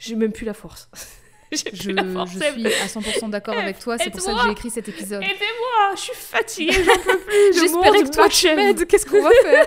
[0.00, 0.88] J'ai même plus la force.
[1.52, 2.32] Je, plus la force.
[2.32, 3.96] je suis à 100% d'accord avec toi.
[3.98, 5.22] C'est pour ça que j'ai écrit cet épisode.
[5.22, 7.54] Aidez-moi, je suis fatiguée, j'en peux plus.
[7.54, 8.86] Je J'espérais que toi tu m'aides.
[8.86, 9.66] Qu'est-ce qu'on va faire?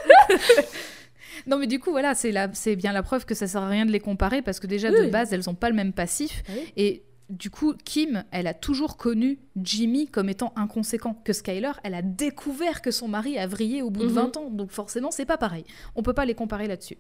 [1.48, 3.92] Non mais du coup voilà c'est bien la preuve que ça sert à rien de
[3.92, 6.72] les comparer parce que déjà de base elles ont pas le même passif oui.
[6.76, 11.94] et du coup Kim elle a toujours connu Jimmy comme étant inconséquent que Skyler elle
[11.94, 14.14] a découvert que son mari a vrillé au bout de Mhm.
[14.14, 14.50] 20 ans.
[14.50, 15.64] Donc forcément c'est pas pareil.
[15.96, 16.98] On peut pas les comparer là-dessus.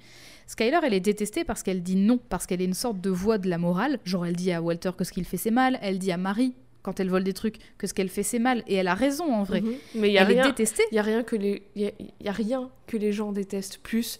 [0.47, 3.37] Skyler elle est détestée parce qu'elle dit non parce qu'elle est une sorte de voix
[3.37, 3.99] de la morale.
[4.05, 5.79] Genre elle dit à Walter que ce qu'il fait c'est mal.
[5.81, 8.63] Elle dit à Marie quand elle vole des trucs que ce qu'elle fait c'est mal.
[8.67, 9.61] Et elle a raison en vrai.
[9.61, 9.73] Mhm.
[9.95, 10.49] Mais il y a elle est rien.
[10.49, 10.83] détestée.
[10.91, 13.11] Il y a rien que les il y a, il y a rien que les
[13.11, 14.19] gens détestent plus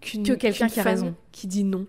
[0.00, 1.14] qu'une Que quelqu'un qui a raison.
[1.32, 1.86] qui dit non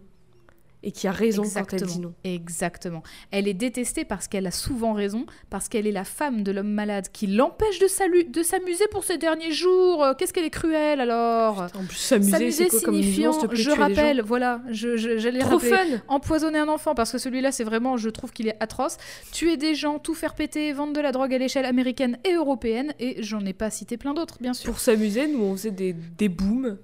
[0.84, 2.14] et qui a raison quand elle dit non.
[2.24, 3.04] Exactement.
[3.30, 6.72] Elle est détestée parce qu'elle a souvent raison, parce qu'elle est la femme de l'homme
[6.72, 10.04] malade qui l'empêche de s'amuser pour ces derniers jours.
[10.04, 11.68] Euh, Qu'est-ce qu'elle est cruelle alors?
[11.76, 15.70] En plus s'amuser c'est comme signifiant, plus je rappelle, voilà, je, j'allais Trop rappeler.
[15.70, 16.02] fun.
[16.08, 18.98] Empoisonner un enfant, parce que celui-là, c'est vraiment, je trouve qu'il est atroce.
[19.32, 22.94] Tuer des gens, tout faire péter, vendre de la drogue à l'échelle américaine et européenne,
[23.00, 24.72] et j'en ai pas cité plein d'autres, bien sûr.
[24.72, 26.78] Pour s'amuser, nous on faisait des, des booms,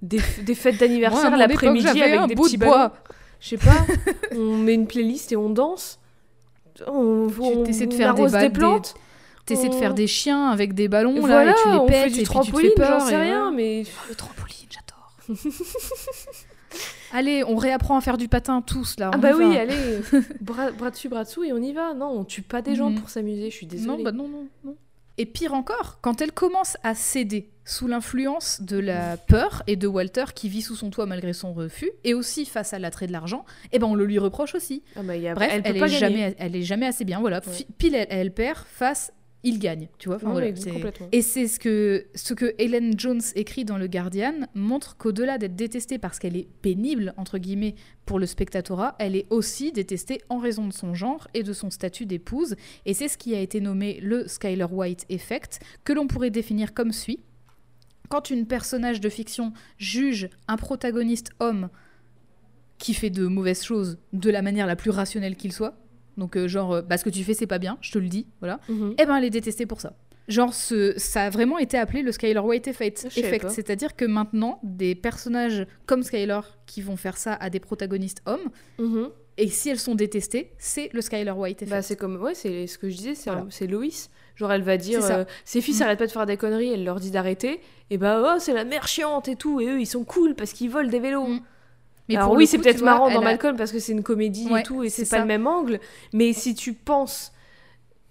[0.00, 2.76] des, des fêtes d'anniversaire l'après-midi avec un des bout petits de bois.
[2.88, 2.92] ballons.
[3.42, 3.84] Je sais pas,
[4.36, 5.98] on met une playlist et on danse.
[6.86, 8.94] On, on, t'essaies de on faire des arrose des des- plantes.
[9.44, 11.86] T'essaies de on- faire des chiens avec des ballons, là, voilà, et tu les on
[11.86, 13.00] pètes, fait et du tu trampoline, fais peur.
[13.00, 15.12] j'en sais rien, mais Oh, le trampoline, j'adore.
[17.12, 19.10] Allez, on réapprend à faire du patin tous là.
[19.12, 20.00] Ah on bah y oui, allez,
[20.40, 21.92] bras, bras dessus, bras dessous et on y va.
[21.92, 23.00] Non, on tue pas des gens Mhm.
[23.00, 23.98] pour s'amuser, je suis désolée.
[23.98, 24.76] Non, bah non, non, non.
[25.18, 29.86] Et pire encore, quand elle commence à céder sous l'influence de la peur et de
[29.86, 33.12] Walter qui vit sous son toit malgré son refus, et aussi face à l'attrait de
[33.12, 34.82] l'argent, eh ben on le lui reproche aussi.
[34.96, 37.20] Ah bah, a- Bref, elle elle, est jamais, elle est jamais assez bien.
[37.20, 37.66] Voilà, Ouais.
[37.78, 39.12] Pile elle, elle perd, face
[39.44, 39.88] il gagne.
[39.98, 40.16] Tu vois.
[40.16, 40.46] Enfin, Non, voilà.
[41.10, 45.56] Et c'est ce que, ce que Helen Jones écrit dans Le Guardian montre qu'au-delà d'être
[45.56, 47.74] détestée parce qu'elle est pénible, entre guillemets,
[48.06, 51.70] pour le spectatorat, elle est aussi détestée en raison de son genre et de son
[51.70, 52.54] statut d'épouse.
[52.86, 56.72] Et c'est ce qui a été nommé le Skyler White Effect, que l'on pourrait définir
[56.72, 57.18] comme suit.
[58.12, 61.70] Quand une personnage de fiction juge un protagoniste homme
[62.76, 65.78] qui fait de mauvaises choses de la manière la plus rationnelle qu'il soit,
[66.18, 68.08] donc euh, genre, euh, bah, ce que tu fais c'est pas bien, je te le
[68.08, 69.94] dis, voilà, eh ben elle est détestée pour ça.
[70.28, 73.06] Genre, ce, ça a vraiment été appelé le Skyler White Effect.
[73.48, 78.50] C'est-à-dire que maintenant, des personnages comme Skyler qui vont faire ça à des protagonistes hommes,
[78.78, 79.08] Mhm.
[79.38, 81.70] et si elles sont détestées, c'est le Skyler White Effect.
[81.70, 83.46] Bah, c'est comme ouais, c'est ce que je disais, c'est Voilà.
[83.70, 84.10] Loïs.
[84.36, 85.82] Genre elle va dire euh, ses fils Mm.
[85.82, 87.60] arrêtent pas de faire des conneries, elle leur dit d'arrêter
[87.90, 90.52] et bah oh, c'est la mère chiante et tout et eux ils sont cool parce
[90.52, 91.26] qu'ils volent des vélos.
[91.26, 91.40] Mm.
[92.08, 94.48] Mais Alors oui, c'est peut-être vois, marrant dans a- Malcolm parce que c'est une comédie
[94.50, 95.20] Ouais, et tout et c'est pas ça.
[95.20, 95.78] le même angle,
[96.12, 97.32] mais si tu penses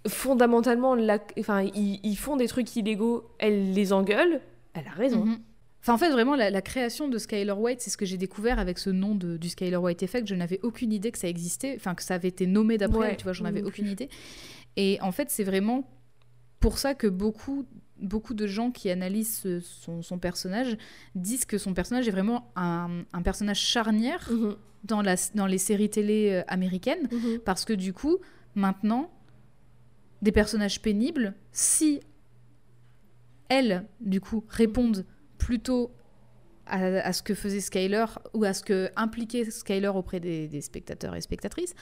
[0.08, 1.18] fondamentalement la...
[1.38, 4.40] enfin ils, ils font des trucs illégaux, elle les engueule,
[4.74, 5.24] elle a raison.
[5.24, 5.38] Mhm.
[5.80, 8.60] Enfin, en fait, vraiment, la, la création de Skyler White, c'est ce que j'ai découvert
[8.60, 10.28] avec ce nom de- du Skyler White Effect.
[10.28, 13.08] Je n'avais aucune idée que ça existait, enfin, que ça avait été nommé d'après Ouais,
[13.10, 14.08] elle, tu vois, j'en avais non aucune idée.
[14.76, 15.84] Et en fait, c'est vraiment
[16.62, 17.66] pour ça que beaucoup,
[18.00, 20.78] beaucoup de gens qui analysent son, son personnage
[21.14, 24.56] disent que son personnage est vraiment un, un personnage charnière Mhm.
[24.84, 27.08] dans, la, dans les séries télé euh, américaines.
[27.12, 27.40] Mhm.
[27.44, 28.16] Parce que du coup,
[28.54, 29.10] maintenant,
[30.22, 32.00] des personnages pénibles, si
[33.48, 35.04] elles, du coup, répondent
[35.36, 35.90] plutôt
[36.66, 40.60] à, à ce que faisait Skyler ou à ce que impliquait Skyler auprès des, des
[40.60, 41.74] spectateurs et spectatrices,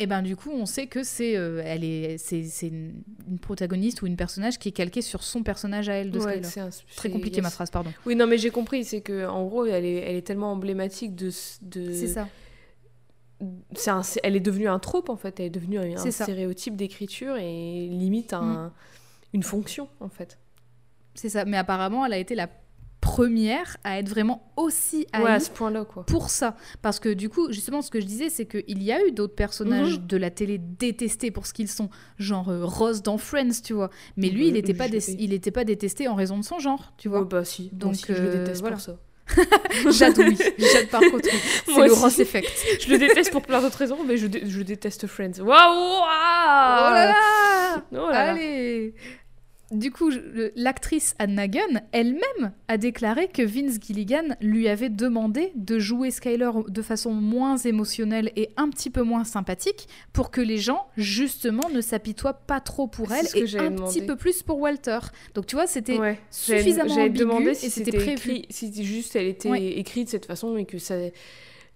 [0.00, 3.02] et ben du coup, on sait que c'est euh, elle est c'est c'est une,
[3.40, 6.44] protagoniste ou une personnage qui est calquée sur son personnage à elle de Ouais, Skyler.
[6.48, 7.42] c'est un- Très compliqué yes.
[7.44, 7.92] ma phrase, pardon.
[8.06, 11.14] Oui, non, mais j'ai compris, c'est que en gros, elle est, elle est tellement emblématique
[11.14, 11.30] de.
[11.30, 12.28] C'est ça.
[13.74, 16.08] c'est un- elle est devenue un trope en fait, elle est devenue un, C'est.
[16.08, 16.24] Mm.
[16.24, 18.72] stéréotype d'écriture et limite un,
[19.32, 20.38] une fonction en fait.
[21.14, 21.44] C'est ça.
[21.44, 22.48] Mais apparemment, elle a été la
[23.04, 26.04] première à être vraiment aussi haïe Ouais, à ce point-là, quoi.
[26.06, 26.56] pour ça.
[26.82, 29.34] Parce que du coup, justement, ce que je disais, c'est qu'il y a eu d'autres
[29.34, 30.06] personnages Mhm.
[30.06, 33.90] de la télé détestés pour ce qu'ils sont, genre euh, Ross dans Friends, tu vois.
[34.16, 35.16] Mais lui, il n'était pas, dé- sais.
[35.18, 37.24] il était pas détesté en raison de son genre, tu vois.
[37.24, 37.68] bah si.
[37.72, 38.76] Donc, aussi, je le euh, déteste voilà.
[38.76, 38.96] pour ça.
[39.90, 40.36] Jade, oui.
[40.58, 41.28] Jade, par contre,
[41.66, 41.92] c'est le.
[41.94, 42.50] Ross effect.
[42.80, 45.40] Je le déteste pour plein d'autres raisons, mais je, dé- je déteste Friends.
[45.40, 48.30] Waouh Oh là là Oh là là.
[48.32, 48.94] Allez
[49.74, 50.10] Du coup,
[50.56, 56.50] l'actrice Anna Gunn elle-même a déclaré que Vince Gilligan lui avait demandé de jouer Skyler
[56.68, 61.68] de façon moins émotionnelle et un petit peu moins sympathique pour que les gens, justement,
[61.70, 63.82] ne s'apitoient pas trop pour elle et un demandé.
[63.92, 65.00] petit peu plus pour Walter.
[65.34, 66.18] Donc tu vois, c'était Ouais.
[66.30, 68.42] Suffisamment ambigu demandé si et c'était prévu.
[68.50, 69.66] si juste elle était Ouais.
[69.78, 70.94] écrite de cette façon et que ça,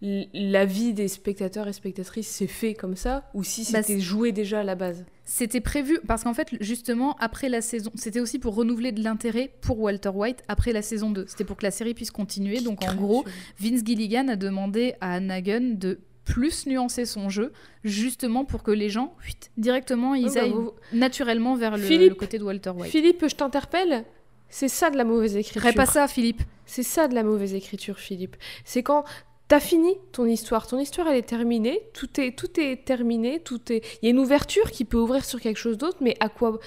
[0.01, 4.61] l'avis des spectateurs et spectatrices s'est fait comme ça, ou si Bah, c'était joué déjà
[4.61, 5.05] à la base?
[5.31, 9.53] C'était prévu parce qu'en fait, justement, après la saison, c'était aussi pour renouveler de l'intérêt
[9.61, 11.27] pour Walter White après la saison 2.
[11.29, 12.61] C'était pour que la série puisse continuer.
[12.61, 13.27] Donc en gros,
[13.61, 17.53] Vince Gilligan a demandé à Anna Gunn de plus nuancer son jeu,
[17.85, 22.11] justement pour que les gens, huit, directement, ils bah, aillent vous- naturellement vers le, Philippe,
[22.11, 22.91] le côté de Walter White.
[22.91, 24.05] Philippe, je t'interpelle.
[24.49, 25.61] C'est ça de la mauvaise écriture.
[25.61, 26.43] Ferais pas ça, Philippe.
[26.65, 28.37] C'est ça de la mauvaise écriture, Philippe.
[28.65, 29.05] C'est quand
[29.49, 30.67] t'as fini ton histoire.
[30.67, 31.81] Ton histoire, elle est terminée.
[31.95, 33.41] Tout est, tout est terminé.
[33.41, 33.83] Tout est.
[34.03, 36.59] Il y a une ouverture qui peut ouvrir sur quelque chose d'autre, mais à quoi,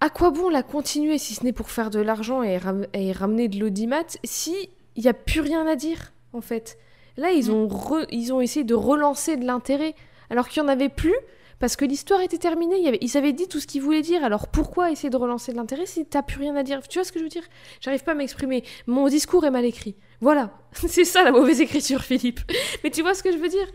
[0.00, 3.12] à quoi bon la continuer si ce n'est pour faire de l'argent et, ram- et
[3.12, 4.54] ramener de l'audimat si
[4.96, 6.78] il y a plus rien à dire en fait?
[7.16, 7.54] Là, ils Mm.
[7.54, 9.94] ont, re- ils ont essayé de relancer de l'intérêt
[10.30, 11.16] alors qu'il y en avait plus.
[11.58, 14.02] Parce que l'histoire était terminée, il y avait- ils avaient dit tout ce qu'ils voulaient
[14.02, 16.86] dire, alors pourquoi essayer de relancer de l'intérêt si t'as plus rien à dire?
[16.86, 17.42] Tu vois ce que je veux dire?
[17.80, 18.62] J'arrive pas à m'exprimer.
[18.86, 19.96] Mon discours est mal écrit.
[20.20, 20.52] Voilà.
[20.86, 22.40] C'est ça la mauvaise écriture, Philippe.
[22.84, 23.66] Mais tu vois ce que je veux dire?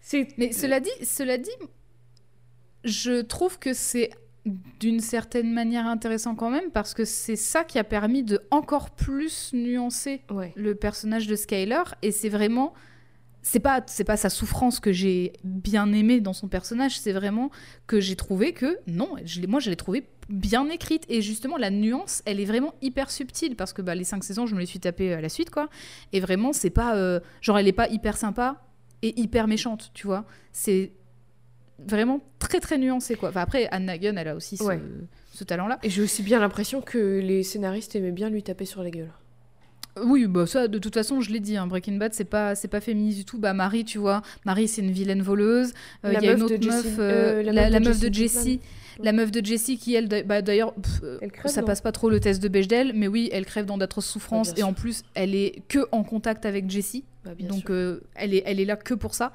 [0.00, 0.28] C'est.
[0.36, 1.50] Mais cela dit, cela dit,
[2.84, 4.10] je trouve que c'est
[4.80, 8.90] d'une certaine manière intéressant quand même parce que c'est ça qui a permis de encore
[8.90, 10.52] plus nuancer Ouais.
[10.56, 12.72] le personnage de Skyler et c'est vraiment
[13.42, 17.50] c'est pas c'est pas sa souffrance que j'ai bien aimé dans son personnage c'est vraiment
[17.86, 21.04] que j'ai trouvé que non je moi je l'ai trouvé bien écrite.
[21.08, 24.46] Et justement la nuance elle est vraiment hyper subtile parce que bah, les cinq saisons
[24.46, 25.68] je me les suis tapées à la suite quoi.
[26.12, 28.62] Et vraiment c'est pas euh, genre elle est pas hyper sympa
[29.02, 30.24] et hyper méchante tu vois.
[30.52, 30.92] C'est
[31.78, 33.30] vraiment très très nuancé quoi.
[33.30, 36.80] Enfin, après Anna Gunn elle a aussi ce talent là Et j'ai aussi bien l'impression
[36.80, 39.12] que les scénaristes aimaient bien lui taper sur la gueule.
[40.04, 42.68] Oui, bah ça, de toute façon, je l'ai dit, hein, Breaking Bad, c'est pas, c'est
[42.68, 43.38] pas féministe du tout.
[43.38, 45.72] Bah, Marie, tu vois, Marie, c'est une vilaine voleuse.
[46.04, 48.14] Euh, Il y a une autre meuf, euh, la la, meuf la de meuf de
[48.14, 48.60] Jessie.
[49.00, 52.18] La meuf de Jessie qui, elle, bah, d'ailleurs, euh, ça non passe pas trop le
[52.18, 55.04] test de Bechdel, mais oui, elle crève dans d'atroces souffrances Ah, bien et en plus,
[55.14, 57.04] elle est que en contact avec Jessie.
[57.24, 59.32] Bah, donc, euh, elle, est, elle est là que pour ça.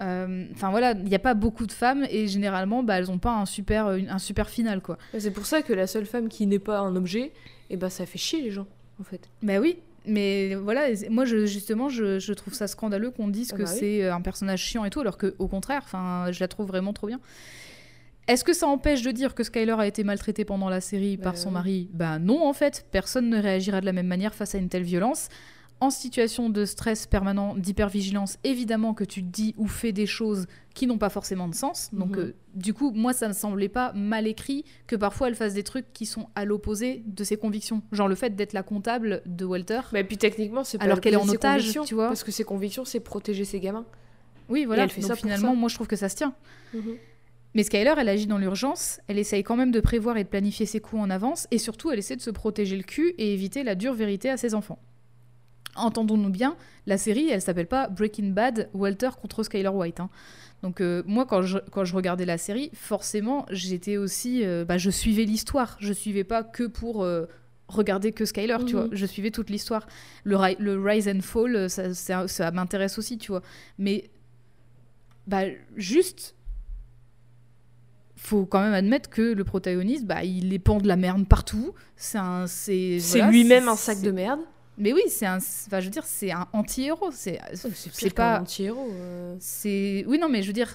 [0.00, 3.32] Enfin voilà, il n'y a pas beaucoup de femmes et généralement, bah, elles ont pas
[3.32, 4.96] un super, un super final, quoi.
[5.18, 7.32] C'est pour ça que la seule femme qui n'est pas un objet,
[7.70, 8.66] et bah ça fait chier les gens,
[9.00, 9.28] en fait.
[9.42, 9.78] Bah oui,
[10.08, 13.70] mais voilà, moi je, justement, je, je trouve ça scandaleux qu'on dise Ah que bah
[13.72, 13.76] oui.
[13.78, 16.66] c'est euh, un personnage chiant et tout, alors que au contraire, enfin, je la trouve
[16.66, 17.20] vraiment trop bien.
[18.26, 21.24] Est-ce que ça empêche de dire que Skyler a été maltraitée pendant la série Bah
[21.24, 21.54] par son oui.
[21.54, 21.90] mari?
[21.94, 24.82] Bah non, en fait, personne ne réagira de la même manière face à une telle
[24.82, 25.28] violence.
[25.80, 30.88] En situation de stress permanent, d'hypervigilance, évidemment que tu dis ou fais des choses qui
[30.88, 31.90] n'ont pas forcément de sens.
[31.92, 32.18] Donc, Mhm.
[32.22, 35.62] euh, du coup, moi, ça me semblait pas mal écrit que parfois elle fasse des
[35.62, 37.82] trucs qui sont à l'opposé de ses convictions.
[37.92, 39.80] Genre le fait d'être la comptable de Walter.
[39.92, 42.08] Mais puis techniquement, c'est pas Alors le qu'elle est en otage, tu vois.
[42.08, 43.86] Parce que ses convictions, c'est protéger ses gamins.
[44.48, 44.82] Oui, voilà.
[44.84, 45.54] elle fait Donc ça finalement, ça.
[45.54, 46.34] moi, je trouve que ça se tient.
[47.54, 50.66] Mais Skyler, elle agit dans l'urgence, elle essaye quand même de prévoir et de planifier
[50.66, 53.62] ses coups en avance, et surtout, elle essaie de se protéger le cul et éviter
[53.64, 54.78] la dure vérité à ses enfants.
[55.76, 60.00] Entendons-nous bien, la série, elle s'appelle pas Breaking Bad, Walter contre Skyler White.
[60.00, 60.10] hein.
[60.62, 64.44] Donc euh, moi, quand je, quand je regardais la série, forcément, j'étais aussi...
[64.44, 67.04] euh, bah, je suivais l'histoire, je suivais pas que pour...
[67.04, 67.26] euh,
[67.68, 68.80] regarder que Skyler, tu Mhm.
[68.80, 68.88] vois.
[68.92, 69.86] Je suivais toute l'histoire.
[70.24, 73.42] Le, ri- le Rise and Fall, ça, ça- ça m'intéresse aussi, tu vois.
[73.78, 74.08] Mais
[75.26, 75.42] bah,
[75.76, 76.34] juste,
[78.16, 81.74] faut quand même admettre que le protagoniste, bah, il épand de la merde partout.
[81.96, 84.40] C'est un, c'est, C'est voilà, lui-même un sac de merde.
[84.78, 87.10] Mais oui, c'est un, enfin, je veux dire, c'est un anti-héros.
[87.12, 87.38] C'est,
[87.96, 88.90] pire pas, anti-héros.
[88.92, 89.36] euh.
[89.40, 90.72] c'est, oui, non, mais je veux dire,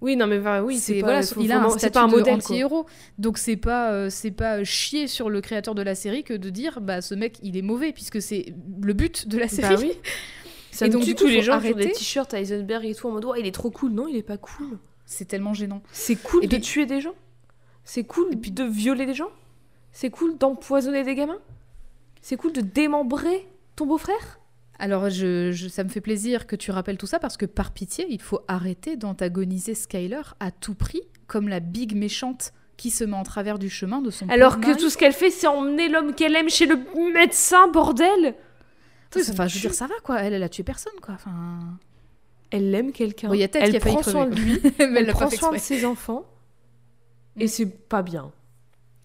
[0.00, 2.06] Oui, non, mais bah, oui, c'est voilà, faut- il a un c'est statut pas un
[2.06, 2.86] modèle, anti-héros.
[3.18, 6.48] Donc c'est pas, euh, c'est pas chier sur le créateur de la série que de
[6.48, 9.74] dire, bah, ce mec, il est mauvais, puisque c'est le but de la série.
[9.74, 9.92] Bah oui.
[10.72, 11.92] Ça Et donc, du tous coup, les gens ont des arrêter.
[11.92, 13.90] t-shirts à Heisenberg et tout en mode ouais, il est trop cool.
[13.90, 14.78] Non, il est pas cool.
[15.04, 15.82] C'est tellement gênant.
[15.90, 17.14] C'est cool Et de puis- tuer des gens.
[17.84, 19.30] C'est cool puis de violer des gens.
[19.90, 21.40] C'est cool d'empoisonner des gamins.
[22.22, 24.40] C'est cool de démembrer ton beau-frère?
[24.78, 27.72] Alors, je, je- ça me fait plaisir que tu rappelles tout ça parce que par
[27.72, 33.04] pitié, il faut arrêter d'antagoniser Skyler à tout prix comme la big méchante qui se
[33.04, 34.80] met en travers du chemin de son Alors que mari.
[34.80, 36.78] tout ce qu'elle fait, c'est emmener l'homme qu'elle aime chez le
[37.12, 38.34] médecin, bordel
[39.14, 40.20] enfin, je veux dire, ça va quoi.
[40.20, 41.14] Elle, elle a tué personne quoi.
[41.14, 41.58] Enfin...
[42.50, 43.28] Elle aime quelqu'un.
[43.28, 44.60] Bon, il y a Ted elle qui a prend soin de lui.
[44.78, 46.24] Mais elle pas prend soin de ses enfants.
[47.36, 47.48] Et Mm.
[47.48, 48.32] c'est pas bien.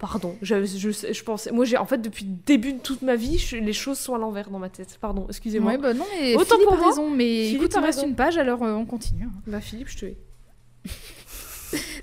[0.07, 0.35] Pardon.
[0.43, 1.49] Je, je, sais- je pense.
[1.51, 4.13] Moi, j'ai en fait depuis le début de toute ma vie, je- les choses sont
[4.13, 4.97] à l'envers dans ma tête.
[5.01, 5.25] Pardon.
[5.29, 5.71] Excusez-moi.
[5.71, 6.87] Ouais, bah non, mais Autant Philippe pour a moi.
[6.89, 7.09] raison.
[7.09, 9.27] Mais Philippe écoute, il reste une page, alors euh, on continue.
[9.47, 10.17] Bah Philippe, je te hais.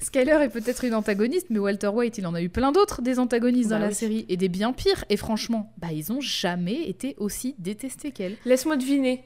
[0.01, 3.19] Skyler est peut-être une antagoniste, mais Walter White, il en a eu plein d'autres des
[3.19, 3.95] antagonistes Bah dans la oui.
[3.95, 5.05] série et des bien pires.
[5.09, 8.37] Et franchement, bah ils ont jamais été aussi détestés qu'elle.
[8.45, 9.25] Laisse-moi deviner.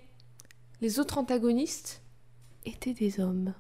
[0.83, 2.03] Les autres antagonistes
[2.67, 3.55] étaient des hommes.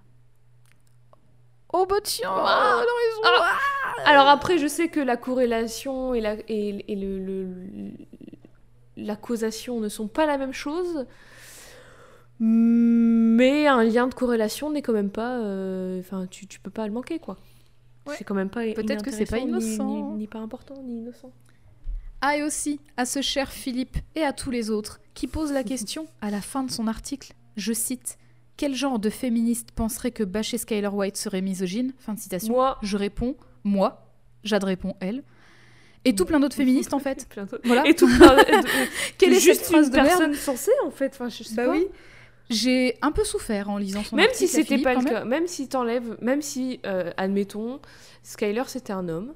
[1.73, 2.81] Oh bah tiens, Ah.
[2.83, 3.45] elle a raison.
[4.05, 7.91] Alors après, je sais que la corrélation et la, et, et le, le-
[8.97, 11.07] la causation ne sont pas la même chose.
[12.39, 15.39] Mais un lien de corrélation n'est quand même pas...
[15.41, 17.37] euh, Enfin, tu, tu peux pas le manquer, quoi.
[18.07, 18.15] Ouais.
[18.17, 20.13] C'est quand même pas Peut-être que c'est pas ni- innocent.
[20.13, 21.33] Ni, ni pas important, ni innocent.
[22.21, 25.65] Ah et aussi à ce cher Philippe et à tous les autres qui posent la
[25.73, 28.17] question à la fin de son article, je cite,
[28.57, 32.55] quel genre de féministe penserait que bâcher Skyler White serait misogyne Fin de citation.
[32.55, 32.79] Moi...
[32.83, 34.07] Je réponds, moi.
[34.45, 35.23] Jade répond, elle.
[36.05, 37.29] Et tout plein d'autres féministes en fait.
[37.65, 37.87] Voilà.
[37.87, 38.37] Et tout plein
[39.19, 40.09] Quelle est juste cette phrase une de merde?
[40.09, 41.13] personne censée, en fait.
[41.15, 41.73] Enfin, je sais Bah pas.
[41.73, 41.87] oui.
[42.49, 45.13] J'ai un peu souffert en lisant son Même si c'était pas le quand même.
[45.15, 47.81] cas, même si t'enlèves, même si, euh, admettons,
[48.23, 49.35] Skyler c'était un homme,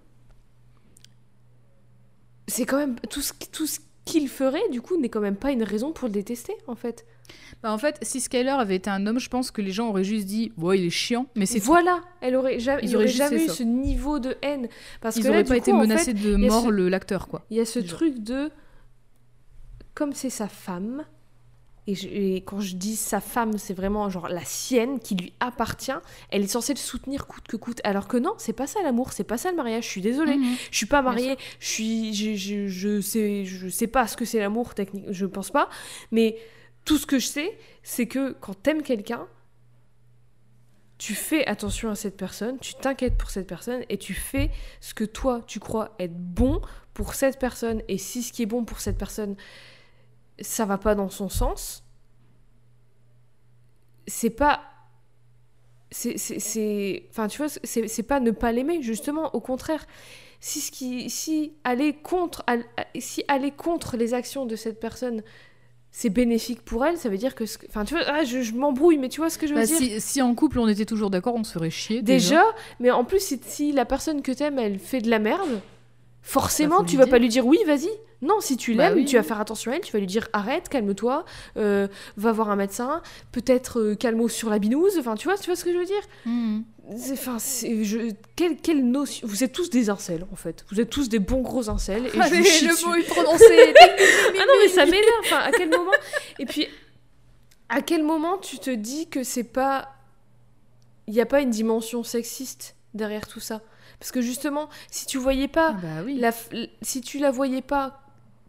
[2.46, 5.50] c'est quand même tout ce, tout ce qu'il ferait, du coup, n'est quand même pas
[5.50, 7.04] une raison pour le détester, en fait.
[7.62, 10.04] Bah, en fait, si Skyler avait été un homme, je pense que les gens auraient
[10.04, 11.66] juste dit, ouais, il est chiant, mais c'est tout.
[11.66, 13.54] Voilà, elle aurait jamais, il aurait jamais eu ça.
[13.54, 14.68] ce niveau de haine,
[15.00, 17.28] parce Ils que là, auraient du pas coup, été fait, menacés de mort ce- l'acteur
[17.28, 17.44] quoi.
[17.50, 18.50] Il y a ce truc de,
[19.94, 21.04] comme c'est sa femme.
[21.86, 25.32] Et, je- et quand je dis sa femme, c'est vraiment genre la sienne qui lui
[25.40, 25.90] appartient.
[26.30, 27.80] Elle est censée le soutenir coûte que coûte.
[27.84, 29.84] Alors que non, c'est pas ça l'amour, c'est pas ça le mariage.
[29.84, 30.36] Je suis désolée.
[30.36, 30.54] Mhm.
[30.70, 34.24] Je suis pas mariée, je suis, je, je, je sais, je sais pas ce que
[34.24, 35.68] c'est l'amour technique, je pense pas.
[36.12, 36.36] Mais
[36.84, 39.28] tout ce que je sais, c'est que quand t'aimes quelqu'un,
[40.98, 44.50] tu fais attention à cette personne, tu t'inquiètes pour cette personne et tu fais
[44.80, 46.60] ce que toi tu crois être bon
[46.92, 47.82] pour cette personne.
[47.88, 49.34] Et si ce qui est bon pour cette personne,
[50.40, 51.84] ça va pas dans son sens,
[54.06, 54.60] c'est pas
[55.90, 59.84] c'est enfin tu vois c'est pas ne pas l'aimer justement au contraire
[60.38, 62.44] si ce qui si aller contre
[62.98, 65.22] si aller contre les actions de cette personne
[65.92, 68.52] c'est bénéfique pour elle ça veut dire que ce- enfin tu vois ah, je, je
[68.54, 69.76] m'embrouille mais tu vois ce que je veux Bah, dire?
[69.76, 72.00] si, si en couple on était toujours d'accord, on se ferait chier.
[72.02, 72.44] déjà
[72.78, 75.60] mais en plus si, si la personne que t'aimes elle fait de la merde
[76.22, 77.10] forcément Bah, tu vas dire.
[77.10, 77.88] pas lui dire oui vas-y
[78.22, 79.04] non si tu Bah l'aimes oui.
[79.06, 81.24] tu vas faire attention à elle tu vas lui dire arrête calme-toi
[81.56, 83.00] euh, va voir un médecin
[83.32, 85.84] peut-être euh, calme sur la binouse enfin tu vois tu vois ce que je veux
[85.86, 86.02] dire?
[86.96, 89.24] C'est- Enfin, je, quelle, quelle notion.
[89.28, 90.64] Vous êtes tous des incels, en fait.
[90.72, 92.06] Vous êtes tous des bons gros incels.
[92.06, 93.44] Et je Allez, vous le mot est prononcé.
[94.40, 95.04] Ah non, mais ça m'énerve.
[95.20, 95.92] Enfin, à quel moment?
[96.40, 96.66] Et puis,
[97.68, 99.88] à quel moment tu te dis que c'est pas.
[101.06, 103.60] Il n'y a pas une dimension sexiste derrière tout ça?
[104.00, 105.76] Parce que justement, si tu voyais pas.
[105.76, 106.16] Ah bah oui.
[106.18, 106.32] La,
[106.82, 108.00] si tu la voyais pas.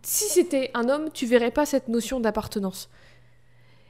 [0.03, 2.89] Si c'était un homme, tu verrais pas cette notion d'appartenance.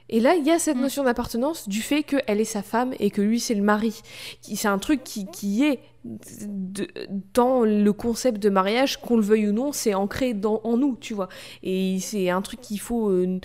[0.08, 0.80] Et là, il y a cette Mm.
[0.82, 4.02] notion d'appartenance du fait qu'elle est sa femme et que lui, c'est le mari.
[4.42, 6.88] C'est un truc qui, qui est de-
[7.32, 10.96] dans le concept de mariage, qu'on le veuille ou non, c'est ancré dans, en nous,
[11.00, 11.28] tu vois.
[11.62, 13.38] Et c'est un truc qu'il faut, euh,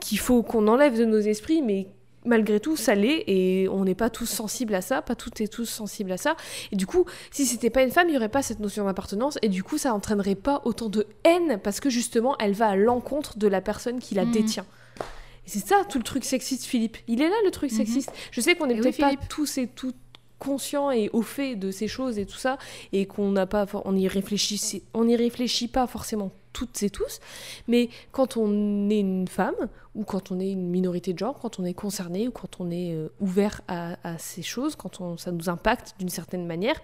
[0.00, 1.88] qu'il faut qu'on enlève de nos esprits, mais
[2.26, 5.48] malgré tout, ça l'est, et on n'est pas tous sensibles à ça, pas toutes et
[5.48, 6.36] tous sensibles à ça.
[6.72, 9.38] Et du coup, si c'était pas une femme, il y aurait pas cette notion d'appartenance,
[9.42, 12.76] et du coup, ça entraînerait pas autant de haine, parce que justement, elle va à
[12.76, 14.30] l'encontre de la personne qui la Mhm.
[14.32, 14.66] détient.
[15.46, 16.96] Et c'est ça tout le truc sexiste, Philippe.
[17.06, 17.76] Il est là le truc Mhm.
[17.78, 18.10] sexiste.
[18.32, 19.94] Je sais qu'on est Eh oui, peut-être pas tous et toutes
[20.38, 22.58] conscients et au fait de ces choses et tout ça,
[22.92, 27.20] et qu'on n'a pas, on y réfléchit, on n'y réfléchit pas forcément toutes et tous,
[27.68, 29.60] mais quand on est une femme
[29.94, 32.70] ou quand on est une minorité de genre, quand on est concerné ou quand on
[32.70, 36.78] est euh, ouvert à, à ces choses, quand on, ça nous impacte d'une certaine manière,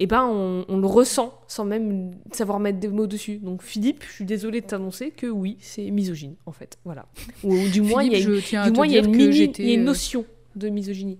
[0.00, 3.38] eh ben on, on le ressent sans même savoir mettre des mots dessus.
[3.38, 7.06] Donc Philippe, je suis désolée de t'annoncer que oui, c'est misogyne en fait, voilà.
[7.44, 8.86] Ou, ou du moins il y a Philippe, une, je tiens à du te moins
[8.86, 10.24] il y a dire une, que mini- j'étais, il y a une euh, notion
[10.56, 11.18] de misogynie.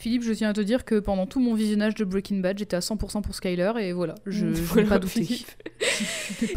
[0.00, 2.74] Philippe, je tiens à te dire que pendant tout mon visionnage de Breaking Bad, j'étais
[2.74, 5.22] à 100% pour Skyler et voilà, je, n'ai Voilà, pas douté.
[5.24, 5.50] Philippe.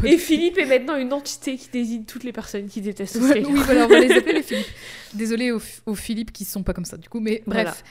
[0.00, 0.16] Pas Et.
[0.16, 3.46] Philippe est maintenant une entité qui désigne toutes les personnes qui détestent Ouais, Skyler.
[3.46, 4.66] oui, voilà, on va les appeler les Philippe.
[5.12, 7.84] Désolée aux, aux Philippe qui sont pas comme ça, du coup, mais bref.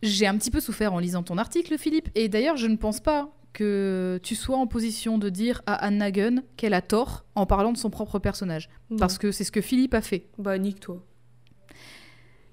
[0.00, 3.00] J'ai un petit peu souffert en lisant ton article, Philippe, et d'ailleurs, je ne pense
[3.00, 7.46] pas que tu sois en position de dire à Anna Gunn qu'elle a tort en
[7.46, 10.26] parlant de son propre personnage, parce que c'est ce que Philippe a fait.
[10.38, 11.02] Bah nique toi.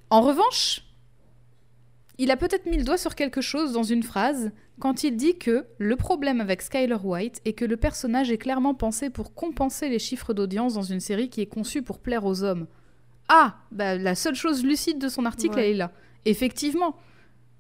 [0.10, 0.85] En revanche,
[2.18, 5.38] il a peut-être mis le doigt sur quelque chose dans une phrase quand il dit
[5.38, 9.90] que le problème avec Skyler White est que le personnage est clairement pensé pour compenser
[9.90, 12.68] les chiffres d'audience dans une série qui est conçue pour plaire aux hommes.
[13.28, 15.66] Ah, bah la seule chose lucide de son article, Ouais.
[15.70, 15.92] elle est là.
[16.26, 16.96] Effectivement,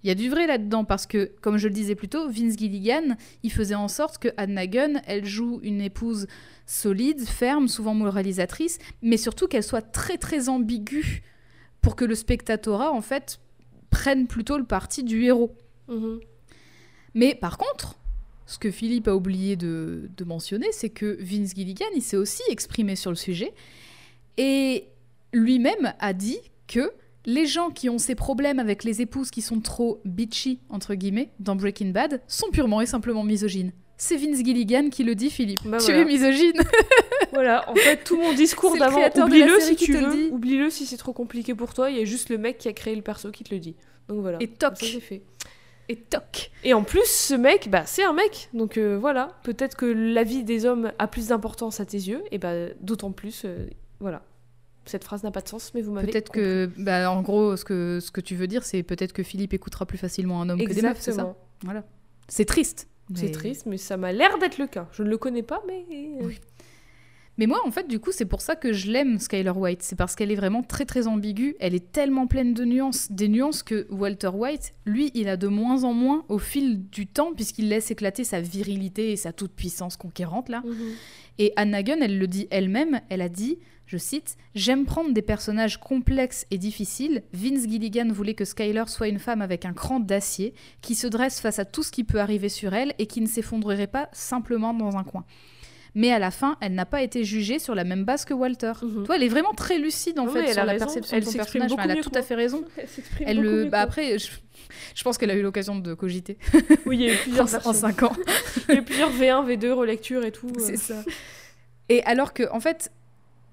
[0.03, 2.57] il y a du vrai là-dedans parce que, comme je le disais plus tôt, Vince
[2.57, 4.27] Gilligan, il faisait en sorte que
[4.68, 6.27] Gunn, elle joue une épouse
[6.68, 11.23] solide, ferme, souvent moralisatrice, mais surtout qu'elle soit très très ambiguë
[11.82, 13.40] pour que le spectatorat, en fait,
[13.96, 15.56] prenne plutôt le parti du héros.
[15.88, 16.20] Mhm.
[17.14, 17.96] Mais par contre,
[18.46, 22.44] ce que Philippe a oublié de, de mentionner, c'est que Vince Gilligan, il s'est aussi
[22.50, 23.54] exprimé sur le sujet
[24.38, 24.90] et
[25.32, 26.92] lui-même a dit que
[27.26, 31.32] les gens qui ont ces problèmes avec les épouses qui sont trop bitchy, entre guillemets,
[31.40, 33.72] dans Breaking Bad, sont purement et simplement misogynes.
[33.98, 35.62] C'est Vince Gilligan qui le dit, Philippe.
[35.66, 36.02] Bah tu voilà.
[36.02, 36.62] es misogyne.
[37.34, 40.86] Voilà, en fait, tout mon discours d'avant, oublie-le si tu te le veux, oublie-le si
[40.86, 43.02] c'est trop compliqué pour toi, il y a juste le mec qui a créé le
[43.02, 43.76] perso qui te le dit.
[44.08, 44.38] Donc voilà.
[44.40, 44.78] Et toc.
[44.78, 45.22] Ça, c'est fait.
[45.90, 46.52] Et toc.
[46.64, 48.50] Et en plus, ce mec, bah, c'est un mec.
[48.54, 52.24] Donc euh, voilà, peut-être que la vie des hommes a plus d'importance à tes yeux,
[52.32, 53.68] et bah, d'autant plus, euh,
[54.00, 54.24] voilà.
[54.86, 57.66] Cette phrase n'a pas de sens, mais vous m'avez Peut-être que, bah, en gros, ce
[57.66, 60.64] que, ce que tu veux dire, c'est peut-être que Philippe écoutera plus facilement un homme
[60.64, 61.22] que des meufs, c'est ça?
[61.22, 61.38] Exactement.
[61.64, 61.84] Voilà.
[62.28, 62.88] C'est triste.
[63.14, 64.88] C'est mais- triste, mais ça m'a l'air d'être le cas.
[64.91, 65.86] Je ne le connais pas, mais...
[65.91, 66.40] euh, Oui.
[67.38, 69.84] Mais moi, en fait, du coup, c'est pour ça que je l'aime, Skyler White.
[69.84, 71.57] C'est parce qu'elle est vraiment très, très ambiguë.
[71.60, 73.11] Elle est tellement pleine de nuances.
[73.11, 77.07] Des nuances que Walter White, lui, il a de moins en moins au fil du
[77.07, 80.61] temps, puisqu'il laisse éclater sa virilité et sa toute-puissance conquérante, là.
[80.65, 80.73] Mhm.
[81.40, 85.22] Et Anna Gunn, elle le dit elle-même, elle a dit, je cite, J'aime prendre des
[85.22, 87.24] personnages complexes et difficiles.
[87.34, 91.40] Vince Gilligan voulait que Skyler soit une femme avec un cran d'acier, qui se dresse
[91.40, 94.74] face à tout ce qui peut arriver sur elle et qui ne s'effondrerait pas simplement
[94.74, 95.26] dans un coin.
[95.98, 98.74] Mais à la fin, elle n'a pas été jugée sur la même base que Walter.
[98.82, 99.06] Mhm.
[99.06, 100.86] Toi, elle est vraiment très lucide en Non, fait sur a la raison.
[100.86, 101.70] perception Elle de son personnage.
[101.70, 102.66] beaucoup Elle a tout à fait raison.
[103.26, 104.28] Elle le, bah après, je,
[104.94, 106.38] je pense qu'elle a eu l'occasion de cogiter
[106.86, 107.72] Oui, il y a eu plusieurs en.
[107.72, 108.12] 5 ans.
[108.68, 110.48] Il y a eu plusieurs V1, V2, relecture et tout.
[110.57, 110.60] euh.
[110.60, 111.02] C'est ça.
[111.88, 112.91] Et alors que, en fait,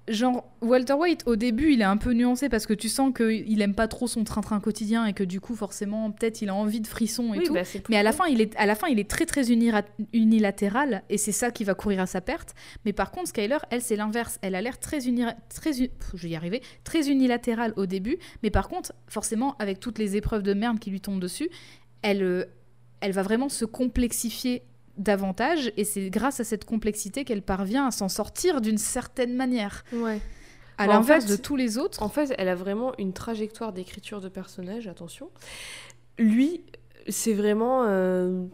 [0.07, 3.61] genre, Walter White, au début, il est un peu nuancé parce que tu sens qu'il
[3.61, 6.81] aime pas trop son train-train quotidien et que du coup, forcément, peut-être il a envie
[6.81, 7.53] de frissons et Oui, tout.
[7.53, 9.49] bah, Mais à la, fin, il est, à la fin, il est très très
[10.13, 12.53] unilatéral et c'est ça qui va courir à sa perte.
[12.85, 14.39] Mais par contre, Skyler, elle, c'est l'inverse.
[14.41, 18.17] Elle a l'air très, unira- très Pff, je vais y arriver, très unilatérale au début.
[18.43, 21.49] Mais par contre, forcément, avec toutes les épreuves de merde qui lui tombent dessus,
[22.01, 22.45] elle, euh,
[23.01, 24.63] elle va vraiment se complexifier
[24.97, 29.83] davantage et c'est grâce à cette complexité qu'elle parvient à s'en sortir d'une certaine manière.
[29.93, 30.19] Ouais.
[30.77, 32.01] À en l'inverse fait, de tous les autres.
[32.01, 35.29] En fait, elle a vraiment une trajectoire d'écriture de personnage, attention.
[36.17, 36.63] Lui,
[37.07, 38.45] c'est vraiment euh,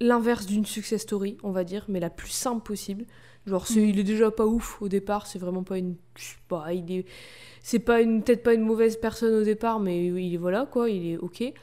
[0.00, 3.06] l'inverse d'une success story, on va dire, mais la plus simple possible.
[3.46, 5.96] Genre, c'est- il est déjà pas ouf au départ, c'est vraiment pas une.
[6.16, 7.06] je sais pas, il est.
[7.62, 8.22] C'est pas une.
[8.22, 11.40] Peut-être pas une mauvaise personne au départ, mais il est voilà, quoi, il est ok.
[11.42, 11.54] Et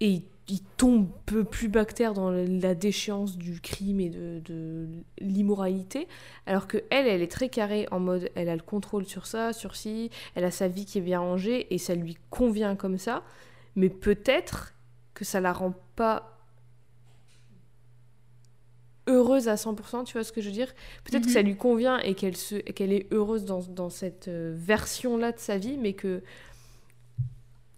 [0.00, 4.88] il, il tombe peu plus bactère dans la déchéance du crime et de, de
[5.20, 6.08] l'immoralité.
[6.46, 9.52] Alors que elle, elle est très carrée en mode, elle a le contrôle sur ça,
[9.52, 12.96] sur ci, elle a sa vie qui est bien rangée et ça lui convient comme
[12.98, 13.24] ça.
[13.76, 14.74] Mais peut-être
[15.14, 16.34] que ça la rend pas
[19.06, 20.74] heureuse à 100%, tu vois ce que je veux dire?
[21.04, 21.32] Peut-être que Mhm.
[21.32, 25.78] ça lui convient et qu'elle est heureuse dans, dans cette euh, version-là de sa vie,
[25.78, 26.22] mais que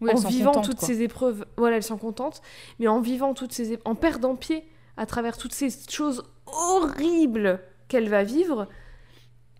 [0.00, 0.88] Oui, en vivant toutes quoi.
[0.88, 2.40] ces épreuves, voilà, elle s'en contente,
[2.78, 4.64] mais en vivant toutes ces en perdant pied
[4.96, 8.66] à travers toutes ces choses horribles qu'elle va vivre,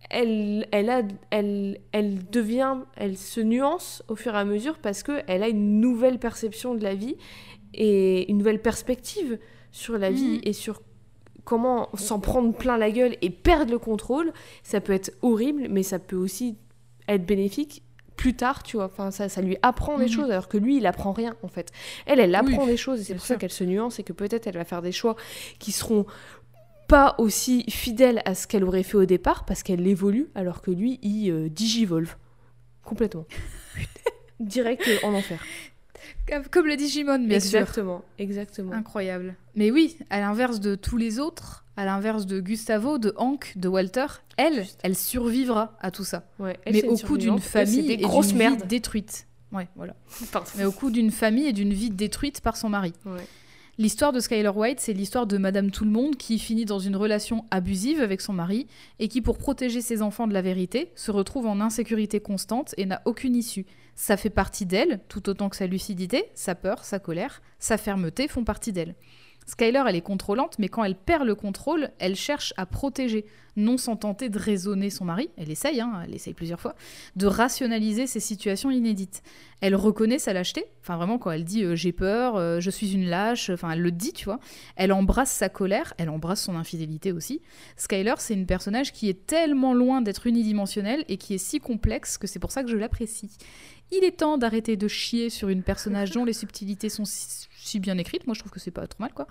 [0.09, 5.03] elle, elle, a, elle, elle devient, elle se nuance au fur et à mesure parce
[5.03, 7.15] que elle a une nouvelle perception de la vie
[7.73, 9.39] et une nouvelle perspective
[9.71, 10.41] sur la vie Mhm.
[10.43, 10.81] et sur
[11.45, 14.33] comment s'en prendre plein la gueule et perdre le contrôle.
[14.63, 16.57] Ça peut être horrible, mais ça peut aussi
[17.07, 17.83] être bénéfique
[18.21, 18.85] plus tard, tu vois.
[18.85, 20.11] Enfin, ça, ça lui apprend des Mhm.
[20.11, 21.71] choses, alors que lui, il apprend rien, en fait.
[22.05, 24.13] Elle, elle apprend Oui, des choses, et c'est pour ça qu'elle se nuance, et que
[24.13, 25.15] peut-être elle va faire des choix
[25.59, 26.05] qui seront
[26.87, 30.69] pas aussi fidèles à ce qu'elle aurait fait au départ, parce qu'elle évolue, alors que
[30.71, 32.15] lui, il euh, digivolve.
[32.83, 33.25] Complètement.
[34.39, 35.43] Direct euh, en enfer.
[36.51, 37.59] Comme le Digimon, bien sûr.
[37.59, 38.73] exactement, exactement.
[38.73, 39.35] Incroyable.
[39.55, 43.67] Mais oui, à l'inverse de tous les autres, à l'inverse de Gustavo, de Hank, de
[43.67, 44.05] Walter,
[44.37, 46.23] elle, elle survivra à tout ça.
[46.39, 49.27] Ouais, elle, mais au coup d'une famille et d'une vie détruite.
[49.51, 49.95] Ouais, voilà.
[50.31, 50.49] Pardon.
[50.57, 52.93] Mais au coup d'une famille et d'une vie détruite par son mari.
[53.05, 53.25] Ouais.
[53.77, 58.01] L'histoire de Skyler White, c'est l'histoire de Madame Tout-le-Monde qui finit dans une relation abusive
[58.01, 58.67] avec son mari
[58.99, 62.85] et qui, pour protéger ses enfants de la vérité, se retrouve en insécurité constante et
[62.85, 63.65] n'a aucune issue.
[63.95, 68.27] Ça fait partie d'elle, tout autant que sa lucidité, sa peur, sa colère, sa fermeté
[68.27, 68.93] font partie d'elle.
[69.47, 73.25] Skyler, elle est contrôlante, mais quand elle perd le contrôle, elle cherche à protéger,
[73.57, 76.75] non sans tenter de raisonner son mari, elle essaye, hein, elle essaye plusieurs fois,
[77.15, 79.23] de rationaliser ces situations inédites.
[79.59, 82.93] Elle reconnaît sa lâcheté, enfin vraiment quand elle dit euh, j'ai peur, euh, je suis
[82.93, 84.39] une lâche, enfin elle le dit, tu vois.
[84.75, 87.41] Elle embrasse sa colère, elle embrasse son infidélité aussi.
[87.77, 92.17] Skyler, c'est une personnage qui est tellement loin d'être unidimensionnelle et qui est si complexe
[92.17, 93.29] que c'est pour ça que je l'apprécie.
[93.91, 97.79] Il est temps d'arrêter de chier sur une personnage dont les subtilités sont si, si
[97.79, 99.27] bien écrites, moi je trouve que c'est pas trop mal quoi,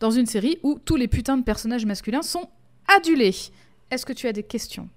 [0.00, 2.48] dans une série où tous les putains de personnages masculins sont
[2.96, 3.34] adulés.
[3.90, 4.88] Est-ce que tu as des questions?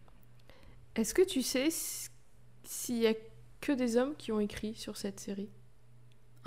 [0.95, 1.68] Est-ce que tu sais
[2.64, 3.14] s'il y a
[3.61, 5.49] que des hommes qui ont écrit sur cette série?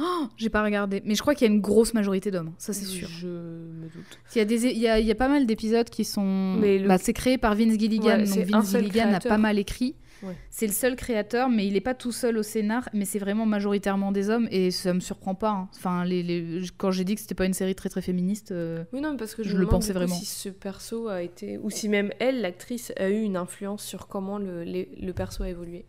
[0.02, 2.72] Oh, j'ai pas regardé, mais je crois qu'il y a une grosse majorité d'hommes, ça
[2.72, 3.06] c'est sûr.
[3.08, 4.18] Je me doute.
[4.34, 6.56] Il y, a des, il, y a, il y a pas mal d'épisodes qui sont.
[6.58, 9.58] Mais le- Bah, c'est créé par Vince Gilligan, Ouais, donc Vince Gilligan a pas mal
[9.58, 9.94] écrit.
[10.22, 10.34] Ouais.
[10.50, 13.46] C'est le seul créateur, mais il est pas tout seul au scénar, mais c'est vraiment
[13.46, 15.50] majoritairement des hommes et ça me surprend pas.
[15.50, 15.68] hein.
[15.76, 18.84] Enfin, les, les- quand j'ai dit que c'était pas une série très très féministe, euh,
[18.92, 20.14] Oui, non, parce que je, Je le pensais vraiment.
[20.14, 21.56] si ce perso a été.
[21.58, 25.42] Ou si même elle, l'actrice, a eu une influence sur comment le, les- le perso
[25.42, 25.86] a évolué.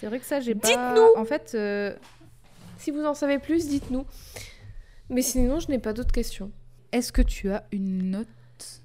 [0.00, 0.68] c'est vrai que ça j'ai pas.
[0.68, 1.94] Dites-nous En fait, euh,
[2.78, 4.04] Si vous en savez plus, dites-nous.
[5.08, 6.50] Mais sinon, je n'ai pas d'autres questions.
[6.92, 8.26] est-ce que tu as une note?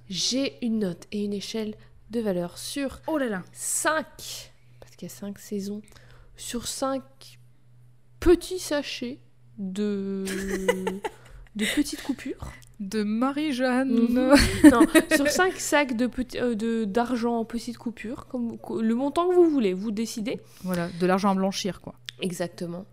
[0.10, 1.76] J'ai une note et une échelle
[2.12, 4.06] de valeur sur Oh là là 5,
[4.80, 5.82] parce qu'il y a 5 saisons,
[6.36, 7.02] sur 5
[8.20, 9.20] petits sachets
[9.58, 10.26] de,
[11.56, 12.52] de petites coupures.
[12.80, 13.90] De Marie-Jeanne.
[13.92, 14.34] Mhm.
[14.72, 14.86] non,
[15.16, 19.36] sur 5 sacs de petits- euh, de- d'argent en petites coupures, comme, le montant que
[19.36, 20.40] vous voulez, vous décidez.
[20.64, 21.94] Voilà, de l'argent à blanchir quoi.
[22.22, 22.86] Exactement.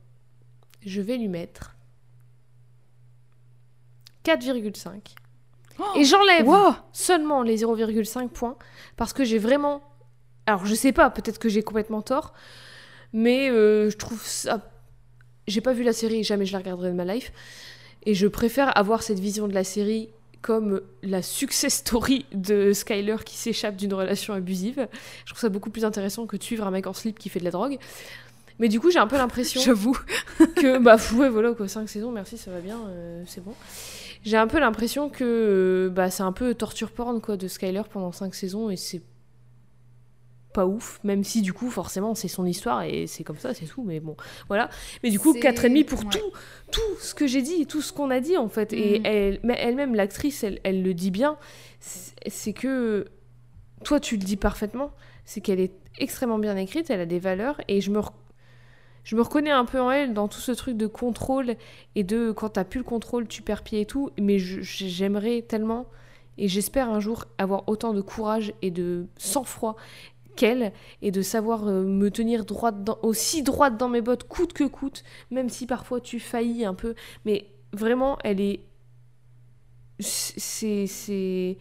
[0.85, 1.75] Je vais lui mettre
[4.25, 5.15] 4,5.
[5.97, 8.57] Et j'enlève Wow seulement les 0,5 points
[8.97, 9.83] parce que j'ai vraiment.
[10.47, 12.33] Alors je sais pas, peut-être que j'ai complètement tort,
[13.13, 14.71] mais euh, je trouve ça.
[15.47, 17.33] J'ai pas vu la série, jamais je la regarderai de ma life,
[18.05, 20.11] et je préfère avoir cette vision de la série
[20.43, 24.89] comme la success story de Skyler qui s'échappe d'une relation abusive.
[25.25, 27.41] Je trouve ça beaucoup plus intéressant que de suivre un mec en slip qui fait
[27.41, 27.79] de la drogue.
[28.59, 29.97] Mais du coup, j'ai un peu l'impression J'avoue.
[30.57, 33.55] que bah ouais voilà quoi 5 saisons merci ça va bien euh, c'est bon
[34.25, 37.83] j'ai un peu l'impression que euh, bah c'est un peu torture porn quoi de Skyler
[37.91, 39.03] pendant 5 saisons et c'est
[40.55, 43.67] pas ouf même si du coup forcément c'est son histoire et c'est comme ça c'est
[43.67, 44.17] tout mais bon
[44.49, 44.71] voilà
[45.03, 46.07] mais du coup C'est- 4 et demi pour ouais.
[46.11, 46.33] tout
[46.73, 49.07] tout ce que j'ai dit tout ce qu'on a dit en fait et Mhm.
[49.07, 51.37] elle mais elle-même l'actrice elle, elle le dit bien
[51.81, 53.07] c'est que
[53.85, 54.91] toi tu le dis parfaitement
[55.27, 58.01] c'est qu'elle est extrêmement bien écrite elle a des valeurs et je me
[59.09, 61.57] je me reconnais un peu en elle dans tout ce truc de contrôle
[61.95, 64.11] et de quand t'as plus le contrôle, tu perds pied et tout.
[64.21, 65.87] Mais j'aimerais tellement
[66.37, 69.77] et j'espère un jour avoir autant de courage et de sang-froid
[70.37, 74.65] qu'elle et de savoir euh, me tenir droite aussi droite dans mes bottes coûte que
[74.65, 76.95] coûte, même si parfois tu faillis un peu.
[77.25, 78.61] Mais vraiment, elle est.
[80.01, 80.87] C'est.
[80.87, 81.57] c'est-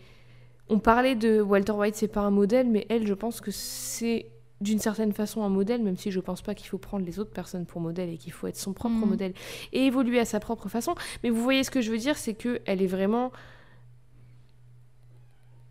[0.68, 4.26] On parlait de Walter White, c'est pas un modèle, mais elle, je pense que c'est
[4.60, 7.30] d'une certaine façon un modèle, même si je pense pas qu'il faut prendre les autres
[7.32, 9.10] personnes pour modèle et qu'il faut être son propre Mhm.
[9.10, 9.34] modèle
[9.72, 10.96] et évoluer à sa propre façon.
[11.24, 13.32] Mais vous voyez ce que je veux dire, c'est que elle est vraiment,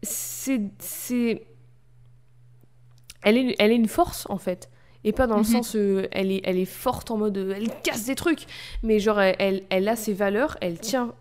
[0.03, 1.47] c'est, c'est,
[3.23, 4.71] elle est, elle est une force en fait.
[5.05, 5.47] Et pas dans le Mhm.
[5.47, 8.47] sens, euh, elle, est, elle est forte en mode, euh, elle casse des trucs.
[8.83, 11.15] Mais genre, elle, elle, elle a ses valeurs, elle tient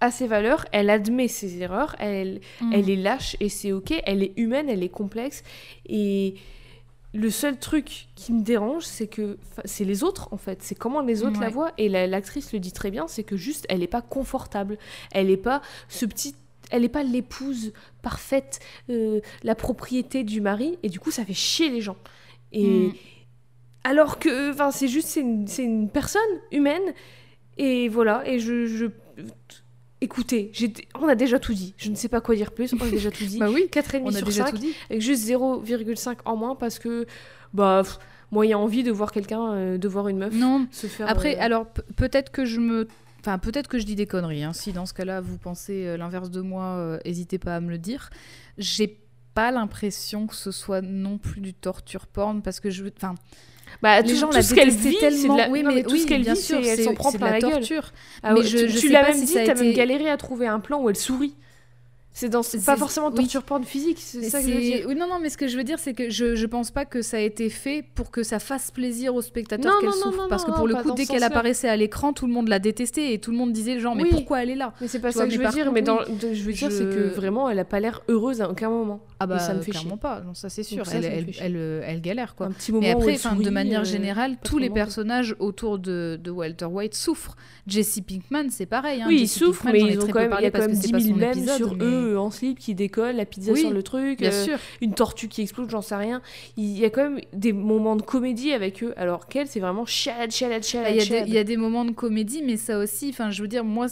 [0.00, 2.40] à ses valeurs, elle admet ses erreurs, elle,
[2.72, 5.42] elle est lâche et c'est ok, elle est humaine, elle est complexe.
[5.86, 6.36] Et
[7.12, 11.00] le seul truc qui me dérange, c'est que c'est les autres en fait, c'est comment
[11.00, 11.72] les autres la voient.
[11.78, 14.78] Et la- l'actrice le dit très bien, c'est que juste elle n'est pas confortable,
[15.12, 16.34] elle n'est pas ce petit.
[16.70, 18.60] Elle n'est pas l'épouse parfaite,
[18.90, 21.96] euh, la propriété du mari, et du coup ça fait chier les gens.
[22.52, 22.92] Et Mm.
[23.84, 26.20] alors que, enfin, c'est juste, c'est une, une personne
[26.52, 26.94] humaine,
[27.58, 28.22] et voilà.
[28.24, 28.86] Et je, je...
[30.00, 30.52] écoutez,
[31.00, 31.74] on a déjà tout dit.
[31.76, 32.72] Je ne sais pas quoi dire plus.
[32.74, 33.38] On a déjà tout dit.
[33.38, 34.72] Bah oui, 4,5 on a sur déjà 5 tout dit.
[34.88, 37.06] avec juste 0,5 en moins parce que
[37.52, 37.98] bah pff,
[38.30, 40.86] moi il y a envie de voir quelqu'un euh, de voir une meuf Non, se
[40.86, 42.88] faire Après, euh, alors pe- peut-être que je me.
[43.20, 44.44] Enfin, peut-être que je dis des conneries.
[44.44, 44.54] hein.
[44.54, 47.76] Si dans ce cas-là, vous pensez euh, l'inverse de moi, n'hésitez pas à me le
[47.78, 48.08] dire.
[48.56, 48.98] J'ai
[49.34, 52.92] pas l'impression que ce soit non plus du torture porn parce que je veux.
[52.96, 53.14] Enfin,
[53.82, 55.36] bah, les tout, gens tout la ce qu'elle vit c'est tellement.
[55.36, 55.48] la...
[55.48, 57.38] Oui, non, mais, tout oui, ce qu'elle vit sûr, c'est elle s'en prend plein la
[57.40, 57.92] gueule torture.
[58.22, 60.16] Ah mais je- tu, je tu sais l'as même si dit t'as même galéré à
[60.16, 61.34] trouver un plan où elle sourit
[62.12, 63.14] c'est dans pas forcément oui.
[63.14, 65.46] torture porn physique c'est ça que je veux dire Oui, non, non, mais ce que
[65.46, 68.10] je veux dire, c'est que je, je pense pas que ça a été fait pour
[68.10, 70.16] que ça fasse plaisir aux spectateurs qu'elle souffre.
[70.22, 72.48] non, parce que non, pour le coup, dès qu'elle apparaissait à l'écran, tout le monde
[72.48, 74.08] la détestait et tout le monde disait genre, mais Oui.
[74.10, 74.74] pourquoi elle est là?
[74.80, 75.96] Mais c'est pas ça que je veux dire mais oui.
[76.34, 79.26] je veux dire c'est que vraiment elle a pas l'air heureuse à aucun moment Ah
[79.26, 79.98] bah, et ça me fait clairement chier.
[80.00, 80.86] pas, non, ça c'est sûr.
[80.86, 82.46] ça, elle, ça euh, elle galère quoi.
[82.46, 85.36] Un petit moment Mais après, enfin, de sourit, manière euh, générale, pas tous les personnages
[85.38, 87.36] autour de, de Walter White souffrent.
[87.66, 89.02] Jesse Pinkman, c'est pareil.
[89.02, 89.06] Hein.
[89.08, 90.70] Oui, ils Jesse souffrent, Pinkman, mais ils ont quand même, il y a quand même
[90.70, 93.26] que 10 c'est pas 000 son mèmes sur mais- eux en slip qui décollent, la
[93.26, 94.58] pizza Oui, sur le truc, Bien euh, sûr.
[94.80, 96.22] une tortue qui explose, j'en sais rien.
[96.56, 99.84] Il y a quand même des moments de comédie avec eux, alors qu'elle, c'est vraiment
[99.84, 103.30] chialade, chialade, Ah, chialade, Il y, a des, moments de comédie, mais ça aussi, enfin,
[103.30, 103.86] je veux dire, moi,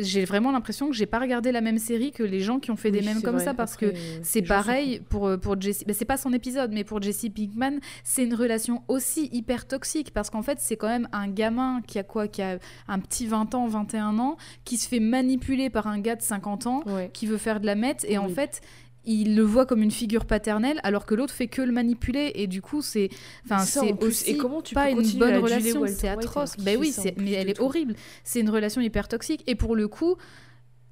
[0.00, 2.76] j'ai vraiment l'impression que j'ai pas regardé la même série que les gens qui ont
[2.76, 3.92] fait des c'est comme ça, parce que
[4.22, 5.84] c'est sont pareil pour, euh, pour Jesse.
[5.86, 10.12] bah, c'est pas son épisode, mais pour Jesse Pinkman, c'est une relation aussi hyper toxique,
[10.12, 12.58] parce qu'en fait, c'est quand même un gamin qui a quoi Qui a
[12.88, 16.66] un petit 20 ans, 21 ans, qui se fait manipuler par un gars de 50
[16.66, 17.10] ans, Ouais.
[17.12, 18.60] qui veut faire de la meth, et en fait.
[19.06, 22.46] Il le voit comme une figure paternelle alors que l'autre fait que le manipuler et
[22.46, 23.10] du coup c'est
[23.44, 26.56] enfin c'est aussi Et comment tu pas peux une bonne relation, c'est White atroce.
[26.56, 27.96] Ben oui, mais elle est tout horrible.
[28.22, 29.44] C'est une relation hyper toxique.
[29.46, 30.16] Et pour le coup,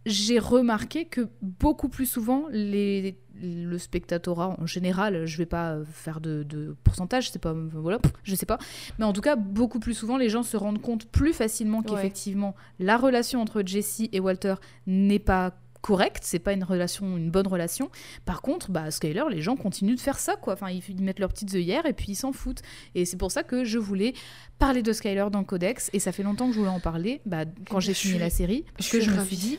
[0.05, 6.21] j'ai remarqué que beaucoup plus souvent, les, le spectatorat en général, je vais pas faire
[6.21, 8.59] de, de pourcentage, c'est pas voilà, je sais pas,
[8.99, 11.85] mais en tout cas beaucoup plus souvent, les gens se rendent compte plus facilement Ouais.
[11.89, 14.55] qu'effectivement la relation entre Jesse et Walter
[14.87, 17.91] n'est pas correcte, c'est pas une relation, une bonne relation.
[18.25, 20.53] Par contre, bah, Skyler, les gens continuent de faire ça, quoi.
[20.53, 22.63] Enfin, ils, ils mettent leurs petites œillères et puis ils s'en foutent.
[22.95, 24.15] Et c'est pour ça que je voulais
[24.61, 25.91] parler de Skyler dans Codex.
[25.93, 28.31] Et ça fait longtemps que je voulais en parler, bah, quand j'ai fini suis- la
[28.31, 29.59] série, parce je que je me suis dit,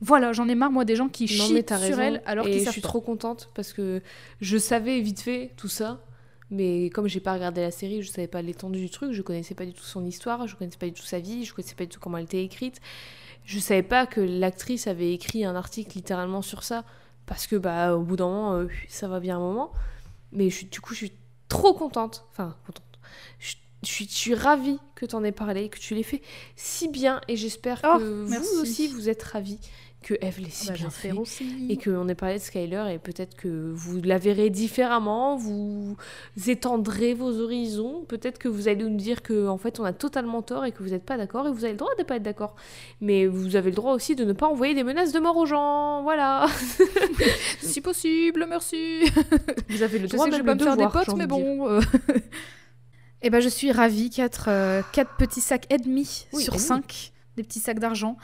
[0.00, 2.00] voilà, j'en ai marre moi des gens qui Non, chient sur raison.
[2.00, 2.88] elle alors qu'ils je savent suis pas.
[2.88, 4.00] trop contente parce que
[4.40, 6.02] je savais vite fait tout ça.
[6.52, 9.54] Mais comme j'ai pas regardé la série, je savais pas l'étendue du truc, je connaissais
[9.54, 11.84] pas du tout son histoire, je connaissais pas du tout sa vie, je connaissais pas
[11.84, 12.80] du tout comment elle était écrite.
[13.44, 16.84] Je savais pas que l'actrice avait écrit un article littéralement sur ça
[17.26, 19.70] parce que bah au bout d'un moment euh, ça va bien un moment.
[20.32, 21.12] Mais je suis- du coup je suis
[21.48, 22.82] trop contente, enfin contente.
[23.38, 23.54] Je,
[23.84, 26.20] je suis, je suis ravie que t'en aies parlé, que tu l'aies fait
[26.56, 28.48] si bien et j'espère Oh, que merci.
[28.56, 29.58] vous aussi vous êtes ravis
[30.02, 31.66] que Eve l'ait si Bah, bien fait aussi.
[31.68, 35.96] et qu'on ait parlé de Skyler et peut-être que vous la verrez différemment, vous
[36.46, 40.40] étendrez vos horizons, peut-être que vous allez nous dire que en fait on a totalement
[40.42, 42.22] tort et que vous n'êtes pas d'accord et vous avez le droit de pas être
[42.22, 42.56] d'accord.
[43.02, 45.46] Mais vous avez le droit aussi de ne pas envoyer des menaces de mort aux
[45.46, 46.46] gens, voilà.
[47.60, 49.00] si possible, merci.
[49.68, 51.14] Vous avez le Je droit sais que je même vais pas me faire des potes,
[51.16, 51.68] mais de bon.
[51.68, 51.80] euh.
[53.22, 54.08] Eh ben, je suis ravie.
[54.08, 56.66] Quatre, euh, quatre petits sacs et demi Oui, sur et demi.
[56.66, 57.12] cinq.
[57.36, 58.16] Des petits sacs d'argent.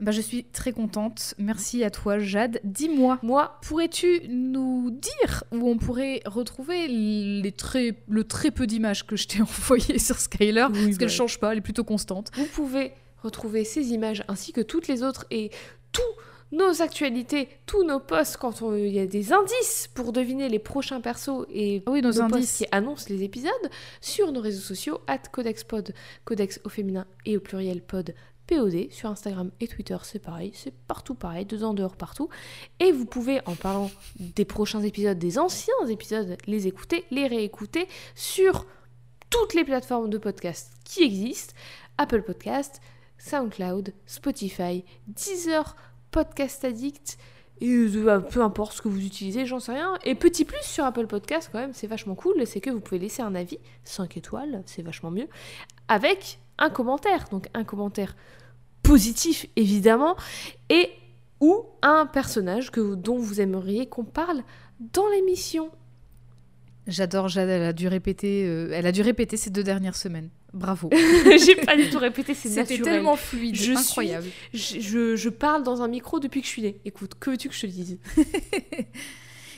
[0.00, 1.34] Ben, je suis très contente.
[1.38, 2.60] Merci à toi, Jade.
[2.64, 9.06] Dis-moi, Moi, pourrais-tu nous dire où on pourrait retrouver les très, le très peu d'images
[9.06, 10.66] que je t'ai envoyées sur Skyler?
[10.72, 11.14] Oui, Parce qu'elle bah.
[11.14, 12.30] change pas, elle est plutôt constante.
[12.36, 12.92] vous pouvez
[13.22, 15.50] retrouver ces images ainsi que toutes les autres et
[15.92, 16.02] tous
[16.52, 21.00] nos actualités, tous nos posts quand il y a des indices pour deviner les prochains
[21.00, 22.56] persos et Ah oui, nos nos posts indices.
[22.58, 23.50] qui annoncent les épisodes
[24.00, 25.94] sur nos réseaux sociaux, at CodexPod,
[26.24, 28.14] Codex au féminin et au pluriel pod
[28.46, 32.28] POD, sur Instagram et Twitter, c'est pareil, c'est partout pareil, dedans, dehors, partout.
[32.80, 37.88] Et vous pouvez, en parlant des prochains épisodes, des anciens épisodes, les écouter, les réécouter
[38.14, 38.66] sur
[39.30, 41.54] toutes les plateformes de podcast qui existent,
[41.98, 42.80] Apple Podcast,
[43.18, 45.76] SoundCloud, Spotify, Deezer,
[46.10, 47.18] Podcast Addict,
[47.60, 49.98] et euh, peu importe ce que vous utilisez, j'en sais rien.
[50.04, 52.98] Et petit plus sur Apple Podcast, quand même, c'est vachement cool, c'est que vous pouvez
[52.98, 55.28] laisser un avis, 5 étoiles, c'est vachement mieux,
[55.88, 57.26] avec un commentaire.
[57.30, 58.16] Donc un commentaire
[58.82, 60.16] positif, évidemment,
[60.70, 60.90] et
[61.40, 64.42] ou un personnage que, dont vous aimeriez qu'on parle
[64.92, 65.70] dans l'émission.
[66.86, 70.28] J'adore Jade, elle a dû répéter, euh, elle a dû répéter ces deux dernières semaines.
[70.52, 70.90] Bravo.
[70.92, 72.82] J'ai pas du tout répété, c'est C'était naturel.
[72.94, 74.26] tellement fluide, Je suis- incroyable.
[74.52, 76.78] Je, je- je parle dans un micro depuis que je suis née.
[76.84, 77.98] Écoute, que veux-tu que je te dise?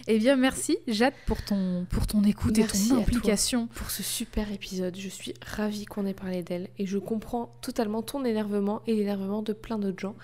[0.08, 3.66] Eh bien, merci Jade pour ton, pour ton écoute Merci et ton implication.
[3.68, 4.96] pour ce super épisode.
[4.96, 9.42] Je suis ravie qu'on ait parlé d'elle et je comprends totalement ton énervement et l'énervement
[9.42, 10.14] de plein d'autres gens.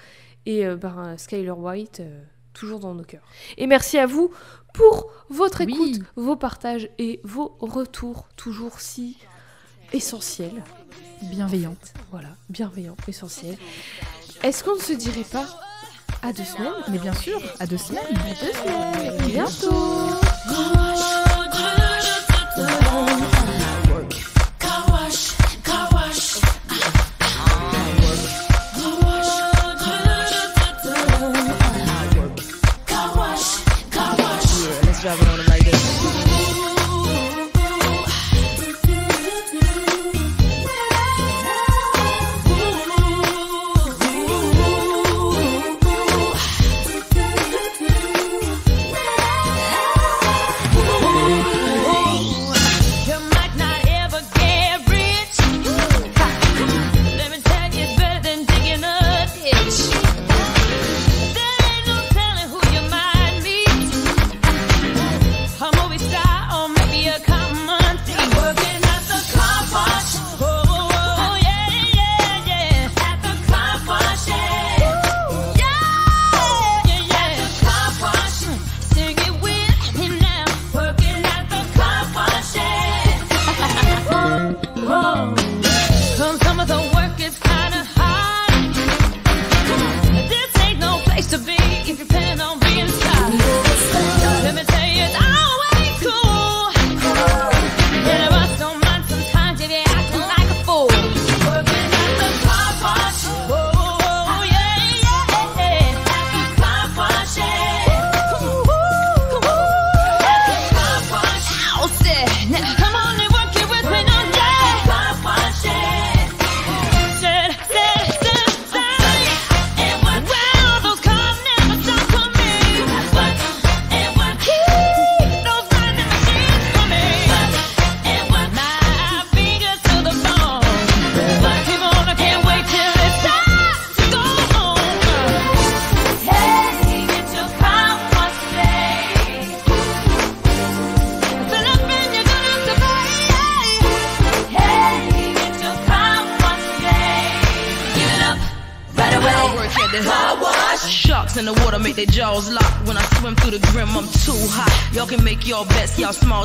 [0.46, 2.22] Et euh, ben, Skyler White, euh,
[2.52, 3.24] toujours dans nos cœurs.
[3.56, 4.30] Et merci à vous
[4.72, 5.72] pour votre Oui.
[5.74, 9.18] écoute, vos partages et vos retours, toujours si
[9.92, 10.62] essentiels.
[11.22, 11.92] Bienveillante.
[12.12, 13.56] Voilà, bienveillants, essentiels.
[14.44, 15.46] Est-ce qu'on ne se dirait pas
[16.22, 18.02] à deux semaines Mais bien sûr, à deux semaines.
[18.16, 20.91] À deux semaines bientôt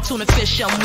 [0.07, 0.76] tuna fish, I'm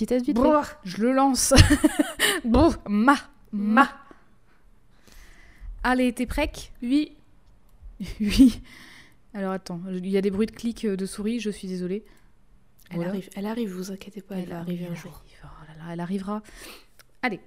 [0.00, 0.36] petit test vite.
[0.36, 0.64] Brrr.
[0.64, 0.76] fait.
[0.84, 1.52] Je le lance.
[2.44, 3.16] bon, ma,
[3.52, 3.90] ma.
[5.82, 7.16] Allez, t'es prête Oui.
[8.20, 8.62] Oui.
[9.34, 12.04] Alors attends, il y a des bruits de clics euh, de souris, je suis désolée.
[12.88, 13.10] Elle Voilà.
[13.10, 14.64] arrive, elle arrive, vous inquiétez pas, elle, un
[14.94, 15.22] jour.
[15.22, 15.38] arrive.
[15.44, 16.42] Oh là là, elle arrivera.
[17.22, 17.40] Allez.